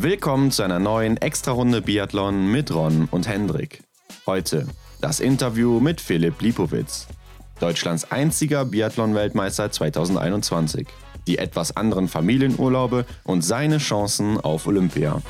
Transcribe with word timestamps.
Willkommen 0.00 0.52
zu 0.52 0.62
einer 0.62 0.78
neuen 0.78 1.16
Extra-Runde 1.16 1.82
Biathlon 1.82 2.52
mit 2.52 2.72
Ron 2.72 3.08
und 3.10 3.26
Hendrik. 3.26 3.82
Heute 4.26 4.64
das 5.00 5.18
Interview 5.18 5.80
mit 5.80 6.00
Philipp 6.00 6.40
Lipowitz, 6.40 7.08
Deutschlands 7.58 8.12
einziger 8.12 8.64
Biathlon-Weltmeister 8.64 9.72
2021, 9.72 10.86
die 11.26 11.38
etwas 11.38 11.76
anderen 11.76 12.06
Familienurlaube 12.06 13.06
und 13.24 13.42
seine 13.42 13.78
Chancen 13.78 14.38
auf 14.38 14.68
Olympia. 14.68 15.20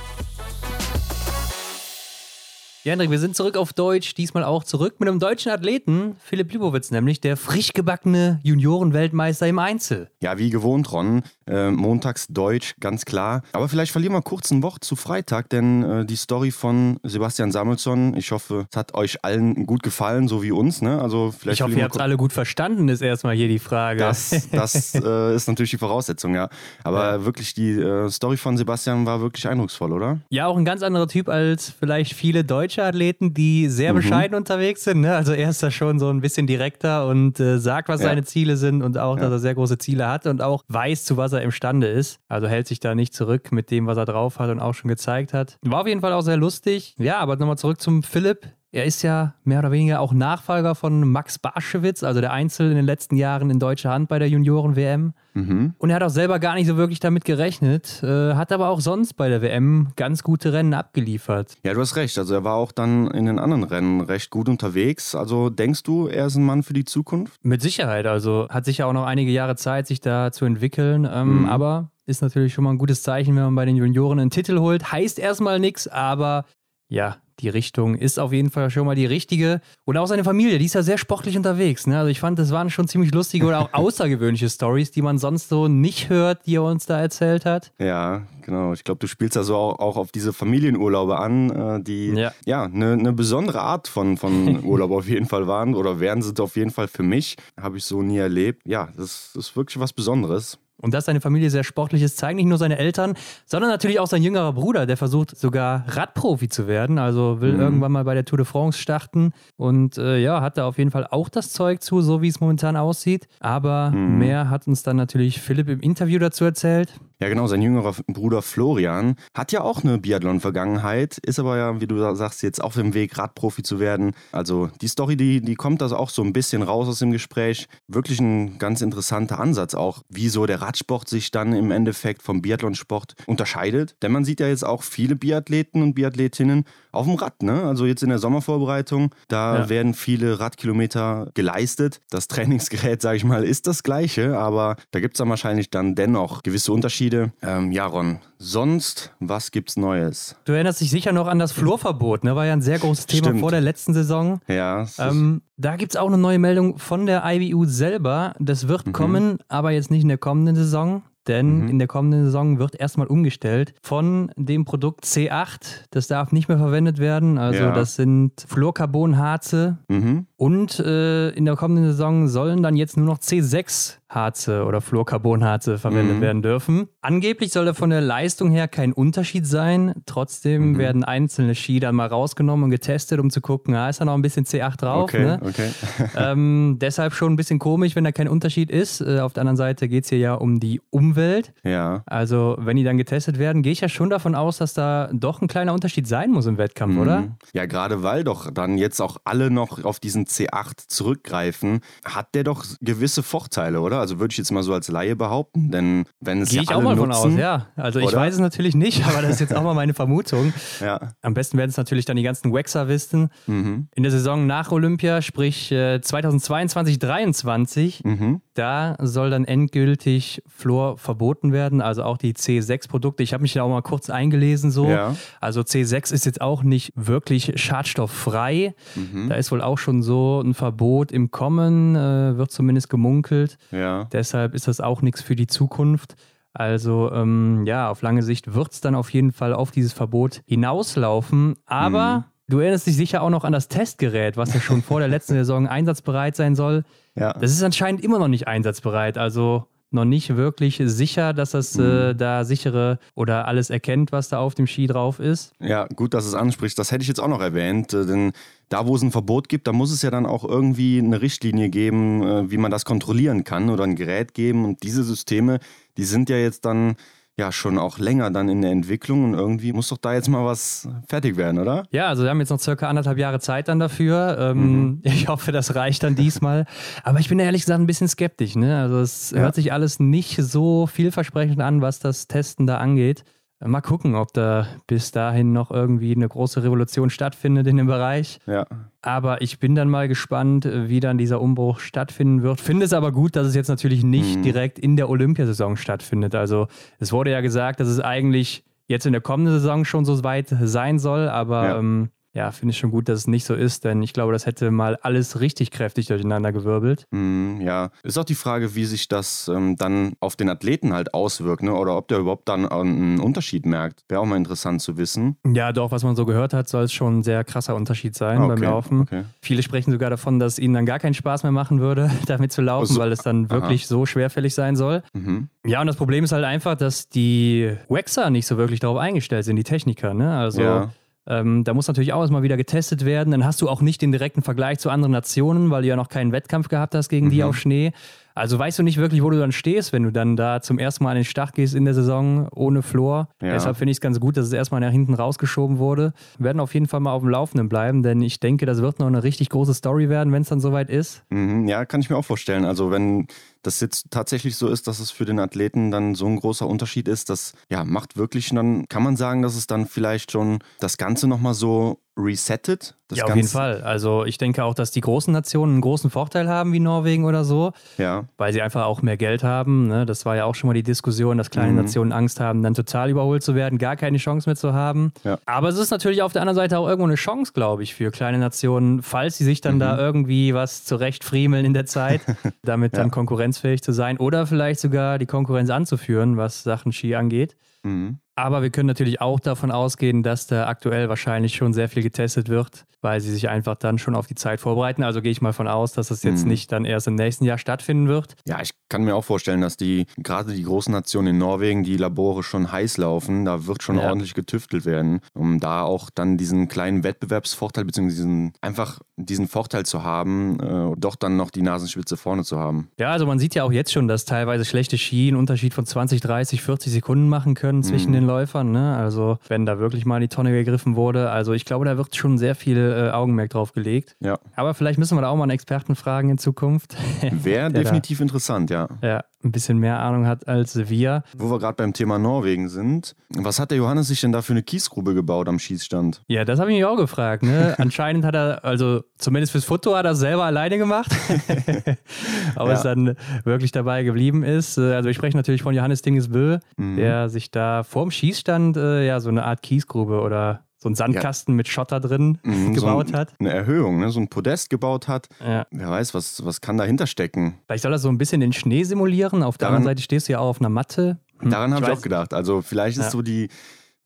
Ja, 2.88 2.92
Hendrik, 2.92 3.10
wir 3.10 3.18
sind 3.18 3.36
zurück 3.36 3.58
auf 3.58 3.74
Deutsch, 3.74 4.14
diesmal 4.14 4.44
auch 4.44 4.64
zurück 4.64 4.94
mit 4.98 5.10
einem 5.10 5.18
deutschen 5.18 5.52
Athleten, 5.52 6.16
Philipp 6.24 6.50
Libowitz, 6.54 6.90
nämlich 6.90 7.20
der 7.20 7.36
frisch 7.36 7.74
gebackene 7.74 8.40
Juniorenweltmeister 8.44 9.46
im 9.46 9.58
Einzel. 9.58 10.08
Ja, 10.22 10.38
wie 10.38 10.48
gewohnt, 10.48 10.90
Ron. 10.90 11.22
Äh, 11.46 11.70
montags 11.70 12.28
Deutsch, 12.28 12.76
ganz 12.80 13.04
klar. 13.04 13.42
Aber 13.52 13.68
vielleicht 13.68 13.92
verlieren 13.92 14.14
wir 14.14 14.22
kurz 14.22 14.50
ein 14.50 14.62
Wort 14.62 14.84
zu 14.84 14.96
Freitag, 14.96 15.50
denn 15.50 15.82
äh, 15.82 16.06
die 16.06 16.16
Story 16.16 16.50
von 16.50 16.98
Sebastian 17.02 17.52
Samuelsson, 17.52 18.16
ich 18.16 18.32
hoffe, 18.32 18.66
es 18.70 18.74
hat 18.74 18.94
euch 18.94 19.22
allen 19.22 19.66
gut 19.66 19.82
gefallen, 19.82 20.26
so 20.26 20.42
wie 20.42 20.50
uns. 20.50 20.80
Ne? 20.80 20.98
Also 20.98 21.34
vielleicht 21.38 21.60
ich 21.60 21.62
hoffe, 21.62 21.74
ihr 21.74 21.84
habt 21.84 21.96
es 21.96 22.00
alle 22.00 22.16
gut 22.16 22.32
verstanden, 22.32 22.88
ist 22.88 23.02
erstmal 23.02 23.36
hier 23.36 23.48
die 23.48 23.58
Frage. 23.58 23.98
Das, 24.00 24.48
das 24.50 24.94
äh, 24.94 25.34
ist 25.34 25.46
natürlich 25.46 25.72
die 25.72 25.78
Voraussetzung, 25.78 26.34
ja. 26.34 26.48
Aber 26.84 27.16
ja. 27.16 27.24
wirklich, 27.26 27.52
die 27.52 27.72
äh, 27.72 28.08
Story 28.08 28.38
von 28.38 28.56
Sebastian 28.56 29.04
war 29.04 29.20
wirklich 29.20 29.46
eindrucksvoll, 29.46 29.92
oder? 29.92 30.20
Ja, 30.30 30.46
auch 30.46 30.56
ein 30.56 30.64
ganz 30.64 30.82
anderer 30.82 31.06
Typ 31.06 31.28
als 31.28 31.68
vielleicht 31.68 32.14
viele 32.14 32.44
Deutsche 32.44 32.77
deutsche 32.78 32.84
Athleten, 32.84 33.34
die 33.34 33.68
sehr 33.68 33.92
mhm. 33.92 33.96
bescheiden 33.96 34.36
unterwegs 34.36 34.84
sind. 34.84 35.00
Ne? 35.00 35.14
Also 35.14 35.32
er 35.32 35.50
ist 35.50 35.62
da 35.62 35.70
schon 35.70 35.98
so 35.98 36.08
ein 36.08 36.20
bisschen 36.20 36.46
direkter 36.46 37.06
und 37.06 37.40
äh, 37.40 37.58
sagt, 37.58 37.88
was 37.88 38.00
ja. 38.00 38.08
seine 38.08 38.24
Ziele 38.24 38.56
sind 38.56 38.82
und 38.82 38.96
auch, 38.98 39.16
ja. 39.16 39.24
dass 39.24 39.32
er 39.32 39.38
sehr 39.40 39.54
große 39.54 39.78
Ziele 39.78 40.08
hat 40.08 40.26
und 40.26 40.42
auch 40.42 40.62
weiß, 40.68 41.04
zu 41.04 41.16
was 41.16 41.32
er 41.32 41.42
imstande 41.42 41.88
ist. 41.88 42.20
Also 42.28 42.46
hält 42.46 42.68
sich 42.68 42.80
da 42.80 42.94
nicht 42.94 43.14
zurück 43.14 43.52
mit 43.52 43.70
dem, 43.70 43.86
was 43.86 43.96
er 43.96 44.04
drauf 44.04 44.38
hat 44.38 44.50
und 44.50 44.60
auch 44.60 44.74
schon 44.74 44.88
gezeigt 44.88 45.32
hat. 45.32 45.58
War 45.62 45.80
auf 45.80 45.86
jeden 45.86 46.00
Fall 46.00 46.12
auch 46.12 46.22
sehr 46.22 46.36
lustig. 46.36 46.94
Ja, 46.98 47.18
aber 47.18 47.36
nochmal 47.36 47.58
zurück 47.58 47.80
zum 47.80 48.02
Philipp. 48.02 48.46
Er 48.70 48.84
ist 48.84 49.02
ja 49.02 49.34
mehr 49.44 49.60
oder 49.60 49.70
weniger 49.70 50.00
auch 50.00 50.12
Nachfolger 50.12 50.74
von 50.74 51.10
Max 51.10 51.38
Barschewitz, 51.38 52.02
also 52.02 52.20
der 52.20 52.32
Einzel 52.32 52.68
in 52.68 52.76
den 52.76 52.84
letzten 52.84 53.16
Jahren 53.16 53.48
in 53.48 53.58
deutscher 53.58 53.90
Hand 53.90 54.10
bei 54.10 54.18
der 54.18 54.28
Junioren-WM. 54.28 55.14
Mhm. 55.32 55.74
Und 55.78 55.90
er 55.90 55.96
hat 55.96 56.02
auch 56.02 56.10
selber 56.10 56.38
gar 56.38 56.54
nicht 56.54 56.66
so 56.66 56.76
wirklich 56.76 57.00
damit 57.00 57.24
gerechnet, 57.24 58.02
äh, 58.02 58.34
hat 58.34 58.52
aber 58.52 58.68
auch 58.68 58.80
sonst 58.80 59.14
bei 59.14 59.30
der 59.30 59.40
WM 59.40 59.88
ganz 59.96 60.22
gute 60.22 60.52
Rennen 60.52 60.74
abgeliefert. 60.74 61.56
Ja, 61.64 61.72
du 61.72 61.80
hast 61.80 61.96
recht. 61.96 62.18
Also 62.18 62.34
er 62.34 62.44
war 62.44 62.56
auch 62.56 62.72
dann 62.72 63.10
in 63.12 63.24
den 63.24 63.38
anderen 63.38 63.64
Rennen 63.64 64.02
recht 64.02 64.28
gut 64.28 64.50
unterwegs. 64.50 65.14
Also 65.14 65.48
denkst 65.48 65.82
du, 65.84 66.06
er 66.06 66.26
ist 66.26 66.36
ein 66.36 66.44
Mann 66.44 66.62
für 66.62 66.74
die 66.74 66.84
Zukunft? 66.84 67.42
Mit 67.42 67.62
Sicherheit. 67.62 68.06
Also 68.06 68.48
hat 68.50 68.66
sicher 68.66 68.86
auch 68.86 68.92
noch 68.92 69.06
einige 69.06 69.30
Jahre 69.30 69.56
Zeit, 69.56 69.86
sich 69.86 70.00
da 70.00 70.30
zu 70.30 70.44
entwickeln. 70.44 71.08
Ähm, 71.10 71.42
mhm. 71.42 71.48
Aber 71.48 71.90
ist 72.04 72.20
natürlich 72.20 72.52
schon 72.52 72.64
mal 72.64 72.70
ein 72.70 72.78
gutes 72.78 73.02
Zeichen, 73.02 73.34
wenn 73.34 73.44
man 73.44 73.54
bei 73.54 73.64
den 73.64 73.76
Junioren 73.76 74.18
einen 74.18 74.30
Titel 74.30 74.58
holt. 74.58 74.92
Heißt 74.92 75.18
erstmal 75.18 75.58
nichts, 75.58 75.88
aber 75.88 76.44
ja, 76.88 77.16
die 77.40 77.48
Richtung 77.48 77.94
ist 77.94 78.18
auf 78.18 78.32
jeden 78.32 78.50
Fall 78.50 78.70
schon 78.70 78.86
mal 78.86 78.94
die 78.94 79.06
richtige. 79.06 79.60
Und 79.84 79.96
auch 79.96 80.06
seine 80.06 80.24
Familie, 80.24 80.58
die 80.58 80.64
ist 80.64 80.74
ja 80.74 80.82
sehr 80.82 80.98
sportlich 80.98 81.36
unterwegs. 81.36 81.86
Ne? 81.86 81.98
Also 81.98 82.08
ich 82.08 82.20
fand, 82.20 82.38
das 82.38 82.50
waren 82.50 82.70
schon 82.70 82.88
ziemlich 82.88 83.12
lustige 83.12 83.46
oder 83.46 83.60
auch 83.60 83.72
außergewöhnliche 83.72 84.48
Stories, 84.48 84.90
die 84.90 85.02
man 85.02 85.18
sonst 85.18 85.48
so 85.48 85.68
nicht 85.68 86.08
hört, 86.08 86.46
die 86.46 86.56
er 86.56 86.64
uns 86.64 86.86
da 86.86 87.00
erzählt 87.00 87.44
hat. 87.44 87.72
Ja, 87.78 88.22
genau. 88.42 88.72
Ich 88.72 88.84
glaube, 88.84 88.98
du 88.98 89.06
spielst 89.06 89.36
also 89.36 89.56
auch, 89.56 89.78
auch, 89.78 89.96
auf 89.96 90.12
diese 90.12 90.32
Familienurlaube 90.32 91.18
an, 91.18 91.50
äh, 91.50 91.82
die 91.82 92.08
ja, 92.08 92.32
ja 92.44 92.64
eine, 92.64 92.92
eine 92.92 93.12
besondere 93.12 93.60
Art 93.60 93.88
von, 93.88 94.16
von 94.16 94.64
Urlaub 94.64 94.90
auf 94.90 95.08
jeden 95.08 95.26
Fall 95.26 95.46
waren 95.46 95.74
oder 95.74 96.00
werden 96.00 96.22
sie 96.22 96.34
auf 96.42 96.56
jeden 96.56 96.70
Fall 96.70 96.88
für 96.88 97.02
mich. 97.02 97.36
Habe 97.60 97.78
ich 97.78 97.84
so 97.84 98.02
nie 98.02 98.18
erlebt. 98.18 98.62
Ja, 98.66 98.88
das 98.96 99.34
ist 99.34 99.56
wirklich 99.56 99.80
was 99.80 99.92
Besonderes. 99.92 100.58
Und 100.80 100.94
dass 100.94 101.06
seine 101.06 101.20
Familie 101.20 101.50
sehr 101.50 101.64
sportlich 101.64 102.02
ist, 102.02 102.18
zeigen 102.18 102.36
nicht 102.36 102.46
nur 102.46 102.58
seine 102.58 102.78
Eltern, 102.78 103.14
sondern 103.46 103.70
natürlich 103.70 103.98
auch 103.98 104.06
sein 104.06 104.22
jüngerer 104.22 104.52
Bruder, 104.52 104.86
der 104.86 104.96
versucht 104.96 105.36
sogar 105.36 105.84
Radprofi 105.88 106.48
zu 106.48 106.68
werden. 106.68 106.98
Also 106.98 107.40
will 107.40 107.54
mhm. 107.54 107.60
irgendwann 107.60 107.92
mal 107.92 108.04
bei 108.04 108.14
der 108.14 108.24
Tour 108.24 108.38
de 108.38 108.46
France 108.46 108.78
starten. 108.78 109.32
Und 109.56 109.98
äh, 109.98 110.18
ja, 110.18 110.40
hat 110.40 110.56
da 110.56 110.66
auf 110.66 110.78
jeden 110.78 110.90
Fall 110.90 111.06
auch 111.10 111.28
das 111.28 111.52
Zeug 111.52 111.82
zu, 111.82 112.00
so 112.00 112.22
wie 112.22 112.28
es 112.28 112.40
momentan 112.40 112.76
aussieht. 112.76 113.28
Aber 113.40 113.90
mhm. 113.90 114.18
mehr 114.18 114.50
hat 114.50 114.66
uns 114.66 114.82
dann 114.82 114.96
natürlich 114.96 115.40
Philipp 115.40 115.68
im 115.68 115.80
Interview 115.80 116.18
dazu 116.18 116.44
erzählt. 116.44 116.92
Ja, 117.20 117.28
genau, 117.28 117.48
sein 117.48 117.62
jüngerer 117.62 117.96
Bruder 118.06 118.42
Florian 118.42 119.16
hat 119.34 119.50
ja 119.50 119.62
auch 119.62 119.82
eine 119.82 119.98
Biathlon-Vergangenheit, 119.98 121.18
ist 121.18 121.40
aber 121.40 121.56
ja, 121.56 121.80
wie 121.80 121.88
du 121.88 122.14
sagst, 122.14 122.44
jetzt 122.44 122.62
auf 122.62 122.74
dem 122.74 122.94
Weg, 122.94 123.18
Radprofi 123.18 123.64
zu 123.64 123.80
werden. 123.80 124.12
Also 124.30 124.70
die 124.80 124.86
Story, 124.86 125.16
die, 125.16 125.40
die 125.40 125.56
kommt 125.56 125.82
also 125.82 125.96
auch 125.96 126.10
so 126.10 126.22
ein 126.22 126.32
bisschen 126.32 126.62
raus 126.62 126.86
aus 126.86 127.00
dem 127.00 127.10
Gespräch. 127.10 127.66
Wirklich 127.88 128.20
ein 128.20 128.58
ganz 128.58 128.82
interessanter 128.82 129.40
Ansatz 129.40 129.74
auch, 129.74 130.02
wieso 130.08 130.46
der 130.46 130.62
Radsport 130.62 131.08
sich 131.08 131.32
dann 131.32 131.54
im 131.54 131.72
Endeffekt 131.72 132.22
vom 132.22 132.40
Biathlonsport 132.40 133.14
unterscheidet. 133.26 133.96
Denn 134.02 134.12
man 134.12 134.24
sieht 134.24 134.38
ja 134.38 134.46
jetzt 134.46 134.64
auch 134.64 134.84
viele 134.84 135.16
Biathleten 135.16 135.82
und 135.82 135.94
Biathletinnen 135.94 136.66
auf 136.92 137.06
dem 137.06 137.16
Rad, 137.16 137.42
ne? 137.42 137.64
Also 137.64 137.86
jetzt 137.86 138.02
in 138.02 138.10
der 138.10 138.18
Sommervorbereitung, 138.18 139.14
da 139.26 139.58
ja. 139.58 139.68
werden 139.68 139.94
viele 139.94 140.40
Radkilometer 140.40 141.30
geleistet. 141.34 142.00
Das 142.10 142.28
Trainingsgerät, 142.28 143.02
sage 143.02 143.16
ich 143.16 143.24
mal, 143.24 143.44
ist 143.44 143.66
das 143.66 143.82
gleiche, 143.82 144.38
aber 144.38 144.76
da 144.92 145.00
gibt 145.00 145.14
es 145.14 145.18
dann 145.18 145.28
wahrscheinlich 145.28 145.70
dann 145.70 145.94
dennoch 145.96 146.42
gewisse 146.42 146.72
Unterschiede. 146.72 147.07
Ähm, 147.42 147.72
ja, 147.72 147.86
Ron, 147.86 148.18
sonst, 148.38 149.14
was 149.20 149.50
gibt's 149.50 149.76
Neues? 149.76 150.36
Du 150.44 150.52
erinnerst 150.52 150.80
dich 150.80 150.90
sicher 150.90 151.12
noch 151.12 151.26
an 151.26 151.38
das 151.38 151.52
Flurverbot, 151.52 152.24
ne? 152.24 152.36
War 152.36 152.46
ja 152.46 152.52
ein 152.52 152.62
sehr 152.62 152.78
großes 152.78 153.06
Thema 153.06 153.28
Stimmt. 153.28 153.40
vor 153.40 153.50
der 153.50 153.60
letzten 153.60 153.94
Saison. 153.94 154.40
Ja. 154.48 154.86
Ähm, 154.98 155.42
da 155.56 155.76
gibt 155.76 155.92
es 155.92 155.96
auch 155.96 156.08
eine 156.08 156.18
neue 156.18 156.38
Meldung 156.38 156.78
von 156.78 157.06
der 157.06 157.22
IBU 157.24 157.64
selber. 157.64 158.34
Das 158.38 158.68
wird 158.68 158.86
mhm. 158.86 158.92
kommen, 158.92 159.38
aber 159.48 159.70
jetzt 159.72 159.90
nicht 159.90 160.02
in 160.02 160.08
der 160.08 160.18
kommenden 160.18 160.56
Saison 160.56 161.02
denn 161.28 161.64
mhm. 161.64 161.68
in 161.68 161.78
der 161.78 161.88
kommenden 161.88 162.24
Saison 162.24 162.58
wird 162.58 162.74
erstmal 162.74 163.06
umgestellt 163.06 163.74
von 163.82 164.32
dem 164.36 164.64
Produkt 164.64 165.04
C8. 165.04 165.84
Das 165.90 166.08
darf 166.08 166.32
nicht 166.32 166.48
mehr 166.48 166.58
verwendet 166.58 166.98
werden. 166.98 167.38
Also 167.38 167.64
ja. 167.64 167.72
das 167.72 167.94
sind 167.94 168.44
Fluorcarbonharze. 168.48 169.78
Mhm. 169.88 170.26
Und 170.40 170.78
äh, 170.78 171.30
in 171.30 171.46
der 171.46 171.56
kommenden 171.56 171.86
Saison 171.86 172.28
sollen 172.28 172.62
dann 172.62 172.76
jetzt 172.76 172.96
nur 172.96 173.06
noch 173.06 173.18
C6 173.18 173.98
Harze 174.08 174.64
oder 174.64 174.80
Fluorcarbonharze 174.80 175.76
verwendet 175.76 176.16
mhm. 176.16 176.20
werden 176.22 176.42
dürfen. 176.42 176.88
Angeblich 177.02 177.52
soll 177.52 177.66
da 177.66 177.74
von 177.74 177.90
der 177.90 178.00
Leistung 178.00 178.50
her 178.50 178.66
kein 178.66 178.94
Unterschied 178.94 179.46
sein. 179.46 179.94
Trotzdem 180.06 180.72
mhm. 180.72 180.78
werden 180.78 181.04
einzelne 181.04 181.54
Ski 181.54 181.78
dann 181.78 181.94
mal 181.94 182.06
rausgenommen 182.06 182.64
und 182.64 182.70
getestet, 182.70 183.20
um 183.20 183.30
zu 183.30 183.42
gucken, 183.42 183.74
ah, 183.74 183.90
ist 183.90 184.00
da 184.00 184.06
noch 184.06 184.14
ein 184.14 184.22
bisschen 184.22 184.46
C8 184.46 184.78
drauf. 184.78 185.02
Okay, 185.02 185.24
ne? 185.24 185.40
okay. 185.42 185.70
ähm, 186.16 186.78
deshalb 186.80 187.12
schon 187.12 187.34
ein 187.34 187.36
bisschen 187.36 187.58
komisch, 187.58 187.96
wenn 187.96 188.04
da 188.04 188.12
kein 188.12 188.28
Unterschied 188.28 188.70
ist. 188.70 189.02
Äh, 189.02 189.20
auf 189.20 189.34
der 189.34 189.42
anderen 189.42 189.58
Seite 189.58 189.88
geht 189.88 190.04
es 190.04 190.10
hier 190.10 190.18
ja 190.18 190.34
um 190.34 190.58
die 190.58 190.80
Umwelt. 190.88 191.52
Ja. 191.62 192.02
Also, 192.06 192.56
wenn 192.58 192.78
die 192.78 192.84
dann 192.84 192.96
getestet 192.96 193.38
werden, 193.38 193.62
gehe 193.62 193.72
ich 193.72 193.82
ja 193.82 193.90
schon 193.90 194.08
davon 194.08 194.34
aus, 194.34 194.56
dass 194.56 194.72
da 194.72 195.10
doch 195.12 195.42
ein 195.42 195.48
kleiner 195.48 195.74
Unterschied 195.74 196.06
sein 196.06 196.30
muss 196.30 196.46
im 196.46 196.56
Wettkampf, 196.56 196.94
mhm. 196.94 197.00
oder? 197.00 197.36
Ja, 197.52 197.66
gerade 197.66 198.02
weil 198.02 198.24
doch 198.24 198.50
dann 198.50 198.78
jetzt 198.78 199.02
auch 199.02 199.18
alle 199.24 199.50
noch 199.50 199.84
auf 199.84 200.00
diesen 200.00 200.27
C8 200.28 200.88
zurückgreifen, 200.88 201.80
hat 202.04 202.34
der 202.34 202.44
doch 202.44 202.64
gewisse 202.80 203.22
Vorteile, 203.22 203.80
oder? 203.80 204.00
Also 204.00 204.18
würde 204.20 204.32
ich 204.32 204.38
jetzt 204.38 204.50
mal 204.50 204.62
so 204.62 204.74
als 204.74 204.88
Laie 204.88 205.16
behaupten, 205.16 205.70
denn 205.70 206.04
wenn 206.20 206.42
es 206.42 206.50
Gehe 206.50 206.58
ja 206.58 206.62
ich 206.62 206.70
auch 206.70 206.82
mal 206.82 206.96
nutzen, 206.96 207.12
von 207.12 207.32
aus, 207.32 207.38
ja. 207.38 207.66
Also 207.76 208.00
ich 208.00 208.12
weiß 208.12 208.34
es 208.34 208.40
natürlich 208.40 208.74
nicht, 208.74 209.04
aber 209.06 209.22
das 209.22 209.32
ist 209.32 209.40
jetzt 209.40 209.54
auch 209.54 209.62
mal 209.62 209.74
meine 209.74 209.94
Vermutung. 209.94 210.52
ja. 210.80 211.12
Am 211.22 211.34
besten 211.34 211.58
werden 211.58 211.70
es 211.70 211.76
natürlich 211.76 212.04
dann 212.04 212.16
die 212.16 212.22
ganzen 212.22 212.52
Waxer 212.52 212.88
wissen. 212.88 213.30
Mhm. 213.46 213.88
In 213.94 214.02
der 214.02 214.12
Saison 214.12 214.46
nach 214.46 214.70
Olympia, 214.72 215.22
sprich 215.22 215.72
äh, 215.72 216.00
2022, 216.00 216.98
2023, 216.98 218.04
mhm. 218.04 218.40
Da 218.58 218.96
soll 219.00 219.30
dann 219.30 219.44
endgültig 219.44 220.42
Fluor 220.46 220.98
verboten 220.98 221.52
werden, 221.52 221.80
also 221.80 222.02
auch 222.02 222.18
die 222.18 222.34
C6-Produkte. 222.34 223.22
Ich 223.22 223.32
habe 223.32 223.42
mich 223.42 223.52
da 223.52 223.62
auch 223.62 223.68
mal 223.68 223.82
kurz 223.82 224.10
eingelesen 224.10 224.70
so. 224.70 224.88
Ja. 224.88 225.14
Also 225.40 225.60
C6 225.60 226.12
ist 226.12 226.26
jetzt 226.26 226.40
auch 226.40 226.62
nicht 226.62 226.92
wirklich 226.96 227.52
schadstofffrei. 227.56 228.74
Mhm. 228.96 229.28
Da 229.28 229.36
ist 229.36 229.52
wohl 229.52 229.62
auch 229.62 229.78
schon 229.78 230.02
so 230.02 230.40
ein 230.40 230.54
Verbot 230.54 231.12
im 231.12 231.30
Kommen, 231.30 231.94
äh, 231.94 232.36
wird 232.36 232.50
zumindest 232.50 232.90
gemunkelt. 232.90 233.58
Ja. 233.70 234.04
Deshalb 234.12 234.54
ist 234.54 234.66
das 234.66 234.80
auch 234.80 235.02
nichts 235.02 235.22
für 235.22 235.36
die 235.36 235.46
Zukunft. 235.46 236.16
Also 236.52 237.12
ähm, 237.12 237.64
ja, 237.66 237.88
auf 237.88 238.02
lange 238.02 238.22
Sicht 238.22 238.54
wird 238.54 238.72
es 238.72 238.80
dann 238.80 238.96
auf 238.96 239.10
jeden 239.10 239.32
Fall 239.32 239.54
auf 239.54 239.70
dieses 239.70 239.92
Verbot 239.92 240.42
hinauslaufen. 240.46 241.54
Aber 241.66 242.18
mhm. 242.18 242.24
Du 242.48 242.58
erinnerst 242.58 242.86
dich 242.86 242.96
sicher 242.96 243.22
auch 243.22 243.30
noch 243.30 243.44
an 243.44 243.52
das 243.52 243.68
Testgerät, 243.68 244.36
was 244.36 244.52
ja 244.54 244.60
schon 244.60 244.82
vor 244.82 245.00
der 245.00 245.08
letzten 245.08 245.34
Saison 245.34 245.66
einsatzbereit 245.66 246.34
sein 246.34 246.56
soll. 246.56 246.84
Ja. 247.14 247.32
Das 247.34 247.52
ist 247.52 247.62
anscheinend 247.62 248.02
immer 248.02 248.18
noch 248.18 248.28
nicht 248.28 248.48
einsatzbereit. 248.48 249.18
Also 249.18 249.66
noch 249.90 250.04
nicht 250.04 250.36
wirklich 250.36 250.82
sicher, 250.84 251.32
dass 251.32 251.52
das 251.52 251.76
äh, 251.78 251.82
mhm. 251.82 251.88
äh, 251.88 252.14
da 252.14 252.44
sichere 252.44 252.98
oder 253.14 253.46
alles 253.46 253.70
erkennt, 253.70 254.12
was 254.12 254.28
da 254.28 254.38
auf 254.38 254.54
dem 254.54 254.66
Ski 254.66 254.86
drauf 254.86 255.18
ist. 255.18 255.52
Ja, 255.60 255.86
gut, 255.86 256.12
dass 256.12 256.26
es 256.26 256.34
anspricht. 256.34 256.78
Das 256.78 256.92
hätte 256.92 257.02
ich 257.02 257.08
jetzt 257.08 257.20
auch 257.20 257.28
noch 257.28 257.40
erwähnt, 257.40 257.94
äh, 257.94 258.04
denn 258.04 258.32
da, 258.68 258.86
wo 258.86 258.96
es 258.96 259.02
ein 259.02 259.12
Verbot 259.12 259.48
gibt, 259.48 259.66
da 259.66 259.72
muss 259.72 259.90
es 259.90 260.02
ja 260.02 260.10
dann 260.10 260.26
auch 260.26 260.44
irgendwie 260.44 260.98
eine 260.98 261.22
Richtlinie 261.22 261.70
geben, 261.70 262.22
äh, 262.22 262.50
wie 262.50 262.58
man 262.58 262.70
das 262.70 262.84
kontrollieren 262.84 263.44
kann 263.44 263.70
oder 263.70 263.84
ein 263.84 263.96
Gerät 263.96 264.34
geben. 264.34 264.66
Und 264.66 264.82
diese 264.82 265.04
Systeme, 265.04 265.58
die 265.96 266.04
sind 266.04 266.28
ja 266.28 266.36
jetzt 266.36 266.66
dann 266.66 266.96
ja 267.38 267.52
schon 267.52 267.78
auch 267.78 267.98
länger 267.98 268.30
dann 268.30 268.48
in 268.48 268.62
der 268.62 268.72
Entwicklung 268.72 269.24
und 269.24 269.34
irgendwie 269.34 269.72
muss 269.72 269.88
doch 269.88 269.96
da 269.96 270.12
jetzt 270.12 270.28
mal 270.28 270.44
was 270.44 270.88
fertig 271.08 271.36
werden, 271.36 271.58
oder? 271.58 271.84
Ja, 271.90 272.08
also 272.08 272.24
wir 272.24 272.30
haben 272.30 272.40
jetzt 272.40 272.50
noch 272.50 272.58
circa 272.58 272.88
anderthalb 272.88 273.16
Jahre 273.16 273.38
Zeit 273.38 273.68
dann 273.68 273.78
dafür. 273.78 274.36
Ähm, 274.38 274.58
mhm. 274.58 275.02
Ich 275.18 275.28
hoffe, 275.28 275.52
das 275.52 275.74
reicht 275.74 276.02
dann 276.02 276.14
diesmal. 276.14 276.66
Aber 277.02 277.18
ich 277.18 277.28
bin 277.28 277.38
ehrlich 277.38 277.62
gesagt 277.62 277.80
ein 277.80 277.86
bisschen 277.86 278.08
skeptisch. 278.08 278.56
Ne? 278.56 278.80
Also 278.80 278.98
es 279.00 279.30
ja. 279.30 279.38
hört 279.38 279.54
sich 279.54 279.72
alles 279.72 280.00
nicht 280.00 280.36
so 280.36 280.86
vielversprechend 280.86 281.60
an, 281.60 281.80
was 281.80 281.98
das 281.98 282.26
Testen 282.26 282.66
da 282.66 282.78
angeht. 282.78 283.24
Mal 283.60 283.80
gucken, 283.80 284.14
ob 284.14 284.32
da 284.32 284.68
bis 284.86 285.10
dahin 285.10 285.52
noch 285.52 285.72
irgendwie 285.72 286.14
eine 286.14 286.28
große 286.28 286.62
Revolution 286.62 287.10
stattfindet 287.10 287.66
in 287.66 287.76
dem 287.76 287.88
Bereich. 287.88 288.38
Ja. 288.46 288.66
Aber 289.02 289.42
ich 289.42 289.58
bin 289.58 289.74
dann 289.74 289.90
mal 289.90 290.06
gespannt, 290.06 290.68
wie 290.72 291.00
dann 291.00 291.18
dieser 291.18 291.40
Umbruch 291.40 291.80
stattfinden 291.80 292.42
wird. 292.42 292.60
Finde 292.60 292.84
es 292.84 292.92
aber 292.92 293.10
gut, 293.10 293.34
dass 293.34 293.48
es 293.48 293.56
jetzt 293.56 293.68
natürlich 293.68 294.04
nicht 294.04 294.38
mhm. 294.38 294.42
direkt 294.44 294.78
in 294.78 294.96
der 294.96 295.08
Olympiasaison 295.08 295.76
stattfindet. 295.76 296.36
Also 296.36 296.68
es 297.00 297.12
wurde 297.12 297.32
ja 297.32 297.40
gesagt, 297.40 297.80
dass 297.80 297.88
es 297.88 297.98
eigentlich 297.98 298.64
jetzt 298.86 299.06
in 299.06 299.12
der 299.12 299.22
kommenden 299.22 299.54
Saison 299.54 299.84
schon 299.84 300.04
so 300.04 300.22
weit 300.22 300.46
sein 300.48 301.00
soll, 301.00 301.28
aber 301.28 301.64
ja. 301.64 301.78
ähm, 301.78 302.10
ja, 302.34 302.50
finde 302.52 302.72
ich 302.72 302.78
schon 302.78 302.90
gut, 302.90 303.08
dass 303.08 303.20
es 303.20 303.26
nicht 303.26 303.44
so 303.44 303.54
ist, 303.54 303.84
denn 303.84 304.02
ich 304.02 304.12
glaube, 304.12 304.32
das 304.32 304.46
hätte 304.46 304.70
mal 304.70 304.96
alles 305.02 305.40
richtig 305.40 305.70
kräftig 305.70 306.06
durcheinander 306.06 306.52
gewirbelt. 306.52 307.06
Mm, 307.10 307.60
ja, 307.60 307.90
ist 308.02 308.18
auch 308.18 308.24
die 308.24 308.34
Frage, 308.34 308.74
wie 308.74 308.84
sich 308.84 309.08
das 309.08 309.48
ähm, 309.48 309.76
dann 309.76 310.12
auf 310.20 310.36
den 310.36 310.48
Athleten 310.48 310.92
halt 310.92 311.14
auswirkt, 311.14 311.62
ne? 311.62 311.74
oder 311.74 311.96
ob 311.96 312.08
der 312.08 312.18
überhaupt 312.18 312.48
dann 312.48 312.68
einen 312.68 313.18
Unterschied 313.18 313.66
merkt. 313.66 314.04
Wäre 314.08 314.20
auch 314.20 314.26
mal 314.26 314.36
interessant 314.36 314.82
zu 314.82 314.98
wissen. 314.98 315.36
Ja, 315.46 315.72
doch, 315.72 315.90
was 315.90 316.04
man 316.04 316.16
so 316.16 316.26
gehört 316.26 316.52
hat, 316.52 316.68
soll 316.68 316.84
es 316.84 316.92
schon 316.92 317.20
ein 317.20 317.22
sehr 317.22 317.44
krasser 317.44 317.74
Unterschied 317.74 318.14
sein 318.14 318.38
ah, 318.38 318.44
okay, 318.44 318.54
beim 318.54 318.62
Laufen. 318.62 319.00
Okay. 319.00 319.24
Viele 319.40 319.62
sprechen 319.62 319.90
sogar 319.90 320.10
davon, 320.10 320.38
dass 320.38 320.58
ihnen 320.58 320.74
dann 320.74 320.86
gar 320.86 320.98
keinen 320.98 321.14
Spaß 321.14 321.42
mehr 321.44 321.52
machen 321.52 321.80
würde, 321.80 322.10
damit 322.26 322.52
zu 322.52 322.60
laufen, 322.60 322.90
also, 322.90 323.00
weil 323.00 323.12
es 323.12 323.20
dann 323.20 323.50
wirklich 323.50 323.82
aha. 323.82 323.88
so 323.88 324.06
schwerfällig 324.06 324.54
sein 324.54 324.76
soll. 324.76 325.02
Mhm. 325.14 325.48
Ja, 325.64 325.80
und 325.80 325.86
das 325.86 325.96
Problem 325.96 326.24
ist 326.24 326.32
halt 326.32 326.44
einfach, 326.44 326.76
dass 326.76 327.08
die 327.08 327.72
Waxer 327.88 328.30
nicht 328.30 328.46
so 328.46 328.58
wirklich 328.58 328.80
darauf 328.80 328.98
eingestellt 328.98 329.44
sind, 329.44 329.56
die 329.56 329.64
Techniker. 329.64 330.14
Ne? 330.14 330.36
Also 330.36 330.62
ja. 330.62 330.90
Ähm, 331.28 331.62
da 331.64 331.74
muss 331.74 331.86
natürlich 331.86 332.12
auch 332.12 332.20
erstmal 332.20 332.42
wieder 332.42 332.56
getestet 332.56 333.04
werden. 333.04 333.30
Dann 333.30 333.44
hast 333.44 333.60
du 333.60 333.68
auch 333.68 333.82
nicht 333.82 334.00
den 334.00 334.12
direkten 334.12 334.42
Vergleich 334.42 334.78
zu 334.78 334.90
anderen 334.90 335.12
Nationen, 335.12 335.70
weil 335.70 335.82
du 335.82 335.88
ja 335.88 335.96
noch 335.96 336.08
keinen 336.08 336.32
Wettkampf 336.32 336.68
gehabt 336.68 336.94
hast 336.94 337.08
gegen 337.08 337.26
mhm. 337.26 337.30
die 337.30 337.44
auf 337.44 337.56
Schnee. 337.56 337.92
Also 338.38 338.58
weißt 338.58 338.78
du 338.78 338.82
nicht 338.84 338.98
wirklich, 338.98 339.22
wo 339.22 339.30
du 339.30 339.38
dann 339.38 339.52
stehst, 339.52 339.92
wenn 339.92 340.04
du 340.04 340.12
dann 340.12 340.36
da 340.36 340.62
zum 340.62 340.78
ersten 340.78 341.04
Mal 341.04 341.12
in 341.12 341.18
den 341.18 341.24
Start 341.24 341.54
gehst 341.54 341.74
in 341.74 341.84
der 341.84 341.94
Saison 341.94 342.48
ohne 342.54 342.82
Flor. 342.82 343.28
Ja. 343.42 343.52
Deshalb 343.52 343.76
finde 343.76 343.90
ich 343.90 343.96
es 343.96 344.00
ganz 344.00 344.20
gut, 344.20 344.36
dass 344.36 344.46
es 344.46 344.52
erstmal 344.52 344.80
nach 344.80 344.92
hinten 344.92 345.14
rausgeschoben 345.14 345.78
wurde. 345.78 346.12
Wir 346.38 346.44
werden 346.46 346.60
auf 346.60 346.72
jeden 346.72 346.86
Fall 346.86 347.00
mal 347.00 347.12
auf 347.12 347.22
dem 347.22 347.30
Laufenden 347.30 347.68
bleiben, 347.68 348.02
denn 348.02 348.22
ich 348.22 348.38
denke, 348.38 348.64
das 348.64 348.80
wird 348.80 349.00
noch 349.00 349.08
eine 349.08 349.24
richtig 349.24 349.50
große 349.50 349.74
Story 349.74 350.08
werden, 350.08 350.32
wenn 350.32 350.42
es 350.42 350.48
dann 350.48 350.60
soweit 350.60 350.88
ist. 350.88 351.24
Mhm, 351.30 351.66
ja, 351.66 351.84
kann 351.84 352.00
ich 352.00 352.10
mir 352.10 352.16
auch 352.16 352.24
vorstellen. 352.24 352.64
Also 352.64 352.90
wenn 352.92 353.26
das 353.62 353.80
jetzt 353.80 354.10
tatsächlich 354.10 354.56
so 354.56 354.68
ist, 354.68 354.86
dass 354.86 355.00
es 355.00 355.10
für 355.10 355.24
den 355.24 355.40
Athleten 355.40 355.90
dann 355.90 356.14
so 356.14 356.26
ein 356.26 356.36
großer 356.36 356.66
Unterschied 356.66 357.08
ist, 357.08 357.30
das 357.30 357.54
ja, 357.68 357.84
macht 357.84 358.16
wirklich, 358.16 358.50
dann 358.50 358.86
kann 358.88 359.02
man 359.02 359.16
sagen, 359.16 359.42
dass 359.42 359.56
es 359.56 359.66
dann 359.66 359.86
vielleicht 359.86 360.30
schon 360.30 360.60
das 360.78 360.96
Ganze 360.96 361.26
nochmal 361.26 361.54
so 361.54 361.98
resettet. 362.18 362.94
ja, 363.12 363.24
auf 363.24 363.36
jeden 363.36 363.48
Fall. 363.48 363.82
Also 363.82 364.24
ich 364.24 364.38
denke 364.38 364.64
auch, 364.64 364.74
dass 364.74 364.90
die 364.90 365.00
großen 365.00 365.32
Nationen 365.32 365.74
einen 365.74 365.80
großen 365.80 366.10
Vorteil 366.10 366.48
haben, 366.48 366.72
wie 366.72 366.80
Norwegen 366.80 367.24
oder 367.24 367.44
so, 367.44 367.72
ja. 367.96 368.24
weil 368.36 368.52
sie 368.52 368.60
einfach 368.60 368.84
auch 368.84 369.02
mehr 369.02 369.16
Geld 369.16 369.44
haben. 369.44 369.86
Ne? 369.86 370.04
Das 370.04 370.26
war 370.26 370.36
ja 370.36 370.44
auch 370.44 370.54
schon 370.54 370.68
mal 370.68 370.74
die 370.74 370.82
Diskussion, 370.82 371.38
dass 371.38 371.50
kleine 371.50 371.70
mhm. 371.70 371.76
Nationen 371.76 372.12
Angst 372.12 372.40
haben, 372.40 372.62
dann 372.62 372.74
total 372.74 373.08
überholt 373.08 373.42
zu 373.42 373.54
werden, 373.54 373.78
gar 373.78 373.96
keine 373.96 374.18
Chance 374.18 374.48
mehr 374.48 374.56
zu 374.56 374.74
haben. 374.74 375.12
Ja. 375.24 375.38
Aber 375.46 375.68
es 375.68 375.78
ist 375.78 375.90
natürlich 375.90 376.22
auf 376.22 376.32
der 376.32 376.42
anderen 376.42 376.56
Seite 376.56 376.78
auch 376.78 376.88
irgendwo 376.88 377.06
eine 377.06 377.14
Chance, 377.14 377.52
glaube 377.54 377.82
ich, 377.84 377.94
für 377.94 378.10
kleine 378.10 378.38
Nationen, 378.38 379.02
falls 379.02 379.38
sie 379.38 379.44
sich 379.44 379.60
dann 379.60 379.76
mhm. 379.76 379.80
da 379.80 379.98
irgendwie 379.98 380.52
was 380.54 380.84
zurechtfriemeln 380.84 381.64
in 381.64 381.74
der 381.74 381.86
Zeit, 381.86 382.20
damit 382.62 382.92
ja. 382.92 382.98
dann 382.98 383.10
konkurrenzfähig 383.10 383.82
zu 383.82 383.92
sein 383.92 384.18
oder 384.18 384.46
vielleicht 384.46 384.80
sogar 384.80 385.18
die 385.18 385.26
Konkurrenz 385.26 385.70
anzuführen, 385.70 386.36
was 386.36 386.64
Sachen 386.64 386.92
Ski 386.92 387.14
angeht. 387.14 387.56
Mhm. 387.84 388.18
Aber 388.38 388.62
wir 388.62 388.70
können 388.70 388.86
natürlich 388.86 389.20
auch 389.20 389.40
davon 389.40 389.72
ausgehen, 389.72 390.22
dass 390.22 390.46
da 390.46 390.68
aktuell 390.68 391.08
wahrscheinlich 391.08 391.56
schon 391.56 391.72
sehr 391.72 391.88
viel 391.88 392.04
getestet 392.04 392.48
wird, 392.48 392.86
weil 393.00 393.20
sie 393.20 393.32
sich 393.32 393.48
einfach 393.48 393.74
dann 393.74 393.98
schon 393.98 394.14
auf 394.14 394.28
die 394.28 394.36
Zeit 394.36 394.60
vorbereiten. 394.60 395.02
Also 395.02 395.22
gehe 395.22 395.32
ich 395.32 395.42
mal 395.42 395.52
von 395.52 395.66
aus, 395.66 395.92
dass 395.92 396.06
das 396.06 396.22
jetzt 396.22 396.44
mhm. 396.44 396.50
nicht 396.50 396.70
dann 396.70 396.84
erst 396.84 397.08
im 397.08 397.16
nächsten 397.16 397.44
Jahr 397.44 397.58
stattfinden 397.58 398.06
wird. 398.06 398.36
Ja, 398.46 398.60
ich 398.62 398.70
kann 398.88 399.02
mir 399.02 399.16
auch 399.16 399.24
vorstellen, 399.24 399.60
dass 399.60 399.76
die, 399.76 400.06
gerade 400.18 400.52
die 400.52 400.62
großen 400.62 400.92
Nationen 400.92 401.28
in 401.34 401.38
Norwegen, 401.38 401.82
die 401.82 401.96
Labore 401.96 402.44
schon 402.44 402.70
heiß 402.70 402.98
laufen, 402.98 403.44
da 403.44 403.66
wird 403.66 403.82
schon 403.82 403.98
ja. 403.98 404.08
ordentlich 404.08 404.34
getüftelt 404.34 404.86
werden, 404.86 405.18
um 405.34 405.58
da 405.58 405.82
auch 405.82 406.08
dann 406.08 406.36
diesen 406.36 406.68
kleinen 406.68 407.02
Wettbewerbsvorteil, 407.02 407.86
beziehungsweise 407.86 408.22
diesen, 408.22 408.52
einfach 408.60 409.00
diesen 409.16 409.48
Vorteil 409.48 409.84
zu 409.84 410.04
haben, 410.04 410.60
äh, 410.60 410.94
doch 410.96 411.16
dann 411.16 411.36
noch 411.36 411.50
die 411.50 411.62
Nasenspitze 411.62 412.16
vorne 412.16 412.44
zu 412.44 412.56
haben. 412.60 412.88
Ja, 413.00 413.10
also 413.10 413.26
man 413.26 413.40
sieht 413.40 413.56
ja 413.56 413.64
auch 413.64 413.72
jetzt 413.72 413.92
schon, 413.92 414.06
dass 414.06 414.24
teilweise 414.24 414.64
schlechte 414.64 414.96
Ski 414.96 415.26
einen 415.26 415.36
Unterschied 415.36 415.74
von 415.74 415.84
20, 415.84 416.20
30, 416.20 416.62
40 416.62 416.92
Sekunden 416.92 417.28
machen 417.28 417.54
können 417.54 417.82
zwischen 417.82 418.10
mhm. 418.10 418.14
den 418.14 418.27
Läufern. 418.28 418.70
Ne? 418.70 418.96
Also 418.96 419.38
wenn 419.48 419.66
da 419.66 419.80
wirklich 419.80 420.06
mal 420.06 420.16
in 420.16 420.22
die 420.22 420.28
Tonne 420.28 420.52
gegriffen 420.52 420.94
wurde. 420.94 421.30
Also 421.30 421.52
ich 421.52 421.64
glaube, 421.64 421.84
da 421.84 421.96
wird 421.96 422.14
schon 422.14 422.38
sehr 422.38 422.54
viel 422.54 422.78
äh, 422.78 423.10
Augenmerk 423.10 423.50
drauf 423.50 423.72
gelegt. 423.72 424.16
Ja. 424.20 424.38
Aber 424.54 424.74
vielleicht 424.74 424.98
müssen 424.98 425.16
wir 425.16 425.22
da 425.22 425.28
auch 425.28 425.36
mal 425.36 425.44
einen 425.44 425.50
Experten 425.50 425.96
fragen 425.96 426.30
in 426.30 426.38
Zukunft. 426.38 426.96
Wäre 427.42 427.72
definitiv 427.72 428.18
da, 428.18 428.22
interessant, 428.22 428.70
ja. 428.70 428.88
Ja, 429.02 429.24
ein 429.44 429.52
bisschen 429.52 429.78
mehr 429.78 430.00
Ahnung 430.00 430.26
hat 430.26 430.48
als 430.48 430.88
wir. 430.88 431.22
Wo 431.36 431.50
wir 431.50 431.58
gerade 431.58 431.76
beim 431.76 431.92
Thema 431.92 432.18
Norwegen 432.18 432.68
sind, 432.68 433.14
was 433.30 433.58
hat 433.58 433.70
der 433.70 433.78
Johannes 433.78 434.08
sich 434.08 434.20
denn 434.20 434.32
da 434.32 434.42
für 434.42 434.52
eine 434.52 434.62
Kiesgrube 434.62 435.14
gebaut 435.14 435.48
am 435.48 435.58
Schießstand? 435.58 436.22
Ja, 436.28 436.44
das 436.44 436.60
habe 436.60 436.70
ich 436.70 436.78
mich 436.78 436.84
auch 436.84 436.96
gefragt. 436.96 437.42
Ne? 437.42 437.74
Anscheinend 437.78 438.24
hat 438.24 438.34
er, 438.34 438.64
also 438.64 439.02
zumindest 439.16 439.52
fürs 439.52 439.64
Foto 439.64 439.96
hat 439.96 440.04
er 440.04 440.14
selber 440.14 440.44
alleine 440.44 440.78
gemacht. 440.78 441.10
Ob 442.56 442.68
ja. 442.68 442.74
es 442.74 442.82
dann 442.82 443.16
wirklich 443.44 443.72
dabei 443.72 444.02
geblieben 444.02 444.42
ist. 444.42 444.78
Also 444.78 445.06
wir 445.06 445.14
sprechen 445.14 445.36
natürlich 445.36 445.62
von 445.62 445.74
Johannes 445.74 446.02
Dingesbö, 446.02 446.58
mhm. 446.76 446.96
der 446.96 447.28
sich 447.28 447.50
da 447.50 447.82
vorm 447.84 448.10
Schießstand 448.18 448.76
äh, 448.76 449.06
ja 449.06 449.20
so 449.20 449.28
eine 449.28 449.44
Art 449.44 449.62
Kiesgrube 449.62 450.20
oder 450.20 450.64
so 450.76 450.88
einen 450.88 450.94
Sandkasten 450.94 451.54
ja. 451.54 451.56
mit 451.56 451.68
Schotter 451.68 452.00
drin 452.00 452.38
mhm, 452.42 452.74
gebaut 452.74 453.08
so 453.08 453.14
ein, 453.14 453.20
hat. 453.20 453.34
Eine 453.40 453.50
Erhöhung, 453.50 453.98
ne? 453.98 454.10
so 454.10 454.20
ein 454.20 454.28
Podest 454.28 454.70
gebaut 454.70 455.08
hat. 455.08 455.28
Ja. 455.44 455.66
Wer 455.70 455.90
weiß, 455.90 456.14
was, 456.14 456.44
was 456.44 456.60
kann 456.60 456.76
dahinter 456.78 457.06
stecken. 457.06 457.58
Vielleicht 457.66 457.82
soll 457.82 457.92
er 457.92 457.98
so 457.98 458.08
ein 458.08 458.18
bisschen 458.18 458.40
den 458.40 458.52
Schnee 458.52 458.84
simulieren. 458.84 459.42
Auf 459.42 459.58
der 459.58 459.66
daran, 459.66 459.82
anderen 459.82 459.96
Seite 459.96 460.02
stehst 460.02 460.28
du 460.28 460.32
ja 460.32 460.38
auch 460.38 460.48
auf 460.48 460.60
einer 460.60 460.68
Matte. 460.68 461.18
Hm, 461.40 461.50
daran 461.50 461.74
habe 461.74 461.86
ich 461.86 461.90
auch 461.92 462.02
gedacht. 462.02 462.32
Also 462.32 462.62
vielleicht 462.62 462.98
ist 462.98 463.04
ja. 463.04 463.10
so 463.10 463.22
die, 463.22 463.48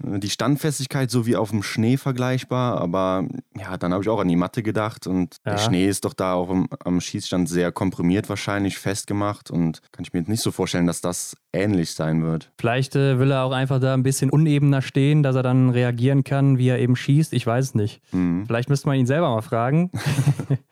die 0.05 0.31
Standfestigkeit 0.31 1.11
so 1.11 1.27
wie 1.27 1.37
auf 1.37 1.51
dem 1.51 1.63
Schnee 1.63 1.97
vergleichbar, 1.97 2.81
aber 2.81 3.27
ja, 3.59 3.77
dann 3.77 3.93
habe 3.93 4.03
ich 4.03 4.09
auch 4.09 4.21
an 4.21 4.29
die 4.29 4.37
Matte 4.37 4.63
gedacht 4.63 5.07
und 5.07 5.37
ja. 5.45 5.53
der 5.53 5.59
Schnee 5.59 5.87
ist 5.87 6.05
doch 6.05 6.15
da 6.15 6.35
auch 6.35 6.51
im, 6.51 6.69
am 6.85 7.01
Schießstand 7.01 7.49
sehr 7.49 7.73
komprimiert 7.73 8.29
wahrscheinlich 8.29 8.79
festgemacht 8.79 9.51
und 9.51 9.81
kann 9.93 10.05
ich 10.05 10.13
mir 10.13 10.21
jetzt 10.21 10.29
nicht 10.29 10.43
so 10.43 10.51
vorstellen, 10.51 10.87
dass 10.87 11.01
das 11.01 11.37
ähnlich 11.53 11.93
sein 11.95 12.23
wird. 12.23 12.51
Vielleicht 12.59 12.97
äh, 12.97 13.19
will 13.19 13.31
er 13.31 13.45
auch 13.45 13.53
einfach 13.53 13.81
da 13.81 13.95
ein 13.95 14.03
bisschen 14.03 14.31
unebener 14.31 14.83
stehen, 14.83 15.23
dass 15.23 15.37
er 15.37 15.43
dann 15.43 15.71
reagieren 15.71 16.25
kann, 16.25 16.59
wie 16.59 16.69
er 16.69 16.79
eben 16.79 16.97
schießt. 16.97 17.33
Ich 17.33 17.47
weiß 17.47 17.67
es 17.67 17.75
nicht. 17.75 18.01
Mhm. 18.13 18.47
Vielleicht 18.47 18.69
müsste 18.69 18.89
man 18.89 18.97
ihn 18.97 19.07
selber 19.07 19.31
mal 19.31 19.43
fragen. 19.43 19.91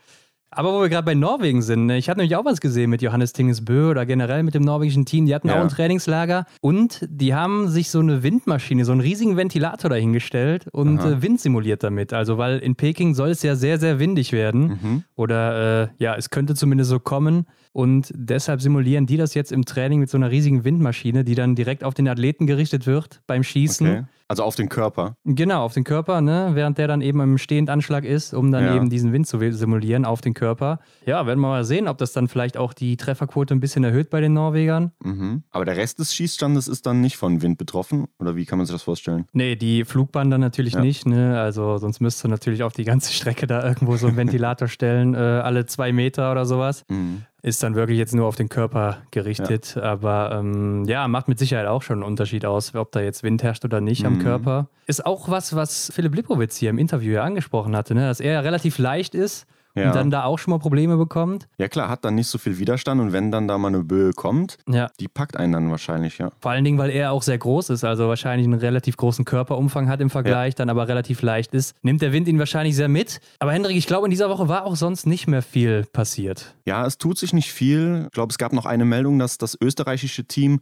Aber 0.53 0.73
wo 0.73 0.81
wir 0.81 0.89
gerade 0.89 1.05
bei 1.05 1.15
Norwegen 1.15 1.63
sind, 1.63 1.87
ne? 1.87 1.97
ich 1.97 2.09
habe 2.09 2.19
nämlich 2.19 2.35
auch 2.37 2.45
was 2.45 2.61
gesehen 2.61 2.91
mit 2.91 3.03
Johannes 3.03 3.33
Tingesbö 3.33 3.91
oder 3.91 4.05
generell 4.05 4.43
mit 4.43 4.55
dem 4.55 4.63
norwegischen 4.63 5.05
Team. 5.05 5.27
Die 5.27 5.35
hatten 5.35 5.49
ja. 5.49 5.57
auch 5.57 5.61
ein 5.61 5.69
Trainingslager 5.69 6.45
und 6.61 7.07
die 7.09 7.35
haben 7.35 7.69
sich 7.69 7.91
so 7.91 8.01
eine 8.01 8.25
Windmaschine, 8.25 8.85
so 8.85 8.91
einen 8.91 9.01
riesigen 9.01 9.37
Ventilator 9.37 9.89
dahingestellt 9.89 10.67
und 10.73 10.99
äh, 11.01 11.23
Wind 11.23 11.41
simuliert 11.41 11.85
damit. 11.85 12.13
Also, 12.13 12.37
weil 12.37 12.59
in 12.59 12.75
Peking 12.75 13.15
soll 13.15 13.31
es 13.31 13.43
ja 13.43 13.55
sehr, 13.55 13.79
sehr 13.79 14.01
windig 14.01 14.33
werden. 14.33 14.79
Mhm. 14.83 15.05
Oder 15.15 15.83
äh, 15.83 15.89
ja, 15.99 16.17
es 16.17 16.31
könnte 16.31 16.55
zumindest 16.55 16.91
so 16.91 16.99
kommen. 16.99 17.47
Und 17.73 18.11
deshalb 18.15 18.61
simulieren 18.61 19.07
die 19.07 19.17
das 19.17 19.35
jetzt 19.35 19.53
im 19.53 19.65
Training 19.65 20.01
mit 20.01 20.11
so 20.11 20.17
einer 20.17 20.31
riesigen 20.31 20.65
Windmaschine, 20.65 21.25
die 21.25 21.35
dann 21.35 21.55
direkt 21.55 21.85
auf 21.85 21.95
den 21.95 22.09
Athleten 22.09 22.47
gerichtet 22.47 22.87
wird 22.87 23.23
beim 23.27 23.43
Schießen. 23.43 23.87
Okay. 23.87 24.05
Also 24.31 24.45
auf 24.45 24.55
den 24.55 24.69
Körper. 24.69 25.17
Genau, 25.25 25.65
auf 25.65 25.75
den 25.75 25.83
Körper, 25.83 26.21
ne? 26.21 26.51
während 26.53 26.79
der 26.79 26.87
dann 26.87 27.01
eben 27.01 27.19
im 27.21 27.37
Stehendanschlag 27.37 28.05
ist, 28.05 28.33
um 28.33 28.53
dann 28.53 28.65
ja. 28.65 28.77
eben 28.77 28.89
diesen 28.89 29.13
Wind 29.13 29.27
zu 29.27 29.41
simulieren 29.51 30.05
auf 30.05 30.21
den 30.21 30.35
Körper. 30.35 30.79
Ja, 31.05 31.27
werden 31.27 31.41
wir 31.41 31.49
mal 31.49 31.65
sehen, 31.65 31.89
ob 31.89 31.99
das 31.99 32.13
dann 32.13 32.29
vielleicht 32.29 32.57
auch 32.57 32.73
die 32.73 32.97
Trefferquote 32.97 33.53
ein 33.53 33.59
bisschen 33.59 33.83
erhöht 33.83 34.09
bei 34.09 34.21
den 34.21 34.33
Norwegern. 34.33 34.93
Mhm. 35.03 35.43
Aber 35.51 35.65
der 35.65 35.77
Rest 35.77 35.99
des 35.99 36.15
Schießstandes 36.15 36.69
ist 36.69 36.87
dann 36.87 37.01
nicht 37.01 37.17
von 37.17 37.43
Wind 37.43 37.59
betroffen? 37.59 38.07
Oder 38.21 38.37
wie 38.37 38.47
kann 38.47 38.59
man 38.59 38.67
sich 38.67 38.75
das 38.75 38.85
vorstellen? 38.85 39.27
Nee, 39.33 39.57
die 39.57 39.85
Flugbahn 39.85 40.31
dann 40.31 40.41
natürlich 40.41 40.75
ja. 40.75 40.81
nicht. 40.81 41.07
Ne? 41.07 41.41
Also 41.41 41.79
sonst 41.79 41.99
müsste 41.99 42.29
natürlich 42.29 42.63
auf 42.63 42.73
die 42.73 42.85
ganze 42.85 43.13
Strecke 43.13 43.49
da 43.49 43.67
irgendwo 43.67 43.97
so 43.97 44.07
einen 44.07 44.17
Ventilator 44.17 44.69
stellen, 44.69 45.15
äh, 45.15 45.19
alle 45.19 45.67
zwei 45.67 45.93
Meter 45.93 46.31
oder 46.31 46.47
sowas. 46.47 46.85
Mhm 46.89 47.25
ist 47.43 47.63
dann 47.63 47.75
wirklich 47.75 47.99
jetzt 47.99 48.15
nur 48.15 48.27
auf 48.27 48.37
den 48.37 48.49
Körper 48.49 48.99
gerichtet. 49.11 49.75
Ja. 49.77 49.83
Aber 49.83 50.33
ähm, 50.33 50.85
ja, 50.85 51.09
macht 51.09 51.29
mit 51.29 51.39
Sicherheit 51.39 51.67
auch 51.67 51.83
schon 51.83 51.99
einen 51.99 52.03
Unterschied 52.03 52.45
aus, 52.45 52.75
ob 52.75 52.93
da 52.93 53.01
jetzt 53.01 53.23
Wind 53.23 53.43
herrscht 53.43 53.65
oder 53.65 53.81
nicht 53.81 54.03
mhm. 54.03 54.07
am 54.07 54.19
Körper. 54.19 54.69
Ist 54.87 55.07
auch 55.07 55.29
was, 55.29 55.55
was 55.55 55.91
Philipp 55.95 56.15
Lipowitz 56.15 56.57
hier 56.57 56.71
im 56.71 56.79
Interview 56.79 57.13
ja 57.13 57.23
angesprochen 57.23 57.77
hatte, 57.77 57.95
ne? 57.95 58.07
dass 58.07 58.21
er 58.21 58.33
ja 58.33 58.41
relativ 58.41 58.79
leicht 58.79 59.15
ist 59.15 59.47
ja. 59.75 59.89
und 59.89 59.95
dann 59.95 60.11
da 60.11 60.25
auch 60.25 60.39
schon 60.39 60.53
mal 60.53 60.59
Probleme 60.59 60.97
bekommt. 60.97 61.49
Ja 61.59 61.69
klar, 61.69 61.89
hat 61.89 62.05
dann 62.05 62.15
nicht 62.15 62.29
so 62.29 62.39
viel 62.39 62.59
Widerstand 62.59 63.01
und 63.01 63.13
wenn 63.13 63.31
dann 63.31 63.49
da 63.49 63.59
mal 63.59 63.69
eine 63.69 63.85
Böe 63.85 64.13
kommt, 64.13 64.59
ja. 64.69 64.91
die 65.01 65.09
packt 65.09 65.37
einen 65.37 65.53
dann 65.53 65.71
wahrscheinlich, 65.71 66.19
ja. 66.19 66.31
Vor 66.41 66.51
allen 66.51 66.65
Dingen, 66.65 66.79
weil 66.79 66.91
er 66.91 67.13
auch 67.13 67.23
sehr 67.23 67.39
groß 67.39 67.71
ist, 67.71 67.85
also 67.85 68.09
wahrscheinlich 68.09 68.47
einen 68.47 68.59
relativ 68.59 68.97
großen 68.97 69.25
Körperumfang 69.25 69.89
hat 69.89 70.01
im 70.01 70.11
Vergleich, 70.11 70.55
ja. 70.55 70.59
dann 70.59 70.71
aber 70.71 70.89
relativ 70.89 71.23
leicht 71.23 71.55
ist, 71.55 71.75
nimmt 71.83 72.03
der 72.03 72.13
Wind 72.13 72.29
ihn 72.29 72.39
wahrscheinlich 72.39 72.77
sehr 72.77 72.89
mit. 72.89 73.21
Aber 73.39 73.53
Hendrik, 73.53 73.77
ich 73.77 73.87
glaube, 73.87 74.07
in 74.07 74.11
dieser 74.11 74.29
Woche 74.29 74.49
war 74.49 74.65
auch 74.65 74.77
sonst 74.77 75.07
nicht 75.07 75.27
mehr 75.27 75.43
viel 75.43 75.85
passiert. 75.93 76.55
Ja, 76.67 76.87
es 76.87 76.99
tut 76.99 77.19
sich 77.19 77.33
nicht 77.33 77.53
viel. 77.53 78.05
Ich 78.07 78.13
glaube, 78.13 78.31
es 78.31 78.39
gab 78.39 78.53
noch 78.53 78.67
eine 78.67 78.85
Meldung, 78.85 79.19
dass 79.19 79.39
das 79.39 79.57
österreichische 79.61 80.25
Team 80.25 80.61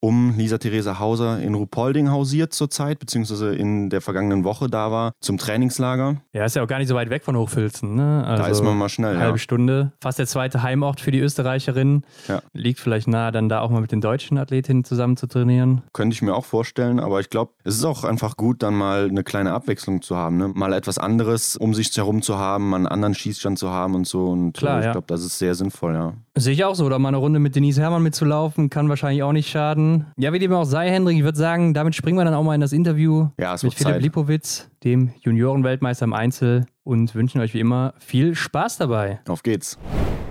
um 0.00 0.34
Lisa 0.36 0.58
Theresa 0.58 0.98
Hauser 0.98 1.40
in 1.40 1.54
Rupolding 1.54 2.10
hausiert 2.10 2.52
zurzeit, 2.52 2.98
beziehungsweise 2.98 3.54
in 3.54 3.90
der 3.90 4.00
vergangenen 4.00 4.44
Woche 4.44 4.68
da 4.68 4.90
war, 4.90 5.12
zum 5.20 5.38
Trainingslager. 5.38 6.16
Ja, 6.32 6.44
ist 6.44 6.56
ja 6.56 6.62
auch 6.62 6.68
gar 6.68 6.78
nicht 6.78 6.88
so 6.88 6.94
weit 6.94 7.10
weg 7.10 7.24
von 7.24 7.36
Hochfilzen. 7.36 7.94
Ne? 7.94 8.24
Also 8.26 8.42
da 8.42 8.48
ist 8.48 8.62
man 8.62 8.76
mal 8.76 8.88
schnell. 8.88 9.10
Eine 9.10 9.20
halbe 9.20 9.38
ja. 9.38 9.38
Stunde. 9.38 9.92
Fast 10.00 10.18
der 10.18 10.26
zweite 10.26 10.62
Heimort 10.62 11.00
für 11.00 11.10
die 11.10 11.20
Österreicherin. 11.20 12.04
Ja. 12.28 12.42
Liegt 12.52 12.80
vielleicht 12.80 13.08
nahe, 13.08 13.32
dann 13.32 13.48
da 13.48 13.60
auch 13.60 13.70
mal 13.70 13.80
mit 13.80 13.92
den 13.92 14.00
deutschen 14.00 14.38
Athletinnen 14.38 14.84
zusammen 14.84 15.16
zu 15.16 15.26
trainieren. 15.26 15.82
Könnte 15.92 16.14
ich 16.14 16.22
mir 16.22 16.34
auch 16.34 16.44
vorstellen, 16.44 17.00
aber 17.00 17.20
ich 17.20 17.30
glaube, 17.30 17.52
es 17.64 17.76
ist 17.76 17.84
auch 17.84 18.04
einfach 18.04 18.36
gut, 18.36 18.62
dann 18.62 18.74
mal 18.74 19.08
eine 19.08 19.24
kleine 19.24 19.52
Abwechslung 19.52 20.02
zu 20.02 20.16
haben. 20.16 20.36
Ne? 20.36 20.48
Mal 20.48 20.72
etwas 20.72 20.98
anderes 20.98 21.56
um 21.56 21.74
sich 21.74 21.96
herum 21.96 22.22
zu 22.22 22.38
haben, 22.38 22.70
mal 22.70 22.76
einen 22.76 22.86
anderen 22.86 23.14
Schießstand 23.14 23.58
zu 23.58 23.70
haben 23.70 23.94
und 23.94 24.06
so. 24.06 24.26
Und 24.26 24.52
Klar, 24.52 24.80
ich 24.80 24.86
ja. 24.86 24.92
glaube, 24.92 25.06
das 25.06 25.24
ist 25.24 25.38
sehr 25.38 25.54
sinnvoll, 25.54 25.94
ja. 25.94 26.14
Sehe 26.38 26.52
ich 26.52 26.64
auch 26.64 26.74
so. 26.74 26.84
Oder 26.84 26.98
mal 26.98 27.08
eine 27.08 27.16
Runde 27.16 27.38
mit 27.38 27.56
Denise 27.56 27.80
Herrmann 27.80 28.02
mitzulaufen, 28.02 28.70
kann 28.70 28.88
wahrscheinlich 28.88 29.22
auch 29.22 29.32
nicht 29.32 29.50
schaden. 29.50 30.06
Ja, 30.16 30.32
wie 30.32 30.38
dem 30.38 30.52
auch 30.52 30.64
sei, 30.64 30.90
Hendrik, 30.90 31.16
ich 31.16 31.24
würde 31.24 31.38
sagen, 31.38 31.74
damit 31.74 31.94
springen 31.94 32.18
wir 32.18 32.24
dann 32.24 32.34
auch 32.34 32.42
mal 32.42 32.54
in 32.54 32.60
das 32.60 32.72
Interview 32.72 33.28
Ja, 33.38 33.54
es 33.54 33.62
mit 33.62 33.74
Philipp 33.74 33.94
Zeit. 33.94 34.02
Lipowitz, 34.02 34.70
dem 34.84 35.12
Juniorenweltmeister 35.20 36.04
im 36.04 36.12
Einzel 36.12 36.66
und 36.84 37.14
wünschen 37.14 37.40
euch 37.40 37.54
wie 37.54 37.60
immer 37.60 37.94
viel 37.98 38.34
Spaß 38.34 38.78
dabei. 38.78 39.20
Auf 39.28 39.42
geht's. 39.42 39.78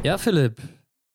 Ja, 0.03 0.17
Philipp, 0.17 0.61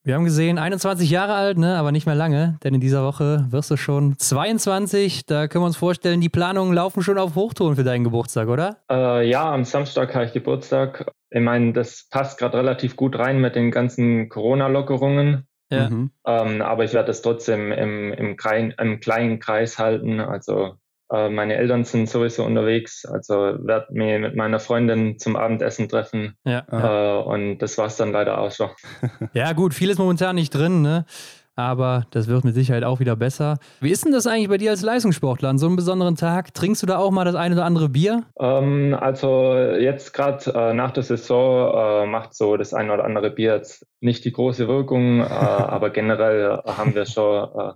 wir 0.05 0.17
haben 0.17 0.25
gesehen, 0.25 0.59
21 0.59 1.09
Jahre 1.11 1.35
alt, 1.35 1.59
ne, 1.59 1.77
aber 1.77 1.93
nicht 1.93 2.07
mehr 2.07 2.17
lange, 2.17 2.59
denn 2.65 2.75
in 2.75 2.81
dieser 2.81 3.05
Woche 3.05 3.47
wirst 3.51 3.71
du 3.71 3.77
schon 3.77 4.19
22. 4.19 5.27
Da 5.27 5.47
können 5.47 5.63
wir 5.63 5.67
uns 5.67 5.77
vorstellen, 5.77 6.21
die 6.21 6.29
Planungen 6.29 6.75
laufen 6.75 7.03
schon 7.05 7.19
auf 7.19 7.37
Hochtouren 7.37 7.77
für 7.77 7.85
deinen 7.85 8.03
Geburtstag, 8.03 8.49
oder? 8.49 8.79
Äh, 8.91 9.31
ja, 9.31 9.53
am 9.53 9.65
Samstag 9.65 10.13
habe 10.15 10.25
ich 10.25 10.33
Geburtstag. 10.33 11.07
Ich 11.35 11.41
meine, 11.41 11.73
das 11.73 12.09
passt 12.11 12.39
gerade 12.39 12.59
relativ 12.59 12.97
gut 12.97 13.19
rein 13.19 13.41
mit 13.41 13.57
den 13.57 13.71
ganzen 13.71 14.29
Corona-Lockerungen. 14.29 15.47
Ja. 15.71 15.89
Mhm. 15.89 16.11
Ähm, 16.27 16.61
aber 16.61 16.85
ich 16.85 16.93
werde 16.93 17.07
das 17.07 17.23
trotzdem 17.23 17.73
im, 17.73 18.13
im, 18.13 18.37
klein, 18.37 18.75
im 18.79 19.01
kleinen 19.01 19.39
Kreis 19.39 19.79
halten. 19.79 20.21
Also 20.21 20.75
äh, 21.11 21.31
meine 21.31 21.57
Eltern 21.57 21.85
sind 21.85 22.11
sowieso 22.11 22.45
unterwegs. 22.45 23.07
Also 23.07 23.35
werde 23.35 23.87
mich 23.93 24.21
mit 24.21 24.37
meiner 24.37 24.61
Freundin 24.61 25.19
zum 25.19 25.37
Abendessen 25.37 25.89
treffen. 25.89 26.37
Ja. 26.45 26.65
Äh, 26.71 27.23
und 27.23 27.59
das 27.59 27.79
war 27.79 27.87
es 27.87 27.97
dann 27.97 28.13
leider 28.13 28.39
auch 28.39 28.53
schon. 28.53 28.71
Ja, 29.33 29.53
gut, 29.55 29.73
viel 29.73 29.89
ist 29.89 29.99
momentan 29.99 30.37
nicht 30.37 30.55
drin, 30.55 30.83
ne? 30.83 31.07
Aber 31.55 32.07
das 32.11 32.29
wird 32.29 32.45
mit 32.45 32.55
Sicherheit 32.55 32.83
auch 32.83 32.99
wieder 32.99 33.15
besser. 33.15 33.59
Wie 33.81 33.91
ist 33.91 34.05
denn 34.05 34.13
das 34.13 34.27
eigentlich 34.27 34.49
bei 34.49 34.57
dir 34.57 34.71
als 34.71 34.83
Leistungssportler 34.83 35.51
an 35.51 35.59
so 35.59 35.67
einem 35.67 35.77
besonderen 35.77 36.17
Tag? 36.17 36.55
Trinkst 36.55 36.83
du 36.83 36.87
da 36.87 36.97
auch 36.97 37.11
mal 37.11 37.25
das 37.25 37.35
eine 37.35 37.55
oder 37.55 37.67
andere 37.67 37.91
Bier? 37.91 38.25
Ähm, 38.39 38.97
also 38.99 39.55
jetzt 39.55 40.15
gerade 40.15 40.51
äh, 40.55 40.73
nach 40.73 40.93
der 40.93 41.03
Saison 41.03 42.05
äh, 42.05 42.07
macht 42.07 42.35
so 42.35 42.57
das 42.57 42.73
eine 42.73 42.93
oder 42.95 43.05
andere 43.05 43.31
Bier 43.31 43.55
jetzt 43.55 43.87
nicht 44.01 44.25
die 44.25 44.33
große 44.33 44.67
Wirkung, 44.67 45.21
äh, 45.21 45.25
aber 45.27 45.91
generell 45.91 46.63
haben 46.67 46.95
wir 46.95 47.05
schon 47.05 47.49
äh, 47.55 47.73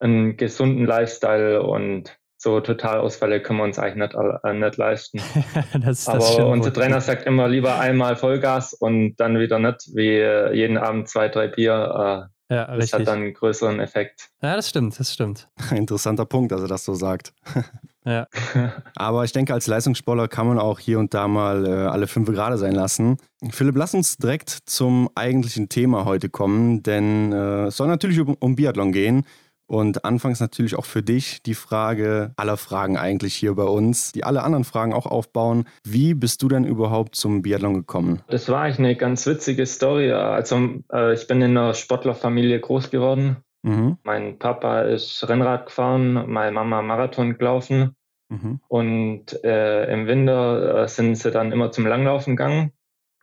einen 0.00 0.36
gesunden 0.36 0.84
Lifestyle 0.84 1.62
und 1.62 2.18
so 2.38 2.58
Totalausfälle 2.58 3.40
können 3.40 3.60
wir 3.60 3.64
uns 3.64 3.78
eigentlich 3.78 4.10
nicht, 4.10 4.42
äh, 4.42 4.52
nicht 4.52 4.76
leisten. 4.76 5.20
das, 5.80 6.06
das 6.06 6.36
Aber 6.36 6.48
unser. 6.48 6.72
Trainer 6.72 7.00
sagt 7.00 7.24
immer 7.24 7.46
lieber 7.46 7.78
einmal 7.78 8.16
Vollgas 8.16 8.74
und 8.74 9.14
dann 9.18 9.38
wieder 9.38 9.60
nicht, 9.60 9.90
wie 9.94 10.56
jeden 10.56 10.76
Abend 10.76 11.08
zwei, 11.08 11.28
drei 11.28 11.46
Bier. 11.46 12.26
Äh, 12.28 12.31
Ja, 12.52 12.66
das 12.66 12.76
richtig. 12.76 13.00
hat 13.00 13.08
dann 13.08 13.20
einen 13.20 13.32
größeren 13.32 13.80
Effekt. 13.80 14.28
Ja, 14.42 14.56
das 14.56 14.68
stimmt, 14.68 15.00
das 15.00 15.10
stimmt. 15.10 15.48
Interessanter 15.70 16.26
Punkt, 16.26 16.52
dass 16.52 16.60
er 16.60 16.68
das 16.68 16.84
so 16.84 16.94
sagt. 16.94 17.32
Ja. 18.04 18.26
Aber 18.96 19.22
ich 19.22 19.30
denke, 19.30 19.54
als 19.54 19.68
Leistungssportler 19.68 20.26
kann 20.26 20.48
man 20.48 20.58
auch 20.58 20.80
hier 20.80 20.98
und 20.98 21.14
da 21.14 21.28
mal 21.28 21.64
äh, 21.64 21.70
alle 21.70 22.08
fünf 22.08 22.28
gerade 22.28 22.58
sein 22.58 22.72
lassen. 22.74 23.16
Philipp, 23.50 23.76
lass 23.76 23.94
uns 23.94 24.16
direkt 24.16 24.50
zum 24.66 25.08
eigentlichen 25.14 25.68
Thema 25.68 26.04
heute 26.04 26.28
kommen, 26.28 26.82
denn 26.82 27.32
äh, 27.32 27.66
es 27.66 27.76
soll 27.76 27.86
natürlich 27.86 28.18
um, 28.18 28.36
um 28.40 28.56
Biathlon 28.56 28.90
gehen. 28.90 29.24
Und 29.72 30.04
anfangs 30.04 30.38
natürlich 30.38 30.76
auch 30.76 30.84
für 30.84 31.02
dich 31.02 31.42
die 31.42 31.54
Frage 31.54 32.34
aller 32.36 32.58
Fragen 32.58 32.98
eigentlich 32.98 33.34
hier 33.34 33.54
bei 33.54 33.64
uns, 33.64 34.12
die 34.12 34.22
alle 34.22 34.42
anderen 34.42 34.64
Fragen 34.64 34.92
auch 34.92 35.06
aufbauen. 35.06 35.64
Wie 35.82 36.12
bist 36.12 36.42
du 36.42 36.48
denn 36.48 36.66
überhaupt 36.66 37.16
zum 37.16 37.40
Biathlon 37.40 37.72
gekommen? 37.72 38.20
Das 38.28 38.50
war 38.50 38.60
eigentlich 38.60 38.80
eine 38.80 38.96
ganz 38.96 39.26
witzige 39.26 39.64
Story. 39.64 40.12
Also 40.12 40.74
äh, 40.92 41.14
ich 41.14 41.26
bin 41.26 41.40
in 41.40 41.56
einer 41.56 41.72
Sportlerfamilie 41.72 42.60
groß 42.60 42.90
geworden. 42.90 43.38
Mhm. 43.62 43.96
Mein 44.04 44.38
Papa 44.38 44.82
ist 44.82 45.26
Rennrad 45.26 45.64
gefahren, 45.64 46.30
meine 46.30 46.52
Mama 46.52 46.82
Marathon 46.82 47.38
gelaufen 47.38 47.96
Mhm. 48.28 48.60
und 48.68 49.44
äh, 49.44 49.92
im 49.92 50.06
Winter 50.06 50.82
äh, 50.82 50.88
sind 50.88 51.16
sie 51.16 51.30
dann 51.30 51.50
immer 51.52 51.70
zum 51.70 51.86
Langlaufen 51.86 52.36
gegangen. 52.36 52.72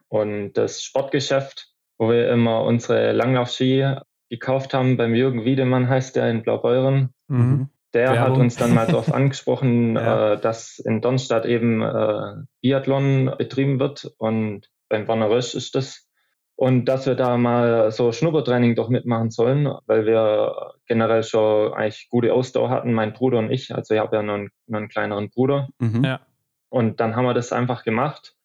Und 0.07 0.53
das 0.53 0.83
Sportgeschäft, 0.83 1.73
wo 1.99 2.09
wir 2.09 2.31
immer 2.31 2.63
unsere 2.63 3.11
Langlaufski 3.11 3.85
gekauft 4.29 4.73
haben, 4.73 4.97
beim 4.97 5.15
Jürgen 5.15 5.45
Wiedemann 5.45 5.89
heißt 5.89 6.15
der 6.15 6.29
in 6.29 6.43
Blaubeuren, 6.43 7.09
Mhm. 7.27 7.69
der 7.93 8.11
Werbung. 8.13 8.19
hat 8.35 8.37
uns 8.41 8.55
dann 8.55 8.73
mal 8.73 8.85
darauf 8.87 9.11
angesprochen, 9.13 9.95
Ja. 9.95 10.33
äh, 10.33 10.39
dass 10.39 10.79
in 10.79 11.01
Dornstadt 11.01 11.45
eben 11.45 11.81
äh, 11.81 12.33
Biathlon 12.61 13.33
betrieben 13.37 13.79
wird 13.79 14.11
und 14.17 14.69
beim 14.89 15.07
Werner 15.07 15.29
Rösch 15.29 15.55
ist 15.55 15.75
das. 15.75 16.05
Und 16.55 16.85
dass 16.85 17.05
wir 17.05 17.15
da 17.15 17.37
mal 17.37 17.89
so 17.91 18.11
Schnuppertraining 18.11 18.75
doch 18.75 18.89
mitmachen 18.89 19.29
sollen, 19.31 19.71
weil 19.85 20.05
wir 20.05 20.73
generell 20.87 21.23
schon 21.23 21.73
eigentlich 21.73 22.09
gute 22.09 22.33
Ausdauer 22.33 22.69
hatten, 22.69 22.91
mein 22.91 23.13
Bruder 23.13 23.37
und 23.39 23.49
ich. 23.49 23.73
Also 23.73 23.93
ich 23.93 23.99
habe 24.01 24.17
ja 24.17 24.23
noch 24.23 24.33
einen, 24.33 24.49
noch 24.67 24.79
einen 24.79 24.89
kleineren 24.89 25.29
Bruder. 25.29 25.69
Mhm. 25.79 26.03
Ja. 26.03 26.19
Und 26.67 26.99
dann 26.99 27.15
haben 27.15 27.23
wir 27.25 27.33
das 27.33 27.53
einfach 27.53 27.83
gemacht. 27.85 28.35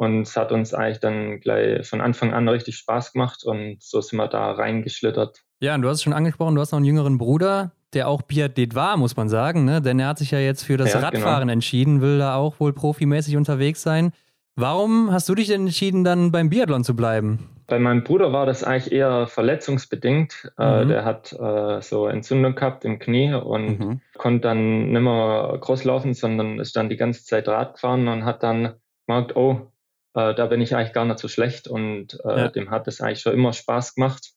Und 0.00 0.22
es 0.22 0.34
hat 0.34 0.50
uns 0.50 0.72
eigentlich 0.72 1.00
dann 1.00 1.40
gleich 1.40 1.86
von 1.86 2.00
Anfang 2.00 2.32
an 2.32 2.48
richtig 2.48 2.76
Spaß 2.78 3.12
gemacht. 3.12 3.44
Und 3.44 3.82
so 3.82 4.00
sind 4.00 4.16
wir 4.16 4.28
da 4.28 4.52
reingeschlittert. 4.52 5.42
Ja, 5.60 5.74
und 5.74 5.82
du 5.82 5.88
hast 5.90 5.98
es 5.98 6.02
schon 6.04 6.14
angesprochen, 6.14 6.54
du 6.54 6.62
hast 6.62 6.72
noch 6.72 6.78
einen 6.78 6.86
jüngeren 6.86 7.18
Bruder, 7.18 7.72
der 7.92 8.08
auch 8.08 8.22
Biathlet 8.22 8.74
war, 8.74 8.96
muss 8.96 9.14
man 9.18 9.28
sagen, 9.28 9.66
ne? 9.66 9.82
Denn 9.82 9.98
er 10.00 10.08
hat 10.08 10.18
sich 10.18 10.30
ja 10.30 10.38
jetzt 10.38 10.62
für 10.62 10.78
das 10.78 10.94
Ja, 10.94 11.00
Radfahren 11.00 11.42
genau. 11.42 11.52
entschieden, 11.52 12.00
will 12.00 12.18
da 12.18 12.36
auch 12.36 12.60
wohl 12.60 12.72
profimäßig 12.72 13.36
unterwegs 13.36 13.82
sein. 13.82 14.12
Warum 14.56 15.12
hast 15.12 15.28
du 15.28 15.34
dich 15.34 15.48
denn 15.48 15.66
entschieden, 15.66 16.02
dann 16.02 16.32
beim 16.32 16.48
Biathlon 16.48 16.82
zu 16.82 16.96
bleiben? 16.96 17.50
Bei 17.66 17.78
meinem 17.78 18.02
Bruder 18.02 18.32
war 18.32 18.46
das 18.46 18.64
eigentlich 18.64 18.92
eher 18.92 19.26
verletzungsbedingt. 19.26 20.50
Äh, 20.58 20.84
Mhm. 20.84 20.88
der 20.88 21.04
hat 21.04 21.32
äh, 21.34 21.82
so 21.82 22.06
Entzündung 22.06 22.54
gehabt 22.54 22.86
im 22.86 22.98
Knie 22.98 23.34
und 23.34 23.78
Mhm. 23.78 24.00
konnte 24.16 24.40
dann 24.40 24.92
nicht 24.92 25.02
mehr 25.02 25.58
groß 25.60 25.84
laufen, 25.84 26.14
sondern 26.14 26.58
ist 26.58 26.74
dann 26.74 26.88
die 26.88 26.96
ganze 26.96 27.22
Zeit 27.24 27.46
Rad 27.48 27.74
gefahren 27.74 28.08
und 28.08 28.24
hat 28.24 28.42
dann 28.42 28.74
gemerkt, 29.06 29.36
oh, 29.36 29.70
äh, 30.14 30.34
da 30.34 30.46
bin 30.46 30.60
ich 30.60 30.74
eigentlich 30.74 30.92
gar 30.92 31.04
nicht 31.04 31.18
so 31.18 31.28
schlecht 31.28 31.68
und 31.68 32.18
äh, 32.24 32.38
Ja. 32.38 32.48
dem 32.48 32.70
hat 32.70 32.88
es 32.88 33.00
eigentlich 33.00 33.20
schon 33.20 33.34
immer 33.34 33.52
Spaß 33.52 33.94
gemacht. 33.94 34.32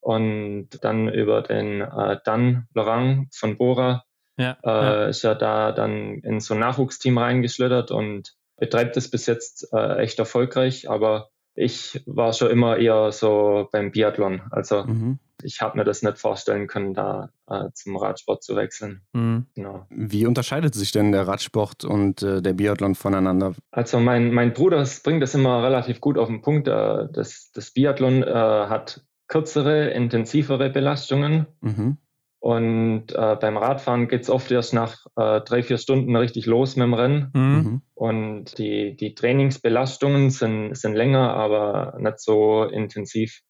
Und 0.00 0.68
dann 0.82 1.08
über 1.08 1.40
den 1.42 1.80
äh, 1.80 2.18
Dan 2.24 2.66
Laurent 2.74 3.34
von 3.34 3.56
Bora 3.56 4.04
Ja. 4.36 4.56
äh, 4.62 4.68
ja. 4.68 5.04
ist 5.06 5.24
er 5.24 5.34
da 5.34 5.72
dann 5.72 6.18
in 6.18 6.40
so 6.40 6.54
ein 6.54 6.60
Nachwuchsteam 6.60 7.16
reingeschlittert 7.18 7.90
und 7.90 8.34
betreibt 8.58 8.96
es 8.96 9.10
bis 9.10 9.26
jetzt 9.26 9.72
äh, 9.72 9.96
echt 9.98 10.18
erfolgreich. 10.18 10.90
Aber 10.90 11.30
ich 11.54 12.02
war 12.06 12.32
schon 12.32 12.50
immer 12.50 12.76
eher 12.76 13.12
so 13.12 13.68
beim 13.72 13.92
Biathlon. 13.92 14.42
Also 14.50 14.84
Mhm. 14.84 15.18
Ich 15.44 15.60
habe 15.60 15.78
mir 15.78 15.84
das 15.84 16.02
nicht 16.02 16.18
vorstellen 16.18 16.66
können, 16.66 16.94
da 16.94 17.30
äh, 17.48 17.68
zum 17.74 17.96
Radsport 17.96 18.42
zu 18.42 18.56
wechseln. 18.56 19.02
Mhm. 19.12 19.46
Genau. 19.54 19.86
Wie 19.90 20.26
unterscheidet 20.26 20.74
sich 20.74 20.90
denn 20.92 21.12
der 21.12 21.28
Radsport 21.28 21.84
und 21.84 22.22
äh, 22.22 22.42
der 22.42 22.54
Biathlon 22.54 22.94
voneinander? 22.94 23.54
Also 23.70 24.00
mein, 24.00 24.32
mein 24.32 24.52
Bruder 24.54 24.86
bringt 25.02 25.22
das 25.22 25.34
immer 25.34 25.62
relativ 25.62 26.00
gut 26.00 26.18
auf 26.18 26.28
den 26.28 26.42
Punkt. 26.42 26.66
Äh, 26.68 27.08
das, 27.12 27.52
das 27.52 27.70
Biathlon 27.70 28.22
äh, 28.22 28.26
hat 28.26 29.04
kürzere, 29.28 29.90
intensivere 29.90 30.70
Belastungen. 30.70 31.46
Mhm. 31.60 31.98
Und 32.40 33.12
äh, 33.14 33.36
beim 33.40 33.56
Radfahren 33.56 34.06
geht's 34.06 34.28
oft 34.28 34.50
erst 34.50 34.74
nach 34.74 35.06
äh, 35.16 35.40
drei, 35.40 35.62
vier 35.62 35.78
Stunden 35.78 36.14
richtig 36.14 36.44
los 36.44 36.76
mit 36.76 36.84
dem 36.84 36.92
Rennen. 36.92 37.30
Mhm. 37.32 37.42
Mhm. 37.42 37.82
Und 37.94 38.58
die, 38.58 38.96
die 38.96 39.14
Trainingsbelastungen 39.14 40.28
sind, 40.28 40.74
sind 40.74 40.94
länger, 40.94 41.32
aber 41.32 41.96
nicht 41.98 42.20
so 42.20 42.64
intensiv. 42.64 43.40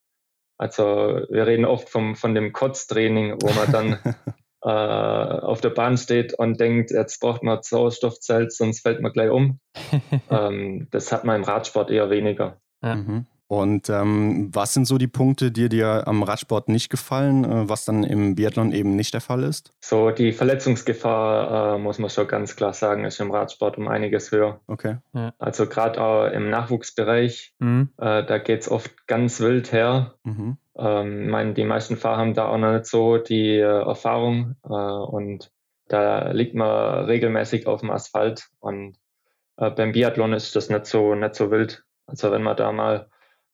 Also 0.57 0.83
wir 1.29 1.47
reden 1.47 1.65
oft 1.65 1.89
vom, 1.89 2.15
von 2.15 2.33
dem 2.33 2.53
Kotztraining, 2.53 3.37
wo 3.41 3.51
man 3.53 3.71
dann 3.71 3.99
äh, 4.63 4.69
auf 4.69 5.61
der 5.61 5.69
Bahn 5.69 5.97
steht 5.97 6.33
und 6.33 6.59
denkt, 6.59 6.91
jetzt 6.91 7.19
braucht 7.19 7.43
man 7.43 7.61
Sauerstoffzelt, 7.61 8.53
sonst 8.53 8.81
fällt 8.81 9.01
man 9.01 9.11
gleich 9.11 9.29
um. 9.29 9.59
ähm, 10.29 10.87
das 10.91 11.11
hat 11.11 11.25
man 11.25 11.37
im 11.37 11.43
Radsport 11.43 11.91
eher 11.91 12.09
weniger. 12.09 12.61
Ja. 12.81 12.95
Mhm. 12.95 13.25
Und 13.47 13.89
ähm, 13.89 14.49
was 14.53 14.73
sind 14.73 14.85
so 14.85 14.97
die 14.97 15.07
Punkte, 15.07 15.51
die 15.51 15.69
dir 15.69 16.07
am 16.07 16.23
Radsport 16.23 16.67
nicht 16.67 16.89
gefallen, 16.89 17.43
äh, 17.45 17.69
was 17.69 17.85
dann 17.85 18.03
im 18.03 18.33
Biathlon 18.35 18.71
eben 18.71 18.95
nicht 18.95 19.13
der 19.13 19.21
Fall 19.21 19.43
ist? 19.43 19.71
So 19.81 20.09
die 20.09 20.31
Verletzungsgefahr, 20.31 21.75
äh, 21.75 21.77
muss 21.77 21.99
man 21.99 22.09
schon 22.09 22.27
ganz 22.27 22.55
klar 22.55 22.73
sagen, 22.73 23.05
ist 23.05 23.19
im 23.19 23.31
Radsport 23.31 23.77
um 23.77 23.87
einiges 23.87 24.31
höher. 24.31 24.61
Okay. 24.67 24.97
Also 25.37 25.67
gerade 25.67 26.01
auch 26.01 26.25
im 26.31 26.49
Nachwuchsbereich, 26.49 27.53
Mhm. 27.59 27.89
äh, 27.97 28.23
da 28.25 28.37
geht's 28.39 28.69
oft 28.69 29.07
ganz 29.07 29.39
wild 29.39 29.71
her. 29.71 30.15
Mhm. 30.23 30.57
Ähm, 30.77 31.23
ich 31.25 31.29
meine, 31.31 31.53
die 31.53 31.63
meisten 31.65 31.97
Fahrer 31.97 32.17
haben 32.17 32.33
da 32.33 32.47
auch 32.47 32.57
noch 32.57 32.73
nicht 32.73 32.85
so 32.87 33.17
die 33.17 33.57
äh, 33.57 33.61
Erfahrung 33.61 34.55
äh, 34.63 34.69
und 34.69 35.51
da 35.87 36.31
liegt 36.31 36.55
man 36.55 37.05
regelmäßig 37.05 37.67
auf 37.67 37.81
dem 37.81 37.91
Asphalt 37.91 38.47
und 38.59 38.97
äh, 39.57 39.69
beim 39.69 39.91
Biathlon 39.91 40.33
ist 40.33 40.55
das 40.55 40.69
nicht 40.69 40.87
so 40.87 41.13
nicht 41.13 41.35
so 41.35 41.51
wild. 41.51 41.85
Also 42.07 42.31
wenn 42.31 42.41
man 42.43 42.57
da 42.57 42.71
mal 42.71 43.07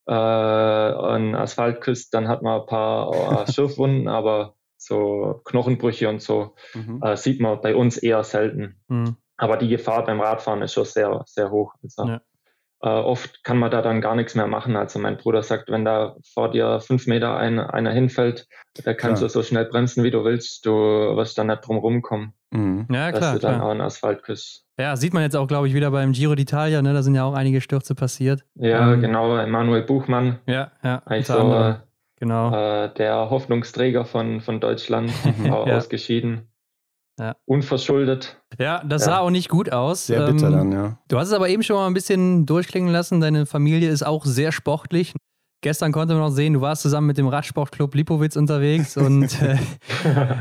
äh, 0.07 0.13
an 0.13 1.35
Asphalt 1.35 1.81
küsst, 1.81 2.13
dann 2.13 2.27
hat 2.27 2.41
man 2.41 2.61
ein 2.61 2.67
paar 2.67 3.45
äh, 3.47 3.51
Schürfwunden, 3.51 4.07
aber 4.07 4.55
so 4.77 5.41
Knochenbrüche 5.45 6.09
und 6.09 6.21
so 6.21 6.55
mhm. 6.73 7.01
äh, 7.03 7.15
sieht 7.15 7.39
man 7.39 7.61
bei 7.61 7.75
uns 7.75 7.97
eher 7.97 8.23
selten. 8.23 8.81
Mhm. 8.87 9.17
Aber 9.37 9.57
die 9.57 9.69
Gefahr 9.69 10.05
beim 10.05 10.19
Radfahren 10.19 10.61
ist 10.61 10.73
schon 10.73 10.85
sehr, 10.85 11.23
sehr 11.25 11.51
hoch. 11.51 11.73
Also, 11.83 12.05
ja. 12.05 12.21
äh, 12.81 12.89
oft 12.89 13.43
kann 13.43 13.57
man 13.57 13.71
da 13.71 13.81
dann 13.81 14.01
gar 14.01 14.15
nichts 14.15 14.35
mehr 14.35 14.47
machen. 14.47 14.75
Also 14.75 14.99
mein 14.99 15.17
Bruder 15.17 15.43
sagt, 15.43 15.69
wenn 15.69 15.85
da 15.85 16.15
vor 16.33 16.51
dir 16.51 16.79
fünf 16.79 17.07
Meter 17.07 17.37
ein, 17.37 17.59
einer 17.59 17.91
hinfällt, 17.91 18.47
da 18.83 18.93
kannst 18.93 19.19
klar. 19.19 19.29
du 19.29 19.33
so 19.33 19.43
schnell 19.43 19.65
bremsen, 19.65 20.03
wie 20.03 20.11
du 20.11 20.23
willst. 20.23 20.65
Du 20.65 20.71
wirst 20.71 21.37
dann 21.37 21.47
nicht 21.47 21.67
drum 21.67 21.77
rumkommen. 21.77 22.33
Mhm. 22.51 22.87
Ja, 22.91 23.11
klar. 23.11 23.21
Dass 23.21 23.33
du 23.33 23.39
dann 23.39 23.55
klar. 23.55 23.65
auch 23.65 23.71
einen 23.71 23.81
Asphalt 23.81 24.23
küsst. 24.23 24.65
Ja, 24.77 24.95
sieht 24.95 25.13
man 25.13 25.23
jetzt 25.23 25.35
auch, 25.35 25.47
glaube 25.47 25.67
ich, 25.67 25.73
wieder 25.73 25.91
beim 25.91 26.11
Giro 26.11 26.33
d'Italia, 26.33 26.81
ne? 26.81 26.93
Da 26.93 27.03
sind 27.03 27.15
ja 27.15 27.23
auch 27.23 27.33
einige 27.33 27.61
Stürze 27.61 27.95
passiert. 27.95 28.43
Ja, 28.55 28.93
ähm, 28.93 29.01
genau, 29.01 29.37
Emanuel 29.37 29.83
Buchmann. 29.83 30.39
Ja, 30.47 30.71
ja. 30.83 31.01
Also, 31.05 31.53
äh, 31.53 31.75
genau. 32.17 32.53
Äh, 32.53 32.93
der 32.95 33.29
Hoffnungsträger 33.29 34.05
von, 34.05 34.41
von 34.41 34.59
Deutschland, 34.59 35.11
auch 35.51 35.67
ja. 35.67 35.77
ausgeschieden. 35.77 36.47
Ja. 37.19 37.35
Unverschuldet. 37.45 38.37
Ja, 38.57 38.83
das 38.83 39.05
sah 39.05 39.19
auch 39.19 39.29
nicht 39.29 39.49
gut 39.49 39.71
aus. 39.71 40.07
Sehr 40.07 40.25
bitter 40.25 40.47
ähm, 40.47 40.53
dann, 40.53 40.71
ja. 40.71 40.97
Du 41.07 41.19
hast 41.19 41.27
es 41.27 41.33
aber 41.33 41.49
eben 41.49 41.61
schon 41.61 41.75
mal 41.75 41.85
ein 41.85 41.93
bisschen 41.93 42.45
durchklingen 42.45 42.91
lassen. 42.91 43.21
Deine 43.21 43.45
Familie 43.45 43.89
ist 43.89 44.03
auch 44.03 44.25
sehr 44.25 44.51
sportlich. 44.51 45.13
Gestern 45.61 45.91
konnte 45.91 46.15
man 46.15 46.23
noch 46.23 46.31
sehen, 46.31 46.53
du 46.53 46.61
warst 46.61 46.81
zusammen 46.81 47.05
mit 47.05 47.19
dem 47.19 47.27
Radsportclub 47.27 47.93
Lipowitz 47.93 48.35
unterwegs 48.35 48.97
und 48.97 49.25
äh, 49.43 49.57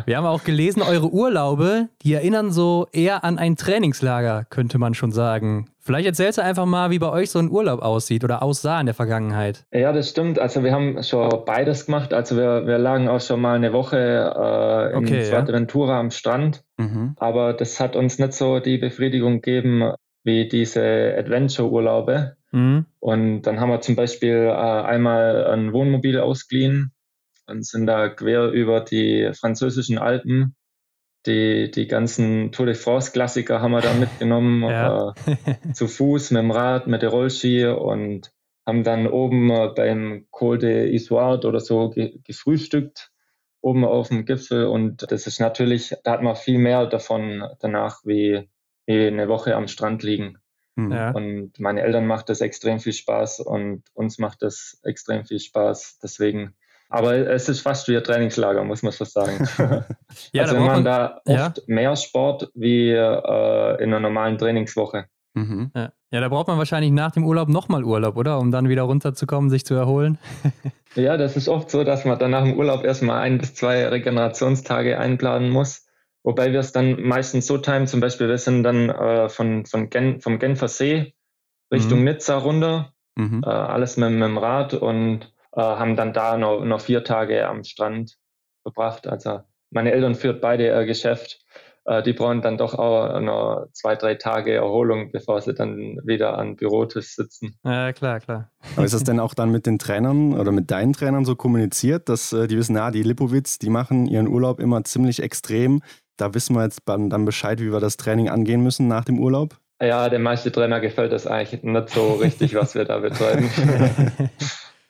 wir 0.06 0.16
haben 0.16 0.24
auch 0.24 0.44
gelesen, 0.44 0.80
eure 0.80 1.12
Urlaube, 1.12 1.88
die 2.02 2.14
erinnern 2.14 2.52
so 2.52 2.88
eher 2.92 3.22
an 3.22 3.38
ein 3.38 3.56
Trainingslager, 3.56 4.46
könnte 4.48 4.78
man 4.78 4.94
schon 4.94 5.12
sagen. 5.12 5.68
Vielleicht 5.78 6.06
erzählst 6.06 6.38
du 6.38 6.42
einfach 6.42 6.64
mal, 6.64 6.90
wie 6.90 6.98
bei 6.98 7.10
euch 7.10 7.30
so 7.30 7.38
ein 7.38 7.50
Urlaub 7.50 7.82
aussieht 7.82 8.24
oder 8.24 8.42
aussah 8.42 8.80
in 8.80 8.86
der 8.86 8.94
Vergangenheit. 8.94 9.66
Ja, 9.72 9.92
das 9.92 10.08
stimmt. 10.08 10.38
Also 10.38 10.64
wir 10.64 10.72
haben 10.72 11.02
schon 11.02 11.28
beides 11.44 11.86
gemacht. 11.86 12.14
Also 12.14 12.36
wir, 12.36 12.66
wir 12.66 12.78
lagen 12.78 13.08
auch 13.08 13.20
schon 13.20 13.40
mal 13.40 13.56
eine 13.56 13.72
Woche 13.72 13.96
äh, 13.98 14.96
in 14.96 15.04
okay, 15.04 15.24
Fuerteventura 15.24 15.94
ja. 15.94 16.00
am 16.00 16.10
Strand. 16.10 16.62
Mhm. 16.78 17.14
Aber 17.16 17.52
das 17.54 17.80
hat 17.80 17.96
uns 17.96 18.18
nicht 18.18 18.34
so 18.34 18.60
die 18.60 18.78
Befriedigung 18.78 19.40
gegeben 19.40 19.92
wie 20.22 20.48
diese 20.48 21.14
Adventure-Urlaube. 21.18 22.36
Mhm. 22.52 22.86
Und 22.98 23.42
dann 23.42 23.60
haben 23.60 23.70
wir 23.70 23.80
zum 23.80 23.96
Beispiel 23.96 24.48
äh, 24.48 24.52
einmal 24.52 25.46
ein 25.46 25.72
Wohnmobil 25.72 26.18
ausgeliehen 26.18 26.92
und 27.46 27.64
sind 27.64 27.86
da 27.86 28.08
quer 28.08 28.50
über 28.50 28.80
die 28.80 29.30
französischen 29.34 29.98
Alpen. 29.98 30.56
Die, 31.26 31.70
die 31.70 31.86
ganzen 31.86 32.50
Tour 32.50 32.66
de 32.66 32.74
France-Klassiker 32.74 33.60
haben 33.60 33.72
wir 33.72 33.82
da 33.82 33.92
mitgenommen, 34.00 34.62
ja. 34.62 35.14
äh, 35.26 35.72
zu 35.74 35.86
Fuß, 35.86 36.30
mit 36.30 36.42
dem 36.42 36.50
Rad, 36.50 36.86
mit 36.86 37.02
der 37.02 37.10
Rollski 37.10 37.66
und 37.66 38.32
haben 38.66 38.84
dann 38.84 39.06
oben 39.06 39.50
äh, 39.50 39.68
beim 39.74 40.26
Col 40.30 40.58
de 40.58 40.92
Isoard 40.94 41.44
oder 41.44 41.60
so 41.60 41.90
ge 41.90 42.18
gefrühstückt, 42.24 43.10
oben 43.60 43.84
auf 43.84 44.08
dem 44.08 44.24
Gipfel. 44.24 44.66
Und 44.66 45.10
das 45.10 45.26
ist 45.26 45.40
natürlich, 45.40 45.94
da 46.04 46.12
hat 46.12 46.22
man 46.22 46.36
viel 46.36 46.58
mehr 46.58 46.86
davon 46.86 47.44
danach, 47.60 48.00
wie, 48.04 48.48
wie 48.86 49.06
eine 49.06 49.28
Woche 49.28 49.54
am 49.56 49.68
Strand 49.68 50.02
liegen. 50.02 50.39
Mhm. 50.86 50.92
Ja. 50.92 51.10
Und 51.10 51.52
meine 51.58 51.82
Eltern 51.82 52.06
macht 52.06 52.28
das 52.28 52.40
extrem 52.40 52.80
viel 52.80 52.92
Spaß 52.92 53.40
und 53.40 53.84
uns 53.94 54.18
macht 54.18 54.42
das 54.42 54.80
extrem 54.84 55.24
viel 55.24 55.40
Spaß. 55.40 55.98
Deswegen, 56.02 56.54
aber 56.88 57.14
es 57.14 57.48
ist 57.48 57.60
fast 57.60 57.88
wie 57.88 57.96
ein 57.96 58.04
Trainingslager, 58.04 58.64
muss 58.64 58.82
man 58.82 58.92
so 58.92 59.04
sagen. 59.04 59.46
ja, 60.32 60.42
also 60.42 60.54
da 60.54 60.60
man 60.60 60.84
da 60.84 61.20
oft 61.24 61.58
ja. 61.58 61.62
mehr 61.66 61.96
Sport 61.96 62.50
wie 62.54 62.90
äh, 62.90 63.82
in 63.82 63.90
einer 63.90 64.00
normalen 64.00 64.38
Trainingswoche. 64.38 65.06
Mhm. 65.34 65.70
Ja. 65.74 65.92
ja. 66.10 66.20
da 66.20 66.28
braucht 66.28 66.48
man 66.48 66.58
wahrscheinlich 66.58 66.90
nach 66.90 67.12
dem 67.12 67.24
Urlaub 67.24 67.48
nochmal 67.48 67.84
Urlaub, 67.84 68.16
oder? 68.16 68.38
Um 68.38 68.50
dann 68.50 68.68
wieder 68.68 68.82
runterzukommen, 68.82 69.50
sich 69.50 69.64
zu 69.64 69.74
erholen. 69.74 70.18
ja, 70.94 71.16
das 71.16 71.36
ist 71.36 71.48
oft 71.48 71.70
so, 71.70 71.84
dass 71.84 72.04
man 72.04 72.18
dann 72.18 72.32
nach 72.32 72.44
dem 72.44 72.58
Urlaub 72.58 72.84
erstmal 72.84 73.20
ein 73.20 73.38
bis 73.38 73.54
zwei 73.54 73.86
Regenerationstage 73.86 74.98
einplanen 74.98 75.50
muss. 75.50 75.86
Wobei 76.22 76.52
wir 76.52 76.60
es 76.60 76.72
dann 76.72 77.00
meistens 77.02 77.46
so 77.46 77.58
timen, 77.58 77.86
zum 77.86 78.00
Beispiel, 78.00 78.28
wir 78.28 78.38
sind 78.38 78.62
dann 78.62 78.90
äh, 78.90 79.28
von, 79.28 79.64
von 79.64 79.88
Gen, 79.88 80.20
vom 80.20 80.38
Genfer 80.38 80.68
See 80.68 81.14
Richtung 81.72 82.00
mhm. 82.00 82.04
Nizza 82.04 82.36
runter, 82.36 82.92
mhm. 83.16 83.42
äh, 83.44 83.48
alles 83.48 83.96
mit, 83.96 84.10
mit, 84.10 84.22
dem 84.22 84.38
Rad 84.38 84.74
und 84.74 85.32
äh, 85.52 85.60
haben 85.60 85.96
dann 85.96 86.12
da 86.12 86.36
noch, 86.36 86.64
noch 86.64 86.80
vier 86.80 87.04
Tage 87.04 87.46
am 87.48 87.64
Strand 87.64 88.18
verbracht. 88.62 89.06
Also 89.06 89.40
meine 89.70 89.92
Eltern 89.92 90.14
führt 90.14 90.40
beide 90.40 90.66
ihr 90.66 90.84
Geschäft. 90.84 91.44
Äh, 91.84 92.02
die 92.02 92.12
brauchen 92.12 92.42
dann 92.42 92.58
doch 92.58 92.74
auch 92.74 93.20
noch 93.20 93.68
zwei, 93.72 93.96
drei 93.96 94.16
Tage 94.16 94.52
Erholung, 94.52 95.12
bevor 95.12 95.40
sie 95.40 95.54
dann 95.54 95.98
wieder 96.04 96.36
an 96.36 96.56
Bürotisch 96.56 97.14
sitzen. 97.14 97.56
Ja, 97.64 97.92
klar, 97.92 98.20
klar. 98.20 98.50
Aber 98.76 98.84
ist 98.84 98.94
das 98.94 99.04
denn 99.04 99.20
auch 99.20 99.34
dann 99.34 99.50
mit 99.50 99.66
den 99.66 99.78
Trainern 99.78 100.38
oder 100.38 100.52
mit 100.52 100.70
deinen 100.70 100.92
Trainern 100.92 101.24
so 101.24 101.36
kommuniziert, 101.36 102.08
dass 102.08 102.32
äh, 102.32 102.48
die 102.48 102.58
wissen, 102.58 102.74
na, 102.74 102.90
die 102.90 103.02
Lipowitz, 103.02 103.58
die 103.58 103.70
machen 103.70 104.06
ihren 104.06 104.28
Urlaub 104.28 104.60
immer 104.60 104.84
ziemlich 104.84 105.22
extrem 105.22 105.82
da 106.20 106.34
wissen 106.34 106.54
wir 106.54 106.64
jetzt 106.64 106.82
dann 106.86 107.24
Bescheid, 107.24 107.60
wie 107.60 107.72
wir 107.72 107.80
das 107.80 107.96
Training 107.96 108.28
angehen 108.28 108.62
müssen 108.62 108.88
nach 108.88 109.04
dem 109.04 109.18
Urlaub? 109.18 109.56
Ja, 109.82 110.08
dem 110.10 110.22
meisten 110.22 110.52
Trainer 110.52 110.80
gefällt 110.80 111.12
das 111.12 111.26
eigentlich 111.26 111.62
nicht 111.62 111.88
so 111.88 112.14
richtig, 112.14 112.54
was 112.54 112.74
wir 112.74 112.84
da 112.84 112.98
betreiben. 112.98 113.50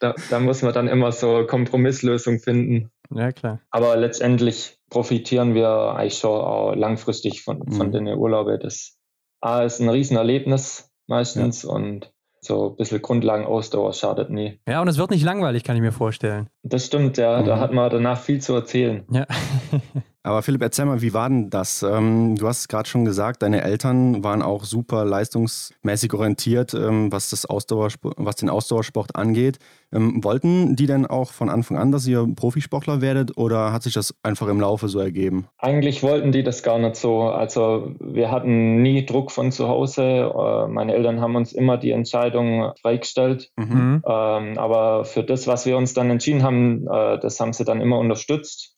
da, 0.00 0.14
da, 0.30 0.40
muss 0.40 0.62
man 0.62 0.74
dann 0.74 0.88
immer 0.88 1.12
so 1.12 1.46
Kompromisslösungen 1.46 2.40
finden. 2.40 2.90
Ja, 3.14 3.30
klar. 3.30 3.60
Aber 3.70 3.96
letztendlich 3.96 4.78
profitieren 4.88 5.54
wir 5.54 5.94
eigentlich 5.94 6.18
schon 6.18 6.40
auch 6.40 6.74
langfristig 6.74 7.42
von, 7.42 7.70
von 7.70 7.88
mhm. 7.88 7.92
den 7.92 8.08
Urlaube. 8.08 8.58
Das 8.58 8.96
A 9.40 9.62
ist 9.62 9.80
ein 9.80 9.88
Riesenerlebnis 9.88 10.90
meistens 11.06 11.62
ja. 11.62 11.70
und 11.70 12.12
so 12.40 12.70
ein 12.70 12.76
bisschen 12.76 13.02
Grundlagenausdauer 13.02 13.92
schadet 13.92 14.30
nie. 14.30 14.60
Ja, 14.66 14.80
und 14.80 14.88
es 14.88 14.98
wird 14.98 15.10
nicht 15.10 15.24
langweilig, 15.24 15.62
kann 15.62 15.76
ich 15.76 15.82
mir 15.82 15.92
vorstellen. 15.92 16.48
Das 16.62 16.86
stimmt, 16.86 17.16
ja. 17.18 17.40
Mhm. 17.40 17.46
Da 17.46 17.60
hat 17.60 17.72
man 17.72 17.90
danach 17.90 18.18
viel 18.18 18.40
zu 18.40 18.54
erzählen. 18.54 19.04
Ja. 19.10 19.26
Aber 20.22 20.42
Philipp, 20.42 20.60
erzähl 20.60 20.84
mal, 20.84 21.00
wie 21.00 21.14
war 21.14 21.30
denn 21.30 21.48
das? 21.48 21.82
Ähm, 21.82 22.36
du 22.36 22.46
hast 22.46 22.58
es 22.60 22.68
gerade 22.68 22.88
schon 22.88 23.06
gesagt, 23.06 23.42
deine 23.42 23.62
Eltern 23.62 24.22
waren 24.22 24.42
auch 24.42 24.64
super 24.64 25.06
leistungsmäßig 25.06 26.12
orientiert, 26.12 26.74
ähm, 26.74 27.10
was, 27.10 27.30
das 27.30 27.46
Ausdauersport, 27.46 28.16
was 28.18 28.36
den 28.36 28.50
Ausdauersport 28.50 29.16
angeht. 29.16 29.58
Ähm, 29.92 30.22
wollten 30.22 30.76
die 30.76 30.86
denn 30.86 31.06
auch 31.06 31.32
von 31.32 31.48
Anfang 31.48 31.78
an, 31.78 31.90
dass 31.90 32.06
ihr 32.06 32.26
Profisportler 32.36 33.00
werdet 33.00 33.38
oder 33.38 33.72
hat 33.72 33.82
sich 33.82 33.94
das 33.94 34.14
einfach 34.22 34.48
im 34.48 34.60
Laufe 34.60 34.88
so 34.88 35.00
ergeben? 35.00 35.46
Eigentlich 35.56 36.02
wollten 36.02 36.32
die 36.32 36.42
das 36.42 36.62
gar 36.62 36.78
nicht 36.78 36.96
so. 36.96 37.22
Also 37.22 37.94
wir 37.98 38.30
hatten 38.30 38.82
nie 38.82 39.06
Druck 39.06 39.30
von 39.30 39.52
zu 39.52 39.68
Hause. 39.68 40.02
Äh, 40.02 40.68
meine 40.68 40.92
Eltern 40.92 41.22
haben 41.22 41.34
uns 41.34 41.54
immer 41.54 41.78
die 41.78 41.92
Entscheidung 41.92 42.72
freigestellt. 42.80 43.50
Mhm. 43.56 44.02
aber 44.04 45.04
für 45.04 45.22
das, 45.22 45.46
was 45.46 45.64
wir 45.64 45.76
uns 45.76 45.94
dann 45.94 46.10
entschieden 46.10 46.42
haben, 46.42 46.86
äh, 46.86 47.18
das 47.20 47.40
haben 47.40 47.52
sie 47.52 47.64
dann 47.64 47.80
immer 47.80 47.98
unterstützt 47.98 48.76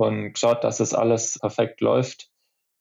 und 0.00 0.32
geschaut, 0.32 0.64
dass 0.64 0.80
es 0.80 0.94
alles 0.94 1.38
perfekt 1.38 1.80
läuft. 1.80 2.28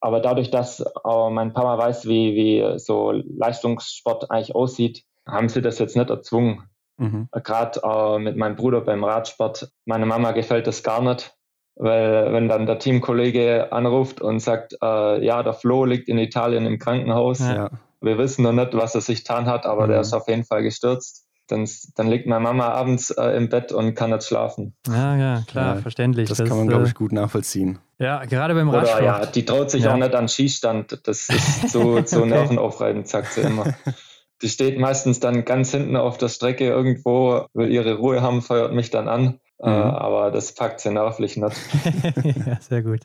Aber 0.01 0.21
dadurch, 0.21 0.49
dass 0.49 0.79
äh, 0.79 1.29
mein 1.29 1.53
Papa 1.53 1.77
weiß, 1.77 2.08
wie, 2.08 2.36
wie 2.36 2.79
so 2.79 3.12
Leistungssport 3.12 4.32
eigentlich 4.32 4.55
aussieht, 4.55 5.03
haben 5.27 5.49
sie 5.49 5.62
das 5.62 5.79
jetzt 5.79 5.97
nicht 5.97 6.10
erzwungen. 6.10 6.63
Mhm. 6.97 7.27
Gerade 7.43 7.82
äh, 7.84 8.19
mit 8.19 8.38
meinem 8.38 8.55
Bruder 8.55 8.82
beim 8.82 9.03
Radsport. 9.03 9.71
Meiner 9.86 10.05
Mama 10.05 10.32
gefällt 10.32 10.67
das 10.67 10.84
gar 10.84 11.01
nicht, 11.01 11.36
weil 11.75 12.32
wenn 12.34 12.47
dann 12.47 12.65
der 12.65 12.79
Teamkollege 12.79 13.71
anruft 13.71 14.21
und 14.21 14.39
sagt, 14.39 14.75
äh, 14.82 15.25
ja, 15.25 15.43
der 15.43 15.53
Flo 15.53 15.86
liegt 15.86 16.08
in 16.08 16.17
Italien 16.17 16.65
im 16.65 16.79
Krankenhaus. 16.79 17.39
Ja. 17.39 17.69
Wir 18.01 18.17
wissen 18.17 18.43
noch 18.43 18.53
nicht, 18.53 18.73
was 18.73 18.95
er 18.95 19.01
sich 19.01 19.19
getan 19.19 19.45
hat, 19.45 19.65
aber 19.65 19.86
mhm. 19.86 19.91
der 19.91 20.01
ist 20.01 20.13
auf 20.13 20.27
jeden 20.27 20.45
Fall 20.45 20.63
gestürzt 20.63 21.29
dann, 21.49 21.67
dann 21.95 22.07
liegt 22.07 22.27
meine 22.27 22.41
Mama 22.41 22.69
abends 22.69 23.09
äh, 23.12 23.35
im 23.35 23.49
Bett 23.49 23.71
und 23.71 23.95
kann 23.95 24.12
nicht 24.12 24.23
schlafen. 24.23 24.75
Ja, 24.88 25.15
ja, 25.15 25.43
klar, 25.47 25.75
ja, 25.75 25.81
verständlich. 25.81 26.29
Das, 26.29 26.38
das 26.38 26.47
kann 26.47 26.57
man, 26.57 26.67
glaube 26.67 26.85
ich, 26.85 26.91
äh, 26.91 26.93
gut 26.93 27.12
nachvollziehen. 27.12 27.79
Ja, 27.97 28.23
gerade 28.25 28.53
beim 28.53 28.69
Radsport. 28.69 29.01
Oder 29.01 29.05
ja, 29.05 29.25
die 29.25 29.45
traut 29.45 29.71
sich 29.71 29.83
ja. 29.83 29.93
auch 29.93 29.97
nicht 29.97 30.13
an 30.15 30.29
Schießstand. 30.29 31.01
Das 31.03 31.27
ist 31.29 31.69
so, 31.69 32.01
so 32.05 32.19
okay. 32.19 32.29
nervenaufreibend, 32.29 33.07
sagt 33.07 33.33
sie 33.33 33.41
immer. 33.41 33.73
Die 34.41 34.47
steht 34.47 34.79
meistens 34.79 35.19
dann 35.19 35.43
ganz 35.43 35.71
hinten 35.71 35.97
auf 35.97 36.17
der 36.17 36.29
Strecke 36.29 36.65
irgendwo, 36.65 37.45
will 37.53 37.69
ihre 37.69 37.95
Ruhe 37.95 38.21
haben, 38.21 38.41
feuert 38.41 38.73
mich 38.73 38.89
dann 38.89 39.09
an. 39.09 39.39
Äh, 39.62 39.69
mhm. 39.69 39.75
Äh, 39.75 39.81
aber 39.81 40.31
das 40.31 40.53
packt 40.53 40.79
sie 40.79 40.91
nervlich 40.91 41.35
nicht. 41.35 41.57
ja, 42.47 42.57
sehr 42.62 42.81
gut. 42.81 43.01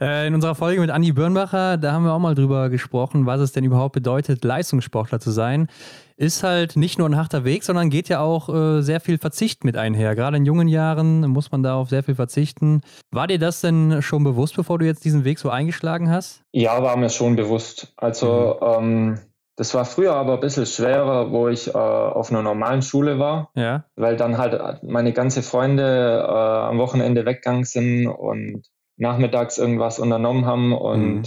Äh, 0.00 0.26
in 0.26 0.34
unserer 0.34 0.54
Folge 0.54 0.80
mit 0.80 0.90
Andi 0.90 1.12
Birnbacher, 1.12 1.76
da 1.76 1.92
haben 1.92 2.04
wir 2.04 2.12
auch 2.12 2.18
mal 2.18 2.34
drüber 2.34 2.70
gesprochen, 2.70 3.26
was 3.26 3.40
es 3.40 3.52
denn 3.52 3.64
überhaupt 3.64 3.94
bedeutet, 3.94 4.44
Leistungssportler 4.44 5.20
zu 5.20 5.30
sein. 5.30 5.68
Ist 6.16 6.44
halt 6.44 6.76
nicht 6.76 6.98
nur 6.98 7.08
ein 7.08 7.16
harter 7.16 7.44
Weg, 7.44 7.64
sondern 7.64 7.90
geht 7.90 8.08
ja 8.08 8.20
auch 8.20 8.48
äh, 8.48 8.82
sehr 8.82 9.00
viel 9.00 9.18
Verzicht 9.18 9.64
mit 9.64 9.76
einher. 9.76 10.14
Gerade 10.14 10.36
in 10.36 10.44
jungen 10.44 10.68
Jahren 10.68 11.28
muss 11.28 11.50
man 11.50 11.62
da 11.62 11.74
auf 11.74 11.88
sehr 11.88 12.04
viel 12.04 12.14
verzichten. 12.14 12.82
War 13.10 13.26
dir 13.26 13.38
das 13.38 13.60
denn 13.60 14.00
schon 14.00 14.22
bewusst, 14.22 14.54
bevor 14.54 14.78
du 14.78 14.86
jetzt 14.86 15.04
diesen 15.04 15.24
Weg 15.24 15.40
so 15.40 15.50
eingeschlagen 15.50 16.10
hast? 16.10 16.42
Ja, 16.52 16.82
war 16.82 16.96
mir 16.96 17.10
schon 17.10 17.34
bewusst. 17.34 17.92
Also, 17.96 18.58
mhm. 18.60 18.84
ähm, 18.84 19.18
das 19.56 19.74
war 19.74 19.84
früher 19.84 20.14
aber 20.14 20.34
ein 20.34 20.40
bisschen 20.40 20.66
schwerer, 20.66 21.30
wo 21.30 21.48
ich 21.48 21.68
äh, 21.68 21.78
auf 21.78 22.30
einer 22.30 22.42
normalen 22.42 22.82
Schule 22.82 23.18
war, 23.18 23.50
ja. 23.54 23.84
weil 23.94 24.16
dann 24.16 24.38
halt 24.38 24.82
meine 24.82 25.12
ganze 25.12 25.42
Freunde 25.42 26.24
äh, 26.26 26.32
am 26.32 26.78
Wochenende 26.78 27.24
weggegangen 27.24 27.64
sind 27.64 28.08
und 28.08 28.62
nachmittags 28.96 29.58
irgendwas 29.58 29.98
unternommen 29.98 30.46
haben 30.46 30.72
und 30.72 31.14
mhm. 31.14 31.22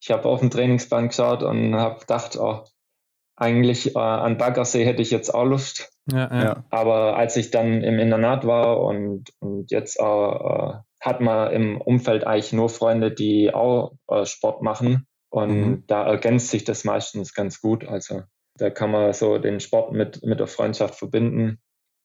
ich 0.00 0.10
habe 0.10 0.28
auf 0.28 0.40
den 0.40 0.50
Trainingsplan 0.50 1.08
geschaut 1.08 1.42
und 1.42 1.74
habe 1.74 2.00
gedacht, 2.00 2.38
oh, 2.38 2.64
eigentlich 3.40 3.96
äh, 3.96 3.98
an 3.98 4.36
Baggersee 4.36 4.84
hätte 4.84 5.02
ich 5.02 5.10
jetzt 5.10 5.34
auch 5.34 5.44
Lust. 5.44 5.92
Ja, 6.12 6.42
ja. 6.42 6.64
Aber 6.70 7.16
als 7.16 7.36
ich 7.36 7.50
dann 7.50 7.82
im 7.82 7.98
Internat 7.98 8.46
war 8.46 8.80
und, 8.80 9.30
und 9.40 9.70
jetzt 9.70 9.98
auch 9.98 10.74
äh, 10.74 10.78
hat 11.00 11.20
man 11.20 11.52
im 11.52 11.80
Umfeld 11.80 12.24
eigentlich 12.24 12.52
nur 12.52 12.68
Freunde, 12.68 13.10
die 13.10 13.52
auch 13.54 13.92
äh, 14.08 14.26
Sport 14.26 14.62
machen. 14.62 15.06
Und 15.30 15.60
mhm. 15.60 15.84
da 15.86 16.06
ergänzt 16.06 16.50
sich 16.50 16.64
das 16.64 16.84
meistens 16.84 17.32
ganz 17.32 17.60
gut. 17.60 17.86
Also 17.86 18.22
da 18.56 18.68
kann 18.68 18.90
man 18.90 19.12
so 19.12 19.38
den 19.38 19.60
Sport 19.60 19.92
mit, 19.92 20.22
mit 20.22 20.38
der 20.40 20.46
Freundschaft 20.46 20.96
verbinden. 20.96 21.58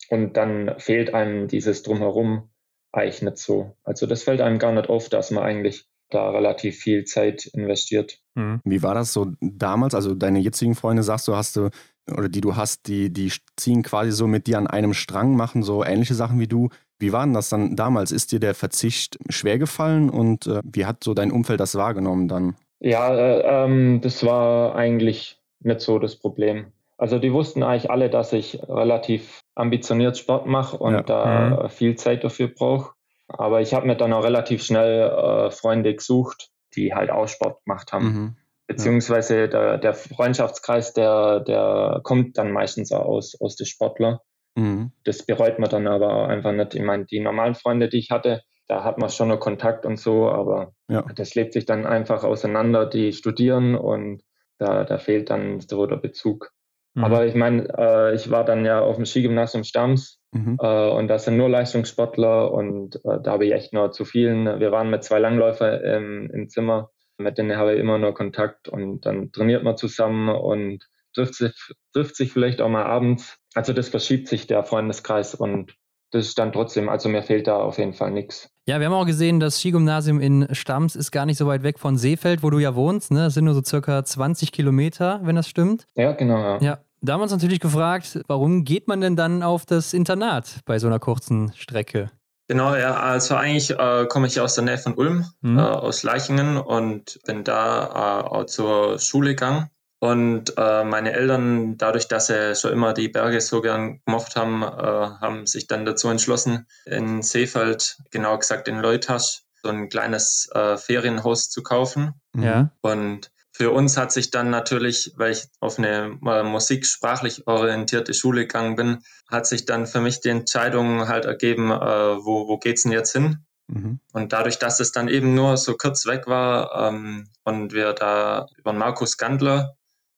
Und 0.10 0.38
dann 0.38 0.76
fehlt 0.80 1.14
einem 1.14 1.48
dieses 1.48 1.84
Drumherum 1.84 2.52
eigentlich 2.94 3.24
nicht 3.24 3.38
so. 3.38 3.76
Also 3.84 4.06
das 4.06 4.24
fällt 4.24 4.40
einem 4.40 4.60
gar 4.60 4.72
nicht 4.72 4.90
auf, 4.90 5.10
dass 5.10 5.32
man 5.32 5.44
eigentlich 5.44 5.86
da 6.10 6.30
relativ 6.30 6.78
viel 6.78 7.04
Zeit 7.04 7.48
investiert. 7.48 8.20
Mhm. 8.36 8.62
Wie 8.64 8.84
war 8.84 8.94
das 8.94 9.14
so 9.14 9.32
damals? 9.42 9.96
Also 9.96 10.14
deine 10.14 10.40
jetzigen 10.40 10.76
Freunde, 10.76 11.04
sagst 11.04 11.28
du, 11.28 11.36
hast 11.36 11.56
du, 11.56 11.70
oder 12.12 12.30
die 12.30 12.42
du 12.42 12.56
hast, 12.56 12.88
die, 12.88 13.12
die 13.12 13.32
ziehen 13.56 13.84
quasi 13.84 14.12
so 14.12 14.28
mit 14.28 14.48
dir 14.48 14.58
an 14.58 14.68
einem 14.68 14.94
Strang, 14.94 15.36
machen 15.36 15.64
so 15.64 15.84
ähnliche 15.84 16.14
Sachen 16.14 16.40
wie 16.40 16.48
du. 16.48 16.70
Wie 17.00 17.12
war 17.12 17.26
denn 17.26 17.34
das 17.34 17.50
dann 17.50 17.76
damals? 17.76 18.12
Ist 18.12 18.32
dir 18.32 18.40
der 18.40 18.54
Verzicht 18.54 19.18
schwer 19.30 19.58
gefallen 19.58 20.10
und 20.10 20.48
äh, 20.48 20.62
wie 20.64 20.86
hat 20.86 21.04
so 21.04 21.14
dein 21.14 21.32
Umfeld 21.32 21.60
das 21.60 21.76
wahrgenommen 21.76 22.28
dann? 22.28 22.56
Ja, 22.80 23.14
äh, 23.14 23.66
ähm, 23.66 24.02
das 24.02 24.26
war 24.26 24.76
eigentlich 24.76 25.40
nicht 25.62 25.82
so 25.82 26.00
das 26.00 26.16
Problem. 26.16 26.68
Also 26.98 27.20
die 27.20 27.34
wussten 27.34 27.64
eigentlich 27.64 27.90
alle, 27.90 28.10
dass 28.10 28.32
ich 28.32 28.60
relativ 28.70 29.42
ambitioniert 29.56 30.18
Sport 30.18 30.46
mache 30.46 30.78
und 30.78 30.94
ja. 30.94 31.02
da 31.02 31.64
mhm. 31.64 31.70
viel 31.70 31.96
Zeit 31.96 32.24
dafür 32.24 32.48
brauche. 32.48 32.94
Aber 33.28 33.62
ich 33.62 33.74
habe 33.74 33.88
mir 33.88 33.96
dann 33.96 34.14
auch 34.14 34.24
relativ 34.24 34.64
schnell 34.64 35.10
äh, 35.10 35.52
Freunde 35.52 35.96
gesucht, 35.96 36.52
die 36.76 36.94
halt 36.94 37.10
auch 37.10 37.28
Sport 37.28 37.64
gemacht 37.64 37.92
haben. 37.94 38.06
Mhm. 38.06 38.36
Beziehungsweise 38.68 39.42
ja. 39.42 39.48
der, 39.48 39.78
der, 39.78 39.94
Freundschaftskreis, 39.94 40.94
der, 40.94 41.42
der 41.42 42.02
kommt 42.04 42.38
dann 42.38 42.52
meistens 42.52 42.92
auch 42.92 43.06
aus, 43.06 43.40
aus 43.40 43.56
den 43.56 43.68
Sportler. 43.68 44.22
Mhm. 44.56 44.92
Das 45.04 45.26
bereut 45.26 45.60
man 45.60 45.70
dann 45.70 45.88
aber 45.88 46.28
einfach 46.28 46.52
nicht. 46.52 46.74
Ich 46.74 46.82
meine, 46.82 47.06
die 47.06 47.20
normalen 47.20 47.56
Freunde, 47.56 47.90
die 47.90 48.00
ich 48.00 48.10
hatte, 48.10 48.42
da 48.68 48.84
hat 48.84 48.98
man 48.98 49.10
schon 49.10 49.28
noch 49.28 49.40
Kontakt 49.40 49.86
und 49.86 50.00
so, 50.00 50.30
aber 50.30 50.74
ja. 50.90 51.04
das 51.16 51.36
lebt 51.36 51.54
sich 51.54 51.66
dann 51.66 51.86
einfach 51.86 52.24
auseinander, 52.24 52.88
die 52.88 53.14
studieren 53.14 53.76
und 53.76 54.24
da, 54.58 54.84
da 54.84 54.98
fehlt 54.98 55.30
dann 55.30 55.60
so 55.60 55.86
der 55.86 55.98
Bezug. 55.98 56.52
Mhm. 56.96 57.04
Aber 57.04 57.26
ich 57.26 57.36
meine, 57.36 57.68
äh, 57.78 58.16
ich 58.16 58.32
war 58.32 58.46
dann 58.46 58.66
ja 58.66 58.80
auf 58.80 58.96
dem 58.96 59.06
Skigymnasium 59.06 59.64
Stamms 59.64 60.20
mhm. 60.36 60.58
äh, 60.62 60.90
und 60.90 61.08
da 61.08 61.18
sind 61.18 61.38
nur 61.38 61.50
Leistungssportler 61.50 62.52
und 62.52 62.96
äh, 63.06 63.20
da 63.22 63.32
habe 63.32 63.46
ich 63.46 63.54
echt 63.54 63.74
noch 63.74 63.90
zu 63.92 64.06
vielen. 64.06 64.60
Wir 64.60 64.72
waren 64.72 64.90
mit 64.90 65.04
zwei 65.04 65.20
Langläufer 65.20 65.84
im, 65.84 66.30
im 66.32 66.50
Zimmer, 66.50 66.92
mit 67.18 67.38
denen 67.38 67.58
habe 67.58 67.74
ich 67.74 67.80
immer 67.80 67.98
nur 67.98 68.14
Kontakt 68.14 68.68
und 68.68 69.06
dann 69.06 69.32
trainiert 69.32 69.64
man 69.64 69.78
zusammen 69.78 70.30
und 70.30 70.88
trifft 71.14 71.36
sich, 71.36 71.54
trifft 71.94 72.16
sich 72.16 72.32
vielleicht 72.32 72.62
auch 72.62 72.70
mal 72.70 72.86
abends. 72.86 73.38
Also 73.54 73.74
das 73.74 73.90
verschiebt 73.90 74.28
sich 74.28 74.48
der 74.48 74.64
Freundeskreis 74.64 75.34
und 75.34 75.76
das 76.12 76.28
ist 76.28 76.40
dann 76.40 76.54
trotzdem, 76.54 76.88
also 76.88 77.10
mir 77.10 77.24
fehlt 77.24 77.48
da 77.48 77.58
auf 77.58 77.78
jeden 77.78 77.94
Fall 77.94 78.12
nichts. 78.12 78.50
Ja, 78.68 78.80
wir 78.80 78.88
haben 78.88 78.94
auch 78.94 79.06
gesehen, 79.06 79.40
das 79.40 79.60
Skigymnasium 79.60 80.20
in 80.20 80.48
Stams 80.52 80.96
ist 80.96 81.12
gar 81.12 81.26
nicht 81.26 81.38
so 81.38 81.46
weit 81.48 81.64
weg 81.64 81.78
von 81.78 81.98
Seefeld, 81.98 82.42
wo 82.42 82.50
du 82.50 82.60
ja 82.60 82.76
wohnst. 82.76 83.12
Ne? 83.12 83.20
Das 83.20 83.34
sind 83.34 83.46
nur 83.46 83.54
so 83.54 83.62
circa 83.64 84.04
20 84.04 84.52
Kilometer, 84.52 85.20
wenn 85.24 85.36
das 85.36 85.48
stimmt. 85.48 85.88
Ja, 85.96 86.14
genau. 86.14 86.38
Ja. 86.38 86.62
ja. 86.62 86.78
Da 87.06 87.14
haben 87.14 87.20
wir 87.20 87.24
uns 87.24 87.32
natürlich 87.32 87.60
gefragt, 87.60 88.20
warum 88.28 88.64
geht 88.64 88.88
man 88.88 89.00
denn 89.00 89.16
dann 89.16 89.44
auf 89.44 89.66
das 89.66 89.94
Internat 89.94 90.62
bei 90.66 90.80
so 90.80 90.88
einer 90.88 91.00
kurzen 91.00 91.54
Strecke? 91.56 92.10
Genau, 92.48 92.76
ja, 92.76 92.96
also 93.00 93.36
eigentlich 93.36 93.72
äh, 93.72 94.06
komme 94.08 94.28
ich 94.28 94.40
aus 94.40 94.56
der 94.56 94.64
Nähe 94.64 94.78
von 94.78 94.96
Ulm, 94.96 95.26
mhm. 95.42 95.58
äh, 95.58 95.62
aus 95.62 96.04
Leichingen 96.04 96.58
und 96.58 97.20
bin 97.26 97.44
da 97.44 97.86
äh, 97.86 98.28
auch 98.28 98.46
zur 98.46 98.98
Schule 99.00 99.30
gegangen. 99.30 99.70
Und 100.00 100.54
äh, 100.58 100.84
meine 100.84 101.14
Eltern, 101.14 101.78
dadurch, 101.78 102.08
dass 102.08 102.28
sie 102.28 102.56
schon 102.56 102.74
immer 102.74 102.94
die 102.94 103.08
Berge 103.08 103.40
so 103.42 103.62
gern 103.62 104.02
gemocht 104.06 104.36
haben, 104.36 104.62
äh, 104.62 104.66
haben 104.66 105.46
sich 105.48 105.68
dann 105.68 105.86
dazu 105.86 106.10
entschlossen, 106.10 106.68
in 106.86 107.22
Seefeld, 107.22 107.98
genau 108.12 108.38
gesagt 108.38 108.68
in 108.68 108.80
Leutasch, 108.80 109.42
so 109.64 109.70
ein 109.70 109.90
kleines 109.90 110.50
äh, 110.54 110.78
Ferienhaus 110.78 111.50
zu 111.50 111.64
kaufen. 111.64 112.14
Ja. 112.36 112.70
Und 112.82 113.32
für 113.58 113.72
uns 113.72 113.96
hat 113.96 114.12
sich 114.12 114.32
dann 114.32 114.50
natürlich, 114.50 115.14
weil 115.16 115.32
ich 115.32 115.48
auf 115.62 115.78
eine 115.78 116.20
äh, 116.26 116.44
musiksprachlich 116.44 117.48
orientierte 117.48 118.14
Schule 118.14 118.42
gegangen 118.42 118.76
bin, 118.76 119.02
hat 119.30 119.48
sich 119.48 119.64
dann 119.66 119.88
für 119.88 120.02
mich 120.02 120.20
die 120.20 120.28
Entscheidung 120.28 121.08
halt 121.08 121.24
ergeben, 121.24 121.72
äh, 121.72 121.78
wo, 121.78 122.50
wo 122.50 122.58
geht's 122.58 122.84
denn 122.84 122.92
jetzt 122.92 123.14
hin? 123.14 123.46
Mhm. 123.68 124.02
Und 124.12 124.34
dadurch, 124.34 124.60
dass 124.60 124.82
es 124.82 124.92
dann 124.92 125.08
eben 125.08 125.36
nur 125.36 125.56
so 125.56 125.76
kurz 125.78 126.06
weg 126.06 126.28
war 126.28 126.90
ähm, 126.90 127.30
und 127.46 127.72
wir 127.72 127.94
da 127.94 128.48
über 128.58 128.74
Markus 128.74 129.18
Gandler, 129.18 129.78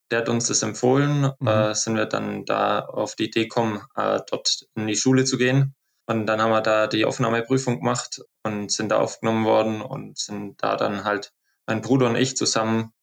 der 0.09 0.19
hat 0.19 0.29
uns 0.29 0.47
das 0.47 0.63
empfohlen, 0.63 1.31
mhm. 1.39 1.47
äh, 1.47 1.75
sind 1.75 1.95
wir 1.95 2.07
dann 2.07 2.43
da 2.43 2.79
auf 2.79 3.13
die 3.13 3.25
Idee 3.25 3.43
gekommen, 3.43 3.83
äh, 3.95 4.19
dort 4.31 4.65
in 4.73 4.87
die 4.87 4.95
Schule 4.95 5.25
zu 5.25 5.37
gehen. 5.37 5.75
Und 6.07 6.25
dann 6.25 6.41
haben 6.41 6.49
wir 6.51 6.61
da 6.61 6.87
die 6.87 7.05
Aufnahmeprüfung 7.05 7.81
gemacht 7.81 8.19
und 8.41 8.71
sind 8.71 8.89
da 8.89 8.97
aufgenommen 8.97 9.45
worden 9.45 9.83
und 9.83 10.17
sind 10.17 10.63
da 10.63 10.75
dann 10.75 11.03
halt 11.03 11.33
mein 11.67 11.81
Bruder 11.81 12.07
und 12.07 12.15
ich 12.15 12.35
zusammen 12.35 12.93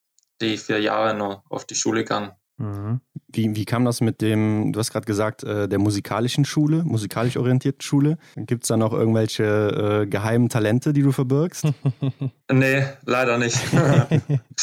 die 0.40 0.56
vier 0.56 0.80
Jahre 0.80 1.14
noch 1.14 1.42
auf 1.48 1.64
die 1.64 1.74
Schule 1.74 2.02
gegangen. 2.02 2.32
Mhm. 2.56 3.00
Wie, 3.28 3.56
wie 3.56 3.64
kam 3.64 3.84
das 3.84 4.00
mit 4.00 4.20
dem, 4.20 4.72
du 4.72 4.78
hast 4.78 4.92
gerade 4.92 5.06
gesagt, 5.06 5.42
äh, 5.42 5.68
der 5.68 5.78
musikalischen 5.78 6.44
Schule, 6.44 6.84
musikalisch 6.84 7.36
orientierten 7.36 7.80
Schule? 7.80 8.16
Gibt 8.36 8.62
es 8.62 8.68
da 8.68 8.76
noch 8.76 8.92
irgendwelche 8.92 10.02
äh, 10.02 10.06
geheimen 10.06 10.48
Talente, 10.48 10.92
die 10.92 11.02
du 11.02 11.10
verbirgst? 11.10 11.66
nee, 12.52 12.84
leider 13.04 13.38
nicht. 13.38 13.58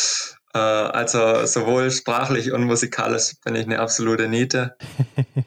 Äh, 0.54 0.58
also 0.60 1.46
sowohl 1.46 1.92
sprachlich 1.92 2.52
und 2.52 2.66
musikalisch 2.66 3.36
bin 3.46 3.56
ich 3.56 3.66
eine 3.66 3.80
absolute 3.80 4.28
Niete. 4.28 4.76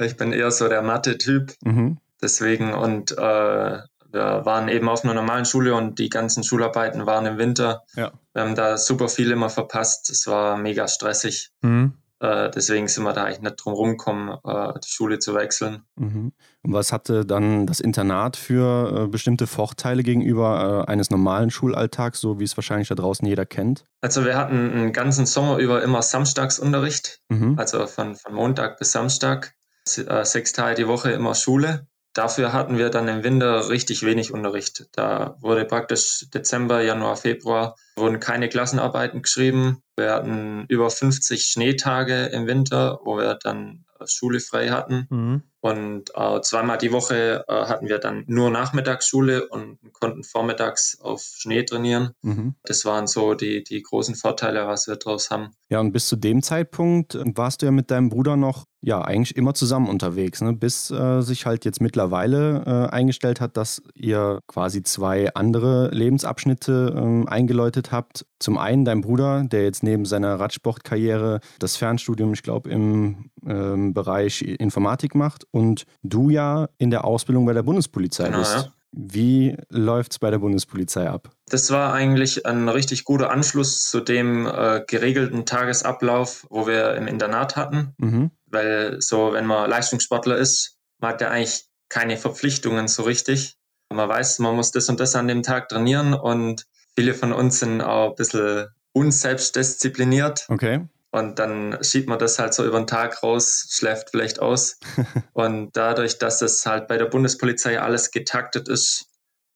Ich 0.01 0.17
bin 0.17 0.33
eher 0.33 0.51
so 0.51 0.67
der 0.69 0.81
Mathe-Typ. 0.81 1.53
Mhm. 1.63 1.99
Deswegen 2.23 2.73
und 2.73 3.13
äh, 3.13 3.79
wir 4.15 4.47
waren 4.47 4.69
eben 4.69 4.89
auf 4.89 5.05
einer 5.05 5.15
normalen 5.15 5.45
Schule 5.45 5.75
und 5.75 5.99
die 5.99 6.09
ganzen 6.09 6.45
Schularbeiten 6.45 7.05
waren 7.05 7.27
im 7.27 7.37
Winter. 7.37 7.83
Ja. 7.97 8.13
Wir 8.33 8.43
haben 8.43 8.55
da 8.55 8.79
super 8.79 9.09
viel 9.09 9.31
immer 9.31 9.51
verpasst. 9.51 10.09
Es 10.09 10.27
war 10.27 10.57
mega 10.57 10.89
stressig. 10.89 11.51
Mhm. 11.63 11.95
Äh, 12.21 12.51
deswegen 12.51 12.89
sind 12.89 13.05
wir 13.05 13.13
da 13.13 13.25
eigentlich 13.25 13.43
nicht 13.43 13.57
drum 13.57 13.75
rumgekommen, 13.75 14.39
äh, 14.45 14.73
die 14.83 14.89
Schule 14.89 15.19
zu 15.19 15.35
wechseln. 15.35 15.83
Mhm. 15.97 16.33
Und 16.63 16.73
was 16.73 16.93
hatte 16.93 17.27
dann 17.27 17.67
das 17.67 17.81
Internat 17.81 18.37
für 18.37 19.05
äh, 19.05 19.07
bestimmte 19.09 19.47
Vorteile 19.47 20.03
gegenüber 20.03 20.89
eines 20.89 21.11
normalen 21.11 21.51
Schulalltags, 21.51 22.21
so 22.21 22.39
wie 22.41 22.45
es 22.45 22.57
wahrscheinlich 22.57 22.89
da 22.89 22.95
draußen 22.95 23.27
jeder 23.27 23.45
kennt? 23.45 23.85
Also 24.01 24.25
wir 24.25 24.37
hatten 24.37 24.71
einen 24.71 24.93
ganzen 24.93 25.27
Sommer 25.27 25.59
über 25.59 25.83
immer 25.83 26.01
Samstagsunterricht, 26.01 27.21
mhm. 27.29 27.59
also 27.59 27.87
von, 27.87 28.15
von 28.15 28.33
Montag 28.33 28.79
bis 28.79 28.93
Samstag, 28.93 29.55
sechs 29.85 30.53
Tage 30.53 30.77
die 30.77 30.89
Woche 30.89 31.11
immer 31.11 31.35
Schule. 31.35 31.87
Dafür 32.15 32.53
hatten 32.53 32.79
wir 32.79 32.91
dann 32.91 33.09
im 33.09 33.25
Winter 33.25 33.69
richtig 33.69 34.05
wenig 34.05 34.33
Unterricht. 34.33 34.87
Da 34.93 35.37
wurde 35.41 35.65
praktisch 35.65 36.27
Dezember, 36.33 36.81
Januar, 36.81 37.17
Februar 37.17 37.77
wurden 37.97 38.21
keine 38.21 38.49
Klassenarbeiten 38.49 39.23
geschrieben. 39.23 39.83
Wir 39.97 40.13
hatten 40.13 40.65
über 40.69 40.91
50 40.91 41.45
Schneetage 41.45 42.27
im 42.27 42.47
Winter, 42.47 43.01
wo 43.05 43.19
wir 43.19 43.35
dann 43.35 43.85
Schule 44.07 44.41
frei 44.41 44.69
hatten. 44.71 45.07
Mhm. 45.11 45.43
Und 45.61 46.11
äh, 46.15 46.41
zweimal 46.43 46.79
die 46.79 46.93
Woche 46.93 47.45
äh, 47.49 47.53
hatten 47.53 47.89
wir 47.89 47.99
dann 47.99 48.25
nur 48.27 48.51
Nachmittagsschule 48.51 49.49
und 49.49 49.79
konnten 50.05 50.23
vormittags 50.23 50.99
auf 51.01 51.23
Schnee 51.23 51.63
trainieren. 51.63 52.11
Mhm. 52.21 52.57
Das 52.63 52.85
waren 52.85 53.07
so 53.07 53.33
die, 53.33 53.65
die 53.65 53.81
großen 53.81 54.15
Vorteile, 54.15 54.67
was 54.67 54.87
wir 54.87 54.97
daraus 54.97 55.31
haben. 55.31 55.55
Ja, 55.71 55.81
und 55.81 55.93
bis 55.93 56.09
zu 56.09 56.17
dem 56.17 56.43
Zeitpunkt 56.43 57.15
äh, 57.15 57.25
warst 57.35 57.63
du 57.63 57.67
ja 57.67 57.73
mit 57.73 57.91
deinem 57.91 58.11
Bruder 58.11 58.37
noch, 58.37 58.67
ja, 58.83 59.01
eigentlich 59.01 59.35
immer 59.35 59.55
zusammen 59.55 59.89
unterwegs, 59.89 60.43
ne? 60.43 60.53
bis 60.53 60.91
äh, 60.91 61.23
sich 61.23 61.47
halt 61.47 61.65
jetzt 61.65 61.81
mittlerweile 61.81 62.65
äh, 62.67 62.95
eingestellt 62.95 63.41
hat, 63.41 63.57
dass 63.57 63.81
ihr 63.95 64.41
quasi 64.47 64.83
zwei 64.83 65.33
andere 65.33 65.89
Lebensabschnitte 65.89 66.95
ähm, 66.95 67.27
eingeläutet 67.27 67.91
habt. 67.91 68.27
Zum 68.39 68.59
einen 68.59 68.85
dein 68.85 69.01
Bruder, 69.01 69.45
der 69.45 69.63
jetzt 69.63 69.83
neben 69.83 70.05
seiner 70.05 70.39
Radsportkarriere 70.39 71.41
das 71.59 71.77
Fernstudium, 71.77 72.35
ich 72.35 72.43
glaube, 72.43 72.69
im 72.69 73.31
ähm, 73.47 73.95
Bereich 73.95 74.43
Informatik 74.43 75.15
macht 75.15 75.47
und 75.51 75.87
du 76.03 76.29
ja 76.29 76.69
in 76.77 76.91
der 76.91 77.07
Ausbildung 77.07 77.47
bei 77.47 77.55
der 77.55 77.63
Bundespolizei 77.63 78.27
genau, 78.27 78.41
bist. 78.41 78.55
Ja. 78.55 78.73
Wie 78.97 79.57
läuft 79.71 80.13
es 80.13 80.19
bei 80.21 80.31
der 80.31 80.39
Bundespolizei 80.39 81.09
ab? 81.09 81.31
Das 81.49 81.71
war 81.73 81.93
eigentlich 81.93 82.47
ein 82.47 82.69
richtig 82.69 83.05
guter 83.05 83.31
Anschluss 83.31 83.91
zu 83.91 84.01
dem 84.01 84.47
äh, 84.47 84.83
geregelten 84.87 85.47
Tagesablauf, 85.47 86.47
wo 86.49 86.69
wir 86.69 86.95
im 86.95 87.09
Internat 87.09 87.57
hatten. 87.57 87.95
Mhm. 87.99 88.31
Weil 88.47 89.01
so, 89.01 89.33
wenn 89.33 89.47
man 89.47 89.69
Leistungssportler 89.69 90.37
ist, 90.37 90.79
man 91.01 91.13
hat 91.13 91.21
ja 91.21 91.31
eigentlich 91.31 91.65
keine 91.89 92.17
Verpflichtungen 92.17 92.87
so 92.87 93.03
richtig. 93.03 93.57
Man 93.93 94.09
weiß, 94.09 94.39
man 94.39 94.55
muss 94.55 94.71
das 94.71 94.89
und 94.89 95.01
das 95.01 95.17
an 95.17 95.29
dem 95.29 95.43
Tag 95.43 95.69
trainieren 95.69 96.15
und 96.15 96.67
viele 96.95 97.15
von 97.15 97.33
uns 97.33 97.59
sind 97.59 97.81
auch 97.81 98.11
ein 98.11 98.17
bisschen 98.17 98.69
unselbstdiszipliniert. 98.93 100.47
Okay. 100.49 100.87
Und 101.15 101.39
dann 101.39 101.79
schiebt 101.81 102.09
man 102.09 102.19
das 102.19 102.41
halt 102.41 102.55
so 102.55 102.67
über 102.67 102.77
den 102.77 102.89
Tag 102.89 103.23
raus, 103.23 103.69
schläft 103.71 104.11
vielleicht 104.11 104.41
aus. 104.41 104.81
und 105.33 105.71
dadurch, 105.77 106.19
dass 106.19 106.41
das 106.41 106.67
halt 106.67 106.89
bei 106.89 106.99
der 106.99 107.05
Bundespolizei 107.05 107.81
alles 107.81 108.11
getaktet 108.11 108.69
ist, 108.69 109.07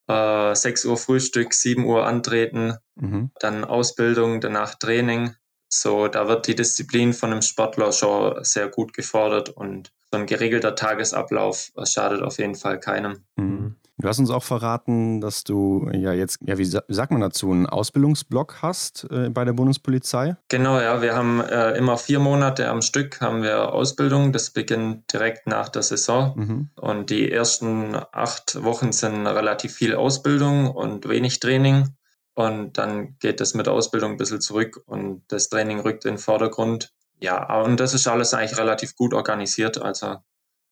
äh, 0.07 0.55
6 0.55 0.85
Uhr 0.85 0.95
Frühstück, 0.95 1.53
7 1.53 1.83
Uhr 1.83 2.07
antreten, 2.07 2.77
mhm. 2.95 3.31
dann 3.41 3.65
Ausbildung, 3.65 4.39
danach 4.39 4.75
Training. 4.75 5.35
So, 5.67 6.07
da 6.07 6.29
wird 6.29 6.47
die 6.47 6.55
Disziplin 6.55 7.11
von 7.11 7.33
einem 7.33 7.41
Sportler 7.41 7.91
schon 7.91 8.41
sehr 8.45 8.69
gut 8.69 8.93
gefordert 8.93 9.49
und 9.49 9.91
so 10.09 10.17
ein 10.17 10.27
geregelter 10.27 10.75
Tagesablauf 10.75 11.73
schadet 11.83 12.21
auf 12.21 12.37
jeden 12.37 12.55
Fall 12.55 12.79
keinem. 12.79 13.25
Mhm. 13.35 13.75
Du 14.01 14.07
hast 14.07 14.17
uns 14.17 14.31
auch 14.31 14.43
verraten, 14.43 15.19
dass 15.19 15.43
du 15.43 15.89
ja 15.91 16.13
jetzt, 16.13 16.39
ja, 16.41 16.57
wie 16.57 16.63
sagt 16.63 17.11
man 17.11 17.19
dazu, 17.19 17.51
einen 17.51 17.65
Ausbildungsblock 17.65 18.61
hast 18.61 19.05
äh, 19.11 19.29
bei 19.29 19.43
der 19.43 19.51
Bundespolizei? 19.51 20.37
Genau, 20.47 20.79
ja. 20.79 21.01
Wir 21.01 21.15
haben 21.15 21.41
äh, 21.41 21.71
immer 21.71 21.97
vier 21.97 22.19
Monate 22.19 22.69
am 22.69 22.81
Stück 22.81 23.19
haben 23.19 23.43
wir 23.43 23.73
Ausbildung. 23.73 24.31
Das 24.31 24.51
beginnt 24.51 25.11
direkt 25.11 25.47
nach 25.47 25.67
der 25.67 25.81
Saison. 25.81 26.33
Mhm. 26.37 26.69
Und 26.75 27.09
die 27.09 27.29
ersten 27.29 27.93
acht 28.13 28.63
Wochen 28.63 28.93
sind 28.93 29.27
relativ 29.27 29.73
viel 29.73 29.95
Ausbildung 29.95 30.71
und 30.71 31.09
wenig 31.09 31.41
Training. 31.41 31.89
Und 32.35 32.77
dann 32.77 33.17
geht 33.19 33.41
das 33.41 33.53
mit 33.53 33.65
der 33.65 33.73
Ausbildung 33.73 34.11
ein 34.11 34.17
bisschen 34.17 34.39
zurück 34.39 34.81
und 34.85 35.23
das 35.27 35.49
Training 35.49 35.81
rückt 35.81 36.05
in 36.05 36.13
den 36.13 36.19
Vordergrund. 36.19 36.93
Ja, 37.19 37.61
und 37.63 37.81
das 37.81 37.93
ist 37.93 38.07
alles 38.07 38.33
eigentlich 38.33 38.57
relativ 38.57 38.95
gut 38.95 39.13
organisiert. 39.13 39.81
Also 39.81 40.19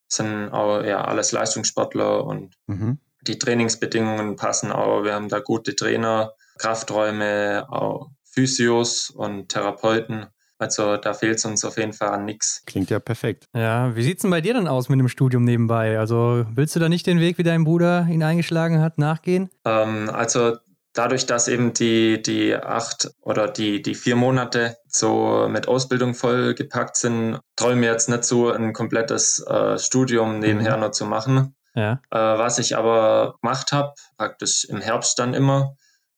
sind 0.07 0.47
auch 0.53 0.81
ja 0.81 1.03
alles 1.03 1.33
Leistungssportler 1.33 2.23
und 2.23 2.55
mhm 2.67 2.99
die 3.27 3.39
Trainingsbedingungen 3.39 4.35
passen 4.35 4.71
auch. 4.71 5.03
Wir 5.03 5.13
haben 5.13 5.29
da 5.29 5.39
gute 5.39 5.75
Trainer, 5.75 6.33
Krafträume, 6.57 7.65
auch 7.69 8.09
Physios 8.23 9.09
und 9.09 9.49
Therapeuten. 9.49 10.27
Also 10.59 10.97
da 10.97 11.13
fehlt 11.13 11.37
es 11.37 11.45
uns 11.45 11.63
auf 11.63 11.77
jeden 11.77 11.93
Fall 11.93 12.09
an 12.09 12.25
nichts. 12.25 12.63
Klingt 12.65 12.89
ja 12.89 12.99
perfekt. 12.99 13.45
Ja, 13.55 13.95
wie 13.95 14.01
sieht 14.01 14.17
es 14.17 14.21
denn 14.23 14.31
bei 14.31 14.41
dir 14.41 14.53
dann 14.55 14.67
aus 14.67 14.89
mit 14.89 14.99
dem 14.99 15.07
Studium 15.07 15.43
nebenbei? 15.43 15.99
Also 15.99 16.45
willst 16.55 16.75
du 16.75 16.79
da 16.79 16.89
nicht 16.89 17.05
den 17.05 17.19
Weg, 17.19 17.37
wie 17.37 17.43
dein 17.43 17.63
Bruder 17.63 18.07
ihn 18.09 18.23
eingeschlagen 18.23 18.81
hat, 18.81 18.97
nachgehen? 18.97 19.49
Ähm, 19.65 20.09
also 20.11 20.57
dadurch, 20.93 21.25
dass 21.27 21.47
eben 21.47 21.73
die, 21.73 22.21
die 22.21 22.55
acht 22.55 23.11
oder 23.21 23.47
die, 23.47 23.81
die 23.81 23.93
vier 23.93 24.15
Monate 24.15 24.77
so 24.87 25.47
mit 25.49 25.67
Ausbildung 25.67 26.15
vollgepackt 26.15 26.97
sind, 26.97 27.39
träume 27.55 27.81
ich 27.85 27.91
jetzt 27.91 28.09
nicht 28.09 28.23
so 28.23 28.51
ein 28.51 28.73
komplettes 28.73 29.45
äh, 29.47 29.77
Studium 29.77 30.39
nebenher 30.39 30.77
mhm. 30.77 30.81
noch 30.81 30.91
zu 30.91 31.05
machen. 31.05 31.55
Ja. 31.77 32.01
Äh, 32.09 32.17
was 32.39 32.57
ich 32.57 32.75
aber 32.75 33.35
gemacht 33.39 33.71
habe, 33.71 33.93
praktisch 34.17 34.65
im 34.65 34.81
Herbst 34.81 35.19
dann 35.19 35.35
immer, 35.35 35.75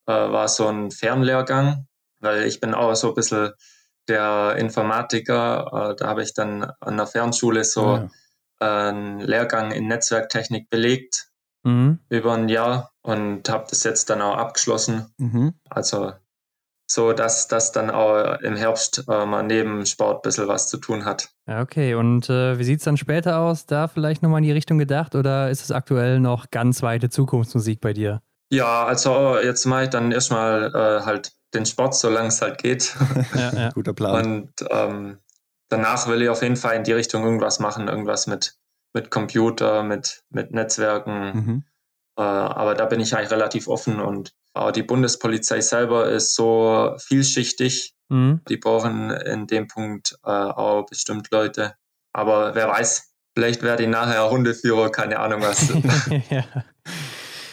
äh, 0.08 0.14
war 0.14 0.48
so 0.48 0.68
ein 0.68 0.90
Fernlehrgang, 0.90 1.86
weil 2.22 2.44
ich 2.44 2.62
bin 2.62 2.74
auch 2.74 2.96
so 2.96 3.10
ein 3.10 3.14
bisschen 3.14 3.52
der 4.08 4.56
Informatiker. 4.58 5.92
Äh, 5.92 5.96
da 5.98 6.08
habe 6.08 6.24
ich 6.24 6.34
dann 6.34 6.72
an 6.80 6.96
der 6.96 7.08
Fernschule 7.08 7.66
so 7.66 7.86
ah, 7.86 8.10
ja. 8.62 8.88
einen 8.88 9.20
Lehrgang 9.20 9.72
in 9.72 9.88
Netzwerktechnik 9.88 10.70
belegt 10.70 11.28
mhm. 11.64 12.00
über 12.08 12.36
ein 12.36 12.48
Jahr 12.48 12.94
und 13.02 13.50
habe 13.50 13.66
das 13.70 13.84
jetzt 13.84 14.10
dann 14.10 14.22
auch 14.22 14.38
abgeschlossen. 14.38 15.14
Mhm. 15.18 15.56
Also 15.70 16.14
so 16.92 17.14
dass 17.14 17.48
das 17.48 17.72
dann 17.72 17.92
auch 17.92 18.40
im 18.40 18.56
Herbst 18.56 19.04
äh, 19.08 19.26
mal 19.26 19.44
neben 19.44 19.86
Sport 19.86 20.18
ein 20.18 20.22
bisschen 20.24 20.48
was 20.48 20.68
zu 20.68 20.78
tun 20.78 21.06
hat. 21.06 21.30
Ja, 21.48 21.62
okay. 21.62 21.94
Und 21.94 22.30
äh, 22.30 22.58
wie 22.58 22.64
sieht 22.64 22.80
es 22.80 22.86
dann 22.86 22.98
später 22.98 23.40
aus? 23.40 23.68
Da 23.68 23.88
vielleicht 23.88 24.24
nochmal 24.24 24.40
in 24.40 24.46
die 24.46 24.52
Richtung 24.52 24.80
gedacht 24.80 25.14
oder 25.14 25.50
ist 25.52 25.64
es 25.64 25.72
aktuell 25.72 26.20
noch 26.20 26.50
ganz 26.50 26.82
weite 26.82 27.10
Zukunftsmusik 27.10 27.80
bei 27.80 27.94
dir? 27.94 28.22
Ja, 28.52 28.86
also 28.86 29.38
jetzt 29.38 29.66
mache 29.66 29.84
ich 29.84 29.90
dann 29.90 30.12
erstmal 30.12 30.74
äh, 30.74 31.06
halt 31.06 31.32
den 31.54 31.68
Sport, 31.68 31.96
solange 31.96 32.30
es 32.30 32.42
halt 32.42 32.58
geht. 32.58 32.96
Ja, 33.36 33.54
ja. 33.54 33.70
Guter 33.70 33.94
Plan. 33.94 34.26
Und 34.26 34.52
ähm, 34.72 35.20
danach 35.70 36.08
will 36.08 36.24
ich 36.24 36.30
auf 36.30 36.42
jeden 36.42 36.56
Fall 36.56 36.76
in 36.76 36.84
die 36.84 36.94
Richtung 36.94 37.24
irgendwas 37.24 37.60
machen, 37.60 37.88
irgendwas 37.88 38.26
mit, 38.26 38.56
mit 38.94 39.12
Computer, 39.12 39.84
mit, 39.84 40.24
mit 40.32 40.52
Netzwerken. 40.52 41.36
Mhm. 41.36 41.64
Äh, 42.18 42.22
aber 42.22 42.74
da 42.74 42.86
bin 42.86 43.00
ich 43.00 43.16
eigentlich 43.16 43.32
relativ 43.32 43.68
offen 43.68 44.00
und 44.00 44.34
auch 44.60 44.72
die 44.72 44.84
Bundespolizei 44.84 45.62
selber 45.62 46.10
ist 46.10 46.36
so 46.36 46.96
vielschichtig. 46.98 47.94
Mhm. 48.10 48.42
Die 48.50 48.58
brauchen 48.58 49.12
in 49.12 49.48
dem 49.48 49.68
Punkt 49.68 50.16
äh, 50.24 50.30
auch 50.30 50.86
bestimmt 50.86 51.30
Leute. 51.32 51.76
Aber 52.14 52.56
wer 52.56 52.68
weiß, 52.68 53.14
vielleicht 53.36 53.62
werde 53.62 53.84
ich 53.84 53.90
nachher 53.90 54.30
Hundeführer, 54.30 54.90
keine 54.90 55.20
Ahnung 55.20 55.42
was. 55.42 55.70
ja. 56.30 56.44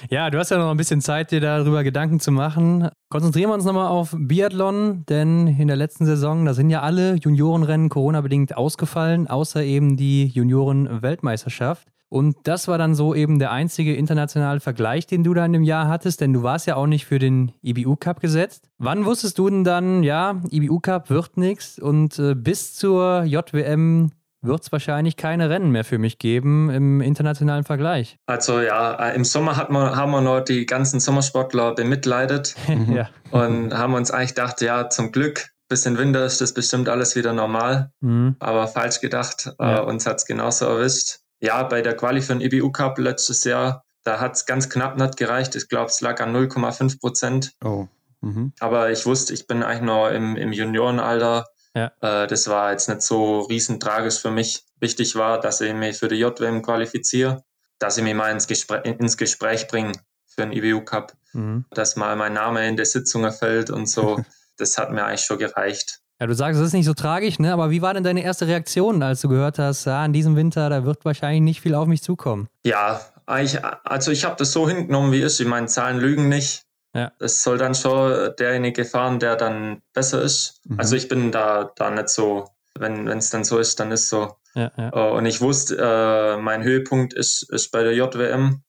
ja, 0.08 0.30
du 0.30 0.38
hast 0.38 0.50
ja 0.50 0.58
noch 0.58 0.70
ein 0.70 0.76
bisschen 0.76 1.00
Zeit, 1.00 1.30
dir 1.30 1.40
darüber 1.40 1.84
Gedanken 1.84 2.20
zu 2.20 2.32
machen. 2.32 2.88
Konzentrieren 3.10 3.50
wir 3.50 3.54
uns 3.54 3.64
nochmal 3.64 3.88
auf 3.88 4.14
Biathlon, 4.16 5.04
denn 5.06 5.46
in 5.46 5.68
der 5.68 5.76
letzten 5.76 6.06
Saison, 6.06 6.44
da 6.44 6.54
sind 6.54 6.70
ja 6.70 6.80
alle 6.80 7.14
Juniorenrennen 7.16 7.88
Corona-bedingt 7.88 8.56
ausgefallen, 8.56 9.28
außer 9.28 9.62
eben 9.62 9.96
die 9.96 10.26
Junioren-Weltmeisterschaft. 10.26 11.88
Und 12.08 12.36
das 12.44 12.68
war 12.68 12.78
dann 12.78 12.94
so 12.94 13.14
eben 13.14 13.38
der 13.38 13.50
einzige 13.50 13.94
internationale 13.94 14.60
Vergleich, 14.60 15.06
den 15.06 15.24
du 15.24 15.34
da 15.34 15.44
in 15.44 15.52
dem 15.52 15.64
Jahr 15.64 15.88
hattest, 15.88 16.20
denn 16.20 16.32
du 16.32 16.42
warst 16.42 16.66
ja 16.66 16.76
auch 16.76 16.86
nicht 16.86 17.04
für 17.04 17.18
den 17.18 17.52
IBU 17.62 17.96
Cup 17.96 18.20
gesetzt. 18.20 18.68
Wann 18.78 19.04
wusstest 19.04 19.38
du 19.38 19.50
denn 19.50 19.64
dann, 19.64 20.02
ja, 20.02 20.40
IBU 20.50 20.80
Cup 20.80 21.10
wird 21.10 21.36
nichts 21.36 21.78
und 21.78 22.18
äh, 22.18 22.34
bis 22.34 22.74
zur 22.74 23.24
JWM 23.24 24.12
wird 24.42 24.62
es 24.62 24.70
wahrscheinlich 24.70 25.16
keine 25.16 25.50
Rennen 25.50 25.70
mehr 25.70 25.84
für 25.84 25.98
mich 25.98 26.18
geben 26.18 26.70
im 26.70 27.00
internationalen 27.00 27.64
Vergleich. 27.64 28.18
Also 28.26 28.60
ja, 28.60 28.94
äh, 28.94 29.16
im 29.16 29.24
Sommer 29.24 29.56
hat 29.56 29.70
man, 29.70 29.96
haben 29.96 30.12
wir 30.12 30.20
noch 30.20 30.40
die 30.40 30.66
ganzen 30.66 31.00
Sommersportler 31.00 31.74
bemitleidet 31.74 32.54
ja. 32.88 33.08
und 33.30 33.76
haben 33.76 33.94
uns 33.94 34.12
eigentlich 34.12 34.36
gedacht, 34.36 34.60
ja, 34.60 34.88
zum 34.88 35.10
Glück, 35.10 35.48
bis 35.68 35.84
in 35.86 35.98
Winter 35.98 36.24
ist 36.24 36.40
das 36.40 36.54
bestimmt 36.54 36.88
alles 36.88 37.16
wieder 37.16 37.32
normal. 37.32 37.90
Mhm. 38.00 38.36
Aber 38.38 38.68
falsch 38.68 39.00
gedacht, 39.00 39.52
äh, 39.58 39.64
ja. 39.64 39.78
äh, 39.78 39.84
uns 39.84 40.06
hat 40.06 40.18
es 40.18 40.26
genauso 40.26 40.66
erwischt 40.66 41.25
ja, 41.40 41.62
bei 41.62 41.82
der 41.82 41.96
Quali 41.96 42.22
für 42.22 42.34
den 42.34 42.40
IBU 42.40 42.72
Cup 42.72 42.98
letztes 42.98 43.44
Jahr, 43.44 43.84
da 44.04 44.20
hat 44.20 44.36
es 44.36 44.46
ganz 44.46 44.70
knapp 44.70 44.96
nicht 44.96 45.16
gereicht. 45.16 45.56
Ich 45.56 45.68
glaube, 45.68 45.90
es 45.90 46.00
lag 46.00 46.20
an 46.20 46.34
0,5 46.34 47.00
Prozent. 47.00 47.52
Oh. 47.64 47.88
Mhm. 48.20 48.52
Aber 48.60 48.90
ich 48.90 49.04
wusste, 49.04 49.34
ich 49.34 49.46
bin 49.46 49.62
eigentlich 49.62 49.82
noch 49.82 50.08
im, 50.08 50.36
im 50.36 50.52
Juniorenalter. 50.52 51.46
Ja. 51.74 51.92
Äh, 52.00 52.26
das 52.26 52.48
war 52.48 52.72
jetzt 52.72 52.88
nicht 52.88 53.02
so 53.02 53.40
riesen 53.40 53.80
tragisch 53.80 54.18
für 54.18 54.30
mich. 54.30 54.64
Wichtig 54.80 55.16
war, 55.16 55.40
dass 55.40 55.60
ich 55.60 55.74
mich 55.74 55.98
für 55.98 56.08
die 56.08 56.16
JWM 56.16 56.62
qualifiziere, 56.62 57.44
dass 57.78 57.98
ich 57.98 58.04
mich 58.04 58.14
mal 58.14 58.30
ins 58.30 58.46
Gespräch, 58.46 58.84
ins 58.84 59.16
Gespräch 59.16 59.68
bringe 59.68 59.92
für 60.26 60.42
den 60.42 60.52
IBU 60.52 60.84
Cup, 60.84 61.14
mhm. 61.32 61.64
dass 61.70 61.96
mal 61.96 62.16
mein 62.16 62.34
Name 62.34 62.66
in 62.68 62.76
der 62.76 62.86
Sitzung 62.86 63.24
erfällt 63.24 63.70
und 63.70 63.88
so. 63.88 64.22
das 64.56 64.78
hat 64.78 64.90
mir 64.92 65.04
eigentlich 65.04 65.22
schon 65.22 65.38
gereicht. 65.38 66.00
Ja, 66.18 66.26
du 66.26 66.34
sagst, 66.34 66.58
es 66.58 66.68
ist 66.68 66.72
nicht 66.72 66.86
so 66.86 66.94
tragisch, 66.94 67.38
ne? 67.38 67.52
Aber 67.52 67.70
wie 67.70 67.82
war 67.82 67.92
denn 67.92 68.04
deine 68.04 68.22
erste 68.22 68.46
Reaktion, 68.46 69.02
als 69.02 69.20
du 69.20 69.28
gehört 69.28 69.58
hast, 69.58 69.84
ja, 69.84 70.04
in 70.04 70.14
diesem 70.14 70.34
Winter, 70.34 70.70
da 70.70 70.84
wird 70.84 71.04
wahrscheinlich 71.04 71.42
nicht 71.42 71.60
viel 71.60 71.74
auf 71.74 71.86
mich 71.86 72.02
zukommen? 72.02 72.48
Ja, 72.64 73.00
ich, 73.38 73.62
also 73.84 74.12
ich 74.12 74.24
habe 74.24 74.36
das 74.38 74.52
so 74.52 74.68
hingenommen, 74.68 75.12
wie 75.12 75.20
ist. 75.20 75.40
Ich 75.40 75.46
meine, 75.46 75.66
Zahlen 75.66 75.98
lügen 75.98 76.28
nicht. 76.28 76.62
Ja. 76.94 77.12
Es 77.18 77.42
soll 77.42 77.58
dann 77.58 77.74
schon 77.74 78.32
derjenige 78.38 78.86
fahren, 78.86 79.18
der 79.18 79.36
dann 79.36 79.82
besser 79.92 80.22
ist. 80.22 80.62
Mhm. 80.64 80.80
Also 80.80 80.96
ich 80.96 81.08
bin 81.08 81.32
da, 81.32 81.70
da 81.76 81.90
nicht 81.90 82.08
so, 82.08 82.48
wenn 82.78 83.06
es 83.08 83.28
dann 83.28 83.44
so 83.44 83.58
ist, 83.58 83.78
dann 83.78 83.92
ist 83.92 84.08
so. 84.08 84.36
Ja, 84.54 84.72
ja. 84.78 84.90
Äh, 84.94 85.10
und 85.12 85.26
ich 85.26 85.42
wusste, 85.42 85.76
äh, 85.76 86.40
mein 86.40 86.62
Höhepunkt 86.62 87.12
ist, 87.12 87.42
ist 87.50 87.70
bei 87.70 87.82
der 87.82 87.94
JWM. 87.94 88.62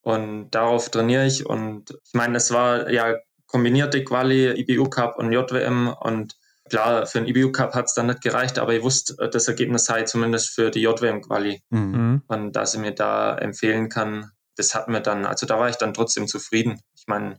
Und 0.00 0.50
darauf 0.50 0.90
trainiere 0.90 1.26
ich. 1.26 1.44
Und 1.44 1.90
ich 1.90 2.14
meine, 2.14 2.38
es 2.38 2.50
war 2.50 2.90
ja 2.90 3.16
kombinierte 3.46 4.02
Quali, 4.02 4.50
IBU 4.52 4.88
Cup 4.88 5.18
und 5.18 5.32
JWM. 5.32 5.94
Und 6.00 6.34
Klar, 6.72 7.04
für 7.04 7.20
den 7.20 7.28
IBU 7.28 7.52
Cup 7.52 7.74
hat 7.74 7.84
es 7.84 7.92
dann 7.92 8.06
nicht 8.06 8.22
gereicht, 8.22 8.58
aber 8.58 8.72
ich 8.72 8.82
wusste, 8.82 9.14
äh, 9.18 9.28
das 9.28 9.46
Ergebnis 9.46 9.84
sei 9.84 10.04
zumindest 10.04 10.54
für 10.54 10.70
die 10.70 10.80
JWM-Quali. 10.80 11.62
Mhm. 11.68 12.22
Und 12.26 12.52
dass 12.52 12.72
ich 12.72 12.80
mir 12.80 12.92
da 12.92 13.36
empfehlen 13.36 13.90
kann, 13.90 14.30
das 14.56 14.74
hat 14.74 14.88
mir 14.88 15.02
dann, 15.02 15.26
also 15.26 15.44
da 15.44 15.58
war 15.58 15.68
ich 15.68 15.76
dann 15.76 15.92
trotzdem 15.92 16.26
zufrieden. 16.26 16.80
Ich 16.96 17.04
meine, 17.06 17.36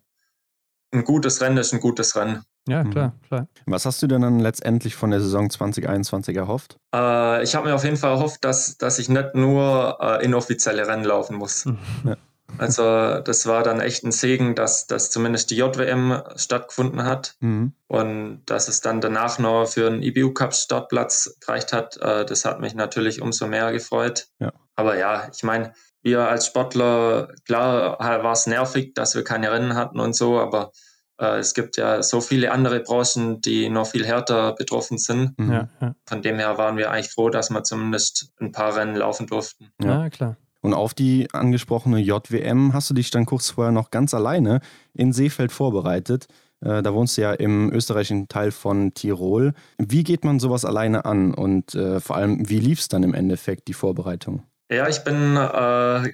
ein 0.91 1.03
gutes 1.03 1.41
Rennen 1.41 1.57
ist 1.57 1.73
ein 1.73 1.79
gutes 1.79 2.15
Rennen. 2.15 2.43
Ja, 2.67 2.83
klar, 2.83 3.07
mhm. 3.07 3.27
klar. 3.27 3.47
Was 3.65 3.87
hast 3.87 4.03
du 4.03 4.07
denn 4.07 4.21
dann 4.21 4.37
letztendlich 4.37 4.95
von 4.95 5.09
der 5.09 5.19
Saison 5.19 5.49
2021 5.49 6.37
erhofft? 6.37 6.77
Äh, 6.93 7.41
ich 7.41 7.55
habe 7.55 7.67
mir 7.67 7.73
auf 7.73 7.83
jeden 7.83 7.97
Fall 7.97 8.11
erhofft, 8.11 8.45
dass, 8.45 8.77
dass 8.77 8.99
ich 8.99 9.09
nicht 9.09 9.33
nur 9.33 9.97
äh, 9.99 10.23
inoffizielle 10.23 10.87
Rennen 10.87 11.05
laufen 11.05 11.37
muss. 11.37 11.65
Ja. 12.05 12.17
Also 12.57 13.19
das 13.19 13.45
war 13.45 13.63
dann 13.63 13.79
echt 13.79 14.03
ein 14.03 14.11
Segen, 14.11 14.55
dass, 14.55 14.87
dass 14.87 15.11
zumindest 15.11 15.51
die 15.51 15.57
JWM 15.57 16.21
stattgefunden 16.35 17.03
hat 17.03 17.35
mhm. 17.39 17.73
und 17.87 18.41
dass 18.45 18.67
es 18.67 18.81
dann 18.81 19.01
danach 19.01 19.39
noch 19.39 19.67
für 19.67 19.87
einen 19.87 20.01
IBU 20.01 20.33
Cup 20.33 20.53
Startplatz 20.53 21.37
gereicht 21.39 21.73
hat. 21.73 21.97
Äh, 21.97 22.25
das 22.25 22.45
hat 22.45 22.59
mich 22.59 22.75
natürlich 22.75 23.21
umso 23.21 23.47
mehr 23.47 23.71
gefreut. 23.71 24.27
Ja. 24.39 24.51
Aber 24.75 24.97
ja, 24.97 25.29
ich 25.33 25.43
meine, 25.43 25.73
wir 26.01 26.27
als 26.27 26.47
Sportler, 26.47 27.29
klar 27.45 27.97
war 27.99 28.33
es 28.33 28.47
nervig, 28.47 28.93
dass 28.93 29.15
wir 29.15 29.23
keine 29.23 29.51
Rennen 29.51 29.75
hatten 29.75 29.99
und 29.99 30.15
so, 30.15 30.39
aber 30.39 30.71
äh, 31.17 31.37
es 31.37 31.53
gibt 31.53 31.77
ja 31.77 32.03
so 32.03 32.21
viele 32.21 32.51
andere 32.51 32.81
Branchen, 32.81 33.41
die 33.41 33.69
noch 33.69 33.87
viel 33.87 34.05
härter 34.05 34.53
betroffen 34.53 34.97
sind. 34.97 35.37
Mhm. 35.39 35.51
Ja, 35.51 35.69
ja. 35.81 35.95
Von 36.05 36.21
dem 36.21 36.37
her 36.37 36.57
waren 36.57 36.77
wir 36.77 36.91
eigentlich 36.91 37.11
froh, 37.11 37.29
dass 37.29 37.49
wir 37.49 37.63
zumindest 37.63 38.31
ein 38.39 38.51
paar 38.51 38.75
Rennen 38.75 38.95
laufen 38.95 39.27
durften. 39.27 39.71
Ja, 39.81 40.09
klar. 40.09 40.37
Und 40.63 40.73
auf 40.73 40.93
die 40.93 41.27
angesprochene 41.33 41.99
JWM 41.99 42.73
hast 42.73 42.89
du 42.89 42.93
dich 42.93 43.11
dann 43.11 43.25
kurz 43.25 43.49
vorher 43.49 43.73
noch 43.73 43.91
ganz 43.91 44.13
alleine 44.13 44.61
in 44.93 45.11
Seefeld 45.11 45.51
vorbereitet. 45.51 46.27
Äh, 46.61 46.81
da 46.81 46.93
wohnst 46.93 47.17
du 47.17 47.21
ja 47.21 47.33
im 47.33 47.69
österreichischen 47.73 48.29
Teil 48.29 48.51
von 48.51 48.93
Tirol. 48.93 49.53
Wie 49.77 50.05
geht 50.05 50.23
man 50.23 50.39
sowas 50.39 50.63
alleine 50.63 51.03
an 51.03 51.33
und 51.33 51.75
äh, 51.75 51.99
vor 51.99 52.15
allem, 52.15 52.47
wie 52.49 52.59
lief 52.59 52.79
es 52.79 52.87
dann 52.87 53.03
im 53.03 53.13
Endeffekt, 53.13 53.67
die 53.67 53.73
Vorbereitung? 53.73 54.43
Ja, 54.71 54.87
ich 54.87 55.03
bin 55.03 55.35
äh, 55.35 56.13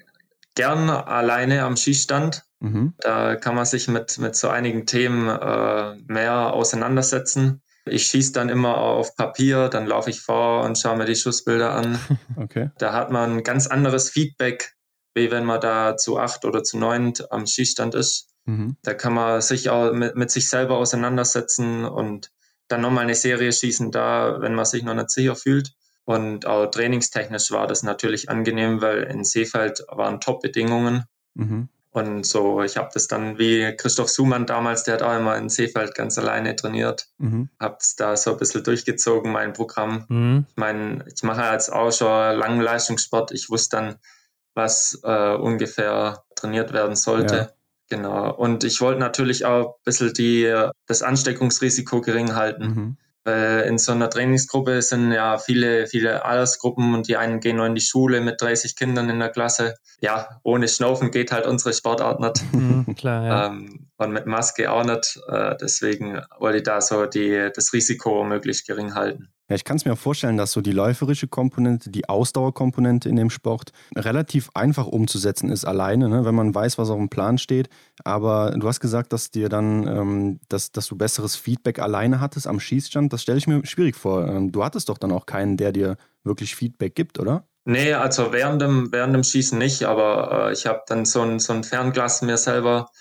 gern 0.56 0.90
alleine 0.90 1.64
am 1.64 1.78
Schießstand. 1.78 2.44
Mhm. 2.60 2.96
Da 2.98 3.36
kann 3.36 3.54
man 3.54 3.66
sich 3.66 3.88
mit, 3.88 4.18
mit 4.18 4.36
so 4.36 4.50
einigen 4.50 4.88
Themen 4.88 5.30
äh, 5.30 5.96
mehr 6.08 6.54
auseinandersetzen. 6.54 7.62
Ich 7.92 8.08
schieße 8.08 8.32
dann 8.34 8.50
immer 8.50 8.78
auf 8.78 9.16
Papier, 9.16 9.70
dann 9.70 9.88
laufe 9.88 10.10
ich 10.10 10.22
vor 10.22 10.64
und 10.64 10.78
schaue 10.78 10.98
mir 10.98 11.06
die 11.06 11.16
Schussbilder 11.16 11.74
an. 11.74 12.00
Okay. 12.36 12.72
Da 12.78 12.94
hat 12.94 13.12
man 13.12 13.38
ein 13.38 13.44
ganz 13.44 13.68
anderes 13.68 14.10
Feedback, 14.10 14.76
wie 15.14 15.30
wenn 15.30 15.44
man 15.44 15.60
da 15.60 15.98
zu 15.98 16.18
acht 16.18 16.46
oder 16.46 16.64
zu 16.64 16.78
neunt 16.78 17.32
am 17.32 17.46
Schießstand 17.46 17.96
ist. 17.96 18.30
Mhm. 18.46 18.78
Da 18.82 18.94
kann 18.94 19.14
man 19.14 19.42
sich 19.42 19.70
auch 19.70 19.92
mit, 19.92 20.16
mit 20.16 20.32
sich 20.32 20.50
selber 20.50 20.78
auseinandersetzen 20.78 21.86
und 21.86 22.32
dann 22.70 22.82
nochmal 22.82 23.04
eine 23.04 23.16
Serie 23.16 23.52
schießen 23.52 23.92
da, 23.92 24.38
wenn 24.40 24.56
man 24.56 24.66
sich 24.66 24.84
noch 24.84 24.94
nicht 24.94 25.10
sicher 25.10 25.36
fühlt. 25.36 25.74
Und 26.06 26.46
auch 26.46 26.68
trainingstechnisch 26.68 27.52
war 27.52 27.68
das 27.68 27.84
natürlich 27.84 28.30
angenehm, 28.30 28.82
weil 28.82 29.04
in 29.04 29.24
Seefeld 29.24 29.84
waren 29.90 30.22
Top-Bedingungen. 30.22 31.04
Mhm. 31.36 31.70
Und 32.08 32.26
so, 32.26 32.62
ich 32.62 32.78
habe 32.78 32.90
das 32.94 33.08
dann 33.08 33.38
wie 33.38 33.76
Christoph 33.76 34.10
Sumann 34.10 34.46
damals, 34.46 34.84
der 34.84 34.96
hat 34.96 35.02
auch 35.02 35.18
immer 35.18 35.38
in 35.38 35.50
Seefeld 35.50 35.96
ganz 35.96 36.18
alleine 36.18 36.56
trainiert. 36.56 37.08
Mhm. 37.18 37.50
Habe 37.60 37.78
es 37.80 37.96
da 37.96 38.16
so 38.16 38.32
ein 38.32 38.38
bisschen 38.38 38.64
durchgezogen, 38.64 39.32
mein 39.32 39.54
Programm. 39.54 40.06
Mhm. 40.08 40.46
Ich 40.50 40.58
meine, 40.58 41.06
ich 41.14 41.24
mache 41.24 41.52
jetzt 41.52 41.72
auch 41.72 41.92
schon 41.92 42.38
langen 42.38 42.62
Leistungssport. 42.62 43.32
Ich 43.32 43.50
wusste 43.50 43.78
dann, 43.78 43.96
was 44.54 45.00
äh, 45.04 45.36
ungefähr 45.36 46.24
trainiert 46.36 46.74
werden 46.74 46.96
sollte. 46.96 47.36
Ja. 47.36 47.50
Genau. 47.90 48.34
Und 48.36 48.64
ich 48.64 48.82
wollte 48.82 49.00
natürlich 49.00 49.46
auch 49.46 49.76
ein 49.76 49.84
bisschen 49.84 50.14
die, 50.14 50.68
das 50.86 51.02
Ansteckungsrisiko 51.02 52.02
gering 52.02 52.36
halten. 52.36 52.64
Mhm. 52.64 52.98
Weil 53.30 53.62
in 53.62 53.78
so 53.78 53.92
einer 53.92 54.10
Trainingsgruppe 54.10 54.82
sind 54.82 55.12
ja 55.12 55.38
viele, 55.38 55.88
viele 55.88 56.26
Altersgruppen 56.26 56.94
und 56.94 57.08
die 57.08 57.18
einen 57.18 57.40
gehen 57.40 57.58
noch 57.58 57.66
in 57.66 57.76
die 57.76 57.82
Schule 57.82 58.22
mit 58.22 58.42
30 58.42 58.76
Kindern 58.76 59.10
in 59.10 59.20
der 59.20 59.30
Klasse. 59.30 59.76
Ja, 60.02 60.40
ohne 60.44 60.68
Schnaufen 60.68 61.12
geht 61.12 61.32
halt 61.32 61.46
unsere 61.46 61.74
Sportart 61.74 62.20
nicht. 62.20 62.44
Mhm, 62.54 62.96
klar, 62.96 63.26
ja. 63.26 63.48
Ähm, 63.48 63.88
und 63.98 64.12
mit 64.12 64.26
Maske 64.26 64.72
auch 64.72 64.84
nicht. 64.84 65.20
Äh, 65.28 65.56
deswegen 65.62 66.22
wollte 66.40 66.58
ich 66.58 66.64
da 66.64 66.82
so 66.82 67.06
die, 67.06 67.50
das 67.54 67.74
Risiko 67.74 68.24
möglichst 68.24 68.66
gering 68.66 68.96
halten. 68.96 69.30
Ja, 69.50 69.56
ich 69.56 69.64
kann 69.64 69.78
es 69.78 69.86
mir 69.86 69.96
vorstellen, 69.96 70.38
dass 70.38 70.52
so 70.52 70.62
die 70.62 70.72
läuferische 70.72 71.28
Komponente, 71.28 71.90
die 71.90 72.08
Ausdauerkomponente 72.08 73.10
in 73.10 73.16
dem 73.16 73.32
Sport 73.32 73.72
relativ 73.96 74.52
einfach 74.54 74.86
umzusetzen 74.86 75.50
ist 75.50 75.66
alleine, 75.66 76.08
ne, 76.08 76.24
wenn 76.24 76.36
man 76.36 76.54
weiß, 76.54 76.78
was 76.78 76.92
auf 76.92 76.98
dem 76.98 77.10
Plan 77.10 77.40
steht. 77.40 77.68
Aber 78.04 78.52
du 78.56 78.68
hast 78.68 78.80
gesagt, 78.80 79.12
dass 79.12 79.32
dir 79.32 79.50
dann, 79.50 79.88
ähm, 79.88 80.40
dass, 80.50 80.72
dass 80.72 80.86
du 80.86 80.96
besseres 80.96 81.36
Feedback 81.36 81.80
alleine 81.80 82.22
hattest 82.22 82.46
am 82.46 82.60
Schießstand. 82.60 83.12
Das 83.12 83.24
stelle 83.24 83.40
ich 83.40 83.48
mir 83.48 83.66
schwierig 83.66 83.96
vor. 83.96 84.28
Ähm, 84.28 84.52
du 84.52 84.64
hattest 84.64 84.88
doch 84.88 85.00
dann 85.00 85.12
auch 85.12 85.26
keinen, 85.26 85.58
der 85.58 85.72
dir 85.72 85.98
wirklich 86.24 86.56
Feedback 86.56 86.94
gibt, 86.94 87.18
oder? 87.18 87.48
Nee, 87.66 87.94
also 87.94 88.32
während 88.32 88.62
dem, 88.62 88.92
während 88.92 89.16
dem 89.16 89.24
Schießen 89.24 89.58
nicht, 89.58 89.84
aber 89.84 90.50
äh, 90.50 90.54
ich 90.54 90.68
habe 90.68 90.84
dann 90.88 91.06
so 91.06 91.22
ein, 91.22 91.40
so 91.40 91.54
ein 91.54 91.64
Fernglas 91.64 92.22
mir 92.22 92.38
selber 92.38 92.92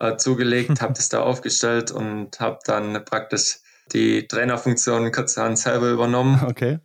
äh, 0.00 0.16
zugelegt, 0.16 0.80
habe 0.80 0.94
das 0.94 1.08
da 1.08 1.22
aufgestellt 1.22 1.92
und 1.92 2.40
habe 2.40 2.58
dann 2.64 3.04
praktisch 3.04 3.60
die 3.92 4.26
Trainerfunktion 4.26 5.12
kurzerhand 5.12 5.58
selber 5.58 5.90
übernommen. 5.90 6.40
Okay. 6.52 6.80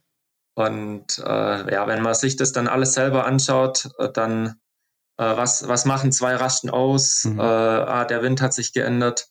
Und 0.56 1.20
äh, 1.20 1.72
ja, 1.72 1.86
wenn 1.86 2.02
man 2.02 2.16
sich 2.16 2.36
das 2.36 2.52
dann 2.52 2.68
alles 2.68 2.94
selber 2.96 3.28
anschaut, 3.28 3.90
äh, 4.00 4.10
dann 4.12 4.56
äh, 5.18 5.38
was, 5.38 5.68
was 5.68 5.86
machen 5.86 6.12
zwei 6.12 6.36
Rasten 6.36 6.72
aus? 6.72 7.26
Mhm. 7.26 7.40
Äh, 7.40 7.44
ah, 7.44 8.06
der 8.06 8.24
Wind 8.24 8.42
hat 8.42 8.54
sich 8.54 8.74
geändert. 8.74 9.28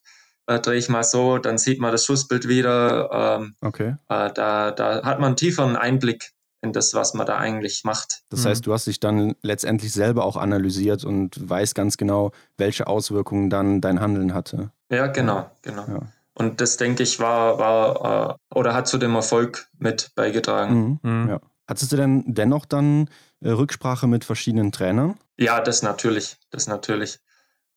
Äh, 0.47 0.61
drehe 0.61 0.79
ich 0.79 0.89
mal 0.89 1.03
so, 1.03 1.39
dann 1.39 1.59
sieht 1.59 1.81
man 1.81 1.91
das 1.91 2.05
Schussbild 2.05 2.47
wieder. 2.47 3.39
Ähm, 3.41 3.57
okay. 3.61 3.97
Äh, 4.09 4.33
da, 4.33 4.71
da 4.71 5.03
hat 5.03 5.19
man 5.19 5.29
einen 5.29 5.37
tieferen 5.37 5.75
Einblick 5.75 6.33
in 6.63 6.73
das, 6.73 6.95
was 6.95 7.15
man 7.15 7.27
da 7.27 7.39
eigentlich 7.39 7.83
macht. 7.85 8.23
Das 8.31 8.45
heißt, 8.45 8.67
du 8.67 8.73
hast 8.73 8.87
dich 8.87 9.01
dann 9.01 9.35
letztendlich 9.43 9.93
selber 9.93 10.25
auch 10.25 10.37
analysiert 10.37 11.05
und 11.05 11.49
weißt 11.49 11.75
ganz 11.75 11.97
genau, 11.97 12.33
welche 12.57 12.87
Auswirkungen 12.87 13.51
dann 13.51 13.81
dein 13.81 14.01
Handeln 14.01 14.35
hatte. 14.35 14.71
Ja, 14.91 15.09
genau, 15.09 15.51
genau. 15.63 15.87
Ja. 15.89 16.01
Und 16.39 16.61
das, 16.61 16.77
denke 16.77 17.03
ich, 17.03 17.19
war, 17.19 17.59
war 17.59 18.39
äh, 18.53 18.55
oder 18.55 18.75
hat 18.75 18.87
zu 18.87 18.99
dem 18.99 19.15
Erfolg 19.15 19.69
mit 19.79 20.13
beigetragen. 20.15 20.99
Mhm. 21.03 21.11
Mhm. 21.11 21.29
Ja. 21.31 21.41
Hattest 21.67 21.93
du 21.93 21.97
denn 21.97 22.25
dennoch 22.27 22.67
dann 22.67 23.09
äh, 23.41 23.51
Rücksprache 23.51 24.07
mit 24.07 24.25
verschiedenen 24.25 24.71
Trainern? 24.71 25.19
Ja, 25.39 25.61
das 25.61 25.83
natürlich. 25.83 26.37
Das 26.51 26.67
natürlich. 26.67 27.21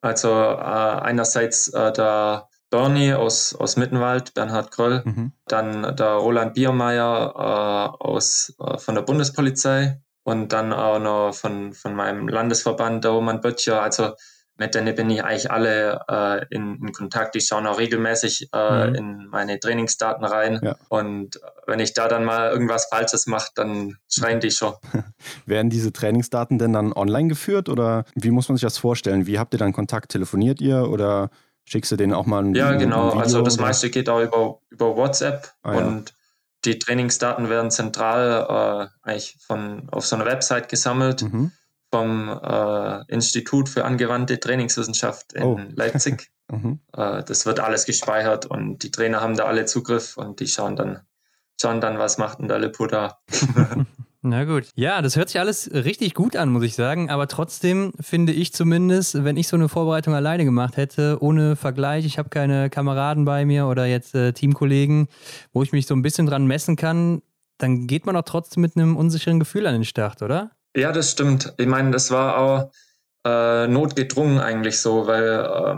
Also 0.02 0.30
äh, 0.30 0.62
einerseits 0.62 1.70
äh, 1.70 1.94
der 1.94 2.50
Bernie 2.70 3.14
aus, 3.14 3.56
aus 3.56 3.78
Mittenwald, 3.78 4.34
Bernhard 4.34 4.72
Kröll, 4.72 5.04
mhm. 5.06 5.32
dann 5.48 5.96
der 5.96 6.12
Roland 6.12 6.54
Biermeier 6.54 7.34
äh, 7.36 8.04
aus, 8.04 8.54
äh, 8.60 8.78
von 8.78 8.96
der 8.96 9.04
Bundespolizei 9.04 10.02
und 10.24 10.52
dann 10.52 10.74
auch 10.74 11.00
noch 11.00 11.34
von, 11.34 11.72
von 11.72 11.96
meinem 11.96 12.28
Landesverband, 12.28 13.06
der 13.06 13.12
Roman 13.12 13.40
Böttcher. 13.40 13.82
Also 13.82 14.12
mit 14.60 14.76
denen 14.76 14.94
bin 14.94 15.10
ich 15.10 15.24
eigentlich 15.24 15.50
alle 15.50 16.02
äh, 16.10 16.46
in, 16.54 16.76
in, 16.76 16.92
Kontakt. 16.92 17.34
Die 17.34 17.42
schauen 17.42 17.66
auch 17.66 17.80
regelmäßig 17.80 18.50
äh, 18.54 18.88
mhm. 18.88 18.96
in 18.96 19.28
meine 19.28 19.60
Trainingsdaten 19.60 20.26
rein. 20.26 20.60
Ja. 20.62 20.76
Und 20.90 21.40
wenn 21.66 21.80
ich 21.80 21.94
da 21.94 22.10
dann 22.10 22.26
mal 22.26 22.52
irgendwas 22.52 22.88
Falsches 22.88 23.26
mache, 23.26 23.52
dann 23.56 23.98
schreien 24.10 24.42
die 24.42 24.52
schon. 24.52 24.74
Werden 25.46 25.70
diese 25.70 25.94
Trainingsdaten 25.94 26.60
denn 26.60 26.74
dann 26.74 26.92
online 26.92 27.30
geführt 27.30 27.70
oder 27.70 28.04
wie 28.16 28.32
muss 28.32 28.50
man 28.50 28.58
sich 28.58 28.64
das 28.64 28.78
vorstellen? 28.78 29.26
Wie 29.26 29.40
habt 29.40 29.54
ihr 29.54 29.60
dann 29.60 29.72
Kontakt? 29.72 30.12
Telefoniert 30.12 30.60
ihr 30.60 30.90
oder 30.90 31.30
schickst 31.64 31.92
du 31.92 31.96
denen 31.96 32.14
auch 32.14 32.26
mal 32.26 32.44
ein 32.44 32.54
Ja, 32.54 32.74
genau. 32.74 33.12
Ein 33.12 33.20
also 33.20 33.42
das 33.42 33.56
oder? 33.56 33.68
meiste 33.68 33.90
geht 33.90 34.10
auch 34.10 34.22
über, 34.22 34.60
über 34.70 34.98
WhatsApp 34.98 35.54
ah, 35.64 35.72
und 35.72 36.10
ja. 36.10 36.16
die 36.66 36.80
Trainingsdaten 36.80 37.50
werden 37.50 37.72
zentral 37.72 38.90
äh, 39.04 39.10
eigentlich 39.10 39.38
von, 39.46 39.88
auf 39.90 40.06
so 40.06 40.18
einer 40.18 40.26
Website 40.26 40.68
gesammelt. 40.68 41.22
Mhm 41.22 41.54
vom 41.92 42.30
äh, 42.30 43.06
Institut 43.12 43.70
für 43.70 43.86
angewandte 43.86 44.40
Trainingswissenschaft 44.40 45.34
in 45.34 45.44
oh. 45.44 45.60
Leipzig. 45.76 46.30
mhm. 46.52 46.80
äh, 46.96 47.24
das 47.24 47.46
wird 47.46 47.60
alles 47.60 47.86
gespeichert 47.86 48.46
und 48.46 48.84
die 48.84 48.92
Trainer 48.92 49.22
haben 49.22 49.36
da 49.36 49.46
alle 49.46 49.66
Zugriff 49.66 50.18
und 50.18 50.40
die 50.40 50.48
schauen 50.48 50.76
dann, 50.76 51.02
schauen 51.60 51.82
dann, 51.82 51.98
was 51.98 52.18
macht 52.18 52.40
denn 52.40 52.48
der 52.48 52.60
Lippo 52.60 52.88
da. 52.88 53.20
Na 54.22 54.44
gut. 54.44 54.68
Ja, 54.76 55.02
das 55.02 55.16
hört 55.16 55.30
sich 55.30 55.40
alles 55.40 55.72
richtig 55.74 56.14
gut 56.14 56.36
an, 56.36 56.50
muss 56.50 56.64
ich 56.64 56.76
sagen. 56.76 57.10
Aber 57.10 57.28
trotzdem 57.28 57.94
finde 58.02 58.34
ich 58.34 58.52
zumindest, 58.52 59.24
wenn 59.24 59.38
ich 59.38 59.48
so 59.48 59.56
eine 59.56 59.70
Vorbereitung 59.70 60.14
alleine 60.14 60.44
gemacht 60.44 60.76
hätte, 60.76 61.20
ohne 61.22 61.56
Vergleich, 61.56 62.06
ich 62.06 62.18
habe 62.18 62.28
keine 62.28 62.70
Kameraden 62.70 63.24
bei 63.24 63.46
mir 63.46 63.68
oder 63.68 63.86
jetzt 63.86 64.16
äh, 64.16 64.34
Teamkollegen, 64.34 65.08
wo 65.54 65.64
ich 65.64 65.72
mich 65.72 65.88
so 65.88 65.96
ein 65.96 66.02
bisschen 66.02 66.26
dran 66.26 66.46
messen 66.48 66.76
kann, 66.76 67.22
dann 67.60 67.88
geht 67.88 68.06
man 68.06 68.18
auch 68.18 68.24
trotzdem 68.24 68.60
mit 68.62 68.76
einem 68.76 68.98
unsicheren 68.98 69.40
Gefühl 69.40 69.66
an 69.68 69.74
den 69.74 69.86
Start, 69.86 70.22
oder? 70.22 70.52
Ja, 70.76 70.92
das 70.92 71.12
stimmt. 71.12 71.54
Ich 71.58 71.68
meine, 71.68 71.92
das 71.92 72.12
war 72.12 72.38
auch 72.38 72.72
äh, 73.26 73.68
notgedrungen 73.68 74.40
eigentlich 74.40 74.80
so, 74.80 75.08
weil 75.08 75.24
äh, 75.24 75.76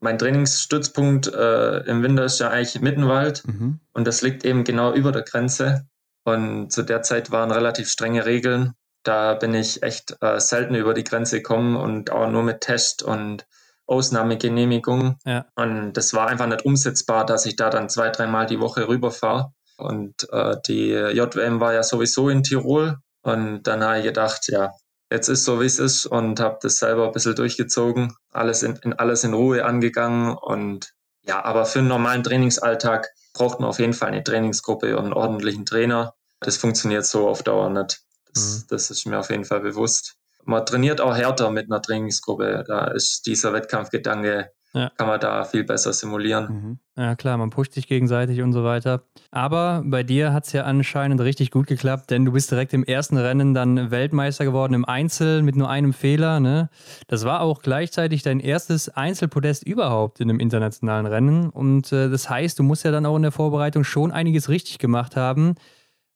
mein 0.00 0.18
Trainingsstützpunkt 0.18 1.32
äh, 1.32 1.78
im 1.80 2.02
Winter 2.02 2.24
ist 2.24 2.40
ja 2.40 2.50
eigentlich 2.50 2.80
Mittenwald 2.80 3.46
mhm. 3.46 3.80
und 3.92 4.06
das 4.06 4.22
liegt 4.22 4.44
eben 4.44 4.64
genau 4.64 4.92
über 4.92 5.12
der 5.12 5.22
Grenze. 5.22 5.86
Und 6.24 6.70
zu 6.70 6.82
der 6.82 7.02
Zeit 7.02 7.30
waren 7.30 7.50
relativ 7.50 7.88
strenge 7.88 8.26
Regeln. 8.26 8.74
Da 9.02 9.34
bin 9.34 9.54
ich 9.54 9.82
echt 9.82 10.16
äh, 10.20 10.38
selten 10.38 10.74
über 10.74 10.94
die 10.94 11.04
Grenze 11.04 11.38
gekommen 11.38 11.76
und 11.76 12.10
auch 12.10 12.30
nur 12.30 12.44
mit 12.44 12.60
Test 12.60 13.02
und 13.02 13.46
Ausnahmegenehmigung. 13.86 15.18
Ja. 15.24 15.46
Und 15.56 15.94
das 15.94 16.14
war 16.14 16.28
einfach 16.28 16.46
nicht 16.46 16.64
umsetzbar, 16.64 17.26
dass 17.26 17.44
ich 17.44 17.56
da 17.56 17.70
dann 17.70 17.88
zwei, 17.88 18.10
dreimal 18.10 18.46
die 18.46 18.60
Woche 18.60 18.86
rüberfahre. 18.86 19.52
Und 19.76 20.28
äh, 20.30 20.56
die 20.66 20.90
JWM 20.90 21.58
war 21.58 21.74
ja 21.74 21.82
sowieso 21.82 22.28
in 22.28 22.44
Tirol 22.44 22.98
und 23.22 23.62
dann 23.64 23.82
habe 23.82 23.98
ich 23.98 24.04
gedacht, 24.04 24.48
ja, 24.48 24.72
jetzt 25.10 25.28
ist 25.28 25.44
so, 25.44 25.60
wie 25.60 25.66
es 25.66 25.78
ist 25.78 26.06
und 26.06 26.40
habe 26.40 26.58
das 26.62 26.78
selber 26.78 27.06
ein 27.06 27.12
bisschen 27.12 27.34
durchgezogen, 27.34 28.14
alles 28.30 28.62
in, 28.62 28.76
in, 28.82 28.92
alles 28.94 29.24
in 29.24 29.34
Ruhe 29.34 29.64
angegangen 29.64 30.36
und 30.36 30.92
ja, 31.24 31.44
aber 31.44 31.66
für 31.66 31.78
einen 31.78 31.88
normalen 31.88 32.24
Trainingsalltag 32.24 33.08
braucht 33.32 33.60
man 33.60 33.68
auf 33.68 33.78
jeden 33.78 33.92
Fall 33.94 34.08
eine 34.08 34.24
Trainingsgruppe 34.24 34.96
und 34.96 35.04
einen 35.04 35.12
ordentlichen 35.12 35.64
Trainer. 35.64 36.14
Das 36.40 36.56
funktioniert 36.56 37.06
so 37.06 37.28
auf 37.28 37.42
Dauer 37.44 37.70
nicht. 37.70 38.00
Das, 38.32 38.58
mhm. 38.58 38.64
das 38.68 38.90
ist 38.90 39.06
mir 39.06 39.18
auf 39.20 39.30
jeden 39.30 39.44
Fall 39.44 39.60
bewusst. 39.60 40.16
Man 40.44 40.66
trainiert 40.66 41.00
auch 41.00 41.16
härter 41.16 41.50
mit 41.50 41.70
einer 41.70 41.80
Trainingsgruppe. 41.80 42.64
Da 42.66 42.88
ist 42.88 43.26
dieser 43.26 43.52
Wettkampfgedanke 43.52 44.50
ja. 44.74 44.90
kann 44.96 45.06
man 45.06 45.20
da 45.20 45.44
viel 45.44 45.64
besser 45.64 45.92
simulieren. 45.92 46.48
Mhm. 46.48 46.78
Ja 46.96 47.14
klar, 47.14 47.36
man 47.38 47.50
pusht 47.50 47.72
sich 47.72 47.86
gegenseitig 47.88 48.42
und 48.42 48.52
so 48.52 48.64
weiter. 48.64 49.02
Aber 49.30 49.82
bei 49.84 50.02
dir 50.02 50.32
hat 50.32 50.46
es 50.46 50.52
ja 50.52 50.64
anscheinend 50.64 51.20
richtig 51.20 51.50
gut 51.50 51.66
geklappt, 51.66 52.10
denn 52.10 52.24
du 52.24 52.32
bist 52.32 52.50
direkt 52.50 52.72
im 52.72 52.84
ersten 52.84 53.16
Rennen 53.16 53.54
dann 53.54 53.90
Weltmeister 53.90 54.44
geworden 54.44 54.74
im 54.74 54.84
Einzel 54.84 55.42
mit 55.42 55.56
nur 55.56 55.70
einem 55.70 55.92
Fehler. 55.92 56.40
Ne? 56.40 56.68
Das 57.06 57.24
war 57.24 57.40
auch 57.40 57.62
gleichzeitig 57.62 58.22
dein 58.22 58.40
erstes 58.40 58.88
Einzelpodest 58.88 59.66
überhaupt 59.66 60.20
in 60.20 60.28
einem 60.28 60.40
internationalen 60.40 61.06
Rennen. 61.06 61.50
Und 61.50 61.92
äh, 61.92 62.10
das 62.10 62.28
heißt, 62.28 62.58
du 62.58 62.62
musst 62.62 62.84
ja 62.84 62.90
dann 62.90 63.06
auch 63.06 63.16
in 63.16 63.22
der 63.22 63.32
Vorbereitung 63.32 63.84
schon 63.84 64.10
einiges 64.10 64.48
richtig 64.48 64.78
gemacht 64.78 65.16
haben. 65.16 65.54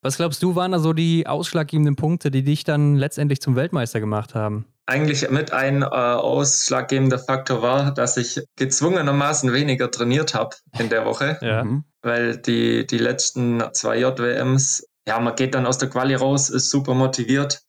Was 0.03 0.19
glaubst 0.19 0.42
du, 0.42 0.55
waren 0.55 0.73
da 0.73 0.79
so 0.79 0.92
die 0.92 1.27
ausschlaggebenden 1.27 1.97
Punkte, 1.97 2.31
die 2.31 2.45
dich 2.45 2.64
dann 2.64 2.97
letztendlich 2.97 3.40
zum 3.40 3.57
Weltmeister 3.57 3.98
gemacht 3.98 4.35
haben? 4.35 4.67
Eigentlich 4.87 5.28
mit 5.30 5.52
ein 5.52 5.82
äh, 5.82 5.87
ausschlaggebender 5.87 7.18
Faktor 7.18 7.60
war, 7.60 7.92
dass 7.92 8.16
ich 8.16 8.40
gezwungenermaßen 8.54 9.52
weniger 9.52 9.90
trainiert 9.90 10.34
habe 10.34 10.56
in 10.78 10.88
der 10.88 11.04
Woche, 11.04 11.38
ja. 11.42 11.64
Mhm. 11.64 11.84
weil 12.02 12.38
die, 12.38 12.87
die 12.87 12.98
letzten 12.98 13.62
zwei 13.72 13.98
JWMs, 13.98 14.87
ja, 15.06 15.18
man 15.18 15.34
geht 15.34 15.54
dann 15.54 15.66
aus 15.66 15.78
der 15.78 15.90
Quali 15.90 16.14
raus, 16.14 16.50
ist 16.50 16.70
super 16.70 16.94
motiviert 16.94 17.62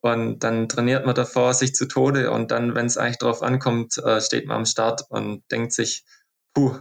und 0.00 0.44
dann 0.44 0.68
trainiert 0.68 1.04
man 1.04 1.16
davor 1.16 1.54
sich 1.54 1.74
zu 1.74 1.86
Tode 1.86 2.30
und 2.30 2.52
dann, 2.52 2.76
wenn 2.76 2.86
es 2.86 2.98
eigentlich 2.98 3.18
darauf 3.18 3.42
ankommt, 3.42 3.98
äh, 3.98 4.20
steht 4.20 4.46
man 4.46 4.58
am 4.58 4.66
Start 4.66 5.02
und 5.08 5.42
denkt 5.50 5.72
sich, 5.72 6.04
puh, 6.54 6.78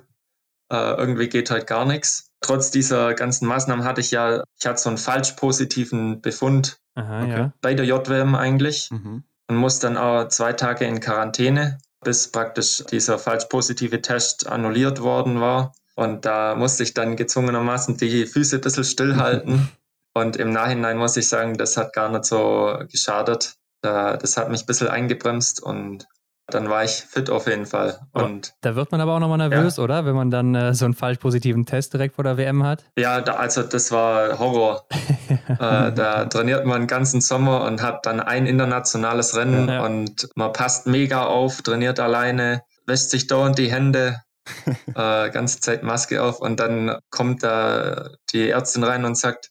äh, 0.72 0.94
irgendwie 0.94 1.30
geht 1.30 1.50
halt 1.50 1.66
gar 1.66 1.86
nichts. 1.86 2.30
Trotz 2.42 2.70
dieser 2.70 3.16
ganzen 3.16 3.48
Maßnahmen 3.48 3.86
hatte 3.86 4.02
ich 4.02 4.12
ja, 4.12 4.44
ich 4.60 4.68
hatte 4.68 4.82
so 4.82 4.90
einen 4.90 4.98
falsch 5.00 5.32
positiven 5.32 6.22
Befund 6.22 6.78
Aha, 6.94 7.24
okay. 7.24 7.32
ja. 7.32 7.54
bei 7.62 7.74
der 7.74 7.86
JWM 7.86 8.36
eigentlich. 8.36 8.92
Mhm 8.92 9.24
und 9.48 9.56
muss 9.58 9.80
dann 9.80 9.98
auch 9.98 10.28
zwei 10.28 10.54
Tage 10.54 10.86
in 10.86 11.00
Quarantäne, 11.00 11.80
bis 12.04 12.32
praktisch 12.32 12.84
dieser 12.90 13.20
falsch 13.20 13.46
positive 13.46 14.02
Test 14.02 14.48
annulliert 14.48 15.02
worden 15.02 15.42
war. 15.42 15.74
Und 15.96 16.26
da 16.26 16.56
musste 16.56 16.84
ich 16.84 16.94
dann 16.94 17.16
gezwungenermaßen 17.16 17.98
die 17.98 18.26
Füße 18.26 18.58
ein 18.58 18.62
bisschen 18.62 18.84
stillhalten. 18.84 19.70
Und 20.16 20.38
im 20.38 20.52
Nachhinein 20.52 20.98
muss 20.98 21.18
ich 21.18 21.28
sagen, 21.28 21.58
das 21.58 21.76
hat 21.76 21.94
gar 21.94 22.10
nicht 22.10 22.26
so 22.26 22.78
geschadet. 22.92 23.56
Das 23.82 24.38
hat 24.38 24.50
mich 24.52 24.62
ein 24.62 24.66
bisschen 24.68 24.88
eingebremst 24.88 25.62
und 25.62 26.08
dann 26.48 26.70
war 26.70 26.84
ich 26.84 26.92
fit 26.92 27.30
auf 27.30 27.48
jeden 27.48 27.66
Fall. 27.66 28.00
Und 28.12 28.54
da 28.62 28.76
wird 28.76 28.92
man 28.92 29.00
aber 29.02 29.16
auch 29.16 29.20
nochmal 29.20 29.38
nervös, 29.38 29.78
ja. 29.78 29.84
oder? 29.84 30.06
Wenn 30.06 30.16
man 30.16 30.30
dann 30.30 30.56
äh, 30.56 30.74
so 30.74 30.86
einen 30.86 30.94
falsch 30.94 31.20
positiven 31.20 31.66
Test 31.66 31.94
direkt 31.94 32.16
vor 32.16 32.24
der 32.24 32.38
WM 32.38 32.64
hat. 32.64 32.84
Ja, 32.98 33.22
da, 33.22 33.36
also 33.36 33.64
das 33.64 33.92
war 33.92 34.38
Horror. 34.40 34.86
äh, 35.48 35.56
da 35.58 36.26
trainiert 36.26 36.66
man 36.66 36.82
den 36.82 36.88
ganzen 36.88 37.22
Sommer 37.22 37.64
und 37.64 37.82
hat 37.82 38.06
dann 38.06 38.20
ein 38.20 38.46
internationales 38.46 39.36
Rennen 39.36 39.70
ja. 39.70 39.86
und 39.86 40.30
man 40.36 40.52
passt 40.52 40.86
mega 40.86 41.26
auf, 41.26 41.62
trainiert 41.62 42.00
alleine, 42.00 42.64
wäscht 42.86 43.10
sich 43.10 43.28
dauernd 43.28 43.58
die 43.58 43.72
Hände, 43.72 44.22
äh, 44.96 45.30
ganze 45.30 45.62
Zeit 45.62 45.84
Maske 45.84 46.22
auf 46.22 46.40
und 46.42 46.60
dann 46.60 47.00
kommt 47.10 47.44
da 47.44 48.10
die 48.34 48.50
Ärztin 48.50 48.84
rein 48.84 49.06
und 49.06 49.18
sagt, 49.18 49.50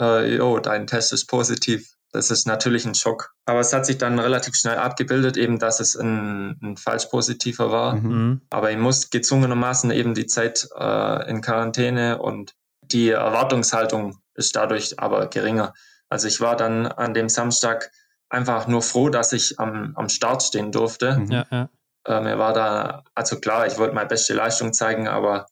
äh, 0.00 0.36
jo, 0.36 0.58
dein 0.58 0.88
Test 0.88 1.12
ist 1.12 1.26
positiv. 1.26 1.93
Das 2.14 2.30
ist 2.30 2.46
natürlich 2.46 2.86
ein 2.86 2.94
Schock. 2.94 3.34
Aber 3.44 3.58
es 3.58 3.72
hat 3.72 3.84
sich 3.84 3.98
dann 3.98 4.20
relativ 4.20 4.54
schnell 4.54 4.76
abgebildet, 4.76 5.36
eben, 5.36 5.58
dass 5.58 5.80
es 5.80 5.96
ein, 5.96 6.56
ein 6.62 6.76
falsch 6.76 7.06
positiver 7.06 7.72
war. 7.72 7.96
Mhm. 7.96 8.08
mhm. 8.08 8.40
Aber 8.50 8.70
ich 8.70 8.78
muss 8.78 9.10
gezwungenermaßen 9.10 9.90
eben 9.90 10.14
die 10.14 10.26
Zeit 10.26 10.68
äh, 10.78 11.28
in 11.28 11.40
Quarantäne 11.40 12.22
und 12.22 12.54
die 12.82 13.10
Erwartungshaltung 13.10 14.20
ist 14.34 14.54
dadurch 14.54 15.00
aber 15.00 15.26
geringer. 15.26 15.74
Also 16.08 16.28
ich 16.28 16.40
war 16.40 16.54
dann 16.54 16.86
an 16.86 17.14
dem 17.14 17.28
Samstag 17.28 17.90
einfach 18.28 18.68
nur 18.68 18.82
froh, 18.82 19.08
dass 19.08 19.32
ich 19.32 19.58
am, 19.58 19.94
am 19.96 20.08
Start 20.08 20.44
stehen 20.44 20.70
durfte. 20.70 21.16
Mhm. 21.16 21.30
Ja, 21.32 21.46
ja. 21.50 21.68
Äh, 22.06 22.20
mir 22.20 22.38
war 22.38 22.52
da, 22.52 23.02
also 23.16 23.40
klar, 23.40 23.66
ich 23.66 23.76
wollte 23.76 23.94
meine 23.96 24.08
beste 24.08 24.34
Leistung 24.34 24.72
zeigen, 24.72 25.08
aber 25.08 25.46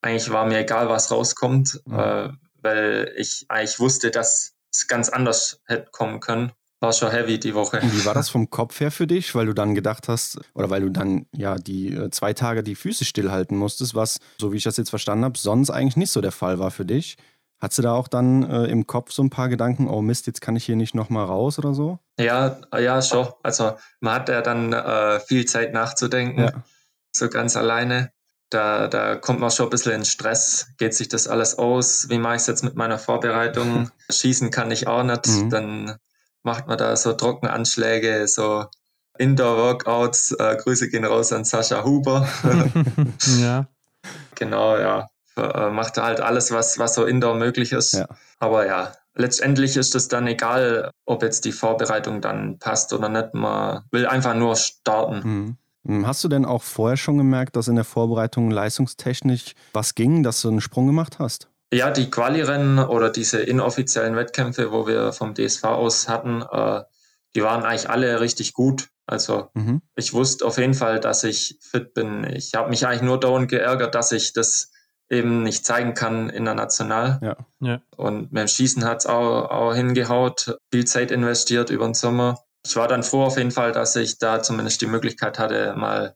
eigentlich 0.00 0.32
war 0.32 0.46
mir 0.46 0.58
egal, 0.58 0.88
was 0.88 1.12
rauskommt, 1.12 1.80
mhm. 1.84 1.96
äh, 1.96 2.28
weil 2.60 3.12
ich 3.16 3.46
eigentlich 3.48 3.78
wusste, 3.78 4.10
dass 4.10 4.51
es 4.72 4.86
ganz 4.88 5.08
anders 5.08 5.60
hätte 5.66 5.90
kommen 5.90 6.20
können. 6.20 6.52
War 6.80 6.92
schon 6.92 7.12
heavy 7.12 7.38
die 7.38 7.54
Woche. 7.54 7.80
Wie 7.80 8.04
war 8.04 8.14
das 8.14 8.28
vom 8.28 8.50
Kopf 8.50 8.80
her 8.80 8.90
für 8.90 9.06
dich, 9.06 9.36
weil 9.36 9.46
du 9.46 9.52
dann 9.52 9.76
gedacht 9.76 10.08
hast, 10.08 10.40
oder 10.54 10.68
weil 10.68 10.80
du 10.80 10.88
dann 10.88 11.26
ja 11.32 11.54
die 11.54 11.94
äh, 11.94 12.10
zwei 12.10 12.32
Tage 12.32 12.64
die 12.64 12.74
Füße 12.74 13.04
stillhalten 13.04 13.56
musstest, 13.56 13.94
was, 13.94 14.18
so 14.38 14.52
wie 14.52 14.56
ich 14.56 14.64
das 14.64 14.78
jetzt 14.78 14.90
verstanden 14.90 15.24
habe, 15.24 15.38
sonst 15.38 15.70
eigentlich 15.70 15.96
nicht 15.96 16.10
so 16.10 16.20
der 16.20 16.32
Fall 16.32 16.58
war 16.58 16.72
für 16.72 16.84
dich? 16.84 17.18
Hattest 17.60 17.78
du 17.78 17.82
da 17.82 17.94
auch 17.94 18.08
dann 18.08 18.42
äh, 18.42 18.64
im 18.64 18.88
Kopf 18.88 19.12
so 19.12 19.22
ein 19.22 19.30
paar 19.30 19.48
Gedanken, 19.48 19.86
oh 19.86 20.02
Mist, 20.02 20.26
jetzt 20.26 20.40
kann 20.40 20.56
ich 20.56 20.64
hier 20.64 20.74
nicht 20.74 20.96
nochmal 20.96 21.26
raus 21.26 21.60
oder 21.60 21.72
so? 21.72 22.00
Ja, 22.18 22.58
ja, 22.76 23.00
schon. 23.00 23.28
Also 23.44 23.76
man 24.00 24.14
hat 24.14 24.28
ja 24.28 24.42
dann 24.42 24.72
äh, 24.72 25.20
viel 25.20 25.44
Zeit 25.44 25.72
nachzudenken, 25.72 26.40
ja. 26.40 26.64
so 27.14 27.28
ganz 27.28 27.56
alleine 27.56 28.10
da, 28.52 28.88
da 28.88 29.16
kommt 29.16 29.40
man 29.40 29.50
schon 29.50 29.66
ein 29.66 29.70
bisschen 29.70 29.92
in 29.92 30.04
Stress. 30.04 30.68
Geht 30.78 30.94
sich 30.94 31.08
das 31.08 31.28
alles 31.28 31.58
aus? 31.58 32.08
Wie 32.08 32.18
mache 32.18 32.36
ich 32.36 32.42
es 32.42 32.46
jetzt 32.46 32.64
mit 32.64 32.76
meiner 32.76 32.98
Vorbereitung? 32.98 33.90
Schießen 34.10 34.50
kann 34.50 34.70
ich 34.70 34.86
auch 34.86 35.02
nicht. 35.02 35.26
Mhm. 35.26 35.50
Dann 35.50 35.96
macht 36.42 36.66
man 36.66 36.78
da 36.78 36.96
so 36.96 37.12
Trockenanschläge, 37.12 38.26
so 38.28 38.66
Indoor-Workouts. 39.18 40.32
Äh, 40.32 40.56
Grüße 40.56 40.88
gehen 40.88 41.04
raus 41.04 41.32
an 41.32 41.44
Sascha 41.44 41.84
Huber. 41.84 42.28
ja. 43.40 43.66
Genau, 44.34 44.76
ja. 44.76 45.08
Äh, 45.36 45.70
macht 45.70 45.96
halt 45.98 46.20
alles, 46.20 46.50
was, 46.50 46.78
was 46.78 46.94
so 46.94 47.04
Indoor 47.04 47.36
möglich 47.36 47.70
ist. 47.70 47.92
Ja. 47.92 48.08
Aber 48.40 48.66
ja, 48.66 48.92
letztendlich 49.14 49.76
ist 49.76 49.94
es 49.94 50.08
dann 50.08 50.26
egal, 50.26 50.90
ob 51.04 51.22
jetzt 51.22 51.44
die 51.44 51.52
Vorbereitung 51.52 52.20
dann 52.20 52.58
passt 52.58 52.92
oder 52.92 53.08
nicht. 53.08 53.34
Man 53.34 53.84
will 53.92 54.06
einfach 54.06 54.34
nur 54.34 54.56
starten. 54.56 55.20
Mhm. 55.22 55.56
Hm, 55.86 56.06
hast 56.06 56.22
du 56.22 56.28
denn 56.28 56.44
auch 56.44 56.62
vorher 56.62 56.96
schon 56.96 57.18
gemerkt, 57.18 57.56
dass 57.56 57.68
in 57.68 57.74
der 57.74 57.84
Vorbereitung 57.84 58.50
leistungstechnisch 58.50 59.54
was 59.72 59.94
ging, 59.94 60.22
dass 60.22 60.40
du 60.40 60.48
einen 60.48 60.60
Sprung 60.60 60.86
gemacht 60.86 61.18
hast? 61.18 61.48
Ja, 61.72 61.90
die 61.90 62.10
Quali-Rennen 62.10 62.78
oder 62.78 63.10
diese 63.10 63.40
inoffiziellen 63.40 64.14
Wettkämpfe, 64.14 64.72
wo 64.72 64.86
wir 64.86 65.12
vom 65.12 65.34
DSV 65.34 65.64
aus 65.64 66.08
hatten, 66.08 66.42
äh, 66.42 66.82
die 67.34 67.42
waren 67.42 67.64
eigentlich 67.64 67.88
alle 67.88 68.20
richtig 68.20 68.52
gut. 68.52 68.88
Also 69.06 69.48
mhm. 69.54 69.80
ich 69.96 70.12
wusste 70.12 70.44
auf 70.44 70.58
jeden 70.58 70.74
Fall, 70.74 71.00
dass 71.00 71.24
ich 71.24 71.58
fit 71.60 71.94
bin. 71.94 72.24
Ich 72.24 72.54
habe 72.54 72.70
mich 72.70 72.86
eigentlich 72.86 73.02
nur 73.02 73.18
dauernd 73.18 73.48
geärgert, 73.48 73.94
dass 73.94 74.12
ich 74.12 74.32
das 74.32 74.70
eben 75.10 75.42
nicht 75.42 75.64
zeigen 75.64 75.94
kann 75.94 76.30
international. 76.30 77.18
Ja. 77.22 77.36
ja. 77.60 77.82
Und 77.96 78.32
mit 78.32 78.42
dem 78.42 78.48
Schießen 78.48 78.84
hat 78.84 79.00
es 79.00 79.06
auch, 79.06 79.50
auch 79.50 79.74
hingehaut, 79.74 80.58
viel 80.70 80.84
Zeit 80.84 81.10
investiert 81.10 81.70
über 81.70 81.84
den 81.84 81.94
Sommer 81.94 82.38
ich 82.64 82.76
war 82.76 82.88
dann 82.88 83.02
froh 83.02 83.24
auf 83.24 83.36
jeden 83.36 83.50
Fall, 83.50 83.72
dass 83.72 83.96
ich 83.96 84.18
da 84.18 84.42
zumindest 84.42 84.80
die 84.80 84.86
Möglichkeit 84.86 85.38
hatte, 85.38 85.74
mal 85.76 86.14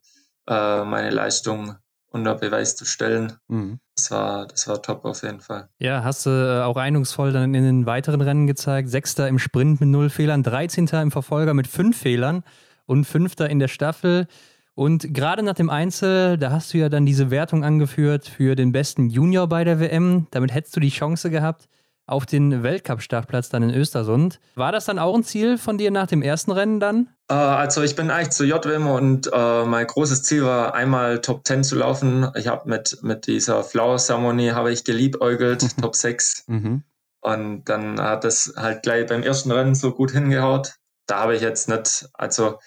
äh, 0.48 0.84
meine 0.84 1.10
Leistung 1.10 1.76
unter 2.10 2.34
Beweis 2.34 2.76
zu 2.76 2.84
stellen. 2.84 3.34
Mhm. 3.48 3.78
Das 3.96 4.10
war, 4.10 4.46
das 4.46 4.68
war 4.68 4.82
top 4.82 5.04
auf 5.04 5.22
jeden 5.22 5.40
Fall. 5.40 5.68
Ja, 5.78 6.04
hast 6.04 6.26
du 6.26 6.30
äh, 6.30 6.62
auch 6.62 6.76
eindrucksvoll 6.76 7.32
dann 7.32 7.54
in 7.54 7.64
den 7.64 7.86
weiteren 7.86 8.20
Rennen 8.20 8.46
gezeigt. 8.46 8.88
Sechster 8.88 9.28
im 9.28 9.38
Sprint 9.38 9.80
mit 9.80 9.88
null 9.88 10.10
Fehlern, 10.10 10.42
13. 10.42 10.86
im 10.86 11.10
Verfolger 11.10 11.54
mit 11.54 11.66
fünf 11.66 11.98
Fehlern 11.98 12.42
und 12.86 13.04
Fünfter 13.04 13.50
in 13.50 13.58
der 13.58 13.68
Staffel. 13.68 14.26
Und 14.74 15.14
gerade 15.14 15.42
nach 15.42 15.54
dem 15.54 15.70
Einzel, 15.70 16.36
da 16.36 16.50
hast 16.50 16.74
du 16.74 16.78
ja 16.78 16.88
dann 16.88 17.06
diese 17.06 17.30
Wertung 17.30 17.64
angeführt 17.64 18.28
für 18.28 18.54
den 18.54 18.72
besten 18.72 19.08
Junior 19.08 19.48
bei 19.48 19.64
der 19.64 19.80
WM. 19.80 20.26
Damit 20.30 20.52
hättest 20.52 20.76
du 20.76 20.80
die 20.80 20.90
Chance 20.90 21.30
gehabt, 21.30 21.68
auf 22.06 22.24
den 22.24 22.62
Weltcup-Startplatz 22.62 23.48
dann 23.48 23.64
in 23.64 23.74
Östersund. 23.74 24.40
War 24.54 24.72
das 24.72 24.84
dann 24.84 24.98
auch 24.98 25.14
ein 25.14 25.24
Ziel 25.24 25.58
von 25.58 25.76
dir 25.76 25.90
nach 25.90 26.06
dem 26.06 26.22
ersten 26.22 26.52
Rennen 26.52 26.78
dann? 26.78 27.08
Äh, 27.28 27.34
also 27.34 27.82
ich 27.82 27.96
bin 27.96 28.10
eigentlich 28.10 28.30
zu 28.30 28.44
JWM 28.44 28.86
und 28.86 29.30
äh, 29.32 29.64
mein 29.64 29.86
großes 29.86 30.22
Ziel 30.22 30.44
war 30.44 30.74
einmal 30.74 31.20
Top 31.20 31.46
10 31.46 31.64
zu 31.64 31.76
laufen. 31.76 32.30
Ich 32.36 32.46
habe 32.46 32.68
mit, 32.68 32.98
mit 33.02 33.26
dieser 33.26 33.64
Flower-Zeremonie 33.64 34.52
habe 34.52 34.72
ich 34.72 34.84
geliebäugelt, 34.84 35.76
Top 35.80 35.96
6. 35.96 36.44
Mhm. 36.46 36.84
Und 37.20 37.64
dann 37.64 38.00
hat 38.00 38.22
das 38.22 38.54
halt 38.56 38.84
gleich 38.84 39.06
beim 39.06 39.24
ersten 39.24 39.50
Rennen 39.50 39.74
so 39.74 39.92
gut 39.92 40.12
hingehaut. 40.12 40.74
Da 41.06 41.20
habe 41.20 41.34
ich 41.34 41.42
jetzt 41.42 41.68
nicht, 41.68 42.08
also 42.14 42.58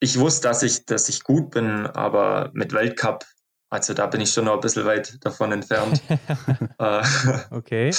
ich 0.00 0.18
wusste, 0.18 0.48
dass 0.48 0.62
ich, 0.62 0.86
dass 0.86 1.10
ich 1.10 1.22
gut 1.22 1.50
bin, 1.50 1.86
aber 1.86 2.50
mit 2.54 2.72
Weltcup, 2.72 3.24
also 3.68 3.92
da 3.92 4.06
bin 4.06 4.22
ich 4.22 4.32
schon 4.32 4.46
noch 4.46 4.54
ein 4.54 4.60
bisschen 4.60 4.86
weit 4.86 5.18
davon 5.22 5.52
entfernt. 5.52 6.02
Äh, 6.78 7.02
okay 7.50 7.90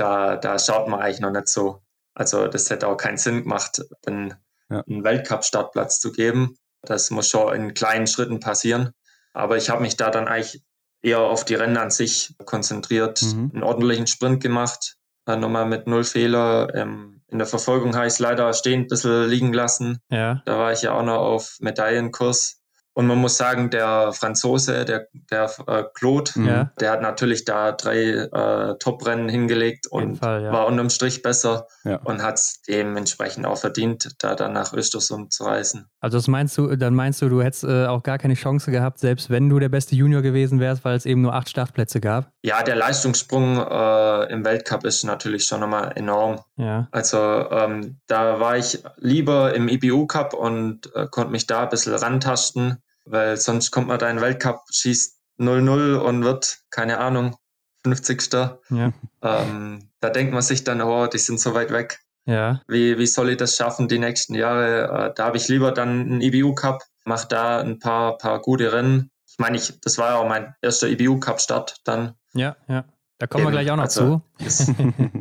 da, 0.00 0.36
da 0.36 0.58
schaut 0.58 0.88
man 0.88 1.00
eigentlich 1.00 1.20
noch 1.20 1.30
nicht 1.30 1.48
so. 1.48 1.82
Also 2.14 2.48
das 2.48 2.70
hätte 2.70 2.88
auch 2.88 2.96
keinen 2.96 3.18
Sinn 3.18 3.42
gemacht, 3.42 3.82
einen, 4.06 4.34
ja. 4.68 4.82
einen 4.88 5.04
Weltcup-Startplatz 5.04 6.00
zu 6.00 6.12
geben. 6.12 6.56
Das 6.82 7.10
muss 7.10 7.28
schon 7.28 7.54
in 7.54 7.74
kleinen 7.74 8.06
Schritten 8.06 8.40
passieren. 8.40 8.92
Aber 9.32 9.56
ich 9.56 9.70
habe 9.70 9.82
mich 9.82 9.96
da 9.96 10.10
dann 10.10 10.26
eigentlich 10.26 10.62
eher 11.02 11.20
auf 11.20 11.44
die 11.44 11.54
Rennen 11.54 11.76
an 11.76 11.90
sich 11.90 12.34
konzentriert, 12.44 13.22
mhm. 13.22 13.50
einen 13.54 13.62
ordentlichen 13.62 14.06
Sprint 14.06 14.42
gemacht, 14.42 14.96
dann 15.24 15.40
nochmal 15.40 15.66
mit 15.66 15.86
null 15.86 16.04
Fehler. 16.04 16.74
Ähm, 16.74 17.22
in 17.28 17.38
der 17.38 17.46
Verfolgung 17.46 17.94
habe 17.94 18.06
ich 18.06 18.14
es 18.14 18.18
leider 18.18 18.52
stehen 18.54 18.82
ein 18.82 18.86
bisschen 18.88 19.28
liegen 19.28 19.52
lassen. 19.52 19.98
Ja. 20.10 20.42
Da 20.46 20.58
war 20.58 20.72
ich 20.72 20.82
ja 20.82 20.92
auch 20.92 21.04
noch 21.04 21.20
auf 21.20 21.56
Medaillenkurs. 21.60 22.59
Und 22.92 23.06
man 23.06 23.18
muss 23.18 23.36
sagen, 23.36 23.70
der 23.70 24.12
Franzose, 24.12 24.84
der, 24.84 25.06
der 25.30 25.50
äh, 25.66 25.84
Claude, 25.94 26.32
ja. 26.36 26.70
der 26.80 26.90
hat 26.90 27.02
natürlich 27.02 27.44
da 27.44 27.72
drei 27.72 27.96
äh, 27.96 28.74
Top-Rennen 28.78 29.28
hingelegt 29.28 29.86
und 29.86 30.16
Fall, 30.16 30.42
ja. 30.42 30.52
war 30.52 30.66
unterm 30.66 30.90
Strich 30.90 31.22
besser 31.22 31.66
ja. 31.84 31.96
und 32.04 32.22
hat 32.22 32.34
es 32.34 32.62
dementsprechend 32.68 33.46
auch 33.46 33.58
verdient, 33.58 34.16
da 34.18 34.34
dann 34.34 34.52
nach 34.52 34.72
Östersund 34.72 35.32
zu 35.32 35.44
reisen. 35.44 35.86
Also 36.00 36.18
das 36.18 36.26
meinst 36.26 36.58
du, 36.58 36.74
dann 36.76 36.94
meinst 36.94 37.22
du, 37.22 37.28
du 37.28 37.42
hättest 37.42 37.64
äh, 37.64 37.86
auch 37.86 38.02
gar 38.02 38.18
keine 38.18 38.34
Chance 38.34 38.70
gehabt, 38.70 38.98
selbst 38.98 39.30
wenn 39.30 39.48
du 39.48 39.58
der 39.60 39.68
beste 39.68 39.94
Junior 39.94 40.22
gewesen 40.22 40.58
wärst, 40.58 40.84
weil 40.84 40.96
es 40.96 41.06
eben 41.06 41.22
nur 41.22 41.34
acht 41.34 41.48
Startplätze 41.48 42.00
gab? 42.00 42.32
Ja, 42.42 42.62
der 42.62 42.74
Leistungssprung 42.74 43.56
äh, 43.58 44.32
im 44.32 44.44
Weltcup 44.44 44.84
ist 44.84 45.04
natürlich 45.04 45.44
schon 45.44 45.60
nochmal 45.60 45.92
enorm. 45.94 46.40
Ja. 46.56 46.88
Also 46.90 47.18
ähm, 47.18 47.98
da 48.08 48.40
war 48.40 48.56
ich 48.56 48.82
lieber 48.96 49.54
im 49.54 49.68
IBU 49.68 50.06
Cup 50.06 50.34
und 50.34 50.94
äh, 50.94 51.06
konnte 51.10 51.30
mich 51.30 51.46
da 51.46 51.62
ein 51.62 51.68
bisschen 51.68 51.94
rantasten 51.94 52.82
weil 53.04 53.36
sonst 53.36 53.70
kommt 53.70 53.88
man 53.88 53.98
da 53.98 54.08
in 54.08 54.16
den 54.16 54.22
Weltcup, 54.22 54.62
schießt 54.70 55.18
0-0 55.38 55.96
und 55.96 56.24
wird, 56.24 56.58
keine 56.70 56.98
Ahnung, 56.98 57.36
50. 57.84 58.32
Ja. 58.70 58.92
Ähm, 59.22 59.90
da 60.00 60.10
denkt 60.10 60.32
man 60.32 60.42
sich 60.42 60.64
dann, 60.64 60.82
oh, 60.82 61.06
die 61.06 61.18
sind 61.18 61.40
so 61.40 61.54
weit 61.54 61.72
weg. 61.72 61.98
Ja. 62.26 62.60
Wie, 62.68 62.98
wie 62.98 63.06
soll 63.06 63.30
ich 63.30 63.38
das 63.38 63.56
schaffen 63.56 63.88
die 63.88 63.98
nächsten 63.98 64.34
Jahre? 64.34 65.08
Äh, 65.08 65.14
da 65.14 65.26
habe 65.26 65.36
ich 65.36 65.48
lieber 65.48 65.72
dann 65.72 66.00
einen 66.00 66.20
IBU-Cup, 66.20 66.82
mache 67.04 67.28
da 67.28 67.60
ein 67.60 67.78
paar, 67.78 68.18
paar 68.18 68.40
gute 68.40 68.72
Rennen. 68.72 69.10
Ich 69.26 69.38
meine, 69.38 69.56
ich, 69.56 69.80
das 69.80 69.96
war 69.98 70.10
ja 70.10 70.16
auch 70.16 70.28
mein 70.28 70.54
erster 70.60 70.88
IBU-Cup-Start 70.88 71.76
dann. 71.84 72.14
Ja, 72.34 72.56
ja. 72.68 72.84
Da 73.20 73.26
kommen 73.26 73.44
Eben, 73.44 73.52
wir 73.52 73.60
gleich 73.60 73.70
auch 73.70 73.76
noch 73.76 73.84
also, 73.84 74.22
zu. 74.38 74.44
Das, 74.44 74.72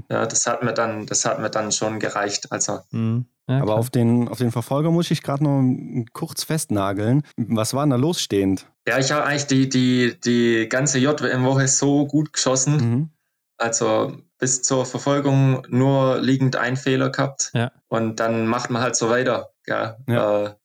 ja, 0.10 0.26
das 0.26 0.48
hat 0.48 0.64
mir 0.64 0.74
dann, 0.74 1.06
das 1.06 1.26
hat 1.26 1.42
mir 1.42 1.50
dann 1.50 1.72
schon 1.72 2.00
gereicht. 2.00 2.52
Also. 2.52 2.80
Mhm. 2.92 3.26
Ja, 3.48 3.62
Aber 3.64 3.76
auf 3.76 3.90
den, 3.90 4.28
auf 4.28 4.38
den 4.38 4.52
Verfolger 4.52 4.92
muss 4.92 5.10
ich 5.10 5.24
gerade 5.24 5.44
noch 5.44 6.06
kurz 6.14 6.44
festnageln. 6.44 7.24
Was 7.36 7.74
war 7.74 7.84
denn 7.84 7.90
da 7.90 7.96
losstehend? 7.96 8.68
Ja, 8.88 9.00
ich 9.00 9.12
habe 9.12 9.26
eigentlich 9.26 9.48
die, 9.48 9.68
die, 9.68 10.20
die 10.24 10.70
ganze 10.70 11.00
JWM-Woche 11.00 11.68
so 11.68 12.06
gut 12.06 12.32
geschossen. 12.32 12.76
Mhm. 12.76 13.10
Also 13.58 14.16
bis 14.38 14.62
zur 14.62 14.86
Verfolgung 14.86 15.66
nur 15.68 16.20
liegend 16.20 16.58
ein 16.58 16.78
Fehler 16.78 17.10
gehabt. 17.10 17.50
Ja. 17.56 17.72
Und 17.88 18.20
dann 18.20 18.46
macht 18.46 18.70
man 18.70 18.84
halt 18.84 18.96
so 18.96 19.10
weiter. 19.10 19.50
ja, 19.66 19.98
ja. 20.08 20.46
Äh, 20.46 20.56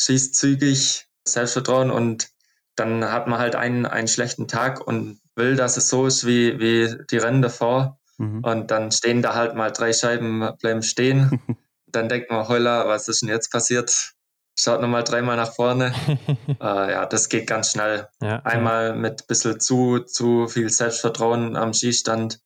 schießt 0.00 0.34
zügig, 0.34 1.06
Selbstvertrauen 1.24 1.92
und 1.92 2.30
dann 2.74 3.04
hat 3.04 3.28
man 3.28 3.38
halt 3.38 3.54
einen, 3.54 3.86
einen 3.86 4.08
schlechten 4.08 4.48
Tag 4.48 4.84
und 4.84 5.21
will, 5.36 5.56
dass 5.56 5.76
es 5.76 5.88
so 5.88 6.06
ist 6.06 6.26
wie, 6.26 6.58
wie 6.58 6.96
die 7.10 7.18
Rennen 7.18 7.42
davor. 7.42 7.98
Mhm. 8.18 8.44
Und 8.44 8.70
dann 8.70 8.90
stehen 8.92 9.22
da 9.22 9.34
halt 9.34 9.54
mal 9.54 9.70
drei 9.70 9.92
Scheiben, 9.92 10.48
bleiben 10.60 10.82
stehen. 10.82 11.40
dann 11.86 12.08
denkt 12.08 12.30
man, 12.30 12.48
holla, 12.48 12.86
was 12.86 13.08
ist 13.08 13.22
denn 13.22 13.28
jetzt 13.28 13.50
passiert? 13.50 14.12
Schaut 14.58 14.80
nochmal 14.80 15.04
dreimal 15.04 15.36
nach 15.36 15.54
vorne. 15.54 15.94
äh, 16.60 16.92
ja, 16.92 17.06
das 17.06 17.28
geht 17.28 17.46
ganz 17.46 17.72
schnell. 17.72 18.08
Ja, 18.20 18.40
Einmal 18.44 18.88
ja. 18.88 18.94
mit 18.94 19.22
ein 19.22 19.26
bisschen 19.26 19.60
zu, 19.60 20.00
zu 20.00 20.46
viel 20.46 20.68
Selbstvertrauen 20.68 21.56
am 21.56 21.72
Skistand 21.72 22.40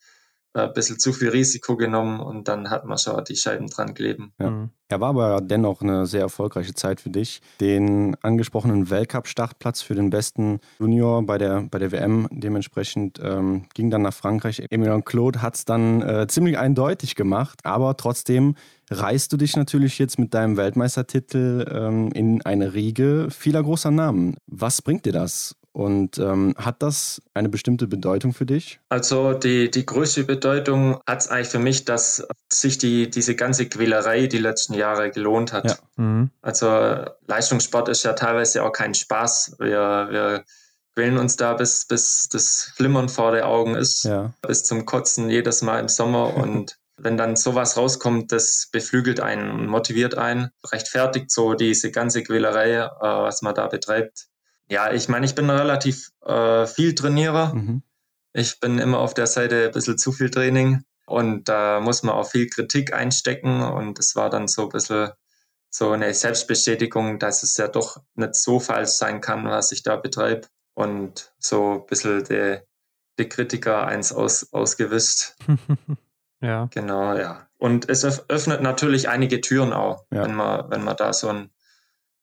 ein 0.56 0.72
bisschen 0.72 0.98
zu 0.98 1.12
viel 1.12 1.28
Risiko 1.28 1.76
genommen 1.76 2.20
und 2.20 2.48
dann 2.48 2.70
hat 2.70 2.84
man 2.84 2.98
schon 2.98 3.22
die 3.24 3.36
Scheiben 3.36 3.68
dran 3.68 3.94
kleben. 3.94 4.32
Ja. 4.38 4.50
Mhm. 4.50 4.70
Ja, 4.88 5.00
war 5.00 5.08
aber 5.08 5.40
dennoch 5.40 5.82
eine 5.82 6.06
sehr 6.06 6.20
erfolgreiche 6.20 6.72
Zeit 6.72 7.00
für 7.00 7.10
dich. 7.10 7.40
Den 7.60 8.16
angesprochenen 8.22 8.88
Weltcup-Startplatz 8.88 9.82
für 9.82 9.96
den 9.96 10.10
besten 10.10 10.60
Junior 10.78 11.26
bei 11.26 11.38
der, 11.38 11.62
bei 11.68 11.80
der 11.80 11.90
WM 11.90 12.28
dementsprechend 12.30 13.18
ähm, 13.20 13.64
ging 13.74 13.90
dann 13.90 14.02
nach 14.02 14.14
Frankreich. 14.14 14.64
Emilien 14.70 15.04
Claude 15.04 15.42
hat 15.42 15.56
es 15.56 15.64
dann 15.64 16.02
äh, 16.02 16.28
ziemlich 16.28 16.56
eindeutig 16.56 17.16
gemacht, 17.16 17.62
aber 17.64 17.96
trotzdem 17.96 18.54
reißt 18.90 19.32
du 19.32 19.36
dich 19.36 19.56
natürlich 19.56 19.98
jetzt 19.98 20.20
mit 20.20 20.34
deinem 20.34 20.56
Weltmeistertitel 20.56 21.66
ähm, 21.68 22.12
in 22.12 22.42
eine 22.42 22.74
Riege 22.74 23.26
vieler 23.30 23.64
großer 23.64 23.90
Namen. 23.90 24.36
Was 24.46 24.82
bringt 24.82 25.04
dir 25.04 25.12
das? 25.12 25.56
Und 25.76 26.16
ähm, 26.16 26.54
hat 26.56 26.82
das 26.82 27.20
eine 27.34 27.50
bestimmte 27.50 27.86
Bedeutung 27.86 28.32
für 28.32 28.46
dich? 28.46 28.80
Also 28.88 29.34
die, 29.34 29.70
die 29.70 29.84
größte 29.84 30.24
Bedeutung 30.24 31.02
hat 31.06 31.20
es 31.20 31.28
eigentlich 31.28 31.48
für 31.48 31.58
mich, 31.58 31.84
dass 31.84 32.26
sich 32.50 32.78
die, 32.78 33.10
diese 33.10 33.34
ganze 33.34 33.68
Quälerei 33.68 34.26
die 34.26 34.38
letzten 34.38 34.72
Jahre 34.72 35.10
gelohnt 35.10 35.52
hat. 35.52 35.66
Ja. 35.66 35.76
Mhm. 36.02 36.30
Also 36.40 37.04
Leistungssport 37.26 37.90
ist 37.90 38.04
ja 38.04 38.14
teilweise 38.14 38.64
auch 38.64 38.72
kein 38.72 38.94
Spaß. 38.94 39.56
Wir, 39.58 40.08
wir 40.08 40.44
quälen 40.94 41.18
uns 41.18 41.36
da, 41.36 41.52
bis, 41.52 41.86
bis 41.86 42.30
das 42.30 42.72
Flimmern 42.74 43.10
vor 43.10 43.32
den 43.32 43.42
Augen 43.42 43.74
ist, 43.74 44.04
ja. 44.04 44.32
bis 44.40 44.64
zum 44.64 44.86
Kotzen 44.86 45.28
jedes 45.28 45.60
Mal 45.60 45.78
im 45.78 45.88
Sommer. 45.88 46.34
Und 46.42 46.78
wenn 46.96 47.18
dann 47.18 47.36
sowas 47.36 47.76
rauskommt, 47.76 48.32
das 48.32 48.70
beflügelt 48.72 49.20
einen 49.20 49.50
und 49.50 49.66
motiviert 49.66 50.16
einen, 50.16 50.48
rechtfertigt 50.72 51.30
so 51.30 51.52
diese 51.52 51.90
ganze 51.90 52.22
Quälerei, 52.22 52.76
äh, 52.76 52.88
was 52.98 53.42
man 53.42 53.54
da 53.54 53.66
betreibt. 53.66 54.28
Ja, 54.68 54.92
ich 54.92 55.08
meine, 55.08 55.26
ich 55.26 55.34
bin 55.34 55.48
relativ 55.48 56.10
äh, 56.24 56.66
viel 56.66 56.94
Trainierer. 56.94 57.54
Mhm. 57.54 57.82
Ich 58.32 58.60
bin 58.60 58.78
immer 58.78 58.98
auf 58.98 59.14
der 59.14 59.26
Seite 59.26 59.66
ein 59.66 59.72
bisschen 59.72 59.98
zu 59.98 60.12
viel 60.12 60.30
Training 60.30 60.82
und 61.06 61.48
da 61.48 61.80
muss 61.80 62.02
man 62.02 62.14
auch 62.14 62.28
viel 62.28 62.48
Kritik 62.48 62.92
einstecken 62.92 63.62
und 63.62 63.98
es 63.98 64.16
war 64.16 64.28
dann 64.28 64.48
so 64.48 64.62
ein 64.62 64.68
bisschen 64.68 65.10
so 65.70 65.90
eine 65.90 66.12
Selbstbestätigung, 66.12 67.18
dass 67.18 67.42
es 67.42 67.56
ja 67.56 67.68
doch 67.68 68.02
nicht 68.14 68.34
so 68.34 68.60
falsch 68.60 68.90
sein 68.90 69.20
kann, 69.20 69.46
was 69.46 69.72
ich 69.72 69.82
da 69.82 69.96
betreibe 69.96 70.48
und 70.74 71.32
so 71.38 71.80
ein 71.80 71.86
bisschen 71.86 72.24
die, 72.24 72.58
die 73.18 73.28
Kritiker 73.28 73.86
eins 73.86 74.12
aus, 74.12 74.52
ausgewischt. 74.52 75.34
ja. 76.40 76.68
Genau, 76.72 77.16
ja. 77.16 77.48
Und 77.58 77.88
es 77.88 78.04
öffnet 78.28 78.62
natürlich 78.62 79.08
einige 79.08 79.40
Türen 79.40 79.72
auch, 79.72 80.04
ja. 80.10 80.24
wenn 80.24 80.34
man, 80.34 80.70
wenn 80.70 80.84
man 80.84 80.96
da 80.96 81.12
so 81.12 81.28
ein 81.28 81.50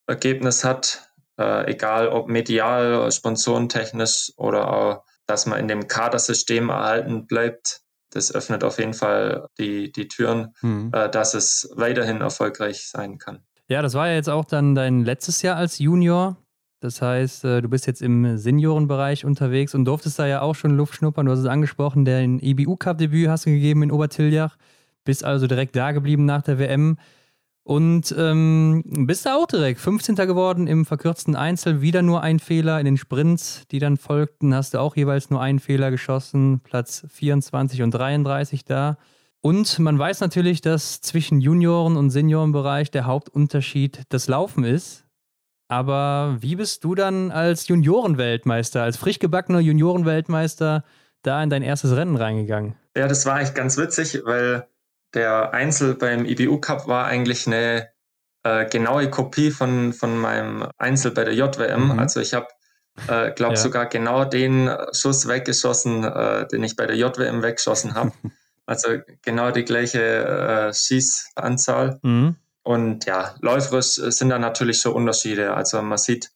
Ergebnis 0.08 0.64
hat, 0.64 1.12
äh, 1.38 1.71
egal 1.71 2.09
ob 2.09 2.27
medial, 2.27 3.11
sponsorentechnisch 3.11 4.34
oder 4.38 4.71
auch, 4.71 5.03
dass 5.25 5.45
man 5.45 5.59
in 5.59 5.67
dem 5.67 5.88
Kadersystem 5.88 6.69
erhalten 6.69 7.27
bleibt. 7.27 7.81
Das 8.11 8.34
öffnet 8.34 8.63
auf 8.63 8.77
jeden 8.77 8.93
Fall 8.93 9.47
die, 9.57 9.91
die 9.91 10.07
Türen, 10.07 10.53
mhm. 10.61 10.91
äh, 10.93 11.09
dass 11.09 11.34
es 11.34 11.69
weiterhin 11.75 12.21
erfolgreich 12.21 12.88
sein 12.88 13.17
kann. 13.17 13.43
Ja, 13.67 13.81
das 13.81 13.93
war 13.95 14.07
ja 14.07 14.15
jetzt 14.15 14.29
auch 14.29 14.45
dann 14.45 14.75
dein 14.75 15.03
letztes 15.03 15.41
Jahr 15.41 15.57
als 15.57 15.79
Junior. 15.79 16.38
Das 16.79 17.01
heißt, 17.01 17.45
äh, 17.45 17.61
du 17.61 17.69
bist 17.69 17.88
jetzt 17.88 18.01
im 18.01 18.38
Seniorenbereich 18.38 19.23
unterwegs 19.25 19.73
und 19.73 19.86
durftest 19.86 20.19
da 20.19 20.27
ja 20.27 20.41
auch 20.41 20.53
schon 20.53 20.75
Luft 20.75 20.95
schnuppern. 20.95 21.25
Du 21.25 21.31
hast 21.31 21.39
es 21.39 21.45
angesprochen, 21.45 22.03
den 22.03 22.39
IBU-Cup-Debüt 22.39 23.29
hast 23.29 23.45
du 23.45 23.51
gegeben 23.51 23.84
in 23.84 23.91
Obertiljach. 23.91 24.57
Bist 25.05 25.23
also 25.23 25.47
direkt 25.47 25.75
da 25.75 25.93
geblieben 25.93 26.25
nach 26.25 26.41
der 26.41 26.59
WM. 26.59 26.97
Und 27.66 28.14
ähm, 28.18 28.84
bist 28.86 29.26
da 29.26 29.36
auch 29.36 29.47
direkt 29.47 29.80
15. 29.80 30.16
geworden 30.16 30.68
im 30.68 30.86
verkürzten 30.86 31.36
Einzel. 31.36 31.82
Wieder 31.82 32.01
nur 32.01 32.22
ein 32.22 32.39
Fehler 32.39 32.80
in 32.80 32.86
den 32.86 32.97
Sprints, 32.97 33.64
die 33.72 33.80
dann 33.80 33.95
folgten. 33.95 34.53
Hast 34.53 34.74
du 34.74 34.80
auch 34.80 34.97
jeweils 34.97 35.30
nur 35.30 35.41
einen 35.41 35.59
Fehler 35.59 35.89
geschossen. 35.89 36.59
Platz 36.61 37.05
24 37.09 37.82
und 37.82 37.91
33 37.91 38.66
da. 38.66 38.97
Und 39.39 39.80
man 39.80 39.97
weiß 39.97 40.20
natürlich, 40.20 40.61
dass 40.61 41.01
zwischen 41.01 41.39
Junioren- 41.39 41.97
und 41.97 42.09
Seniorenbereich 42.09 42.91
der 42.91 43.05
Hauptunterschied 43.05 44.03
das 44.09 44.28
Laufen 44.28 44.66
ist. 44.66 45.05
Aber 45.70 46.38
wie 46.39 46.55
bist 46.55 46.84
du 46.84 46.95
dann 46.95 47.32
als 47.32 47.68
Juniorenweltmeister, 47.68 48.84
als 48.84 48.97
frisch 48.97 49.20
gebackener 49.20 49.59
Juniorenweltmeister 49.59 50.84
da 51.24 51.43
in 51.43 51.49
dein 51.49 51.61
erstes 51.61 51.95
Rennen 51.95 52.16
reingegangen? 52.16 52.76
Ja, 52.95 53.07
das 53.07 53.26
war 53.26 53.36
eigentlich 53.36 53.53
ganz 53.53 53.78
witzig, 53.78 54.22
weil 54.26 54.68
der 55.14 55.53
Einzel 55.53 55.95
beim 55.95 56.26
IBU 56.26 56.59
Cup 56.59 56.88
war 56.88 57.05
eigentlich 57.05 57.47
eine 57.47 57.89
äh, 58.43 58.66
genaue 58.66 59.09
Kopie 59.09 59.51
von, 59.51 59.93
von 59.93 60.18
meinem 60.18 60.68
Einzel 60.78 61.11
bei 61.11 61.24
der 61.24 61.34
JWM. 61.34 61.93
Mhm. 61.93 61.99
Also 61.99 62.20
ich 62.20 62.34
habe, 62.34 62.47
äh, 63.07 63.32
glaube 63.32 63.55
ja. 63.55 63.59
sogar 63.59 63.86
genau 63.88 64.26
den 64.26 64.70
Schuss 64.91 65.28
weggeschossen, 65.28 66.03
äh, 66.03 66.47
den 66.47 66.64
ich 66.64 66.76
bei 66.76 66.86
der 66.86 66.95
JWM 66.95 67.41
weggeschossen 67.41 67.95
habe. 67.95 68.11
also 68.66 68.89
genau 69.22 69.51
die 69.51 69.66
gleiche 69.66 70.01
äh, 70.01 70.74
Schießanzahl. 70.74 71.99
Mhm. 72.01 72.36
Und 72.64 73.05
ja, 73.05 73.36
läuferisch 73.41 73.95
sind 73.95 74.30
da 74.30 74.39
natürlich 74.39 74.80
schon 74.80 74.93
Unterschiede. 74.93 75.53
Also 75.53 75.82
man 75.82 75.97
sieht, 75.97 76.32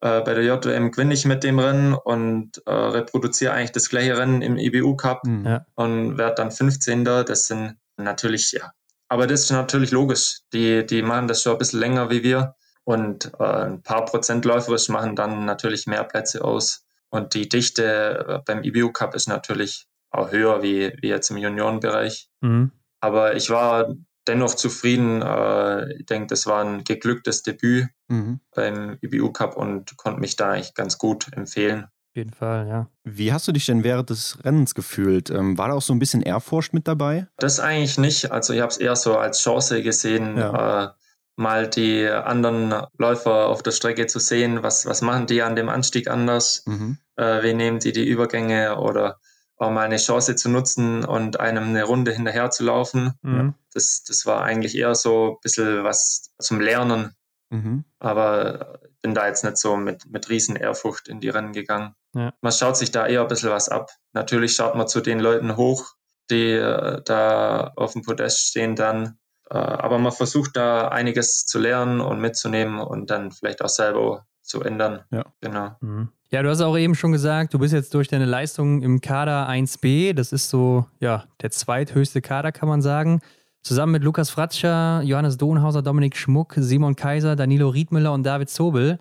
äh, 0.00 0.20
bei 0.20 0.34
der 0.34 0.44
JWM 0.44 0.90
gewinne 0.90 1.14
ich 1.14 1.24
mit 1.24 1.44
dem 1.44 1.58
Rennen 1.58 1.94
und 1.94 2.62
äh, 2.66 2.70
reproduziere 2.70 3.52
eigentlich 3.52 3.72
das 3.72 3.88
gleiche 3.88 4.16
Rennen 4.16 4.42
im 4.42 4.56
IBU 4.56 4.96
Cup 4.96 5.24
mhm. 5.24 5.60
und 5.74 6.18
werde 6.18 6.36
dann 6.36 6.50
15. 6.50 7.04
Das 7.04 7.46
sind 7.46 7.76
natürlich, 7.98 8.52
ja. 8.52 8.72
Aber 9.08 9.26
das 9.26 9.44
ist 9.44 9.50
natürlich 9.50 9.90
logisch. 9.90 10.40
Die, 10.52 10.84
die 10.84 11.02
machen 11.02 11.28
das 11.28 11.42
schon 11.42 11.52
ein 11.52 11.58
bisschen 11.58 11.80
länger 11.80 12.10
wie 12.10 12.22
wir. 12.22 12.54
Und 12.84 13.32
äh, 13.38 13.44
ein 13.44 13.82
paar 13.82 14.04
Prozent 14.04 14.44
läuferisch 14.44 14.88
machen 14.88 15.16
dann 15.16 15.44
natürlich 15.44 15.86
mehr 15.86 16.04
Plätze 16.04 16.44
aus. 16.44 16.84
Und 17.10 17.34
die 17.34 17.48
Dichte 17.48 18.26
äh, 18.28 18.38
beim 18.44 18.62
IBU 18.62 18.92
Cup 18.92 19.14
ist 19.14 19.28
natürlich 19.28 19.86
auch 20.10 20.30
höher 20.30 20.62
wie, 20.62 20.92
wie 21.00 21.08
jetzt 21.08 21.30
im 21.30 21.38
Juniorenbereich. 21.38 22.28
Mhm. 22.40 22.72
Aber 23.00 23.34
ich 23.34 23.50
war 23.50 23.94
dennoch 24.26 24.54
zufrieden. 24.54 25.22
Äh, 25.22 25.94
ich 25.94 26.06
denke, 26.06 26.28
das 26.28 26.46
war 26.46 26.64
ein 26.64 26.84
geglücktes 26.84 27.42
Debüt 27.42 27.88
mhm. 28.08 28.40
beim 28.54 28.98
IBU 29.02 29.32
Cup 29.32 29.56
und 29.56 29.96
konnte 29.96 30.20
mich 30.20 30.36
da 30.36 30.52
eigentlich 30.52 30.74
ganz 30.74 30.98
gut 30.98 31.30
empfehlen 31.32 31.88
jeden 32.14 32.32
Fall, 32.32 32.66
ja. 32.68 32.88
Wie 33.04 33.32
hast 33.32 33.48
du 33.48 33.52
dich 33.52 33.66
denn 33.66 33.84
während 33.84 34.10
des 34.10 34.38
Rennens 34.44 34.74
gefühlt? 34.74 35.30
Ähm, 35.30 35.56
war 35.58 35.68
da 35.68 35.74
auch 35.74 35.82
so 35.82 35.92
ein 35.92 35.98
bisschen 35.98 36.22
Ehrfurcht 36.22 36.74
mit 36.74 36.88
dabei? 36.88 37.26
Das 37.38 37.60
eigentlich 37.60 37.98
nicht. 37.98 38.30
Also 38.30 38.52
ich 38.52 38.60
habe 38.60 38.70
es 38.70 38.78
eher 38.78 38.96
so 38.96 39.16
als 39.16 39.40
Chance 39.40 39.82
gesehen, 39.82 40.36
ja. 40.36 40.84
äh, 40.84 40.88
mal 41.36 41.68
die 41.68 42.06
anderen 42.08 42.74
Läufer 42.98 43.48
auf 43.48 43.62
der 43.62 43.70
Strecke 43.70 44.06
zu 44.06 44.18
sehen. 44.18 44.62
Was, 44.62 44.86
was 44.86 45.02
machen 45.02 45.26
die 45.26 45.42
an 45.42 45.56
dem 45.56 45.68
Anstieg 45.68 46.08
anders? 46.08 46.64
Mhm. 46.66 46.98
Äh, 47.16 47.42
wie 47.42 47.54
nehmen 47.54 47.78
die 47.78 47.92
die 47.92 48.06
Übergänge 48.06 48.78
oder 48.78 49.18
auch 49.56 49.70
mal 49.70 49.84
eine 49.84 49.96
Chance 49.96 50.36
zu 50.36 50.48
nutzen 50.48 51.04
und 51.04 51.40
einem 51.40 51.64
eine 51.64 51.84
Runde 51.84 52.12
hinterher 52.12 52.50
zu 52.50 52.64
laufen. 52.64 53.12
Mhm. 53.22 53.54
Das, 53.72 54.04
das 54.04 54.24
war 54.24 54.42
eigentlich 54.42 54.76
eher 54.76 54.94
so 54.94 55.32
ein 55.32 55.40
bisschen 55.42 55.84
was 55.84 56.30
zum 56.38 56.60
Lernen. 56.60 57.12
Mhm. 57.50 57.84
Aber 57.98 58.80
bin 59.02 59.14
da 59.14 59.26
jetzt 59.26 59.44
nicht 59.44 59.56
so 59.56 59.76
mit, 59.76 60.06
mit 60.06 60.28
riesen 60.28 60.56
Ehrfurcht 60.56 61.08
in 61.08 61.20
die 61.20 61.28
Rennen 61.28 61.52
gegangen. 61.52 61.94
Ja. 62.14 62.32
Man 62.40 62.52
schaut 62.52 62.76
sich 62.76 62.90
da 62.90 63.06
eher 63.06 63.22
ein 63.22 63.28
bisschen 63.28 63.50
was 63.50 63.68
ab. 63.68 63.90
Natürlich 64.12 64.54
schaut 64.54 64.74
man 64.74 64.88
zu 64.88 65.00
den 65.00 65.20
Leuten 65.20 65.56
hoch, 65.56 65.94
die 66.30 66.52
äh, 66.52 67.00
da 67.04 67.72
auf 67.76 67.92
dem 67.92 68.02
Podest 68.02 68.48
stehen 68.48 68.76
dann. 68.76 69.18
Äh, 69.50 69.56
aber 69.56 69.98
man 69.98 70.12
versucht 70.12 70.56
da 70.56 70.88
einiges 70.88 71.46
zu 71.46 71.58
lernen 71.58 72.00
und 72.00 72.20
mitzunehmen 72.20 72.80
und 72.80 73.10
dann 73.10 73.30
vielleicht 73.30 73.62
auch 73.62 73.68
selber 73.68 74.26
zu 74.42 74.62
ändern. 74.62 75.04
Ja. 75.10 75.24
Genau. 75.40 75.76
Mhm. 75.80 76.08
Ja, 76.30 76.42
du 76.42 76.50
hast 76.50 76.60
auch 76.60 76.76
eben 76.76 76.94
schon 76.94 77.12
gesagt, 77.12 77.54
du 77.54 77.58
bist 77.58 77.72
jetzt 77.72 77.94
durch 77.94 78.08
deine 78.08 78.26
Leistung 78.26 78.82
im 78.82 79.00
Kader 79.00 79.48
1b, 79.48 80.12
das 80.12 80.32
ist 80.32 80.50
so, 80.50 80.86
ja, 81.00 81.24
der 81.40 81.50
zweithöchste 81.50 82.20
Kader, 82.20 82.52
kann 82.52 82.68
man 82.68 82.82
sagen. 82.82 83.20
Zusammen 83.62 83.92
mit 83.92 84.04
Lukas 84.04 84.30
Fratscher, 84.30 85.02
Johannes 85.02 85.36
Dohnhauser, 85.36 85.82
Dominik 85.82 86.16
Schmuck, 86.16 86.54
Simon 86.56 86.96
Kaiser, 86.96 87.36
Danilo 87.36 87.68
Riedmüller 87.68 88.12
und 88.12 88.24
David 88.24 88.48
Zobel. 88.50 88.98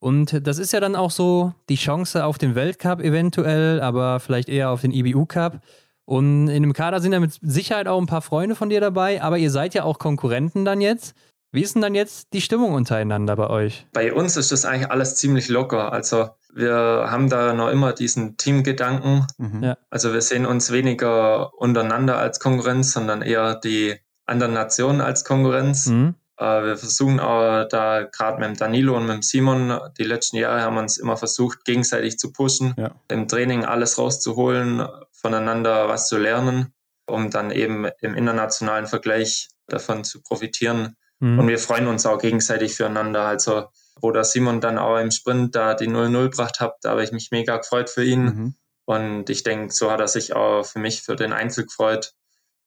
Und 0.00 0.46
das 0.46 0.58
ist 0.58 0.72
ja 0.72 0.80
dann 0.80 0.96
auch 0.96 1.10
so 1.10 1.52
die 1.68 1.76
Chance 1.76 2.24
auf 2.24 2.38
den 2.38 2.54
Weltcup 2.54 3.00
eventuell, 3.00 3.80
aber 3.80 4.20
vielleicht 4.20 4.48
eher 4.48 4.70
auf 4.70 4.80
den 4.80 4.92
IBU 4.92 5.26
Cup. 5.26 5.60
Und 6.04 6.48
in 6.48 6.62
dem 6.62 6.72
Kader 6.72 7.00
sind 7.00 7.12
ja 7.12 7.20
mit 7.20 7.38
Sicherheit 7.42 7.86
auch 7.86 8.00
ein 8.00 8.06
paar 8.06 8.22
Freunde 8.22 8.54
von 8.54 8.70
dir 8.70 8.80
dabei, 8.80 9.20
aber 9.22 9.38
ihr 9.38 9.50
seid 9.50 9.74
ja 9.74 9.84
auch 9.84 9.98
Konkurrenten 9.98 10.64
dann 10.64 10.80
jetzt. 10.80 11.14
Wie 11.50 11.62
ist 11.62 11.74
denn 11.74 11.82
dann 11.82 11.94
jetzt 11.94 12.32
die 12.32 12.40
Stimmung 12.40 12.74
untereinander 12.74 13.34
bei 13.36 13.48
euch? 13.48 13.86
Bei 13.92 14.12
uns 14.12 14.36
ist 14.36 14.52
das 14.52 14.64
eigentlich 14.64 14.90
alles 14.90 15.16
ziemlich 15.16 15.48
locker. 15.48 15.92
Also 15.92 16.28
wir 16.52 17.06
haben 17.08 17.28
da 17.28 17.52
noch 17.52 17.68
immer 17.68 17.92
diesen 17.92 18.36
Teamgedanken. 18.36 19.26
Mhm. 19.38 19.62
Ja. 19.62 19.78
Also 19.90 20.12
wir 20.12 20.22
sehen 20.22 20.46
uns 20.46 20.72
weniger 20.72 21.54
untereinander 21.54 22.18
als 22.18 22.40
Konkurrenz, 22.40 22.92
sondern 22.92 23.22
eher 23.22 23.54
die 23.56 23.96
anderen 24.26 24.54
Nationen 24.54 25.00
als 25.00 25.24
Konkurrenz. 25.24 25.86
Mhm. 25.86 26.14
Äh, 26.38 26.64
wir 26.64 26.76
versuchen 26.76 27.20
auch 27.20 27.66
da 27.68 28.02
gerade 28.02 28.38
mit 28.38 28.48
dem 28.48 28.56
Danilo 28.56 28.96
und 28.96 29.06
mit 29.06 29.16
dem 29.16 29.22
Simon, 29.22 29.78
die 29.98 30.04
letzten 30.04 30.36
Jahre 30.36 30.62
haben 30.62 30.74
wir 30.74 30.82
uns 30.82 30.98
immer 30.98 31.16
versucht, 31.16 31.64
gegenseitig 31.64 32.18
zu 32.18 32.32
pushen, 32.32 32.74
ja. 32.76 32.92
im 33.08 33.28
Training 33.28 33.64
alles 33.64 33.98
rauszuholen, 33.98 34.86
voneinander 35.12 35.88
was 35.88 36.08
zu 36.08 36.16
lernen, 36.16 36.72
um 37.06 37.30
dann 37.30 37.50
eben 37.50 37.86
im 38.00 38.14
internationalen 38.14 38.86
Vergleich 38.86 39.48
davon 39.66 40.04
zu 40.04 40.22
profitieren. 40.22 40.96
Mhm. 41.20 41.40
Und 41.40 41.48
wir 41.48 41.58
freuen 41.58 41.88
uns 41.88 42.06
auch 42.06 42.18
gegenseitig 42.18 42.74
füreinander. 42.74 43.22
Also, 43.22 43.66
wo 44.00 44.12
der 44.12 44.24
Simon 44.24 44.60
dann 44.60 44.78
auch 44.78 44.98
im 44.98 45.10
Sprint 45.10 45.54
da 45.54 45.74
die 45.74 45.88
0-0 45.88 46.30
gebracht 46.30 46.60
hat, 46.60 46.76
da 46.82 46.90
habe 46.90 47.04
ich 47.04 47.12
mich 47.12 47.30
mega 47.30 47.56
gefreut 47.56 47.90
für 47.90 48.04
ihn. 48.04 48.24
Mhm. 48.24 48.54
Und 48.84 49.28
ich 49.28 49.42
denke, 49.42 49.72
so 49.72 49.90
hat 49.90 50.00
er 50.00 50.08
sich 50.08 50.34
auch 50.34 50.64
für 50.64 50.78
mich 50.78 51.02
für 51.02 51.16
den 51.16 51.32
Einzel 51.32 51.64
gefreut. 51.64 52.14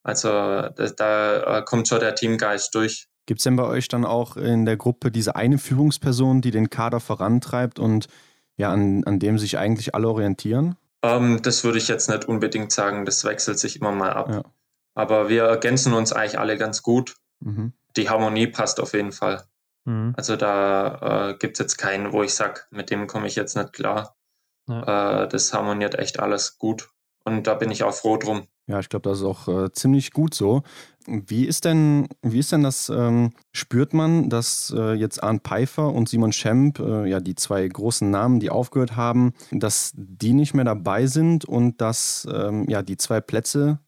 Also 0.03 0.29
da, 0.29 0.69
da 0.71 1.59
äh, 1.59 1.63
kommt 1.63 1.87
schon 1.87 1.99
der 1.99 2.15
Teamgeist 2.15 2.73
durch. 2.75 3.07
Gibt 3.25 3.39
es 3.39 3.43
denn 3.43 3.55
bei 3.55 3.65
euch 3.65 3.87
dann 3.87 4.05
auch 4.05 4.37
in 4.37 4.65
der 4.65 4.77
Gruppe 4.77 5.11
diese 5.11 5.35
eine 5.35 5.57
Führungsperson, 5.57 6.41
die 6.41 6.51
den 6.51 6.69
Kader 6.69 6.99
vorantreibt 6.99 7.79
und 7.79 8.07
ja, 8.57 8.71
an, 8.71 9.03
an 9.05 9.19
dem 9.19 9.37
sich 9.37 9.57
eigentlich 9.57 9.95
alle 9.95 10.09
orientieren? 10.09 10.75
Ähm, 11.03 11.41
das 11.41 11.63
würde 11.63 11.77
ich 11.77 11.87
jetzt 11.87 12.09
nicht 12.09 12.25
unbedingt 12.25 12.71
sagen. 12.71 13.05
Das 13.05 13.23
wechselt 13.25 13.59
sich 13.59 13.77
immer 13.77 13.91
mal 13.91 14.13
ab. 14.13 14.29
Ja. 14.29 14.43
Aber 14.93 15.29
wir 15.29 15.43
ergänzen 15.43 15.93
uns 15.93 16.11
eigentlich 16.11 16.39
alle 16.39 16.57
ganz 16.57 16.83
gut. 16.83 17.15
Mhm. 17.39 17.73
Die 17.95 18.09
Harmonie 18.09 18.47
passt 18.47 18.79
auf 18.79 18.93
jeden 18.93 19.11
Fall. 19.11 19.43
Mhm. 19.85 20.13
Also 20.17 20.35
da 20.35 21.29
äh, 21.29 21.37
gibt 21.37 21.53
es 21.53 21.59
jetzt 21.59 21.77
keinen, 21.77 22.11
wo 22.11 22.23
ich 22.23 22.33
sage, 22.33 22.61
mit 22.69 22.89
dem 22.89 23.07
komme 23.07 23.27
ich 23.27 23.35
jetzt 23.35 23.55
nicht 23.55 23.73
klar. 23.73 24.15
Ja. 24.67 25.23
Äh, 25.23 25.27
das 25.27 25.53
harmoniert 25.53 25.95
echt 25.95 26.19
alles 26.19 26.57
gut. 26.57 26.89
Und 27.23 27.45
da 27.47 27.53
bin 27.53 27.71
ich 27.71 27.83
auch 27.83 27.93
froh 27.93 28.17
drum. 28.17 28.47
Ja, 28.67 28.79
ich 28.79 28.89
glaube, 28.89 29.09
das 29.09 29.19
ist 29.19 29.25
auch 29.25 29.47
äh, 29.47 29.71
ziemlich 29.73 30.11
gut 30.11 30.33
so. 30.33 30.63
Wie 31.05 31.45
ist 31.45 31.65
denn, 31.65 32.07
wie 32.21 32.39
ist 32.39 32.51
denn 32.51 32.63
das, 32.63 32.89
ähm, 32.89 33.31
spürt 33.51 33.93
man, 33.93 34.29
dass 34.29 34.73
äh, 34.75 34.93
jetzt 34.93 35.21
Arndt 35.21 35.43
Pfeiffer 35.43 35.91
und 35.91 36.07
Simon 36.07 36.31
Schemp, 36.31 36.79
äh, 36.79 37.07
ja 37.07 37.19
die 37.19 37.35
zwei 37.35 37.67
großen 37.67 38.09
Namen, 38.09 38.39
die 38.39 38.49
aufgehört 38.49 38.95
haben, 38.95 39.33
dass 39.51 39.91
die 39.95 40.33
nicht 40.33 40.53
mehr 40.53 40.65
dabei 40.65 41.07
sind 41.07 41.43
und 41.43 41.81
dass 41.81 42.27
ähm, 42.31 42.65
ja 42.69 42.81
die 42.81 42.97
zwei 42.97 43.19
Plätze, 43.19 43.79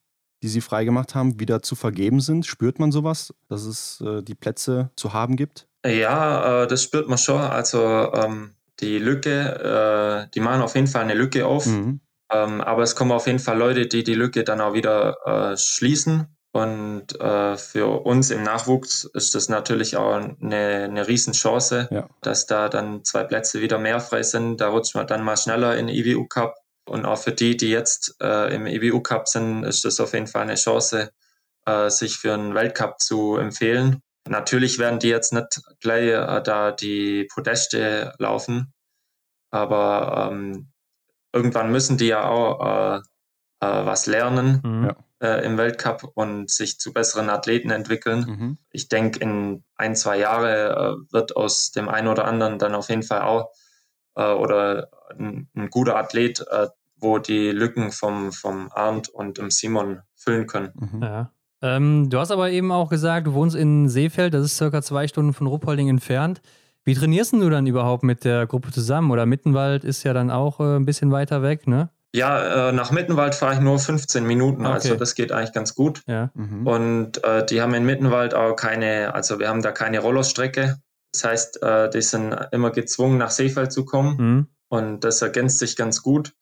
die 0.42 0.48
sie 0.48 0.62
freigemacht 0.62 1.16
haben, 1.16 1.40
wieder 1.40 1.62
zu 1.62 1.76
vergeben 1.76 2.20
sind? 2.20 2.46
Spürt 2.46 2.80
man 2.80 2.92
sowas, 2.92 3.34
dass 3.48 3.66
es 3.66 4.02
äh, 4.02 4.22
die 4.24 4.36
Plätze 4.36 4.92
zu 4.96 5.14
haben 5.14 5.36
gibt? 5.36 5.68
Ja, 5.86 6.64
äh, 6.64 6.68
das 6.68 6.84
spürt 6.84 7.08
man 7.08 7.18
schon. 7.18 7.42
Also 7.42 8.12
ähm, 8.14 8.56
die 8.80 9.00
Lücke, 9.00 10.26
äh, 10.28 10.32
die 10.34 10.40
machen 10.40 10.62
auf 10.62 10.76
jeden 10.76 10.88
Fall 10.88 11.04
eine 11.04 11.14
Lücke 11.14 11.46
auf. 11.46 11.66
Mhm. 11.66 12.00
Ähm, 12.32 12.62
aber 12.62 12.84
es 12.84 12.96
kommen 12.96 13.12
auf 13.12 13.28
jeden 13.28 13.40
Fall 13.40 13.58
Leute, 13.58 13.88
die 13.88 14.04
die 14.04 14.16
Lücke 14.16 14.44
dann 14.44 14.62
auch 14.62 14.74
wieder 14.74 15.18
äh, 15.26 15.58
schließen. 15.58 16.28
Und 16.56 17.20
äh, 17.20 17.58
für 17.58 18.06
uns 18.06 18.30
im 18.30 18.44
Nachwuchs 18.44 19.06
ist 19.06 19.34
das 19.34 19.50
natürlich 19.50 19.98
auch 19.98 20.14
eine, 20.14 20.84
eine 20.84 21.08
Riesenchance, 21.08 21.88
ja. 21.90 22.08
dass 22.22 22.46
da 22.46 22.70
dann 22.70 23.04
zwei 23.04 23.24
Plätze 23.24 23.60
wieder 23.60 23.80
mehr 23.80 24.00
frei 24.00 24.22
sind. 24.22 24.58
Da 24.62 24.70
rutscht 24.70 24.94
man 24.94 25.08
dann 25.08 25.24
mal 25.24 25.36
schneller 25.36 25.76
in 25.76 25.88
den 25.88 25.96
IWU 25.96 26.28
Cup. 26.28 26.56
Und 26.86 27.06
auch 27.06 27.18
für 27.18 27.32
die, 27.32 27.58
die 27.58 27.70
jetzt 27.70 28.18
äh, 28.22 28.54
im 28.54 28.68
IWU 28.68 29.02
Cup 29.02 29.28
sind, 29.28 29.64
ist 29.64 29.84
das 29.84 30.00
auf 30.00 30.14
jeden 30.14 30.28
Fall 30.28 30.44
eine 30.44 30.56
Chance, 30.56 31.12
äh, 31.66 31.90
sich 31.90 32.18
für 32.18 32.34
einen 32.34 32.54
Weltcup 32.54 33.00
zu 33.00 33.38
empfehlen. 33.38 34.02
Natürlich 34.28 34.80
werden 34.80 35.00
die 35.00 35.10
jetzt 35.10 35.34
nicht 35.34 35.62
gleich 35.80 36.08
äh, 36.08 36.42
da 36.42 36.72
die 36.72 37.28
Podeste 37.34 38.14
laufen, 38.20 38.74
aber 39.52 40.30
ähm, 40.32 40.72
irgendwann 41.34 41.72
müssen 41.72 41.98
die 41.98 42.08
ja 42.08 42.28
auch 42.28 42.96
äh, 42.96 43.02
äh, 43.64 43.86
was 43.86 44.06
lernen 44.06 44.62
mhm. 44.64 44.92
äh, 45.22 45.46
im 45.46 45.58
Weltcup 45.58 46.12
und 46.16 46.50
sich 46.50 46.80
zu 46.80 46.94
besseren 46.94 47.30
Athleten 47.30 47.70
entwickeln. 47.70 48.26
Mhm. 48.28 48.58
Ich 48.72 48.88
denke, 48.90 49.20
in 49.20 49.64
ein, 49.76 49.96
zwei 49.96 50.18
Jahre 50.18 50.98
äh, 51.10 51.14
wird 51.14 51.36
aus 51.36 51.72
dem 51.72 51.90
einen 51.90 52.08
oder 52.08 52.26
anderen 52.26 52.60
dann 52.60 52.76
auf 52.76 52.90
jeden 52.90 53.04
Fall 53.04 53.22
auch 53.22 53.52
äh, 54.16 54.32
oder 54.32 54.90
ein, 55.18 55.50
ein, 55.56 55.70
guter 55.70 55.96
Athlet, 55.96 56.46
äh, 56.50 56.68
wo 56.96 57.20
die 57.20 57.52
Lücken 57.52 57.92
vom, 57.92 58.32
vom 58.32 58.70
Arndt 58.72 59.10
und 59.10 59.38
dem 59.38 59.50
Simon 59.50 60.02
füllen 60.16 60.48
können. 60.48 60.72
Mhm. 60.76 61.02
Ja. 61.02 61.32
Ähm, 61.64 62.10
du 62.10 62.20
hast 62.20 62.30
aber 62.30 62.52
eben 62.52 62.72
auch 62.72 62.90
gesagt, 62.90 63.26
du 63.26 63.34
wohnst 63.34 63.56
in 63.56 63.88
Seefeld, 63.88 64.34
das 64.34 64.44
ist 64.46 64.58
circa 64.58 64.82
zwei 64.82 65.08
Stunden 65.08 65.34
von 65.34 65.48
Ruppolding 65.48 65.90
entfernt. 65.90 66.42
Wie 66.84 66.94
trainierst 66.94 67.32
du 67.32 67.50
dann 67.50 67.66
überhaupt 67.66 68.04
mit 68.04 68.26
der 68.26 68.46
Gruppe 68.46 68.72
zusammen? 68.72 69.10
Oder 69.12 69.26
Mittenwald 69.26 69.86
ist 69.86 70.04
ja 70.04 70.14
dann 70.14 70.30
auch 70.30 70.60
äh, 70.60 70.76
ein 70.76 70.86
bisschen 70.86 71.12
weiter 71.12 71.42
weg, 71.42 71.66
ne? 71.66 71.90
Ja, 72.14 72.70
äh, 72.70 72.72
nach 72.74 72.92
Mittenwald 72.92 73.34
fahre 73.34 73.56
ich 73.56 73.60
nur 73.62 73.80
15 73.80 74.28
Minuten, 74.28 74.66
okay. 74.66 74.74
also 74.74 74.96
das 74.96 75.16
geht 75.16 75.32
eigentlich 75.32 75.54
ganz 75.54 75.74
gut. 75.74 76.04
Ja. 76.06 76.30
Mhm. 76.36 76.68
Und 76.68 77.24
äh, 77.24 77.46
die 77.46 77.62
haben 77.62 77.74
in 77.74 77.86
Mittenwald 77.86 78.36
auch 78.36 78.56
keine, 78.56 79.16
also 79.16 79.40
wir 79.40 79.48
haben 79.48 79.64
da 79.64 79.72
keine 79.72 80.00
Rollerstrecke. 80.00 80.78
Das 81.14 81.24
heißt, 81.24 81.64
äh, 81.64 81.90
die 81.90 82.02
sind 82.02 82.36
immer 82.52 82.72
gezwungen, 82.72 83.18
nach 83.18 83.32
Seefeld 83.32 83.72
zu 83.72 83.86
kommen. 83.86 84.18
Mhm. 84.18 84.48
Und 84.68 85.04
das 85.04 85.22
ergänzt 85.22 85.60
sich 85.60 85.76
ganz 85.76 86.04
gut. 86.04 86.34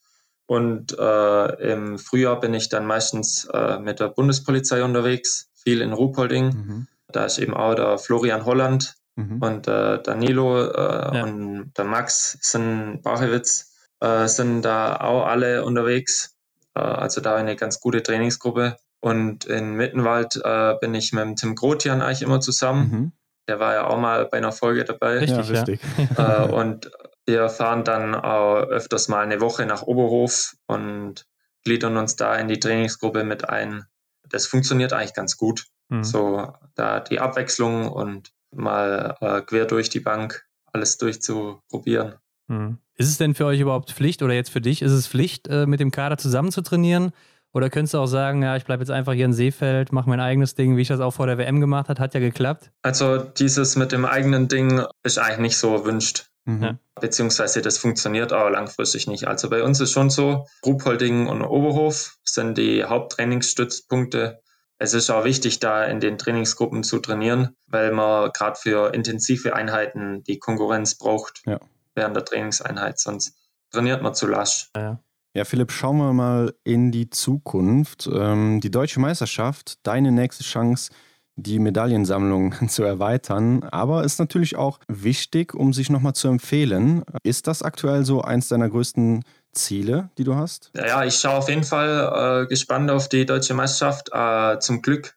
Und 0.47 0.97
äh, 0.97 1.71
im 1.71 1.97
Frühjahr 1.97 2.39
bin 2.39 2.53
ich 2.53 2.69
dann 2.69 2.85
meistens 2.85 3.45
äh, 3.53 3.79
mit 3.79 3.99
der 3.99 4.09
Bundespolizei 4.09 4.83
unterwegs, 4.83 5.49
viel 5.53 5.81
in 5.81 5.93
Ruhpolding. 5.93 6.45
Mhm. 6.45 6.87
Da 7.07 7.25
ist 7.25 7.39
eben 7.39 7.53
auch 7.53 7.75
der 7.75 7.97
Florian 7.97 8.45
Holland, 8.45 8.95
Mhm. 9.15 9.41
Und 9.41 9.67
äh, 9.67 10.01
Danilo 10.01 10.67
äh, 10.67 11.17
ja. 11.17 11.23
und 11.23 11.73
der 11.77 11.85
Max 11.85 12.37
sind 12.41 13.01
Bachewitz 13.03 13.71
äh, 13.99 14.27
sind 14.27 14.63
da 14.63 14.97
auch 14.97 15.25
alle 15.25 15.63
unterwegs. 15.63 16.35
Äh, 16.75 16.81
also 16.81 17.21
da 17.21 17.35
eine 17.35 17.55
ganz 17.55 17.79
gute 17.79 18.03
Trainingsgruppe. 18.03 18.77
Und 18.99 19.45
in 19.45 19.73
Mittenwald 19.73 20.39
äh, 20.43 20.75
bin 20.79 20.93
ich 20.93 21.11
mit 21.13 21.23
dem 21.23 21.35
Tim 21.35 21.55
Grotian 21.55 22.01
eigentlich 22.01 22.21
immer 22.21 22.39
zusammen. 22.39 22.91
Mhm. 22.91 23.11
Der 23.47 23.59
war 23.59 23.73
ja 23.73 23.87
auch 23.87 23.97
mal 23.97 24.25
bei 24.25 24.37
einer 24.37 24.51
Folge 24.51 24.85
dabei. 24.85 25.19
Richtig, 25.19 25.49
ja, 25.49 25.63
richtig. 25.63 25.81
Äh, 26.17 26.41
und 26.51 26.91
wir 27.25 27.49
fahren 27.49 27.83
dann 27.83 28.15
auch 28.15 28.63
öfters 28.63 29.07
mal 29.07 29.21
eine 29.21 29.41
Woche 29.41 29.65
nach 29.65 29.83
Oberhof 29.83 30.55
und 30.67 31.25
gliedern 31.63 31.97
uns 31.97 32.15
da 32.15 32.35
in 32.35 32.47
die 32.47 32.59
Trainingsgruppe 32.59 33.23
mit 33.23 33.49
ein. 33.49 33.85
Das 34.27 34.47
funktioniert 34.47 34.93
eigentlich 34.93 35.13
ganz 35.13 35.37
gut. 35.37 35.65
Mhm. 35.89 36.03
So 36.03 36.53
da 36.75 36.99
die 36.99 37.19
Abwechslung 37.19 37.89
und 37.89 38.31
mal 38.51 39.15
äh, 39.21 39.41
quer 39.41 39.65
durch 39.65 39.89
die 39.89 39.99
Bank 39.99 40.45
alles 40.73 40.97
durchzuprobieren. 40.97 42.15
Hm. 42.47 42.77
Ist 42.95 43.09
es 43.09 43.17
denn 43.17 43.35
für 43.35 43.45
euch 43.45 43.59
überhaupt 43.59 43.91
Pflicht 43.91 44.21
oder 44.23 44.33
jetzt 44.33 44.51
für 44.51 44.61
dich, 44.61 44.81
ist 44.81 44.91
es 44.91 45.07
Pflicht, 45.07 45.47
äh, 45.47 45.65
mit 45.65 45.79
dem 45.79 45.91
Kader 45.91 46.17
zusammen 46.17 46.51
zu 46.51 46.61
trainieren? 46.61 47.11
Oder 47.53 47.69
könntest 47.69 47.93
du 47.93 47.97
auch 47.97 48.07
sagen, 48.07 48.43
ja, 48.43 48.55
ich 48.55 48.63
bleibe 48.63 48.81
jetzt 48.81 48.91
einfach 48.91 49.13
hier 49.13 49.25
in 49.25 49.33
Seefeld, 49.33 49.91
mache 49.91 50.09
mein 50.09 50.21
eigenes 50.21 50.55
Ding, 50.55 50.77
wie 50.77 50.81
ich 50.81 50.87
das 50.87 51.01
auch 51.01 51.11
vor 51.11 51.27
der 51.27 51.37
WM 51.37 51.59
gemacht 51.59 51.89
habe, 51.89 52.01
hat 52.01 52.13
ja 52.13 52.21
geklappt? 52.21 52.71
Also 52.81 53.17
dieses 53.17 53.75
mit 53.75 53.91
dem 53.91 54.05
eigenen 54.05 54.47
Ding 54.47 54.85
ist 55.03 55.17
eigentlich 55.17 55.39
nicht 55.39 55.57
so 55.57 55.75
erwünscht. 55.75 56.30
Mhm. 56.45 56.79
Beziehungsweise 56.99 57.61
das 57.61 57.77
funktioniert 57.77 58.33
aber 58.33 58.49
langfristig 58.49 59.07
nicht. 59.07 59.27
Also 59.27 59.49
bei 59.49 59.63
uns 59.63 59.79
ist 59.79 59.91
schon 59.91 60.09
so, 60.09 60.47
Ruhpolding 60.65 61.27
und 61.27 61.43
Oberhof 61.43 62.17
sind 62.23 62.57
die 62.57 62.83
Haupttrainingsstützpunkte 62.83 64.41
es 64.83 64.95
ist 64.95 65.11
auch 65.11 65.25
wichtig, 65.25 65.59
da 65.59 65.85
in 65.85 65.99
den 65.99 66.17
Trainingsgruppen 66.17 66.83
zu 66.83 66.97
trainieren, 66.97 67.55
weil 67.67 67.91
man 67.91 68.31
gerade 68.33 68.57
für 68.59 68.95
intensive 68.95 69.55
Einheiten 69.55 70.23
die 70.23 70.39
Konkurrenz 70.39 70.97
braucht 70.97 71.43
ja. 71.45 71.59
während 71.93 72.15
der 72.15 72.25
Trainingseinheit, 72.25 72.99
sonst 72.99 73.37
trainiert 73.69 74.01
man 74.01 74.15
zu 74.15 74.25
lasch. 74.25 74.71
Ja, 74.75 74.99
ja. 75.35 75.45
Philipp, 75.45 75.71
schauen 75.71 75.97
wir 75.97 76.13
mal 76.13 76.55
in 76.63 76.91
die 76.91 77.11
Zukunft. 77.11 78.09
Ähm, 78.11 78.59
die 78.59 78.71
deutsche 78.71 78.99
Meisterschaft, 78.99 79.75
deine 79.83 80.11
nächste 80.11 80.43
Chance, 80.43 80.91
die 81.35 81.59
Medaillensammlung 81.59 82.55
zu 82.67 82.83
erweitern, 82.83 83.63
aber 83.63 84.03
ist 84.03 84.19
natürlich 84.19 84.55
auch 84.55 84.79
wichtig, 84.87 85.53
um 85.53 85.73
sich 85.73 85.89
nochmal 85.89 86.13
zu 86.13 86.27
empfehlen. 86.27 87.03
Ist 87.23 87.47
das 87.47 87.63
aktuell 87.63 88.05
so 88.05 88.21
eins 88.21 88.47
deiner 88.47 88.69
größten 88.69 89.23
Ziele, 89.53 90.09
die 90.17 90.23
du 90.23 90.35
hast? 90.35 90.71
Ja, 90.75 91.03
ich 91.03 91.15
schaue 91.15 91.37
auf 91.37 91.49
jeden 91.49 91.63
Fall 91.63 92.43
äh, 92.43 92.47
gespannt 92.47 92.89
auf 92.91 93.09
die 93.09 93.25
deutsche 93.25 93.53
Meisterschaft. 93.53 94.09
Äh, 94.13 94.59
zum 94.59 94.81
Glück 94.81 95.15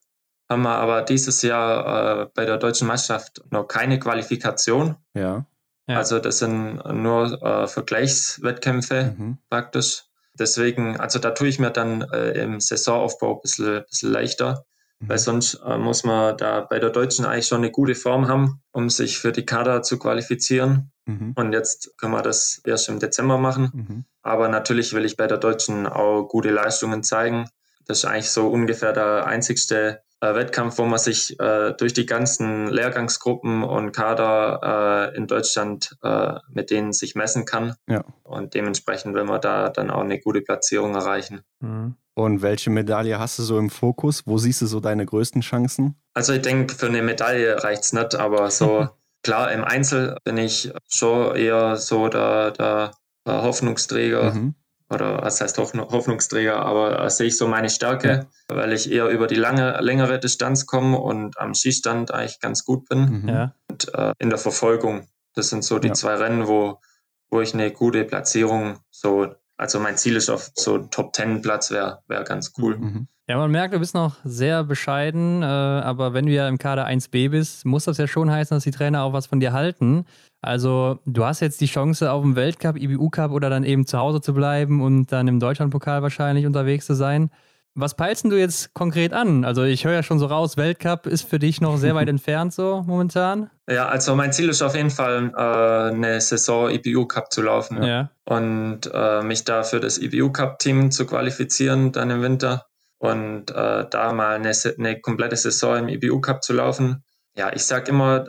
haben 0.49 0.62
wir 0.62 0.77
aber 0.77 1.03
dieses 1.03 1.43
Jahr 1.43 2.23
äh, 2.23 2.27
bei 2.35 2.45
der 2.45 2.59
deutschen 2.59 2.89
Meisterschaft 2.89 3.43
noch 3.51 3.65
keine 3.65 3.99
Qualifikation. 3.99 4.97
Ja. 5.15 5.47
ja. 5.87 5.97
Also 5.97 6.19
das 6.19 6.39
sind 6.39 6.85
nur 6.85 7.43
äh, 7.43 7.67
Vergleichswettkämpfe 7.67 9.15
mhm. 9.17 9.39
praktisch. 9.49 10.05
Deswegen, 10.37 10.99
also 10.99 11.21
da 11.21 11.31
tue 11.31 11.49
ich 11.49 11.61
mir 11.61 11.71
dann 11.71 12.03
äh, 12.12 12.33
im 12.43 12.61
Saisonaufbau 12.61 13.37
ein 13.37 13.41
bisschen, 13.41 13.85
bisschen 13.89 14.12
leichter. 14.12 14.67
Mhm. 15.01 15.09
Weil 15.09 15.19
sonst 15.19 15.55
äh, 15.67 15.77
muss 15.79 16.05
man 16.05 16.37
da 16.37 16.61
bei 16.61 16.79
der 16.79 16.91
Deutschen 16.91 17.25
eigentlich 17.25 17.47
schon 17.47 17.59
eine 17.59 17.71
gute 17.71 17.95
Form 17.95 18.29
haben, 18.29 18.63
um 18.73 18.91
sich 18.91 19.19
für 19.19 19.33
die 19.33 19.47
Kader 19.47 19.83
zu 19.83 19.99
qualifizieren. 19.99 20.93
Mhm. 21.07 21.33
Und 21.37 21.53
jetzt 21.53 21.97
können 21.99 22.13
wir 22.13 22.23
das 22.23 22.61
erst 22.65 22.89
im 22.89 22.99
Dezember 22.99 23.39
machen. 23.39 23.71
Mhm. 23.75 24.05
Aber 24.23 24.49
natürlich 24.49 24.93
will 24.93 25.05
ich 25.05 25.17
bei 25.17 25.27
der 25.27 25.39
Deutschen 25.39 25.87
auch 25.87 26.25
gute 26.29 26.51
Leistungen 26.51 27.03
zeigen. 27.03 27.49
Das 27.87 27.99
ist 27.99 28.05
eigentlich 28.07 28.31
so 28.31 28.49
ungefähr 28.49 28.93
der 28.93 29.27
einzigste 29.27 30.01
äh, 30.21 30.35
Wettkampf, 30.35 30.79
wo 30.79 30.85
man 30.85 30.99
sich 30.99 31.39
äh, 31.39 31.75
durch 31.75 31.93
die 31.93 32.07
ganzen 32.07 32.69
Lehrgangsgruppen 32.69 33.63
und 33.63 33.93
Kader 33.93 35.11
äh, 35.13 35.17
in 35.17 35.27
Deutschland 35.27 35.97
äh, 36.03 36.35
mit 36.49 36.71
denen 36.71 36.93
sich 36.93 37.15
messen 37.15 37.45
kann. 37.45 37.75
Ja. 37.87 38.05
Und 38.23 38.55
dementsprechend 38.55 39.15
will 39.15 39.25
man 39.25 39.41
da 39.41 39.69
dann 39.69 39.91
auch 39.91 40.01
eine 40.01 40.21
gute 40.21 40.41
Platzierung 40.41 40.95
erreichen. 40.95 41.43
Mhm. 41.61 41.97
Und 42.15 42.43
welche 42.43 42.71
Medaille 42.71 43.19
hast 43.19 43.39
du 43.39 43.43
so 43.43 43.59
im 43.59 43.71
Fokus? 43.71 44.23
Wo 44.27 44.39
siehst 44.39 44.62
du 44.62 44.67
so 44.67 44.81
deine 44.81 45.05
größten 45.05 45.41
Chancen? 45.41 45.97
Also 46.15 46.33
ich 46.33 46.43
denke, 46.43 46.75
für 46.75 46.87
eine 46.87 47.03
Medaille 47.03 47.62
reicht 47.62 47.83
es 47.83 47.93
nicht, 47.93 48.15
aber 48.15 48.51
so 48.51 48.89
klar, 49.25 49.51
im 49.51 49.65
Einzel 49.65 50.17
bin 50.25 50.39
ich 50.39 50.73
schon 50.89 51.35
eher 51.35 51.77
so 51.77 52.09
der, 52.09 52.53
der, 52.53 52.93
der 53.27 53.43
Hoffnungsträger. 53.43 54.33
Mhm. 54.33 54.55
Oder 54.91 55.23
was 55.23 55.41
heißt 55.41 55.59
Hoffnungsträger, 55.59 56.61
aber 56.61 57.09
sehe 57.11 57.27
ich 57.27 57.37
so 57.37 57.49
meine 57.49 57.71
Stärke, 57.71 58.29
ja. 58.51 58.57
weil 58.57 58.73
ich 58.73 58.93
eher 58.93 59.09
über 59.09 59.27
die 59.27 59.35
lange, 59.35 59.81
längere 59.81 60.21
Distanz 60.21 60.67
komme 60.67 60.99
und 60.99 61.39
am 61.39 61.55
Skistand 61.55 62.12
eigentlich 62.12 62.39
ganz 62.39 62.65
gut 62.65 62.89
bin. 62.89 63.23
Mhm. 63.23 63.29
Ja. 63.29 63.55
Und 63.69 63.93
äh, 63.95 64.12
in 64.19 64.29
der 64.29 64.39
Verfolgung. 64.39 65.09
Das 65.35 65.49
sind 65.49 65.65
so 65.65 65.81
die 65.81 65.89
ja. 65.89 65.95
zwei 65.95 66.15
Rennen, 66.15 66.47
wo, 66.47 66.81
wo 67.29 67.41
ich 67.41 67.55
eine 67.55 67.73
gute 67.73 68.05
Platzierung 68.05 68.79
so 68.91 69.35
also 69.57 69.79
mein 69.81 69.97
Ziel 69.97 70.17
ist 70.17 70.31
auf 70.31 70.51
so 70.55 70.79
Top 70.79 71.15
10 71.15 71.43
Platz 71.43 71.71
wäre 71.71 72.01
wär 72.09 72.25
ganz 72.25 72.53
cool. 72.59 72.77
Mhm. 72.79 73.09
Ja, 73.27 73.39
man 73.39 73.51
merkt, 73.51 73.73
du 73.73 73.79
bist 73.79 73.95
noch 73.95 74.17
sehr 74.25 74.65
bescheiden, 74.65 75.43
äh, 75.43 75.47
aber 75.47 76.13
wenn 76.13 76.27
du 76.27 76.33
ja 76.33 76.47
im 76.47 76.59
Kader 76.59 76.87
1b 76.87 77.31
bist, 77.31 77.65
muss 77.65 77.85
das 77.85 77.97
ja 77.97 78.07
schon 78.07 78.31
heißen, 78.31 78.55
dass 78.55 78.65
die 78.65 78.71
Trainer 78.71 79.03
auch 79.03 79.15
was 79.15 79.27
von 79.27 79.41
dir 79.41 79.55
halten. 79.55 80.05
Also 80.43 80.99
du 81.07 81.25
hast 81.25 81.41
jetzt 81.41 81.63
die 81.63 81.67
Chance 81.67 82.13
auf 82.13 82.23
dem 82.23 82.37
Weltcup, 82.37 82.77
IBU 82.77 83.09
Cup 83.09 83.31
oder 83.31 83.49
dann 83.49 83.65
eben 83.65 83.87
zu 83.87 83.99
Hause 83.99 84.21
zu 84.21 84.35
bleiben 84.35 84.83
und 84.83 85.11
dann 85.11 85.27
im 85.27 85.41
Deutschlandpokal 85.41 86.03
wahrscheinlich 86.03 86.45
unterwegs 86.45 86.85
zu 86.85 86.95
sein. 86.95 87.31
Was 87.77 87.97
peilst 87.97 88.25
du 88.25 88.37
jetzt 88.37 88.72
konkret 88.72 89.12
an? 89.12 89.45
Also 89.45 89.64
ich 89.64 89.85
höre 89.85 89.95
ja 89.95 90.03
schon 90.05 90.20
so 90.20 90.27
raus, 90.27 90.57
Weltcup 90.57 91.07
ist 91.07 91.29
für 91.29 91.41
dich 91.41 91.61
noch 91.61 91.77
sehr 91.77 91.97
weit 91.97 92.09
entfernt 92.09 92.55
so 92.55 92.85
momentan. 92.87 93.51
Ja, 93.68 93.89
also 93.89 94.14
mein 94.14 94.33
Ziel 94.33 94.49
ist 94.49 94.62
auf 94.62 94.77
jeden 94.77 94.91
Fall 94.91 95.33
äh, 95.37 95.93
eine 95.93 96.20
Saison 96.20 96.70
IBU 96.70 97.07
Cup 97.07 97.33
zu 97.33 97.43
laufen 97.43 97.83
ja. 97.83 98.11
und 98.25 98.83
äh, 98.93 99.22
mich 99.22 99.43
da 99.43 99.64
für 99.64 99.81
das 99.81 99.99
IBU 99.99 100.31
Cup 100.31 100.61
Team 100.61 100.93
zu 100.93 101.05
qualifizieren 101.05 101.91
dann 101.91 102.11
im 102.11 102.22
Winter 102.22 102.66
und 102.99 103.51
äh, 103.51 103.87
da 103.91 104.12
mal 104.12 104.37
eine, 104.37 104.53
eine, 104.79 105.01
komplette 105.01 105.37
Saison 105.37 105.77
im 105.77 105.89
IBU 105.89 106.20
Cup 106.20 106.45
zu 106.45 106.53
laufen. 106.53 107.03
Ja, 107.37 107.53
ich 107.53 107.66
sag 107.66 107.89
immer, 107.89 108.27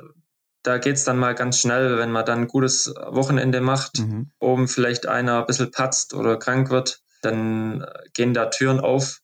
da 0.64 0.80
geht 0.80 0.96
es 0.96 1.04
dann 1.04 1.20
mal 1.20 1.36
ganz 1.36 1.60
schnell, 1.60 2.00
wenn 2.00 2.12
man 2.12 2.26
dann 2.26 2.40
ein 2.40 2.48
gutes 2.48 2.92
Wochenende 3.10 3.62
macht, 3.62 4.00
mhm. 4.00 4.32
oben 4.40 4.68
vielleicht 4.68 5.06
einer 5.06 5.42
ein 5.42 5.46
bisschen 5.46 5.70
patzt 5.70 6.16
oder 6.16 6.38
krank 6.38 6.72
wird, 6.72 7.02
dann 7.22 7.86
gehen 8.14 8.34
da 8.34 8.48
Türen 8.48 8.80
auf 8.80 9.22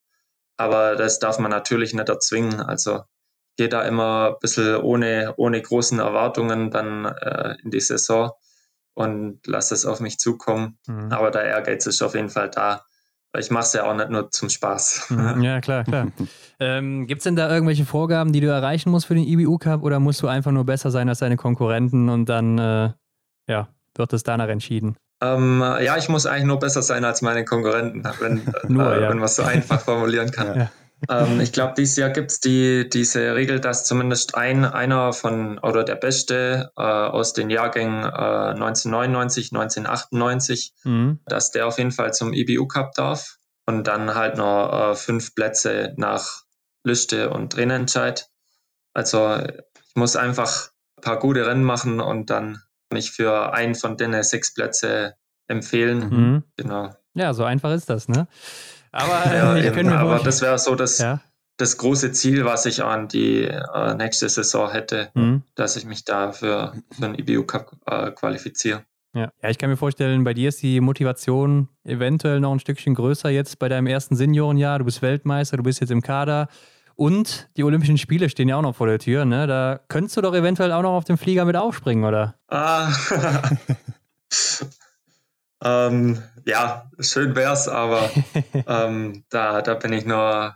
aber 0.61 0.95
das 0.95 1.17
darf 1.17 1.39
man 1.39 1.49
natürlich 1.49 1.93
nicht 1.95 2.07
erzwingen. 2.07 2.61
Also 2.61 3.01
gehe 3.57 3.67
da 3.67 3.81
immer 3.81 4.33
ein 4.33 4.39
bisschen 4.39 4.77
ohne, 4.77 5.33
ohne 5.37 5.59
großen 5.59 5.99
Erwartungen 5.99 6.69
dann 6.69 7.05
äh, 7.05 7.55
in 7.63 7.71
die 7.71 7.79
Saison 7.79 8.31
und 8.93 9.45
lasse 9.47 9.73
es 9.73 9.85
auf 9.87 9.99
mich 9.99 10.19
zukommen. 10.19 10.77
Mhm. 10.87 11.11
Aber 11.11 11.31
der 11.31 11.45
Ehrgeiz 11.45 11.87
ist 11.87 12.01
auf 12.03 12.13
jeden 12.13 12.29
Fall 12.29 12.49
da. 12.49 12.85
Ich 13.37 13.49
mache 13.49 13.63
es 13.63 13.73
ja 13.73 13.89
auch 13.89 13.95
nicht 13.95 14.09
nur 14.09 14.29
zum 14.29 14.49
Spaß. 14.49 15.07
Mhm. 15.09 15.41
Ja, 15.43 15.61
klar, 15.61 15.83
klar. 15.83 16.07
ähm, 16.59 17.07
Gibt 17.07 17.21
es 17.21 17.23
denn 17.23 17.35
da 17.35 17.51
irgendwelche 17.51 17.85
Vorgaben, 17.85 18.31
die 18.31 18.41
du 18.41 18.47
erreichen 18.47 18.91
musst 18.91 19.07
für 19.07 19.15
den 19.15 19.25
IBU 19.25 19.57
Cup 19.57 19.81
oder 19.81 19.99
musst 19.99 20.21
du 20.21 20.27
einfach 20.27 20.51
nur 20.51 20.65
besser 20.65 20.91
sein 20.91 21.09
als 21.09 21.19
deine 21.19 21.37
Konkurrenten 21.37 22.09
und 22.09 22.29
dann 22.29 22.59
äh, 22.59 22.91
ja, 23.47 23.69
wird 23.95 24.13
es 24.13 24.21
danach 24.21 24.49
entschieden? 24.49 24.95
Ähm, 25.21 25.61
ja, 25.61 25.97
ich 25.97 26.09
muss 26.09 26.25
eigentlich 26.25 26.45
nur 26.45 26.59
besser 26.59 26.81
sein 26.81 27.05
als 27.05 27.21
meine 27.21 27.45
Konkurrenten, 27.45 28.03
wenn, 28.19 28.41
nur, 28.67 28.91
äh, 28.91 29.01
ja. 29.01 29.09
wenn 29.09 29.17
man 29.17 29.25
es 29.25 29.35
so 29.35 29.43
einfach 29.43 29.81
formulieren 29.81 30.31
kann. 30.31 30.59
Ja. 30.59 30.71
Ähm, 31.09 31.39
ich 31.39 31.51
glaube, 31.51 31.73
dieses 31.77 31.95
Jahr 31.95 32.09
gibt 32.09 32.31
es 32.31 32.39
die, 32.39 32.87
diese 32.89 33.35
Regel, 33.35 33.59
dass 33.59 33.85
zumindest 33.85 34.35
ein, 34.35 34.65
einer 34.65 35.13
von 35.13 35.57
oder 35.59 35.83
der 35.83 35.95
Beste 35.95 36.71
äh, 36.77 36.81
aus 36.81 37.33
den 37.33 37.49
Jahrgängen 37.49 38.03
äh, 38.03 38.53
1999, 38.53 39.51
1998, 39.51 40.73
mhm. 40.83 41.19
dass 41.25 41.51
der 41.51 41.67
auf 41.67 41.77
jeden 41.77 41.91
Fall 41.91 42.13
zum 42.13 42.33
IBU 42.33 42.67
Cup 42.67 42.93
darf. 42.93 43.37
Und 43.65 43.85
dann 43.87 44.15
halt 44.15 44.37
noch 44.37 44.91
äh, 44.91 44.95
fünf 44.95 45.35
Plätze 45.35 45.93
nach 45.97 46.41
Liste 46.83 47.29
und 47.29 47.53
Trainerentscheid. 47.53 48.27
Also 48.93 49.37
ich 49.37 49.95
muss 49.95 50.15
einfach 50.15 50.69
ein 50.97 51.01
paar 51.01 51.19
gute 51.19 51.45
Rennen 51.45 51.63
machen 51.63 52.01
und 52.01 52.29
dann 52.29 52.61
mich 52.91 53.11
für 53.11 53.53
einen 53.53 53.75
von 53.75 53.97
den 53.97 54.21
sechs 54.23 54.53
Plätze 54.53 55.15
empfehlen. 55.47 56.09
Mhm. 56.09 56.43
Genau. 56.57 56.95
Ja, 57.13 57.33
so 57.33 57.43
einfach 57.43 57.73
ist 57.73 57.89
das, 57.89 58.07
ne? 58.07 58.27
Aber, 58.91 59.33
ja, 59.33 59.55
ich 59.57 59.65
eben, 59.65 59.89
aber 59.89 60.19
das 60.19 60.41
wäre 60.41 60.57
so 60.59 60.75
das, 60.75 60.99
ja. 60.99 61.21
das 61.57 61.77
große 61.77 62.11
Ziel, 62.11 62.45
was 62.45 62.65
ich 62.65 62.83
an 62.83 63.07
die 63.07 63.43
äh, 63.43 63.93
nächste 63.95 64.29
Saison 64.29 64.71
hätte, 64.71 65.09
mhm. 65.13 65.43
dass 65.55 65.75
ich 65.75 65.85
mich 65.85 66.05
da 66.05 66.31
für, 66.31 66.73
für 66.91 67.05
einen 67.05 67.15
IBU 67.15 67.43
Cup 67.43 67.71
äh, 67.85 68.11
qualifiziere. 68.11 68.83
Ja. 69.13 69.29
ja, 69.41 69.49
ich 69.49 69.57
kann 69.57 69.69
mir 69.69 69.77
vorstellen, 69.77 70.23
bei 70.23 70.33
dir 70.33 70.47
ist 70.49 70.61
die 70.61 70.79
Motivation 70.79 71.67
eventuell 71.83 72.39
noch 72.39 72.53
ein 72.53 72.59
Stückchen 72.59 72.95
größer 72.95 73.29
jetzt 73.29 73.59
bei 73.59 73.67
deinem 73.67 73.87
ersten 73.87 74.15
Seniorenjahr. 74.15 74.79
Du 74.79 74.85
bist 74.85 75.01
Weltmeister, 75.01 75.57
du 75.57 75.63
bist 75.63 75.81
jetzt 75.81 75.91
im 75.91 76.01
Kader. 76.01 76.47
Und 77.01 77.49
die 77.57 77.63
Olympischen 77.63 77.97
Spiele 77.97 78.29
stehen 78.29 78.47
ja 78.47 78.57
auch 78.57 78.61
noch 78.61 78.75
vor 78.75 78.85
der 78.85 78.99
Tür, 78.99 79.25
ne? 79.25 79.47
Da 79.47 79.79
könntest 79.87 80.17
du 80.17 80.21
doch 80.21 80.35
eventuell 80.35 80.71
auch 80.71 80.83
noch 80.83 80.91
auf 80.91 81.03
den 81.03 81.17
Flieger 81.17 81.45
mit 81.45 81.55
aufspringen, 81.55 82.03
oder? 82.03 82.35
Ah. 82.47 82.93
ähm, 85.63 86.21
ja, 86.45 86.91
schön 86.99 87.35
wär's, 87.35 87.67
aber 87.67 88.07
ähm, 88.67 89.23
da, 89.29 89.63
da 89.63 89.73
bin 89.73 89.93
ich 89.93 90.05
noch 90.05 90.51
ein 90.51 90.53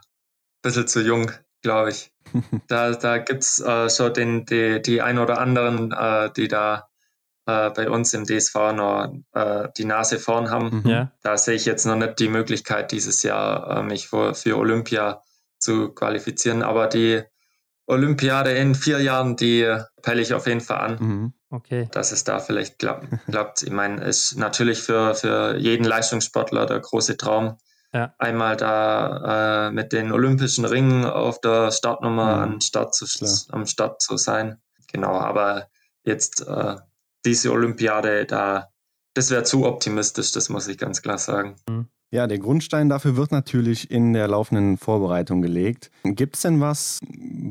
bisschen 0.61 0.87
zu 0.87 1.01
jung, 1.01 1.31
glaube 1.63 1.89
ich. 1.89 2.11
Da, 2.67 2.91
da 2.91 3.17
gibt 3.17 3.41
es 3.41 3.59
äh, 3.59 3.89
schon 3.89 4.13
den, 4.13 4.45
die, 4.45 4.83
die 4.83 5.01
ein 5.01 5.17
oder 5.17 5.39
anderen, 5.39 5.93
äh, 5.93 6.29
die 6.31 6.47
da 6.47 6.89
äh, 7.47 7.71
bei 7.71 7.89
uns 7.89 8.13
im 8.13 8.25
DSV 8.25 8.53
noch 8.75 9.11
äh, 9.33 9.69
die 9.75 9.85
Nase 9.85 10.19
vorn 10.19 10.51
haben. 10.51 10.83
Mhm. 10.83 11.07
Da 11.23 11.37
sehe 11.37 11.55
ich 11.55 11.65
jetzt 11.65 11.87
noch 11.87 11.95
nicht 11.95 12.19
die 12.19 12.29
Möglichkeit, 12.29 12.91
dieses 12.91 13.23
Jahr 13.23 13.79
äh, 13.79 13.81
mich 13.81 14.09
für, 14.09 14.35
für 14.35 14.57
Olympia 14.57 15.23
zu 15.59 15.89
qualifizieren. 15.89 16.63
Aber 16.63 16.87
die 16.87 17.23
Olympiade 17.87 18.51
in 18.51 18.75
vier 18.75 19.01
Jahren, 19.01 19.35
die 19.35 19.77
peile 20.01 20.21
ich 20.21 20.33
auf 20.33 20.47
jeden 20.47 20.61
Fall 20.61 20.77
an. 20.77 20.97
Mhm. 20.99 21.33
Okay. 21.49 21.87
Dass 21.91 22.11
es 22.11 22.23
da 22.23 22.39
vielleicht 22.39 22.79
klappt. 22.79 23.07
klappt. 23.29 23.63
Ich 23.63 23.71
meine, 23.71 24.03
ist 24.03 24.37
natürlich 24.37 24.79
für, 24.79 25.15
für 25.15 25.57
jeden 25.57 25.85
Leistungssportler 25.85 26.65
der 26.65 26.79
große 26.79 27.17
Traum. 27.17 27.57
Ja. 27.93 28.13
Einmal 28.17 28.57
da 28.57 29.67
äh, 29.67 29.71
mit 29.71 29.93
den 29.93 30.11
Olympischen 30.11 30.65
Ringen 30.65 31.05
auf 31.05 31.39
der 31.39 31.71
Startnummer 31.71 32.35
mhm. 32.37 32.53
am, 32.53 32.61
Start 32.61 32.93
zu, 32.93 33.05
am 33.51 33.65
Start 33.65 34.01
zu 34.01 34.17
sein. 34.17 34.61
Genau, 34.91 35.13
aber 35.13 35.69
jetzt 36.03 36.45
äh, 36.45 36.75
diese 37.23 37.51
Olympiade, 37.51 38.25
da, 38.25 38.69
das 39.13 39.29
wäre 39.29 39.43
zu 39.43 39.65
optimistisch, 39.65 40.31
das 40.33 40.49
muss 40.49 40.67
ich 40.67 40.77
ganz 40.77 41.01
klar 41.01 41.17
sagen. 41.17 41.55
Mhm. 41.69 41.87
Ja, 42.11 42.27
der 42.27 42.39
Grundstein 42.39 42.89
dafür 42.89 43.17
wird 43.17 43.31
natürlich 43.31 43.91
in 43.91 44.13
der 44.13 44.27
laufenden 44.27 44.77
Vorbereitung 44.77 45.41
gelegt. 45.41 45.91
Gibt 46.03 46.35
es 46.35 46.43
denn 46.43 46.61
was, 46.61 47.01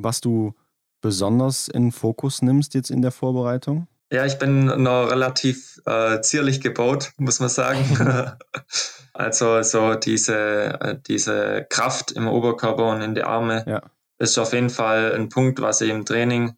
was 0.00 0.20
du 0.20 0.54
besonders 1.00 1.68
in 1.68 1.92
Fokus 1.92 2.40
nimmst 2.40 2.74
jetzt 2.74 2.90
in 2.90 3.02
der 3.02 3.10
Vorbereitung? 3.10 3.88
Ja, 4.10 4.24
ich 4.24 4.38
bin 4.38 4.66
noch 4.66 5.10
relativ 5.10 5.80
äh, 5.86 6.20
zierlich 6.20 6.60
gebaut, 6.60 7.12
muss 7.16 7.40
man 7.40 7.48
sagen. 7.48 7.84
also 9.12 9.62
so 9.62 9.94
diese, 9.96 10.80
äh, 10.80 10.98
diese 11.06 11.66
Kraft 11.68 12.12
im 12.12 12.28
Oberkörper 12.28 12.86
und 12.86 13.02
in 13.02 13.14
die 13.14 13.24
Arme 13.24 13.64
ja. 13.66 13.82
ist 14.18 14.38
auf 14.38 14.52
jeden 14.52 14.70
Fall 14.70 15.12
ein 15.14 15.30
Punkt, 15.30 15.60
was 15.60 15.80
ich 15.80 15.90
im 15.90 16.04
Training 16.04 16.56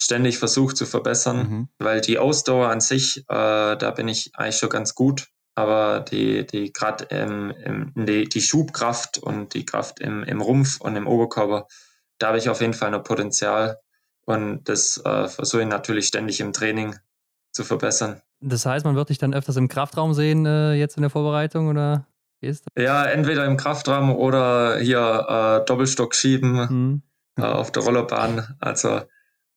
ständig 0.00 0.38
versuche 0.38 0.74
zu 0.74 0.86
verbessern, 0.86 1.36
mhm. 1.38 1.68
weil 1.78 2.00
die 2.00 2.18
Ausdauer 2.18 2.68
an 2.68 2.80
sich, 2.80 3.18
äh, 3.28 3.76
da 3.76 3.92
bin 3.96 4.06
ich 4.06 4.32
eigentlich 4.34 4.58
schon 4.58 4.68
ganz 4.68 4.94
gut 4.94 5.28
aber 5.58 6.00
die, 6.00 6.46
die 6.46 6.72
gerade 6.72 7.08
ähm, 7.10 7.92
die, 7.96 8.28
die 8.28 8.40
Schubkraft 8.40 9.18
und 9.18 9.54
die 9.54 9.64
Kraft 9.64 9.98
im, 9.98 10.22
im 10.22 10.40
Rumpf 10.40 10.80
und 10.80 10.94
im 10.94 11.08
Oberkörper, 11.08 11.66
da 12.18 12.28
habe 12.28 12.38
ich 12.38 12.48
auf 12.48 12.60
jeden 12.60 12.74
Fall 12.74 12.92
noch 12.92 13.02
Potenzial 13.02 13.80
und 14.24 14.68
das 14.68 15.02
äh, 15.04 15.26
versuche 15.26 15.62
ich 15.62 15.68
natürlich 15.68 16.06
ständig 16.06 16.38
im 16.38 16.52
Training 16.52 16.94
zu 17.50 17.64
verbessern. 17.64 18.22
Das 18.40 18.66
heißt, 18.66 18.84
man 18.84 18.94
wird 18.94 19.08
dich 19.08 19.18
dann 19.18 19.34
öfters 19.34 19.56
im 19.56 19.66
Kraftraum 19.66 20.14
sehen 20.14 20.46
äh, 20.46 20.74
jetzt 20.74 20.96
in 20.96 21.02
der 21.02 21.10
Vorbereitung 21.10 21.66
oder 21.66 22.06
wie 22.40 22.46
ist 22.46 22.64
das? 22.64 22.84
Ja, 22.84 23.04
entweder 23.04 23.44
im 23.44 23.56
Kraftraum 23.56 24.14
oder 24.14 24.78
hier 24.78 25.26
äh, 25.60 25.64
Doppelstock 25.66 26.14
schieben 26.14 26.52
mhm. 26.52 27.02
Äh, 27.36 27.42
auf 27.42 27.72
der 27.72 27.82
Rollerbahn. 27.82 28.56
Also 28.60 29.02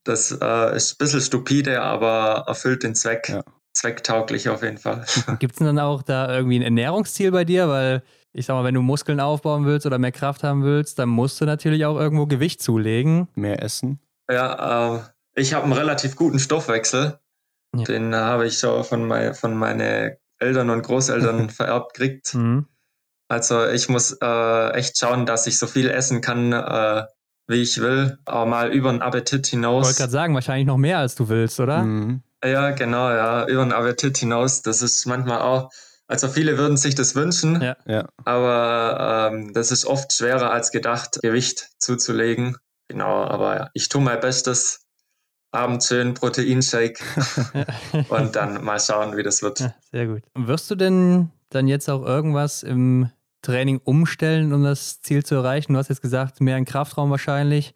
das 0.03 0.31
äh, 0.31 0.75
ist 0.75 0.93
ein 0.93 0.97
bisschen 0.97 1.21
stupide, 1.21 1.83
aber 1.83 2.45
erfüllt 2.47 2.81
den 2.81 2.95
Zweck. 2.95 3.29
Ja 3.29 3.43
zwecktauglich 3.73 4.49
auf 4.49 4.63
jeden 4.63 4.77
Fall. 4.77 5.05
Gibt 5.39 5.53
es 5.53 5.57
denn 5.57 5.67
dann 5.67 5.79
auch 5.79 6.01
da 6.01 6.33
irgendwie 6.33 6.57
ein 6.57 6.63
Ernährungsziel 6.63 7.31
bei 7.31 7.45
dir? 7.45 7.69
Weil 7.69 8.03
ich 8.33 8.45
sag 8.45 8.55
mal, 8.55 8.63
wenn 8.63 8.75
du 8.75 8.81
Muskeln 8.81 9.19
aufbauen 9.19 9.65
willst 9.65 9.85
oder 9.85 9.97
mehr 9.97 10.11
Kraft 10.11 10.43
haben 10.43 10.63
willst, 10.63 10.99
dann 10.99 11.09
musst 11.09 11.41
du 11.41 11.45
natürlich 11.45 11.85
auch 11.85 11.97
irgendwo 11.97 12.25
Gewicht 12.27 12.61
zulegen. 12.61 13.27
Mehr 13.35 13.61
essen? 13.61 13.99
Ja, 14.29 14.95
äh, 14.95 14.99
ich 15.35 15.53
habe 15.53 15.65
einen 15.65 15.73
relativ 15.73 16.15
guten 16.15 16.39
Stoffwechsel. 16.39 17.19
Ja. 17.75 17.83
Den 17.83 18.13
habe 18.15 18.47
ich 18.47 18.59
schon 18.59 18.83
von, 18.83 19.07
mein, 19.07 19.33
von 19.33 19.55
meinen 19.55 20.17
Eltern 20.39 20.69
und 20.69 20.81
Großeltern 20.83 21.49
vererbt 21.49 21.93
gekriegt. 21.93 22.33
Mhm. 22.35 22.67
Also 23.27 23.65
ich 23.65 23.87
muss 23.87 24.17
äh, 24.21 24.69
echt 24.73 24.97
schauen, 24.97 25.25
dass 25.25 25.47
ich 25.47 25.57
so 25.57 25.67
viel 25.67 25.89
essen 25.89 26.19
kann, 26.19 26.51
äh, 26.51 27.03
wie 27.47 27.61
ich 27.61 27.79
will, 27.79 28.17
aber 28.25 28.45
mal 28.45 28.71
über 28.71 28.91
den 28.91 29.01
Appetit 29.01 29.47
hinaus. 29.47 29.83
Ich 29.83 29.87
wollte 29.87 29.99
gerade 29.99 30.11
sagen, 30.11 30.33
wahrscheinlich 30.33 30.67
noch 30.67 30.77
mehr 30.77 30.99
als 30.99 31.15
du 31.15 31.29
willst, 31.29 31.59
oder? 31.59 31.83
Mhm. 31.83 32.23
Ja, 32.43 32.71
genau, 32.71 33.09
ja, 33.09 33.45
über 33.47 33.63
den 33.63 33.71
Appetit 33.73 34.17
hinaus. 34.17 34.61
Das 34.61 34.81
ist 34.81 35.05
manchmal 35.05 35.41
auch 35.41 35.69
Also 36.07 36.27
viele 36.27 36.57
würden 36.57 36.75
sich 36.75 36.95
das 36.95 37.15
wünschen, 37.15 37.61
ja. 37.61 37.77
Ja. 37.85 38.09
aber 38.25 39.31
ähm, 39.31 39.53
das 39.53 39.71
ist 39.71 39.85
oft 39.85 40.11
schwerer 40.11 40.51
als 40.51 40.71
gedacht, 40.71 41.19
Gewicht 41.21 41.69
zuzulegen. 41.77 42.57
Genau, 42.89 43.23
aber 43.23 43.69
ich 43.73 43.87
tue 43.87 44.01
mein 44.01 44.19
Bestes. 44.19 44.81
Abends 45.53 45.87
schön 45.87 46.13
Proteinshake 46.13 46.99
und 48.09 48.35
dann 48.37 48.63
mal 48.63 48.79
schauen, 48.79 49.17
wie 49.17 49.23
das 49.23 49.41
wird. 49.41 49.59
Ja, 49.59 49.73
sehr 49.91 50.07
gut. 50.07 50.23
Wirst 50.33 50.71
du 50.71 50.75
denn 50.75 51.29
dann 51.49 51.67
jetzt 51.67 51.89
auch 51.89 52.05
irgendwas 52.05 52.63
im 52.63 53.09
Training 53.41 53.81
umstellen, 53.83 54.53
um 54.53 54.63
das 54.63 55.01
Ziel 55.01 55.25
zu 55.25 55.35
erreichen? 55.35 55.73
Du 55.73 55.79
hast 55.79 55.89
jetzt 55.89 56.01
gesagt, 56.01 56.39
mehr 56.39 56.57
in 56.57 56.65
Kraftraum 56.65 57.09
wahrscheinlich. 57.11 57.73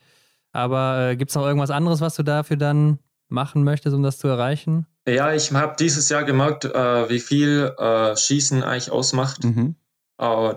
Aber 0.54 1.10
äh, 1.10 1.16
gibt 1.18 1.32
es 1.32 1.36
noch 1.36 1.46
irgendwas 1.46 1.70
anderes, 1.70 2.00
was 2.00 2.16
du 2.16 2.24
dafür 2.24 2.56
dann 2.56 3.00
machen 3.28 3.64
möchtest, 3.64 3.96
um 3.96 4.04
das 4.04 4.18
zu 4.18 4.28
erreichen? 4.28 4.88
Ja, 5.08 5.34
ich 5.34 5.52
habe 5.52 5.76
dieses 5.78 6.10
Jahr 6.10 6.24
gemerkt, 6.24 6.66
äh, 6.66 7.10
wie 7.10 7.20
viel 7.20 7.74
äh, 7.78 8.16
Schießen 8.16 8.64
eigentlich 8.64 8.92
ausmacht. 8.92 9.44
Mhm. 9.44 9.76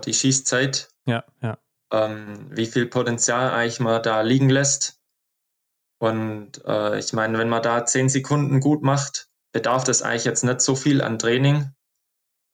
die 0.05 0.13
Schießzeit. 0.13 0.89
Ja, 1.05 1.23
ja. 1.41 1.57
Ähm, 1.91 2.47
wie 2.49 2.65
viel 2.65 2.85
Potenzial 2.85 3.51
eigentlich 3.51 3.79
man 3.79 4.01
da 4.01 4.21
liegen 4.21 4.49
lässt. 4.49 4.99
Und 5.99 6.63
äh, 6.65 6.97
ich 6.97 7.13
meine, 7.13 7.37
wenn 7.37 7.49
man 7.49 7.61
da 7.61 7.85
zehn 7.85 8.09
Sekunden 8.09 8.61
gut 8.61 8.83
macht, 8.83 9.27
bedarf 9.51 9.83
das 9.83 10.01
eigentlich 10.01 10.25
jetzt 10.25 10.43
nicht 10.43 10.61
so 10.61 10.75
viel 10.75 11.01
an 11.01 11.19
Training. 11.19 11.73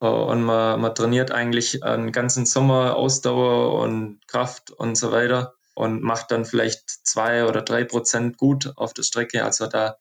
Äh, 0.01 0.07
und 0.07 0.43
man, 0.43 0.81
man 0.81 0.95
trainiert 0.95 1.31
eigentlich 1.31 1.83
einen 1.83 2.11
ganzen 2.11 2.45
Sommer 2.45 2.95
Ausdauer 2.95 3.79
und 3.79 4.19
Kraft 4.27 4.71
und 4.71 4.97
so 4.97 5.11
weiter 5.11 5.55
und 5.75 6.01
macht 6.01 6.31
dann 6.31 6.45
vielleicht 6.45 6.89
zwei 7.05 7.45
oder 7.45 7.61
drei 7.61 7.83
Prozent 7.83 8.37
gut 8.37 8.73
auf 8.77 8.93
der 8.93 9.03
Strecke. 9.03 9.43
Also 9.43 9.67
da 9.67 9.97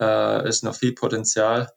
äh, 0.00 0.48
ist 0.48 0.64
noch 0.64 0.74
viel 0.74 0.92
Potenzial. 0.92 1.72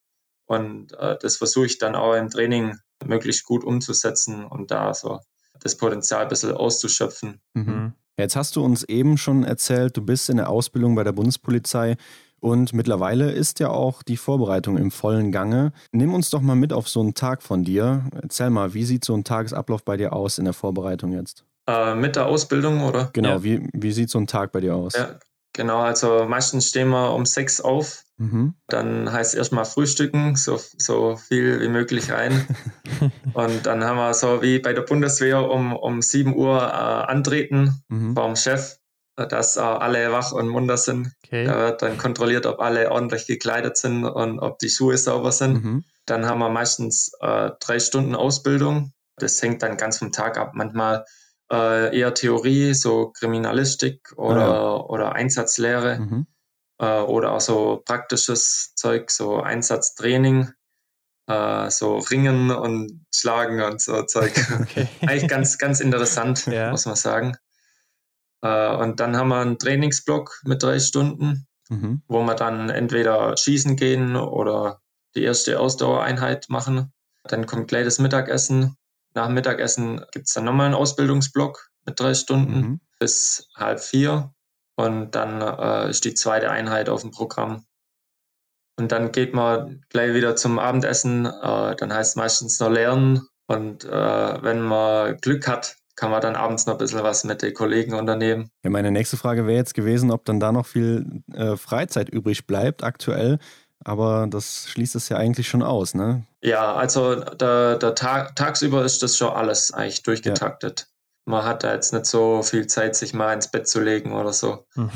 Und 0.48 0.94
äh, 0.94 1.18
das 1.22 1.38
versuche 1.38 1.68
ich 1.68 1.78
dann 1.78 1.96
auch 1.96 2.16
im 2.16 2.30
Training 2.30 2.78
möglichst 3.04 3.46
gut 3.46 3.64
umzusetzen 3.64 4.46
und 4.46 4.72
da 4.72 4.94
so 4.94 5.20
das 5.60 5.78
Potenzial 5.78 6.24
ein 6.24 6.28
bisschen 6.28 6.52
auszuschöpfen. 6.52 7.40
Mhm. 7.54 7.94
Jetzt 8.18 8.36
hast 8.36 8.56
du 8.56 8.64
uns 8.64 8.84
eben 8.84 9.18
schon 9.18 9.44
erzählt, 9.44 9.98
du 9.98 10.02
bist 10.02 10.30
in 10.30 10.38
der 10.38 10.50
Ausbildung 10.50 10.96
bei 10.96 11.04
der 11.04 11.12
Bundespolizei 11.12 11.98
und 12.40 12.74
mittlerweile 12.74 13.32
ist 13.32 13.60
ja 13.60 13.70
auch 13.70 14.04
die 14.04 14.18
Vorbereitung 14.18 14.78
im 14.78 14.92
vollen 14.92 15.32
Gange. 15.32 15.74
Nimm 15.92 16.14
uns 16.14 16.30
doch 16.30 16.42
mal 16.42 16.56
mit 16.56 16.72
auf 16.74 16.88
so 16.88 17.02
einen 17.02 17.14
Tag 17.14 17.44
von 17.44 17.64
dir. 17.64 18.10
Erzähl 18.22 18.50
mal, 18.50 18.74
wie 18.74 18.86
sieht 18.86 19.04
so 19.04 19.14
ein 19.14 19.24
Tagesablauf 19.24 19.84
bei 19.84 19.98
dir 19.98 20.14
aus 20.14 20.38
in 20.38 20.46
der 20.46 20.54
Vorbereitung 20.54 21.12
jetzt? 21.12 21.44
Äh, 21.68 21.96
mit 21.96 22.16
der 22.16 22.28
Ausbildung, 22.28 22.84
oder? 22.84 23.10
Genau, 23.14 23.30
ja. 23.30 23.44
wie, 23.44 23.70
wie 23.74 23.92
sieht 23.92 24.10
so 24.10 24.20
ein 24.20 24.28
Tag 24.28 24.52
bei 24.52 24.62
dir 24.62 24.76
aus? 24.76 24.94
Ja, 24.94 25.20
genau, 25.54 25.80
also 25.80 26.26
meistens 26.26 26.70
stehen 26.70 26.90
wir 26.90 27.14
um 27.14 27.26
sechs 27.26 27.60
auf. 27.60 28.04
Mhm. 28.18 28.54
Dann 28.68 29.12
heißt 29.12 29.36
erstmal 29.36 29.66
frühstücken, 29.66 30.36
so, 30.36 30.60
so 30.78 31.18
viel 31.18 31.60
wie 31.60 31.68
möglich 31.68 32.12
rein. 32.12 32.48
und 33.34 33.66
dann 33.66 33.84
haben 33.84 33.98
wir 33.98 34.14
so 34.14 34.42
wie 34.42 34.60
bei 34.60 34.74
der 34.74 34.84
Bundeswehr 34.84 35.50
um, 35.50 35.76
um 35.76 36.02
7 36.02 36.36
Uhr 36.36 36.62
äh, 36.62 37.12
antreten 37.12 37.84
mhm. 37.90 38.16
vom 38.16 38.36
Chef, 38.36 38.78
dass 39.16 39.58
äh, 39.58 39.62
alle 39.62 40.12
wach 40.12 40.32
und 40.32 40.48
munter 40.48 40.78
sind. 40.78 41.14
Okay. 41.26 41.46
Da 41.46 41.58
wird 41.58 41.82
dann 41.82 41.98
kontrolliert, 41.98 42.46
ob 42.46 42.60
alle 42.60 42.92
ordentlich 42.92 43.26
gekleidet 43.26 43.76
sind 43.76 44.06
und 44.06 44.40
ob 44.40 44.60
die 44.60 44.70
Schuhe 44.70 44.98
sauber 44.98 45.32
sind. 45.32 45.64
Mhm. 45.64 45.84
Dann 46.06 46.26
haben 46.28 46.40
wir 46.40 46.50
meistens 46.50 47.12
äh, 47.20 47.50
drei 47.60 47.80
Stunden 47.80 48.16
Ausbildung. 48.16 48.94
Das 49.18 49.42
hängt 49.42 49.64
dann 49.64 49.78
ganz 49.78 49.98
vom 49.98 50.12
Tag 50.12 50.38
ab. 50.38 50.52
Manchmal 50.54 51.06
äh, 51.52 51.98
eher 51.98 52.14
Theorie, 52.14 52.74
so 52.74 53.12
Kriminalistik 53.12 54.14
oder, 54.18 54.42
ah, 54.42 54.54
ja. 54.54 54.76
oder 54.86 55.14
Einsatzlehre 55.14 56.00
mhm. 56.00 56.28
äh, 56.80 57.02
oder 57.02 57.34
auch 57.34 57.42
so 57.42 57.82
praktisches 57.86 58.74
Zeug, 58.76 59.12
so 59.12 59.42
Einsatztraining, 59.42 60.50
äh, 61.28 61.70
so 61.70 61.98
Ringen 61.98 62.52
und 62.52 63.06
Schlagen 63.14 63.62
und 63.62 63.82
so 63.82 64.04
Zeug. 64.04 64.34
Okay. 64.62 64.88
Eigentlich 65.02 65.28
ganz, 65.30 65.58
ganz 65.58 65.80
interessant, 65.80 66.48
ja. 66.48 66.72
muss 66.72 66.86
man 66.86 66.96
sagen. 66.96 67.38
Äh, 68.42 68.76
und 68.76 69.00
dann 69.00 69.16
haben 69.18 69.30
wir 69.30 69.40
einen 69.40 69.60
Trainingsblock 69.60 70.42
mit 70.46 70.64
drei 70.64 70.80
Stunden, 70.80 71.48
mhm. 71.70 72.02
wo 72.08 72.24
wir 72.24 72.36
dann 72.36 72.70
entweder 72.70 73.38
schießen 73.38 73.76
gehen 73.76 74.16
oder 74.16 74.82
die 75.16 75.24
erste 75.24 75.60
Ausdauereinheit 75.60 76.48
machen. 76.50 76.92
Dann 77.24 77.46
kommt 77.46 77.68
gleich 77.68 77.86
das 77.86 78.00
Mittagessen 78.00 78.78
nach 79.16 79.26
dem 79.26 79.34
Mittagessen 79.34 80.06
gibt 80.12 80.28
es 80.28 80.34
dann 80.34 80.44
nochmal 80.44 80.68
einen 80.68 80.76
Ausbildungsblock 80.76 81.70
mit 81.86 82.00
drei 82.00 82.14
Stunden 82.14 82.60
mhm. 82.60 82.80
bis 83.00 83.48
halb 83.56 83.80
vier. 83.80 84.32
Und 84.78 85.16
dann 85.16 85.42
äh, 85.42 85.90
ist 85.90 86.04
die 86.04 86.14
zweite 86.14 86.52
Einheit 86.52 86.90
auf 86.90 87.02
dem 87.02 87.12
Programm. 87.12 87.66
Und 88.78 88.92
dann 88.92 89.14
geht 89.14 89.34
man 89.34 89.86
gleich 89.90 90.14
wieder 90.14 90.36
zum 90.36 90.60
Abendessen. 90.60 91.26
Äh, 91.26 91.76
dann 91.78 91.94
heißt 91.94 92.12
es 92.12 92.16
meistens 92.18 92.60
noch 92.60 92.70
lernen. 92.70 93.26
Und 93.48 93.86
äh, 93.86 94.44
wenn 94.44 94.62
man 94.62 95.18
Glück 95.18 95.48
hat, 95.48 95.78
kann 95.96 96.12
man 96.12 96.22
dann 96.22 96.36
abends 96.36 96.66
noch 96.66 96.74
ein 96.74 96.80
bisschen 96.80 97.04
was 97.04 97.24
mit 97.24 97.42
den 97.42 97.54
Kollegen 97.54 97.94
unternehmen. 97.94 98.50
Ja, 98.64 98.70
meine 98.70 98.92
nächste 98.92 99.16
Frage 99.16 99.48
wäre 99.48 99.58
jetzt 99.58 99.76
gewesen, 99.76 100.12
ob 100.12 100.26
dann 100.26 100.42
da 100.42 100.52
noch 100.52 100.66
viel 100.66 101.24
äh, 101.34 101.56
Freizeit 101.56 102.10
übrig 102.10 102.48
bleibt 102.48 102.84
aktuell 102.84 103.40
aber 103.86 104.28
das 104.28 104.68
schließt 104.70 104.96
es 104.96 105.10
ja 105.10 105.18
eigentlich 105.18 105.48
schon 105.48 105.64
aus, 105.64 105.94
ne? 105.94 106.26
Ja, 106.42 106.74
also 106.74 107.16
der, 107.16 107.78
der 107.78 107.96
Tag, 107.96 108.36
tagsüber 108.36 108.84
ist 108.84 109.02
das 109.04 109.16
schon 109.16 109.32
alles 109.32 109.72
eigentlich 109.72 110.04
durchgetaktet. 110.04 110.82
Ja. 110.82 111.32
Man 111.32 111.46
hat 111.46 111.64
da 111.64 111.74
jetzt 111.74 111.94
nicht 111.94 112.08
so 112.08 112.42
viel 112.42 112.68
Zeit, 112.68 112.96
sich 112.96 113.14
mal 113.14 113.34
ins 113.34 113.50
Bett 113.50 113.68
zu 113.68 113.80
legen 113.80 114.12
oder 114.12 114.34
so. 114.34 114.66
Hm. 114.74 114.90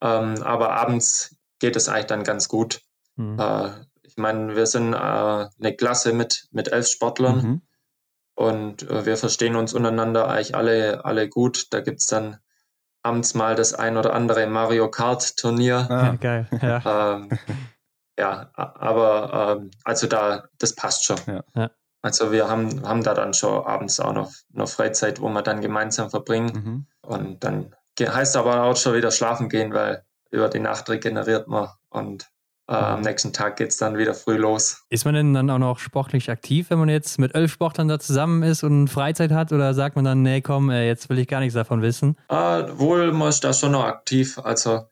Ähm, 0.00 0.42
aber 0.42 0.70
abends 0.70 1.36
geht 1.58 1.76
es 1.76 1.88
eigentlich 1.88 2.06
dann 2.06 2.22
ganz 2.22 2.48
gut. 2.48 2.82
Hm. 3.16 3.38
Äh, 3.38 3.70
ich 4.02 4.16
meine, 4.16 4.54
wir 4.54 4.66
sind 4.66 4.94
äh, 4.94 4.96
eine 4.96 5.76
Klasse 5.76 6.12
mit, 6.12 6.46
mit 6.52 6.68
elf 6.68 6.86
Sportlern 6.86 7.36
mhm. 7.36 7.62
und 8.34 8.88
äh, 8.88 9.04
wir 9.04 9.16
verstehen 9.16 9.56
uns 9.56 9.74
untereinander 9.74 10.28
eigentlich 10.28 10.54
alle, 10.54 11.04
alle 11.04 11.28
gut. 11.28 11.66
Da 11.70 11.80
gibt 11.80 12.00
es 12.00 12.06
dann 12.06 12.38
abends 13.02 13.34
mal 13.34 13.56
das 13.56 13.74
ein 13.74 13.96
oder 13.96 14.14
andere 14.14 14.46
Mario 14.46 14.90
Kart 14.90 15.36
Turnier. 15.36 15.86
Ah, 15.90 16.16
geil. 16.18 16.48
Ja. 16.62 17.16
Ähm, 17.16 17.28
ja, 18.18 18.50
aber 18.54 19.58
ähm, 19.58 19.70
also 19.84 20.06
da, 20.06 20.44
das 20.58 20.74
passt 20.74 21.04
schon. 21.04 21.18
Ja. 21.26 21.44
Ja. 21.54 21.70
Also 22.02 22.30
wir 22.30 22.48
haben, 22.48 22.86
haben 22.86 23.02
da 23.02 23.14
dann 23.14 23.34
schon 23.34 23.64
abends 23.64 23.98
auch 24.00 24.12
noch, 24.12 24.32
noch 24.52 24.68
Freizeit, 24.68 25.20
wo 25.20 25.28
wir 25.28 25.42
dann 25.42 25.60
gemeinsam 25.60 26.08
verbringen. 26.08 26.52
Mhm. 26.54 26.86
Und 27.02 27.44
dann 27.44 27.74
heißt 28.00 28.36
aber 28.36 28.62
auch 28.62 28.76
schon 28.76 28.94
wieder 28.94 29.10
schlafen 29.10 29.48
gehen, 29.48 29.72
weil 29.72 30.04
über 30.30 30.48
die 30.48 30.60
Nacht 30.60 30.88
regeneriert 30.88 31.48
man 31.48 31.68
und 31.88 32.28
äh, 32.68 32.74
am 32.74 32.98
mhm. 33.00 33.06
nächsten 33.06 33.32
Tag 33.32 33.56
geht 33.56 33.70
es 33.70 33.76
dann 33.76 33.96
wieder 33.96 34.14
früh 34.14 34.36
los. 34.36 34.84
Ist 34.88 35.04
man 35.04 35.14
denn 35.14 35.34
dann 35.34 35.50
auch 35.50 35.58
noch 35.58 35.78
sportlich 35.78 36.30
aktiv, 36.30 36.70
wenn 36.70 36.78
man 36.78 36.88
jetzt 36.88 37.18
mit 37.18 37.34
elf 37.34 37.52
Sportlern 37.52 37.88
da 37.88 37.98
zusammen 37.98 38.42
ist 38.42 38.64
und 38.64 38.88
Freizeit 38.88 39.30
hat? 39.30 39.52
Oder 39.52 39.72
sagt 39.72 39.94
man 39.94 40.04
dann, 40.04 40.22
nee, 40.22 40.40
komm, 40.40 40.70
jetzt 40.70 41.08
will 41.08 41.18
ich 41.18 41.28
gar 41.28 41.40
nichts 41.40 41.54
davon 41.54 41.82
wissen? 41.82 42.16
Äh, 42.28 42.34
wohl, 42.34 43.12
man 43.12 43.28
ist 43.28 43.44
da 43.44 43.52
schon 43.52 43.72
noch 43.72 43.84
aktiv. 43.84 44.38
Also 44.38 44.86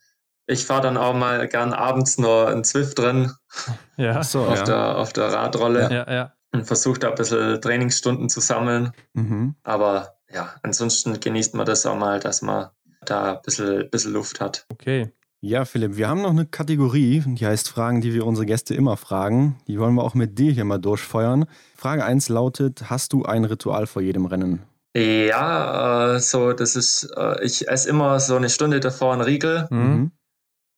ich 0.47 0.65
fahre 0.65 0.83
dann 0.83 0.97
auch 0.97 1.15
mal 1.15 1.49
gern 1.49 1.73
abends 1.73 2.19
nur 2.19 2.49
ein 2.49 2.65
Zwift 2.65 2.99
drin. 2.99 3.33
Ja. 3.97 4.23
So, 4.23 4.41
auf, 4.41 4.59
ja. 4.59 4.65
Der, 4.65 4.99
auf 4.99 5.13
der 5.13 5.33
Radrolle. 5.33 5.89
Ja, 5.91 6.13
ja. 6.13 6.33
Und 6.53 6.67
versuche 6.67 6.99
da 6.99 7.11
ein 7.11 7.15
bisschen 7.15 7.61
Trainingsstunden 7.61 8.29
zu 8.29 8.41
sammeln. 8.41 8.93
Mhm. 9.13 9.55
Aber 9.63 10.17
ja, 10.33 10.55
ansonsten 10.63 11.19
genießt 11.19 11.55
man 11.55 11.67
das 11.67 11.87
auch 11.87 11.97
mal, 11.97 12.21
dass 12.21 12.43
man 12.43 12.69
da 13.05 13.35
ein 13.35 13.43
bisschen, 13.43 13.89
bisschen 13.91 14.13
Luft 14.13 14.41
hat. 14.41 14.67
Okay. 14.71 15.13
Ja, 15.41 15.65
Philipp, 15.65 15.97
wir 15.97 16.09
haben 16.09 16.23
noch 16.23 16.31
eine 16.31 16.47
Kategorie, 16.47 17.23
die 17.27 17.47
heißt 17.47 17.69
Fragen, 17.69 18.01
die 18.01 18.15
wir 18.15 18.27
unsere 18.27 18.47
Gäste 18.47 18.75
immer 18.75 18.97
fragen. 18.97 19.61
Die 19.69 19.79
wollen 19.79 19.95
wir 19.95 20.03
auch 20.03 20.15
mit 20.15 20.39
dir 20.39 20.53
hier 20.53 20.65
mal 20.65 20.79
durchfeuern. 20.79 21.45
Frage 21.77 22.05
1 22.05 22.31
lautet: 22.31 22.89
Hast 22.89 23.13
du 23.13 23.25
ein 23.25 23.45
Ritual 23.45 23.87
vor 23.87 24.01
jedem 24.01 24.25
Rennen? 24.25 24.63
Ja, 24.97 26.15
äh, 26.15 26.21
so, 26.21 26.53
das 26.53 26.77
ist, 26.77 27.11
äh, 27.17 27.45
ich 27.45 27.69
esse 27.69 27.89
immer 27.91 28.21
so 28.21 28.37
eine 28.37 28.49
Stunde 28.49 28.81
davor 28.81 29.13
einen 29.13 29.23
Riegel. 29.23 29.67
Mhm 29.71 30.13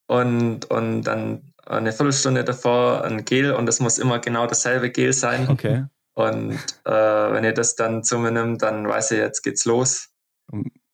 und, 0.07 0.71
und 0.71 1.03
dann 1.03 1.53
eine 1.67 1.93
Viertelstunde 1.93 2.45
davor 2.45 3.05
ein 3.05 3.25
Gel 3.25 3.53
und 3.53 3.69
es 3.69 3.81
muss 3.81 3.99
immer 3.99 4.19
genau 4.19 4.47
dasselbe 4.47 4.91
Gel 4.91 5.13
sein. 5.13 5.49
Okay. 5.49 5.85
Und 6.15 6.59
äh, 6.85 6.91
wenn 6.91 7.45
ihr 7.45 7.53
das 7.53 7.77
dann 7.77 8.03
zu 8.03 8.19
mir 8.19 8.31
nimmt, 8.31 8.63
dann 8.63 8.89
weiß 8.89 9.11
ihr, 9.11 9.19
jetzt 9.19 9.43
geht's 9.43 9.65
los. 9.65 10.09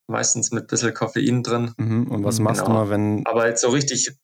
Meistens 0.09 0.51
mit 0.51 0.65
ein 0.65 0.67
bisschen 0.67 0.95
Koffein 0.95 1.43
drin. 1.43 1.73
Mhm. 1.77 2.09
Und 2.09 2.25
was 2.25 2.41
machst 2.41 2.63
genau. 2.65 2.79
du 2.79 2.85
mal, 2.85 2.91
wenn. 2.91 3.25
Aber 3.27 3.47
jetzt 3.47 3.61
so 3.61 3.69
richtig 3.69 4.17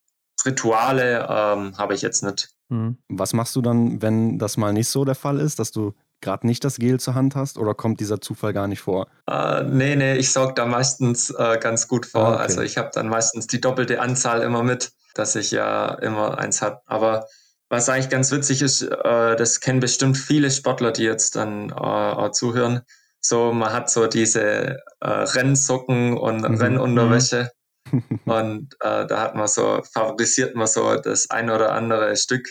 Rituale 0.45 1.27
ähm, 1.31 1.79
habe 1.79 1.95
ich 1.95 2.03
jetzt 2.03 2.25
nicht. 2.25 2.51
Mhm. 2.69 2.99
Was 3.09 3.33
machst 3.33 3.55
du 3.55 3.63
dann, 3.63 4.03
wenn 4.03 4.39
das 4.39 4.57
mal 4.57 4.73
nicht 4.73 4.89
so 4.89 5.05
der 5.05 5.15
Fall 5.15 5.39
ist, 5.39 5.59
dass 5.59 5.71
du 5.71 5.95
gerade 6.21 6.47
nicht 6.47 6.65
das 6.65 6.77
Gel 6.77 7.01
zur 7.01 7.15
Hand 7.15 7.37
hast 7.37 7.59
oder 7.59 7.75
kommt 7.75 8.01
dieser 8.01 8.21
Zufall 8.21 8.53
gar 8.53 8.69
nicht 8.69 8.81
vor? 8.81 9.09
Äh, 9.29 9.65
nee, 9.65 9.97
nee, 9.97 10.17
ich 10.17 10.33
sorge 10.33 10.55
da 10.55 10.67
meistens 10.67 11.31
äh, 11.31 11.59
ganz 11.61 11.89
gut 11.89 12.07
vor. 12.07 12.23
Ah, 12.23 12.35
okay. 12.35 12.43
Also 12.43 12.63
ich 12.63 12.79
habe 12.79 12.91
dann 12.93 13.09
meistens 13.09 13.47
die 13.47 13.61
doppelte 13.61 14.01
Anzahl 14.01 14.43
immer 14.43 14.63
mit, 14.63 14.93
dass 15.15 15.37
ich 15.37 15.51
ja 15.51 15.95
immer 15.95 16.39
eins 16.39 16.63
habe. 16.63 16.81
Aber 16.87 17.27
was 17.69 17.89
eigentlich 17.89 18.09
ganz 18.09 18.33
witzig 18.33 18.63
ist, 18.63 18.83
äh, 18.83 19.37
das 19.37 19.61
kennen 19.61 19.81
bestimmt 19.81 20.17
viele 20.17 20.51
Sportler, 20.51 20.93
die 20.93 21.05
jetzt 21.05 21.37
dann 21.37 21.71
äh, 21.71 21.75
auch 21.75 22.31
zuhören. 22.31 22.83
So, 23.21 23.53
man 23.53 23.73
hat 23.73 23.91
so 23.91 24.07
diese 24.07 24.79
äh, 25.01 25.09
Rennsocken 25.09 26.17
und 26.17 26.49
mhm. 26.49 26.57
Rennunterwäsche. 26.57 27.51
und 28.25 28.75
äh, 28.81 29.07
da 29.07 29.21
hat 29.21 29.35
man 29.35 29.49
so, 29.49 29.83
favorisiert 29.93 30.55
man 30.55 30.67
so 30.67 30.97
das 30.97 31.31
ein 31.31 31.51
oder 31.51 31.73
andere 31.73 32.17
Stück 32.17 32.47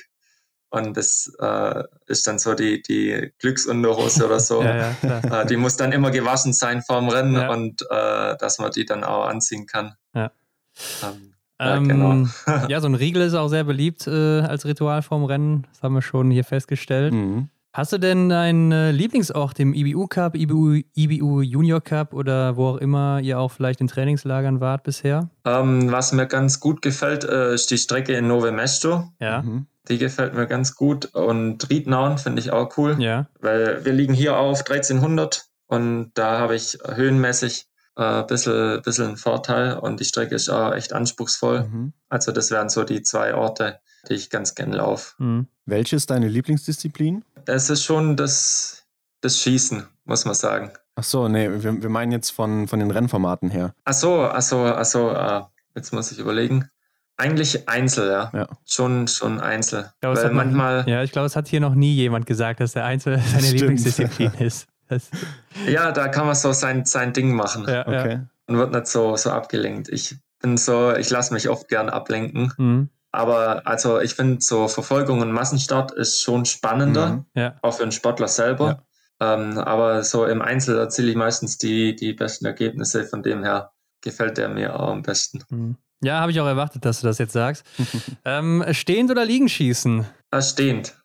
Und 0.69 0.97
das 0.97 1.33
äh, 1.39 1.83
ist 2.07 2.27
dann 2.27 2.39
so 2.39 2.53
die, 2.53 2.81
die 2.81 3.31
Glücksunterhose 3.39 4.25
oder 4.25 4.39
so. 4.39 4.61
ja, 4.63 4.95
ja, 5.01 5.41
äh, 5.41 5.45
die 5.45 5.55
muss 5.55 5.77
dann 5.77 5.91
immer 5.93 6.11
gewaschen 6.11 6.53
sein 6.53 6.81
vorm 6.81 7.07
Rennen 7.09 7.35
ja. 7.35 7.51
und 7.51 7.83
äh, 7.89 8.35
dass 8.37 8.59
man 8.59 8.71
die 8.71 8.85
dann 8.85 9.03
auch 9.03 9.27
anziehen 9.27 9.65
kann. 9.65 9.95
Ja. 10.13 10.31
Ähm, 11.03 11.33
ähm, 11.59 11.87
genau. 11.87 12.27
ja, 12.67 12.81
so 12.81 12.87
ein 12.87 12.95
Riegel 12.95 13.21
ist 13.23 13.33
auch 13.33 13.47
sehr 13.47 13.63
beliebt 13.63 14.07
äh, 14.07 14.41
als 14.41 14.65
Ritual 14.65 15.01
vorm 15.01 15.23
Rennen. 15.23 15.65
Das 15.71 15.83
haben 15.83 15.95
wir 15.95 16.01
schon 16.01 16.31
hier 16.31 16.43
festgestellt. 16.43 17.13
Mhm. 17.13 17.49
Hast 17.77 17.93
du 17.93 17.99
denn 17.99 18.31
einen 18.31 18.71
äh, 18.71 18.89
Lieblingsort 18.89 19.59
im 19.59 19.71
IBU 19.71 20.07
Cup, 20.07 20.33
IBU, 20.33 20.81
IBU 20.95 21.41
Junior 21.43 21.79
Cup 21.79 22.11
oder 22.11 22.57
wo 22.57 22.69
auch 22.69 22.77
immer 22.77 23.19
ihr 23.21 23.37
auch 23.37 23.51
vielleicht 23.51 23.81
in 23.81 23.87
Trainingslagern 23.87 24.59
wart 24.59 24.81
bisher? 24.81 25.29
Ähm, 25.45 25.91
was 25.91 26.11
mir 26.11 26.25
ganz 26.25 26.59
gut 26.59 26.81
gefällt, 26.81 27.23
äh, 27.23 27.53
ist 27.53 27.69
die 27.69 27.77
Strecke 27.77 28.13
in 28.13 28.27
Nove 28.27 28.51
Mesto. 28.51 29.11
Ja. 29.19 29.43
Mhm. 29.43 29.67
Die 29.89 29.99
gefällt 29.99 30.33
mir 30.33 30.47
ganz 30.47 30.73
gut. 30.73 31.13
Und 31.13 31.69
Riednauen 31.69 32.17
finde 32.17 32.39
ich 32.39 32.49
auch 32.51 32.75
cool. 32.79 32.95
Ja. 32.97 33.27
Weil 33.41 33.85
wir 33.85 33.93
liegen 33.93 34.15
hier 34.15 34.37
auf 34.37 34.61
1300 34.61 35.45
und 35.67 36.13
da 36.15 36.39
habe 36.39 36.55
ich 36.55 36.79
höhenmäßig 36.83 37.67
ein 37.93 38.23
äh, 38.23 38.25
bisschen, 38.25 38.81
bisschen 38.81 39.05
einen 39.09 39.17
Vorteil 39.17 39.77
und 39.77 39.99
die 39.99 40.05
Strecke 40.05 40.33
ist 40.33 40.49
auch 40.49 40.73
echt 40.73 40.93
anspruchsvoll. 40.93 41.65
Mhm. 41.65 41.93
Also 42.09 42.31
das 42.31 42.49
wären 42.49 42.69
so 42.69 42.83
die 42.83 43.03
zwei 43.03 43.35
Orte, 43.35 43.81
die 44.09 44.13
ich 44.13 44.29
ganz 44.29 44.55
gern 44.55 44.71
laufe. 44.71 45.21
Mhm. 45.21 45.47
Welche 45.65 45.95
ist 45.95 46.09
deine 46.09 46.27
Lieblingsdisziplin? 46.27 47.23
Es 47.45 47.69
ist 47.69 47.83
schon 47.83 48.15
das, 48.15 48.85
das 49.21 49.39
Schießen, 49.39 49.85
muss 50.05 50.25
man 50.25 50.33
sagen. 50.33 50.71
Ach 50.95 51.03
so, 51.03 51.27
nee, 51.27 51.49
wir, 51.61 51.81
wir 51.81 51.89
meinen 51.89 52.11
jetzt 52.11 52.31
von, 52.31 52.67
von 52.67 52.79
den 52.79 52.89
Rennformaten 52.89 53.49
her. 53.49 53.73
Ach 53.83 53.93
so, 53.93 54.23
ach 54.23 54.41
so, 54.41 54.65
ach 54.65 54.85
so, 54.85 55.11
äh, 55.11 55.41
jetzt 55.75 55.93
muss 55.93 56.11
ich 56.11 56.19
überlegen. 56.19 56.69
Eigentlich 57.17 57.67
Einzel, 57.67 58.09
ja. 58.09 58.31
ja. 58.33 58.47
Schon, 58.65 59.07
schon 59.07 59.39
Einzel. 59.39 59.91
Glaube, 60.01 60.21
Weil 60.21 60.31
manchmal. 60.31 60.85
ja, 60.87 61.03
ich 61.03 61.11
glaube, 61.11 61.25
es 61.25 61.35
hat 61.35 61.47
hier 61.47 61.59
noch 61.59 61.73
nie 61.73 61.93
jemand 61.93 62.25
gesagt, 62.25 62.59
dass 62.59 62.73
der 62.73 62.85
Einzel 62.85 63.19
seine 63.31 63.43
Stimmt. 63.43 63.59
Lieblingsdisziplin 63.59 64.33
ist. 64.39 64.67
Das 64.87 65.09
ja, 65.67 65.91
da 65.91 66.07
kann 66.07 66.25
man 66.25 66.35
so 66.35 66.53
sein, 66.53 66.85
sein 66.85 67.13
Ding 67.13 67.33
machen. 67.35 67.65
Ja, 67.67 67.85
okay. 67.87 68.21
Und 68.45 68.57
wird 68.57 68.71
nicht 68.71 68.87
so, 68.87 69.17
so 69.17 69.31
abgelenkt. 69.31 69.89
Ich 69.89 70.15
bin 70.39 70.57
so, 70.57 70.95
ich 70.95 71.09
lasse 71.09 71.33
mich 71.33 71.49
oft 71.49 71.67
gern 71.67 71.89
ablenken. 71.89 72.53
Mhm. 72.57 72.89
Aber 73.17 73.65
also 73.65 73.99
ich 73.99 74.13
finde 74.13 74.41
so 74.41 74.67
Verfolgung 74.67 75.21
und 75.21 75.31
Massenstart 75.31 75.91
ist 75.91 76.21
schon 76.21 76.45
spannender, 76.45 77.07
mhm. 77.07 77.25
ja. 77.33 77.55
auch 77.63 77.73
für 77.73 77.81
einen 77.81 77.91
Sportler 77.91 78.27
selber. 78.27 78.83
Ja. 79.19 79.33
Ähm, 79.33 79.57
aber 79.57 80.03
so 80.03 80.25
im 80.27 80.43
Einzel 80.43 80.77
erziele 80.77 81.09
ich 81.09 81.15
meistens 81.15 81.57
die, 81.57 81.95
die 81.95 82.13
besten 82.13 82.45
Ergebnisse. 82.45 83.05
Von 83.05 83.23
dem 83.23 83.43
her 83.43 83.71
gefällt 84.01 84.37
der 84.37 84.49
mir 84.49 84.79
auch 84.79 84.89
am 84.89 85.01
besten. 85.01 85.43
Mhm. 85.49 85.77
Ja, 86.03 86.19
habe 86.19 86.31
ich 86.31 86.39
auch 86.39 86.45
erwartet, 86.45 86.85
dass 86.85 87.01
du 87.01 87.07
das 87.07 87.17
jetzt 87.17 87.33
sagst. 87.33 87.65
ähm, 88.25 88.63
stehend 88.69 89.09
oder 89.09 89.25
liegen 89.25 89.49
schießen? 89.49 90.05
Ah, 90.29 90.41
stehend. 90.43 90.95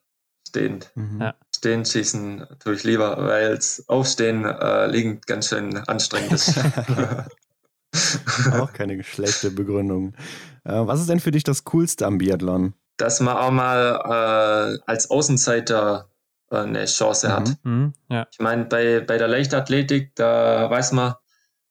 Stehend. 0.47 0.93
Mhm. 0.95 1.19
Ja. 1.19 1.35
Stehend 1.57 1.89
schießen 1.89 2.47
tue 2.63 2.75
ich 2.75 2.85
lieber, 2.85 3.25
weil 3.25 3.53
es 3.53 3.89
Aufstehen 3.89 4.45
äh, 4.45 4.87
liegend 4.87 5.27
ganz 5.27 5.49
schön 5.49 5.79
anstrengend 5.79 6.33
ist. 6.33 6.57
auch 8.53 8.73
keine 8.73 9.03
schlechte 9.03 9.51
Begründung. 9.51 10.15
Äh, 10.65 10.73
was 10.87 11.01
ist 11.01 11.09
denn 11.09 11.21
für 11.21 11.31
dich 11.31 11.45
das 11.45 11.65
Coolste 11.65 12.07
am 12.07 12.19
Biathlon? 12.19 12.75
Dass 12.97 13.21
man 13.21 13.37
auch 13.37 13.51
mal 13.51 14.79
äh, 14.79 14.91
als 14.91 15.11
Außenseiter 15.11 16.09
äh, 16.51 16.57
eine 16.57 16.85
Chance 16.85 17.29
mhm. 17.29 17.33
hat. 17.33 17.51
Mhm. 17.65 17.93
Ja. 18.09 18.27
Ich 18.31 18.39
meine, 18.39 18.65
bei, 18.65 19.01
bei 19.01 19.19
der 19.19 19.29
Leichtathletik, 19.29 20.15
da 20.15 20.71
weiß 20.71 20.93
man, 20.93 21.15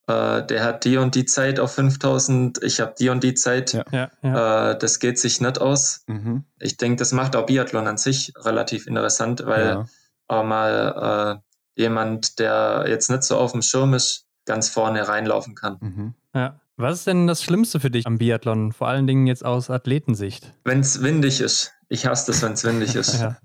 äh, 0.07 0.45
der 0.45 0.63
hat 0.63 0.83
die 0.85 0.97
und 0.97 1.15
die 1.15 1.25
Zeit 1.25 1.59
auf 1.59 1.73
5000, 1.73 2.61
ich 2.63 2.79
habe 2.79 2.93
die 2.99 3.09
und 3.09 3.23
die 3.23 3.33
Zeit. 3.33 3.73
Ja. 3.73 3.85
Ja, 3.91 4.11
ja. 4.21 4.71
Äh, 4.71 4.79
das 4.79 4.99
geht 4.99 5.19
sich 5.19 5.41
nicht 5.41 5.59
aus. 5.61 6.03
Mhm. 6.07 6.45
Ich 6.59 6.77
denke, 6.77 6.97
das 6.97 7.11
macht 7.11 7.35
auch 7.35 7.45
Biathlon 7.45 7.87
an 7.87 7.97
sich 7.97 8.33
relativ 8.37 8.87
interessant, 8.87 9.45
weil 9.45 9.85
auch 10.27 10.43
mal 10.43 11.41
äh, 11.75 11.81
jemand, 11.81 12.39
der 12.39 12.85
jetzt 12.87 13.09
nicht 13.09 13.23
so 13.23 13.37
auf 13.37 13.51
dem 13.51 13.61
Schirm 13.61 13.93
ist, 13.93 14.25
ganz 14.45 14.69
vorne 14.69 15.07
reinlaufen 15.07 15.55
kann. 15.55 15.77
Mhm. 15.81 16.13
Ja. 16.33 16.59
Was 16.77 16.99
ist 16.99 17.07
denn 17.07 17.27
das 17.27 17.43
Schlimmste 17.43 17.79
für 17.79 17.91
dich 17.91 18.07
am 18.07 18.17
Biathlon, 18.17 18.71
vor 18.71 18.87
allen 18.87 19.05
Dingen 19.05 19.27
jetzt 19.27 19.45
aus 19.45 19.69
Athletensicht? 19.69 20.51
Wenn 20.63 20.79
es 20.79 21.03
windig 21.03 21.39
ist. 21.39 21.73
Ich 21.89 22.07
hasse 22.07 22.31
es, 22.31 22.41
wenn 22.41 22.53
es 22.53 22.63
windig 22.63 22.95
ist. 22.95 23.13
ja. 23.21 23.37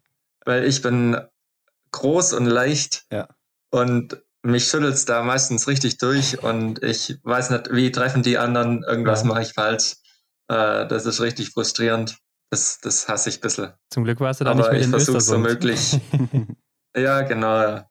Weil 0.45 0.65
ich 0.65 0.81
bin 0.81 1.21
groß 1.93 2.33
und 2.33 2.47
leicht 2.47 3.05
ja. 3.11 3.29
und 3.71 4.23
mich 4.43 4.69
schüttelt 4.69 4.95
es 4.95 5.05
da 5.05 5.23
meistens 5.23 5.67
richtig 5.67 5.99
durch 5.99 6.43
und 6.43 6.83
ich 6.83 7.19
weiß 7.25 7.51
nicht, 7.51 7.73
wie 7.73 7.91
treffen 7.91 8.23
die 8.23 8.39
anderen, 8.39 8.85
irgendwas 8.85 9.23
ja. 9.23 9.27
mache 9.27 9.43
ich 9.43 9.53
falsch. 9.53 9.97
Äh, 10.49 10.87
das 10.87 11.05
ist 11.05 11.21
richtig 11.21 11.51
frustrierend. 11.51 12.17
Das, 12.51 12.79
das 12.81 13.09
hasse 13.09 13.29
ich 13.29 13.39
ein 13.39 13.41
bisschen. 13.41 13.73
Zum 13.91 14.05
Glück 14.05 14.21
warst 14.21 14.41
du 14.41 14.45
da 14.45 14.53
Aber 14.53 14.61
nicht 14.61 14.71
mehr 14.71 14.81
ich 14.81 14.89
versuche 14.89 15.19
es 15.19 15.27
so 15.27 15.39
möglich. 15.39 16.01
ja, 16.97 17.23
genau. 17.23 17.85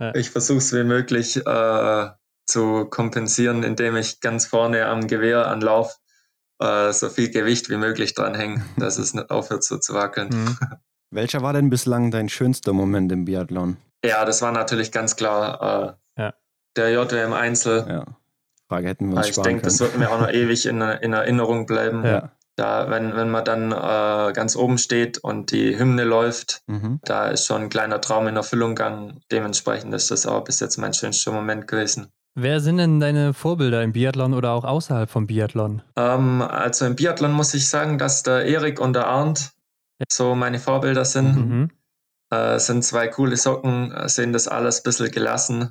Ja. 0.00 0.14
Ich 0.14 0.30
versuche 0.30 0.58
es 0.58 0.72
wie 0.72 0.82
möglich 0.82 1.36
äh, 1.36 2.10
zu 2.50 2.84
kompensieren, 2.84 3.62
indem 3.62 3.96
ich 3.96 4.20
ganz 4.20 4.46
vorne 4.46 4.86
am 4.86 5.06
Gewehr 5.06 5.46
anlauf 5.46 6.00
äh, 6.60 6.92
so 6.92 7.08
viel 7.08 7.30
Gewicht 7.30 7.70
wie 7.70 7.76
möglich 7.76 8.14
dranhänge, 8.14 8.62
dass 8.76 8.98
es 8.98 9.14
nicht 9.14 9.30
aufhört 9.30 9.64
so 9.64 9.78
zu 9.78 9.94
wackeln. 9.94 10.28
Mhm. 10.28 10.58
Welcher 11.10 11.42
war 11.42 11.52
denn 11.52 11.70
bislang 11.70 12.10
dein 12.10 12.28
schönster 12.28 12.72
Moment 12.72 13.10
im 13.10 13.24
Biathlon? 13.24 13.78
Ja, 14.04 14.24
das 14.24 14.42
war 14.42 14.52
natürlich 14.52 14.92
ganz 14.92 15.16
klar 15.16 15.96
äh, 16.16 16.22
ja. 16.22 16.34
der 16.76 16.92
JWM 16.92 17.32
Einzel. 17.32 17.84
Ja. 17.88 18.04
Frage 18.68 18.88
hätten 18.88 19.10
wir 19.10 19.16
uns 19.16 19.28
Ich 19.28 19.42
denke, 19.42 19.62
das 19.62 19.80
wird 19.80 19.98
mir 19.98 20.10
auch 20.10 20.20
noch 20.20 20.30
ewig 20.32 20.66
in, 20.66 20.80
in 20.80 21.12
Erinnerung 21.12 21.66
bleiben. 21.66 22.04
Ja. 22.04 22.30
Da, 22.54 22.90
wenn, 22.90 23.16
wenn 23.16 23.30
man 23.30 23.44
dann 23.44 23.72
äh, 23.72 24.32
ganz 24.32 24.54
oben 24.54 24.78
steht 24.78 25.18
und 25.18 25.50
die 25.50 25.78
Hymne 25.78 26.04
läuft, 26.04 26.62
mhm. 26.66 27.00
da 27.02 27.28
ist 27.28 27.46
schon 27.46 27.62
ein 27.62 27.68
kleiner 27.70 28.00
Traum 28.00 28.28
in 28.28 28.36
Erfüllung 28.36 28.74
gegangen. 28.74 29.22
Dementsprechend 29.32 29.94
ist 29.94 30.10
das 30.10 30.26
auch 30.26 30.44
bis 30.44 30.60
jetzt 30.60 30.76
mein 30.76 30.92
schönster 30.92 31.32
Moment 31.32 31.66
gewesen. 31.66 32.12
Wer 32.42 32.60
sind 32.60 32.78
denn 32.78 33.00
deine 33.00 33.34
Vorbilder 33.34 33.82
im 33.82 33.92
Biathlon 33.92 34.32
oder 34.32 34.52
auch 34.52 34.64
außerhalb 34.64 35.10
vom 35.10 35.26
Biathlon? 35.26 35.82
Ähm, 35.96 36.40
also 36.40 36.86
im 36.86 36.96
Biathlon 36.96 37.32
muss 37.32 37.52
ich 37.52 37.68
sagen, 37.68 37.98
dass 37.98 38.22
der 38.22 38.46
Erik 38.46 38.80
und 38.80 38.94
der 38.94 39.08
Arndt 39.08 39.52
ja. 39.98 40.06
so 40.10 40.34
meine 40.34 40.58
Vorbilder 40.58 41.04
sind. 41.04 41.36
Mhm. 41.36 41.70
Äh, 42.30 42.58
sind 42.58 42.82
zwei 42.82 43.08
coole 43.08 43.36
Socken, 43.36 43.92
sehen 44.06 44.32
das 44.32 44.48
alles 44.48 44.80
ein 44.80 44.82
bisschen 44.84 45.10
gelassen. 45.10 45.70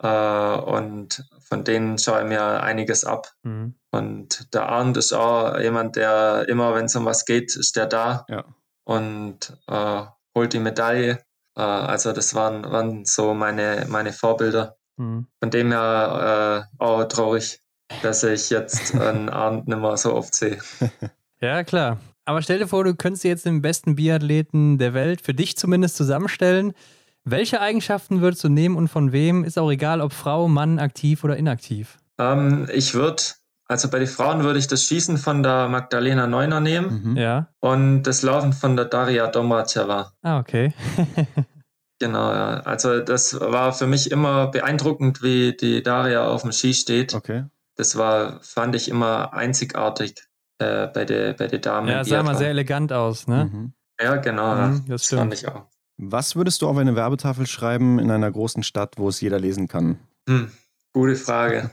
Äh, 0.00 0.06
und 0.06 1.24
von 1.40 1.64
denen 1.64 1.98
schaue 1.98 2.22
ich 2.22 2.28
mir 2.28 2.62
einiges 2.62 3.04
ab. 3.04 3.32
Mhm. 3.42 3.74
Und 3.90 4.54
der 4.54 4.68
Arndt 4.68 4.96
ist 4.96 5.12
auch 5.12 5.58
jemand, 5.58 5.96
der 5.96 6.48
immer, 6.48 6.74
wenn 6.76 6.84
es 6.84 6.94
um 6.94 7.06
was 7.06 7.24
geht, 7.24 7.56
ist 7.56 7.74
der 7.74 7.86
da 7.86 8.24
ja. 8.28 8.44
und 8.84 9.58
äh, 9.66 10.04
holt 10.36 10.52
die 10.52 10.60
Medaille. 10.60 11.18
Äh, 11.56 11.60
also 11.60 12.12
das 12.12 12.36
waren, 12.36 12.64
waren 12.64 13.04
so 13.04 13.34
meine, 13.34 13.86
meine 13.88 14.12
Vorbilder. 14.12 14.76
Mhm. 14.96 15.26
Von 15.40 15.50
dem 15.50 15.72
her 15.72 16.68
äh, 16.78 16.82
auch 16.82 17.04
traurig, 17.04 17.60
dass 18.02 18.22
ich 18.22 18.50
jetzt 18.50 18.94
einen 18.98 19.28
Abend 19.28 19.68
nicht 19.68 19.78
mehr 19.78 19.96
so 19.96 20.14
oft 20.14 20.34
sehe. 20.34 20.58
Ja, 21.40 21.64
klar. 21.64 21.98
Aber 22.24 22.40
stell 22.40 22.60
dir 22.60 22.68
vor, 22.68 22.84
du 22.84 22.94
könntest 22.94 23.24
jetzt 23.24 23.46
den 23.46 23.62
besten 23.62 23.96
Biathleten 23.96 24.78
der 24.78 24.94
Welt, 24.94 25.20
für 25.20 25.34
dich 25.34 25.56
zumindest, 25.56 25.96
zusammenstellen. 25.96 26.72
Welche 27.24 27.60
Eigenschaften 27.60 28.20
würdest 28.20 28.44
du 28.44 28.48
nehmen 28.48 28.76
und 28.76 28.86
von 28.86 29.10
wem? 29.10 29.42
Ist 29.42 29.58
auch 29.58 29.68
egal, 29.68 30.00
ob 30.00 30.12
Frau, 30.12 30.46
Mann, 30.46 30.78
aktiv 30.78 31.24
oder 31.24 31.36
inaktiv. 31.36 31.98
Ähm, 32.18 32.68
ich 32.72 32.94
würde, 32.94 33.22
also 33.66 33.90
bei 33.90 33.98
den 33.98 34.06
Frauen 34.06 34.44
würde 34.44 34.60
ich 34.60 34.68
das 34.68 34.84
Schießen 34.84 35.18
von 35.18 35.42
der 35.42 35.66
Magdalena 35.66 36.28
Neuner 36.28 36.60
nehmen. 36.60 37.02
Mhm. 37.02 37.16
Ja. 37.16 37.48
Und 37.58 38.04
das 38.04 38.22
Laufen 38.22 38.52
von 38.52 38.76
der 38.76 38.84
Daria 38.84 39.26
Domaceva. 39.26 40.12
Ah, 40.22 40.38
okay. 40.38 40.72
Genau, 42.02 42.32
ja. 42.32 42.54
Also 42.62 42.98
das 42.98 43.38
war 43.38 43.72
für 43.72 43.86
mich 43.86 44.10
immer 44.10 44.48
beeindruckend, 44.48 45.22
wie 45.22 45.56
die 45.56 45.84
Daria 45.84 46.26
auf 46.26 46.42
dem 46.42 46.50
Ski 46.50 46.74
steht. 46.74 47.14
Okay. 47.14 47.44
Das 47.76 47.96
war, 47.96 48.40
fand 48.42 48.74
ich 48.74 48.88
immer 48.88 49.32
einzigartig 49.32 50.16
äh, 50.58 50.88
bei 50.88 51.04
der 51.04 51.34
bei 51.34 51.46
der 51.46 51.60
Damen. 51.60 51.86
Ja, 51.86 52.02
sah 52.02 52.24
mal 52.24 52.36
sehr 52.36 52.48
elegant 52.48 52.92
aus, 52.92 53.28
ne? 53.28 53.48
Mhm. 53.52 53.72
Ja, 54.00 54.16
genau. 54.16 54.52
Mhm, 54.56 54.84
das, 54.88 55.06
das 55.06 55.16
fand 55.16 55.32
ich 55.32 55.46
auch. 55.46 55.66
Was 55.96 56.34
würdest 56.34 56.62
du 56.62 56.68
auf 56.68 56.76
eine 56.76 56.96
Werbetafel 56.96 57.46
schreiben 57.46 58.00
in 58.00 58.10
einer 58.10 58.32
großen 58.32 58.64
Stadt, 58.64 58.94
wo 58.96 59.08
es 59.08 59.20
jeder 59.20 59.38
lesen 59.38 59.68
kann? 59.68 60.00
Hm, 60.28 60.50
gute 60.92 61.14
Frage. 61.14 61.70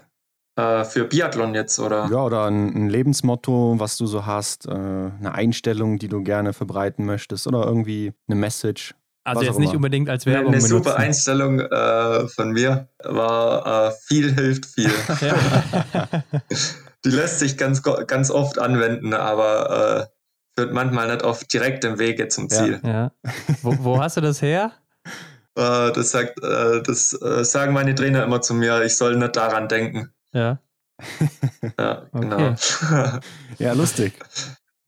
Äh, 0.56 0.84
für 0.84 1.06
Biathlon 1.06 1.56
jetzt, 1.56 1.80
oder? 1.80 2.08
Ja, 2.12 2.24
oder 2.24 2.46
ein, 2.46 2.76
ein 2.76 2.90
Lebensmotto, 2.90 3.80
was 3.80 3.98
du 3.98 4.06
so 4.06 4.28
hast, 4.28 4.68
äh, 4.68 4.72
eine 4.74 5.34
Einstellung, 5.34 5.98
die 5.98 6.08
du 6.08 6.22
gerne 6.22 6.54
verbreiten 6.54 7.04
möchtest 7.08 7.48
oder 7.48 7.66
irgendwie 7.66 8.14
eine 8.28 8.36
Message. 8.36 8.94
Also 9.24 9.44
jetzt 9.44 9.60
nicht 9.60 9.76
unbedingt 9.76 10.10
als 10.10 10.26
Werbung. 10.26 10.54
Eine 10.54 10.62
super 10.62 10.96
Einstellung 10.96 11.60
äh, 11.60 12.28
von 12.28 12.52
mir 12.52 12.88
war 13.04 13.90
äh, 13.90 13.92
viel 14.08 14.34
hilft 14.34 14.66
viel. 14.66 14.90
Die 17.06 17.12
lässt 17.12 17.40
sich 17.40 17.58
ganz, 17.58 17.82
ganz 17.82 18.30
oft 18.30 18.60
anwenden, 18.60 19.14
aber 19.14 20.10
äh, 20.10 20.20
führt 20.60 20.74
manchmal 20.74 21.12
nicht 21.12 21.24
oft 21.24 21.52
direkt 21.54 21.86
im 21.86 22.00
Wege 22.00 22.28
zum 22.28 22.50
Ziel. 22.50 22.82
Ja, 22.84 22.90
ja. 22.90 23.12
Wo, 23.62 23.76
wo, 23.80 24.00
hast 24.00 24.18
du 24.18 24.22
das 24.22 24.42
her? 24.42 24.74
Äh, 25.56 25.92
das, 25.92 26.12
sagt, 26.12 26.42
äh, 26.42 26.82
das 26.84 27.20
äh, 27.22 27.44
sagen 27.44 27.74
meine 27.74 27.94
Trainer 27.94 28.24
immer 28.24 28.40
zu 28.40 28.54
mir, 28.54 28.82
ich 28.84 28.96
soll 28.96 29.18
nicht 29.18 29.36
daran 29.36 29.68
denken. 29.68 30.14
Ja. 30.32 30.60
Ja, 31.78 32.06
genau. 32.14 32.56
ja, 33.58 33.74
lustig. 33.74 34.14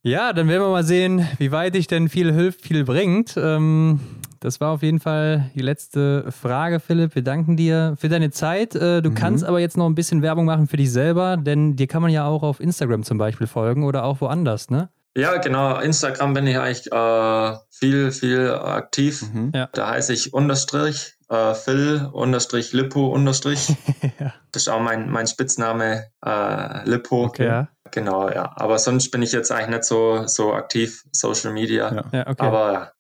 Ja, 0.04 0.34
dann 0.34 0.47
werden 0.47 0.64
wir 0.64 0.70
mal 0.70 0.84
sehen, 0.84 1.28
wie 1.38 1.52
weit 1.52 1.76
dich 1.76 1.86
denn 1.86 2.10
viel 2.10 2.34
hilft, 2.34 2.62
viel 2.62 2.84
bringt. 2.86 3.36
Ähm, 3.38 3.99
das 4.39 4.60
war 4.60 4.72
auf 4.72 4.82
jeden 4.82 4.99
Fall 4.99 5.52
die 5.54 5.62
letzte 5.62 6.32
Frage, 6.32 6.80
Philipp. 6.80 7.14
Wir 7.14 7.22
danken 7.22 7.56
dir 7.56 7.95
für 7.99 8.10
deine 8.10 8.32
Zeit. 8.32 8.74
Äh, 8.74 9.04
du 9.04 9.12
mhm. 9.12 9.16
kannst 9.16 9.43
aber 9.43 9.60
jetzt 9.60 9.78
noch 9.78 9.86
ein 9.86 9.93
bisschen 9.93 10.24
Werbung 10.24 10.45
machen 10.45 10.68
für 10.68 10.78
dich 10.78 10.91
selber, 10.91 11.38
denn 11.38 11.76
dir 11.76 11.86
kann 11.86 12.02
man 12.02 12.10
ja 12.10 12.26
auch 12.26 12.41
auf 12.41 12.60
Instagram 12.60 13.04
zum 13.04 13.20
Beispiel 13.20 13.45
folgen 13.45 13.84
oder 13.84 14.04
auch 14.04 14.22
woanders, 14.22 14.72
ne? 14.72 14.89
Ja, 15.16 15.38
genau. 15.38 15.80
Instagram 15.80 16.34
bin 16.34 16.47
ich 16.47 16.58
eigentlich 16.58 16.91
äh, 16.91 17.58
viel, 17.70 18.12
viel 18.12 18.49
aktiv. 18.49 19.22
Mhm. 19.32 19.52
Ja. 19.54 19.70
Da 19.74 19.89
heiße 19.89 20.14
ich 20.14 20.34
Unterstrich, 20.34 21.14
äh, 21.30 21.54
Phil, 21.54 22.10
Unterstrich, 22.12 22.74
Lippo, 22.74 23.08
Unterstrich. 23.08 23.70
ja. 24.20 24.34
Das 24.52 24.64
ist 24.64 24.70
auch 24.70 24.82
mein, 24.82 25.12
mein 25.12 25.28
Spitzname, 25.28 26.08
äh, 26.26 26.89
Lippo. 26.89 27.26
Okay. 27.26 27.45
Ja. 27.45 27.68
Genau, 27.91 28.29
ja. 28.29 28.51
Aber 28.55 28.79
sonst 28.79 29.11
bin 29.11 29.21
ich 29.21 29.31
jetzt 29.31 29.51
eigentlich 29.51 29.69
nicht 29.69 29.83
so, 29.83 30.25
so 30.27 30.53
aktiv, 30.53 31.03
Social 31.11 31.53
Media. 31.53 31.93
Ja. 31.93 32.03
ja 32.11 32.27
okay. 32.27 32.45
Aber 32.45 32.91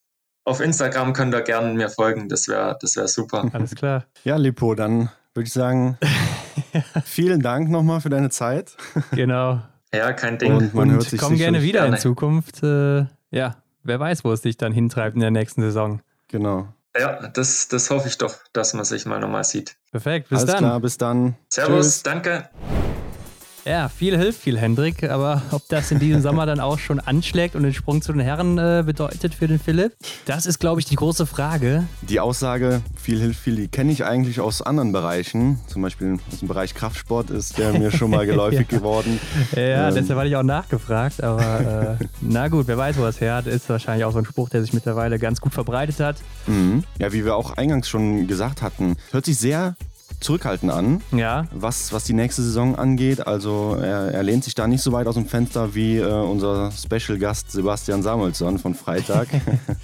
auf 0.43 0.59
Instagram 0.59 1.13
könnt 1.13 1.33
ihr 1.33 1.41
gerne 1.41 1.73
mir 1.73 1.89
folgen. 1.89 2.29
Das 2.29 2.47
wäre 2.47 2.77
das 2.79 2.95
wär 2.95 3.07
super. 3.07 3.49
Alles 3.53 3.75
klar. 3.75 4.05
Ja, 4.23 4.35
Lippo, 4.37 4.75
dann 4.75 5.09
würde 5.33 5.47
ich 5.47 5.53
sagen, 5.53 5.97
vielen 7.05 7.41
Dank 7.41 7.69
nochmal 7.69 8.01
für 8.01 8.09
deine 8.09 8.29
Zeit. 8.29 8.75
Genau. 9.11 9.61
Ja, 9.93 10.13
kein 10.13 10.37
Ding. 10.37 10.55
Und 10.55 10.73
man 10.73 10.89
Und 10.89 10.95
hört 10.95 11.03
sich 11.03 11.19
komm 11.19 11.35
gerne 11.35 11.61
wieder 11.61 11.81
gerne. 11.81 11.95
in 11.97 12.01
Zukunft. 12.01 12.63
Äh, 12.63 13.05
ja, 13.29 13.57
wer 13.83 13.99
weiß, 13.99 14.23
wo 14.23 14.31
es 14.31 14.41
dich 14.41 14.57
dann 14.57 14.71
hintreibt 14.71 15.15
in 15.15 15.21
der 15.21 15.31
nächsten 15.31 15.61
Saison. 15.61 16.01
Genau. 16.27 16.67
Ja, 16.97 17.27
das, 17.27 17.67
das 17.67 17.89
hoffe 17.89 18.07
ich 18.07 18.17
doch, 18.17 18.35
dass 18.53 18.73
man 18.73 18.83
sich 18.83 19.05
mal 19.05 19.19
nochmal 19.19 19.43
sieht. 19.43 19.77
Perfekt, 19.91 20.29
bis 20.29 20.39
Alles 20.39 20.51
dann. 20.51 20.59
Klar, 20.59 20.79
bis 20.79 20.97
dann. 20.97 21.35
Servus, 21.49 21.85
Tschüss. 21.85 22.03
danke. 22.03 22.49
Ja, 23.65 23.89
viel 23.89 24.17
hilft 24.17 24.41
viel, 24.41 24.57
Hendrik. 24.57 25.03
Aber 25.03 25.43
ob 25.51 25.67
das 25.69 25.91
in 25.91 25.99
diesem 25.99 26.21
Sommer 26.21 26.45
dann 26.45 26.59
auch 26.59 26.79
schon 26.79 26.99
anschlägt 26.99 27.55
und 27.55 27.63
den 27.63 27.73
Sprung 27.73 28.01
zu 28.01 28.11
den 28.11 28.21
Herren 28.21 28.57
äh, 28.57 28.83
bedeutet 28.83 29.35
für 29.35 29.47
den 29.47 29.59
Philipp, 29.59 29.93
das 30.25 30.47
ist, 30.47 30.59
glaube 30.59 30.79
ich, 30.81 30.87
die 30.87 30.95
große 30.95 31.27
Frage. 31.27 31.85
Die 32.01 32.19
Aussage, 32.19 32.81
viel 32.99 33.19
hilft 33.19 33.39
viel, 33.39 33.55
die 33.55 33.67
kenne 33.67 33.91
ich 33.91 34.03
eigentlich 34.03 34.39
aus 34.39 34.63
anderen 34.63 34.91
Bereichen. 34.91 35.59
Zum 35.67 35.83
Beispiel 35.83 36.17
aus 36.31 36.39
dem 36.39 36.47
Bereich 36.47 36.73
Kraftsport 36.73 37.29
ist 37.29 37.59
der 37.59 37.73
mir 37.73 37.91
schon 37.91 38.09
mal 38.09 38.25
geläufig 38.25 38.71
ja. 38.71 38.77
geworden. 38.77 39.19
Ja, 39.55 39.89
ähm. 39.89 39.95
deshalb 39.95 40.17
hatte 40.17 40.29
ich 40.29 40.35
auch 40.35 40.43
nachgefragt. 40.43 41.23
Aber 41.23 41.97
äh, 41.99 42.05
na 42.21 42.47
gut, 42.47 42.67
wer 42.67 42.77
weiß, 42.77 42.97
wo 42.97 43.05
es 43.05 43.21
her 43.21 43.35
hat. 43.35 43.45
Ist 43.45 43.69
wahrscheinlich 43.69 44.05
auch 44.05 44.13
so 44.13 44.19
ein 44.19 44.25
Spruch, 44.25 44.49
der 44.49 44.61
sich 44.63 44.73
mittlerweile 44.73 45.19
ganz 45.19 45.39
gut 45.39 45.53
verbreitet 45.53 45.99
hat. 45.99 46.17
Mhm. 46.47 46.83
Ja, 46.97 47.13
wie 47.13 47.25
wir 47.25 47.35
auch 47.35 47.57
eingangs 47.57 47.87
schon 47.87 48.27
gesagt 48.27 48.63
hatten, 48.63 48.97
hört 49.11 49.25
sich 49.25 49.37
sehr 49.37 49.75
zurückhaltend 50.21 50.71
an, 50.71 51.01
ja. 51.11 51.45
was, 51.51 51.91
was 51.91 52.03
die 52.05 52.13
nächste 52.13 52.41
Saison 52.41 52.75
angeht. 52.75 53.25
Also 53.27 53.77
er, 53.81 54.11
er 54.13 54.23
lehnt 54.23 54.43
sich 54.43 54.55
da 54.55 54.67
nicht 54.67 54.81
so 54.81 54.91
weit 54.91 55.07
aus 55.07 55.15
dem 55.15 55.25
Fenster 55.25 55.75
wie 55.75 55.97
äh, 55.97 56.05
unser 56.05 56.71
Special-Gast 56.71 57.51
Sebastian 57.51 58.03
Samuelsson 58.03 58.59
von 58.59 58.75
Freitag. 58.75 59.27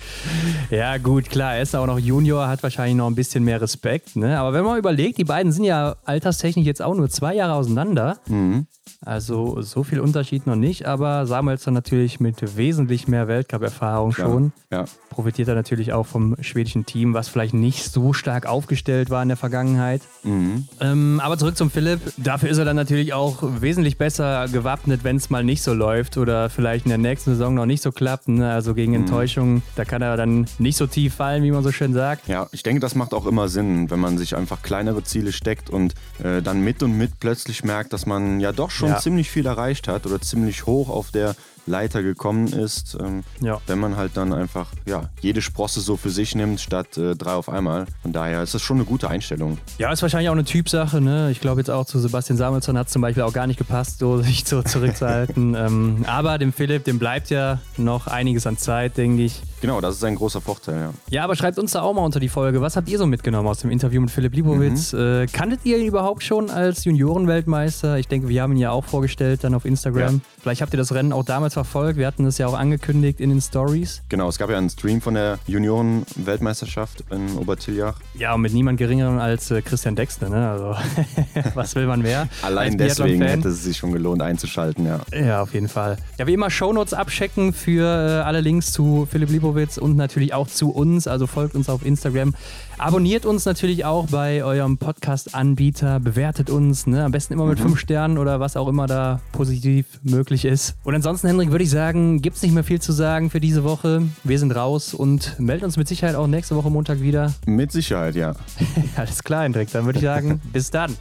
ja 0.69 0.97
gut, 0.97 1.29
klar, 1.29 1.55
er 1.55 1.63
ist 1.63 1.75
auch 1.75 1.87
noch 1.87 1.99
Junior, 1.99 2.47
hat 2.47 2.63
wahrscheinlich 2.63 2.95
noch 2.95 3.07
ein 3.07 3.15
bisschen 3.15 3.43
mehr 3.43 3.59
Respekt. 3.59 4.15
Ne? 4.15 4.39
Aber 4.39 4.53
wenn 4.53 4.63
man 4.63 4.77
überlegt, 4.77 5.17
die 5.17 5.25
beiden 5.25 5.51
sind 5.51 5.63
ja 5.63 5.95
alterstechnisch 6.05 6.65
jetzt 6.65 6.81
auch 6.81 6.95
nur 6.95 7.09
zwei 7.09 7.35
Jahre 7.35 7.53
auseinander. 7.53 8.17
Mhm. 8.27 8.67
Also 9.05 9.61
so 9.61 9.83
viel 9.83 9.99
Unterschied 9.99 10.47
noch 10.47 10.55
nicht, 10.55 10.85
aber 10.85 11.25
Samuelsson 11.25 11.73
natürlich 11.73 12.19
mit 12.19 12.57
wesentlich 12.57 13.07
mehr 13.07 13.27
Weltcup-Erfahrung 13.27 14.13
schon. 14.13 14.51
Ja, 14.71 14.79
ja. 14.79 14.85
Profitiert 15.09 15.47
er 15.47 15.55
natürlich 15.55 15.93
auch 15.93 16.05
vom 16.05 16.35
schwedischen 16.41 16.85
Team, 16.85 17.13
was 17.13 17.27
vielleicht 17.27 17.53
nicht 17.53 17.91
so 17.91 18.13
stark 18.13 18.45
aufgestellt 18.45 19.09
war 19.09 19.21
in 19.23 19.29
der 19.29 19.37
Vergangenheit. 19.37 20.01
Mhm. 20.23 20.67
Ähm, 20.79 21.21
aber 21.23 21.37
zurück 21.37 21.57
zum 21.57 21.71
Philipp. 21.71 21.99
Dafür 22.17 22.49
ist 22.49 22.57
er 22.57 22.65
dann 22.65 22.75
natürlich 22.75 23.13
auch 23.13 23.41
wesentlich 23.61 23.97
besser 23.97 24.47
gewappnet, 24.47 25.03
wenn 25.03 25.15
es 25.15 25.29
mal 25.29 25.43
nicht 25.43 25.63
so 25.63 25.73
läuft 25.73 26.17
oder 26.17 26.49
vielleicht 26.49 26.85
in 26.85 26.89
der 26.89 26.97
nächsten 26.97 27.31
Saison 27.31 27.55
noch 27.55 27.65
nicht 27.65 27.81
so 27.81 27.91
klappt. 27.91 28.27
Ne? 28.27 28.51
Also 28.51 28.73
gegen 28.73 28.91
mhm. 28.91 29.01
Enttäuschungen, 29.01 29.63
da 29.75 29.85
kann 29.85 30.01
er 30.01 30.17
dann 30.17 30.45
nicht 30.59 30.77
so 30.77 30.85
tief 30.87 31.15
fallen, 31.15 31.43
wie 31.43 31.51
man 31.51 31.63
so 31.63 31.71
schön 31.71 31.93
sagt. 31.93 32.27
Ja, 32.27 32.47
ich 32.51 32.63
denke, 32.63 32.79
das 32.79 32.95
macht 32.95 33.13
auch 33.13 33.25
immer 33.25 33.47
Sinn, 33.47 33.89
wenn 33.89 33.99
man 33.99 34.17
sich 34.17 34.35
einfach 34.35 34.61
kleinere 34.61 35.03
Ziele 35.03 35.31
steckt 35.31 35.69
und 35.69 35.95
äh, 36.23 36.41
dann 36.41 36.61
mit 36.61 36.83
und 36.83 36.97
mit 36.97 37.19
plötzlich 37.19 37.63
merkt, 37.63 37.93
dass 37.93 38.05
man 38.05 38.39
ja 38.39 38.51
doch 38.51 38.71
schon 38.77 38.89
ja. 38.89 38.99
ziemlich 38.99 39.29
viel 39.29 39.45
erreicht 39.45 39.87
hat 39.87 40.05
oder 40.05 40.21
ziemlich 40.21 40.65
hoch 40.65 40.89
auf 40.89 41.11
der 41.11 41.35
Leiter 41.67 42.03
gekommen 42.03 42.47
ist, 42.47 42.97
ähm, 42.99 43.23
ja. 43.41 43.59
wenn 43.67 43.79
man 43.79 43.97
halt 43.97 44.15
dann 44.15 44.33
einfach 44.33 44.67
ja, 44.85 45.09
jede 45.21 45.41
Sprosse 45.41 45.81
so 45.81 45.97
für 45.97 46.09
sich 46.09 46.35
nimmt, 46.35 46.59
statt 46.59 46.97
äh, 46.97 47.15
drei 47.15 47.33
auf 47.33 47.49
einmal. 47.49 47.85
Von 48.01 48.13
daher 48.13 48.43
ist 48.43 48.53
das 48.53 48.61
schon 48.61 48.77
eine 48.77 48.85
gute 48.85 49.09
Einstellung. 49.09 49.57
Ja, 49.77 49.91
ist 49.91 50.01
wahrscheinlich 50.01 50.29
auch 50.29 50.33
eine 50.33 50.45
Typsache. 50.45 51.01
Ne? 51.01 51.29
Ich 51.31 51.41
glaube 51.41 51.61
jetzt 51.61 51.69
auch 51.69 51.85
zu 51.85 51.99
Sebastian 51.99 52.37
Samuelsson 52.37 52.77
hat 52.77 52.87
es 52.87 52.93
zum 52.93 53.01
Beispiel 53.01 53.23
auch 53.23 53.33
gar 53.33 53.47
nicht 53.47 53.57
gepasst, 53.57 53.99
so 53.99 54.21
sich 54.21 54.45
so 54.45 54.61
zurückzuhalten. 54.61 55.55
ähm, 55.57 56.05
aber 56.07 56.37
dem 56.37 56.53
Philipp, 56.53 56.85
dem 56.85 56.99
bleibt 56.99 57.29
ja 57.29 57.59
noch 57.77 58.07
einiges 58.07 58.47
an 58.47 58.57
Zeit, 58.57 58.97
denke 58.97 59.23
ich. 59.23 59.41
Genau, 59.59 59.81
das 59.81 59.95
ist 59.95 60.03
ein 60.03 60.15
großer 60.15 60.39
Vorteil, 60.39 60.79
ja. 60.79 60.93
Ja, 61.09 61.23
aber 61.23 61.35
schreibt 61.35 61.57
uns 61.57 61.71
da 61.71 61.81
auch 61.81 61.93
mal 61.93 62.03
unter 62.03 62.19
die 62.19 62.29
Folge. 62.29 62.61
Was 62.61 62.75
habt 62.75 62.89
ihr 62.89 62.99
so 62.99 63.07
mitgenommen 63.07 63.47
aus 63.47 63.59
dem 63.59 63.71
Interview 63.71 64.01
mit 64.01 64.11
Philipp 64.11 64.35
Libowitz? 64.35 64.93
Mhm. 64.93 64.99
Äh, 64.99 65.25
kanntet 65.27 65.61
ihr 65.65 65.79
ihn 65.79 65.87
überhaupt 65.87 66.21
schon 66.23 66.51
als 66.51 66.85
Juniorenweltmeister? 66.85 67.97
Ich 67.97 68.07
denke, 68.07 68.29
wir 68.29 68.43
haben 68.43 68.53
ihn 68.53 68.59
ja 68.59 68.71
auch 68.71 68.85
vorgestellt 68.85 69.43
dann 69.43 69.55
auf 69.55 69.65
Instagram. 69.65 70.15
Ja. 70.15 70.21
Vielleicht 70.41 70.61
habt 70.61 70.73
ihr 70.73 70.77
das 70.77 70.93
Rennen 70.93 71.11
auch 71.11 71.25
damals 71.25 71.56
verfolgt. 71.57 71.97
Wir 71.97 72.05
hatten 72.05 72.23
das 72.23 72.37
ja 72.37 72.45
auch 72.45 72.53
angekündigt 72.53 73.19
in 73.19 73.31
den 73.31 73.41
Stories. 73.41 74.03
Genau, 74.09 74.29
es 74.29 74.37
gab 74.37 74.51
ja 74.51 74.59
einen 74.59 74.69
Stream 74.69 75.01
von 75.01 75.15
der 75.15 75.39
Juniorenweltmeisterschaft 75.47 77.03
in 77.09 77.35
Obertiljach. 77.35 77.95
Ja, 78.13 78.35
und 78.35 78.41
mit 78.41 78.53
niemand 78.53 78.77
geringeren 78.77 79.17
als 79.17 79.49
äh, 79.49 79.63
Christian 79.63 79.95
Dexter, 79.95 80.29
ne? 80.29 80.47
Also, 80.51 80.75
was 81.55 81.73
will 81.73 81.87
man 81.87 82.03
mehr? 82.03 82.29
Allein 82.43 82.77
deswegen 82.77 83.23
hätte 83.23 83.49
es 83.49 83.63
sich 83.63 83.75
schon 83.75 83.91
gelohnt 83.91 84.21
einzuschalten, 84.21 84.85
ja. 84.85 84.99
Ja, 85.11 85.41
auf 85.41 85.55
jeden 85.55 85.67
Fall. 85.67 85.97
Ja, 86.19 86.27
wie 86.27 86.33
immer 86.33 86.51
Shownotes 86.51 86.93
abchecken 86.93 87.53
für 87.53 87.85
äh, 87.85 88.21
alle 88.21 88.41
Links 88.41 88.71
zu 88.71 89.07
Philipp 89.09 89.31
Libowitz 89.31 89.79
und 89.79 89.95
natürlich 89.95 90.35
auch 90.35 90.47
zu 90.47 90.69
uns. 90.69 91.07
Also 91.07 91.25
folgt 91.25 91.55
uns 91.55 91.69
auf 91.69 91.83
Instagram. 91.83 92.35
Abonniert 92.79 93.25
uns 93.25 93.45
natürlich 93.45 93.85
auch 93.85 94.05
bei 94.07 94.43
eurem 94.43 94.77
Podcast-Anbieter. 94.77 95.99
Bewertet 95.99 96.51
uns. 96.51 96.85
Ne? 96.85 97.03
Am 97.03 97.11
besten 97.11 97.33
immer 97.33 97.45
mit 97.45 97.57
mhm. 97.57 97.63
fünf 97.63 97.79
Sternen 97.79 98.19
oder 98.19 98.39
was 98.39 98.55
auch 98.55 98.67
immer 98.67 98.85
da 98.85 99.19
positiv 99.31 99.85
möglich 100.03 100.45
ist. 100.45 100.75
Und 100.83 100.93
ansonsten, 100.93 101.27
Hendrik, 101.27 101.49
würde 101.49 101.63
ich 101.63 101.71
sagen, 101.71 102.21
gibt 102.21 102.35
es 102.37 102.43
nicht 102.43 102.53
mehr 102.53 102.63
viel 102.63 102.79
zu 102.79 102.91
sagen 102.91 103.31
für 103.31 103.39
diese 103.39 103.63
Woche. 103.63 104.03
Wir 104.23 104.37
sind 104.37 104.51
raus 104.55 104.93
und 104.93 105.39
melden 105.39 105.65
uns 105.65 105.75
mit 105.75 105.87
Sicherheit 105.87 106.15
auch 106.15 106.27
nächste 106.27 106.55
Woche 106.55 106.69
Montag 106.69 107.01
wieder. 107.01 107.33
Mit 107.47 107.71
Sicherheit, 107.71 108.15
ja. 108.15 108.35
Alles 108.95 109.23
klar, 109.23 109.43
Hendrik. 109.43 109.71
Dann 109.71 109.85
würde 109.85 109.97
ich 109.97 110.05
sagen, 110.05 110.39
bis 110.53 110.69
dann. 110.69 110.95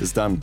Bis 0.00 0.12
dann. 0.12 0.42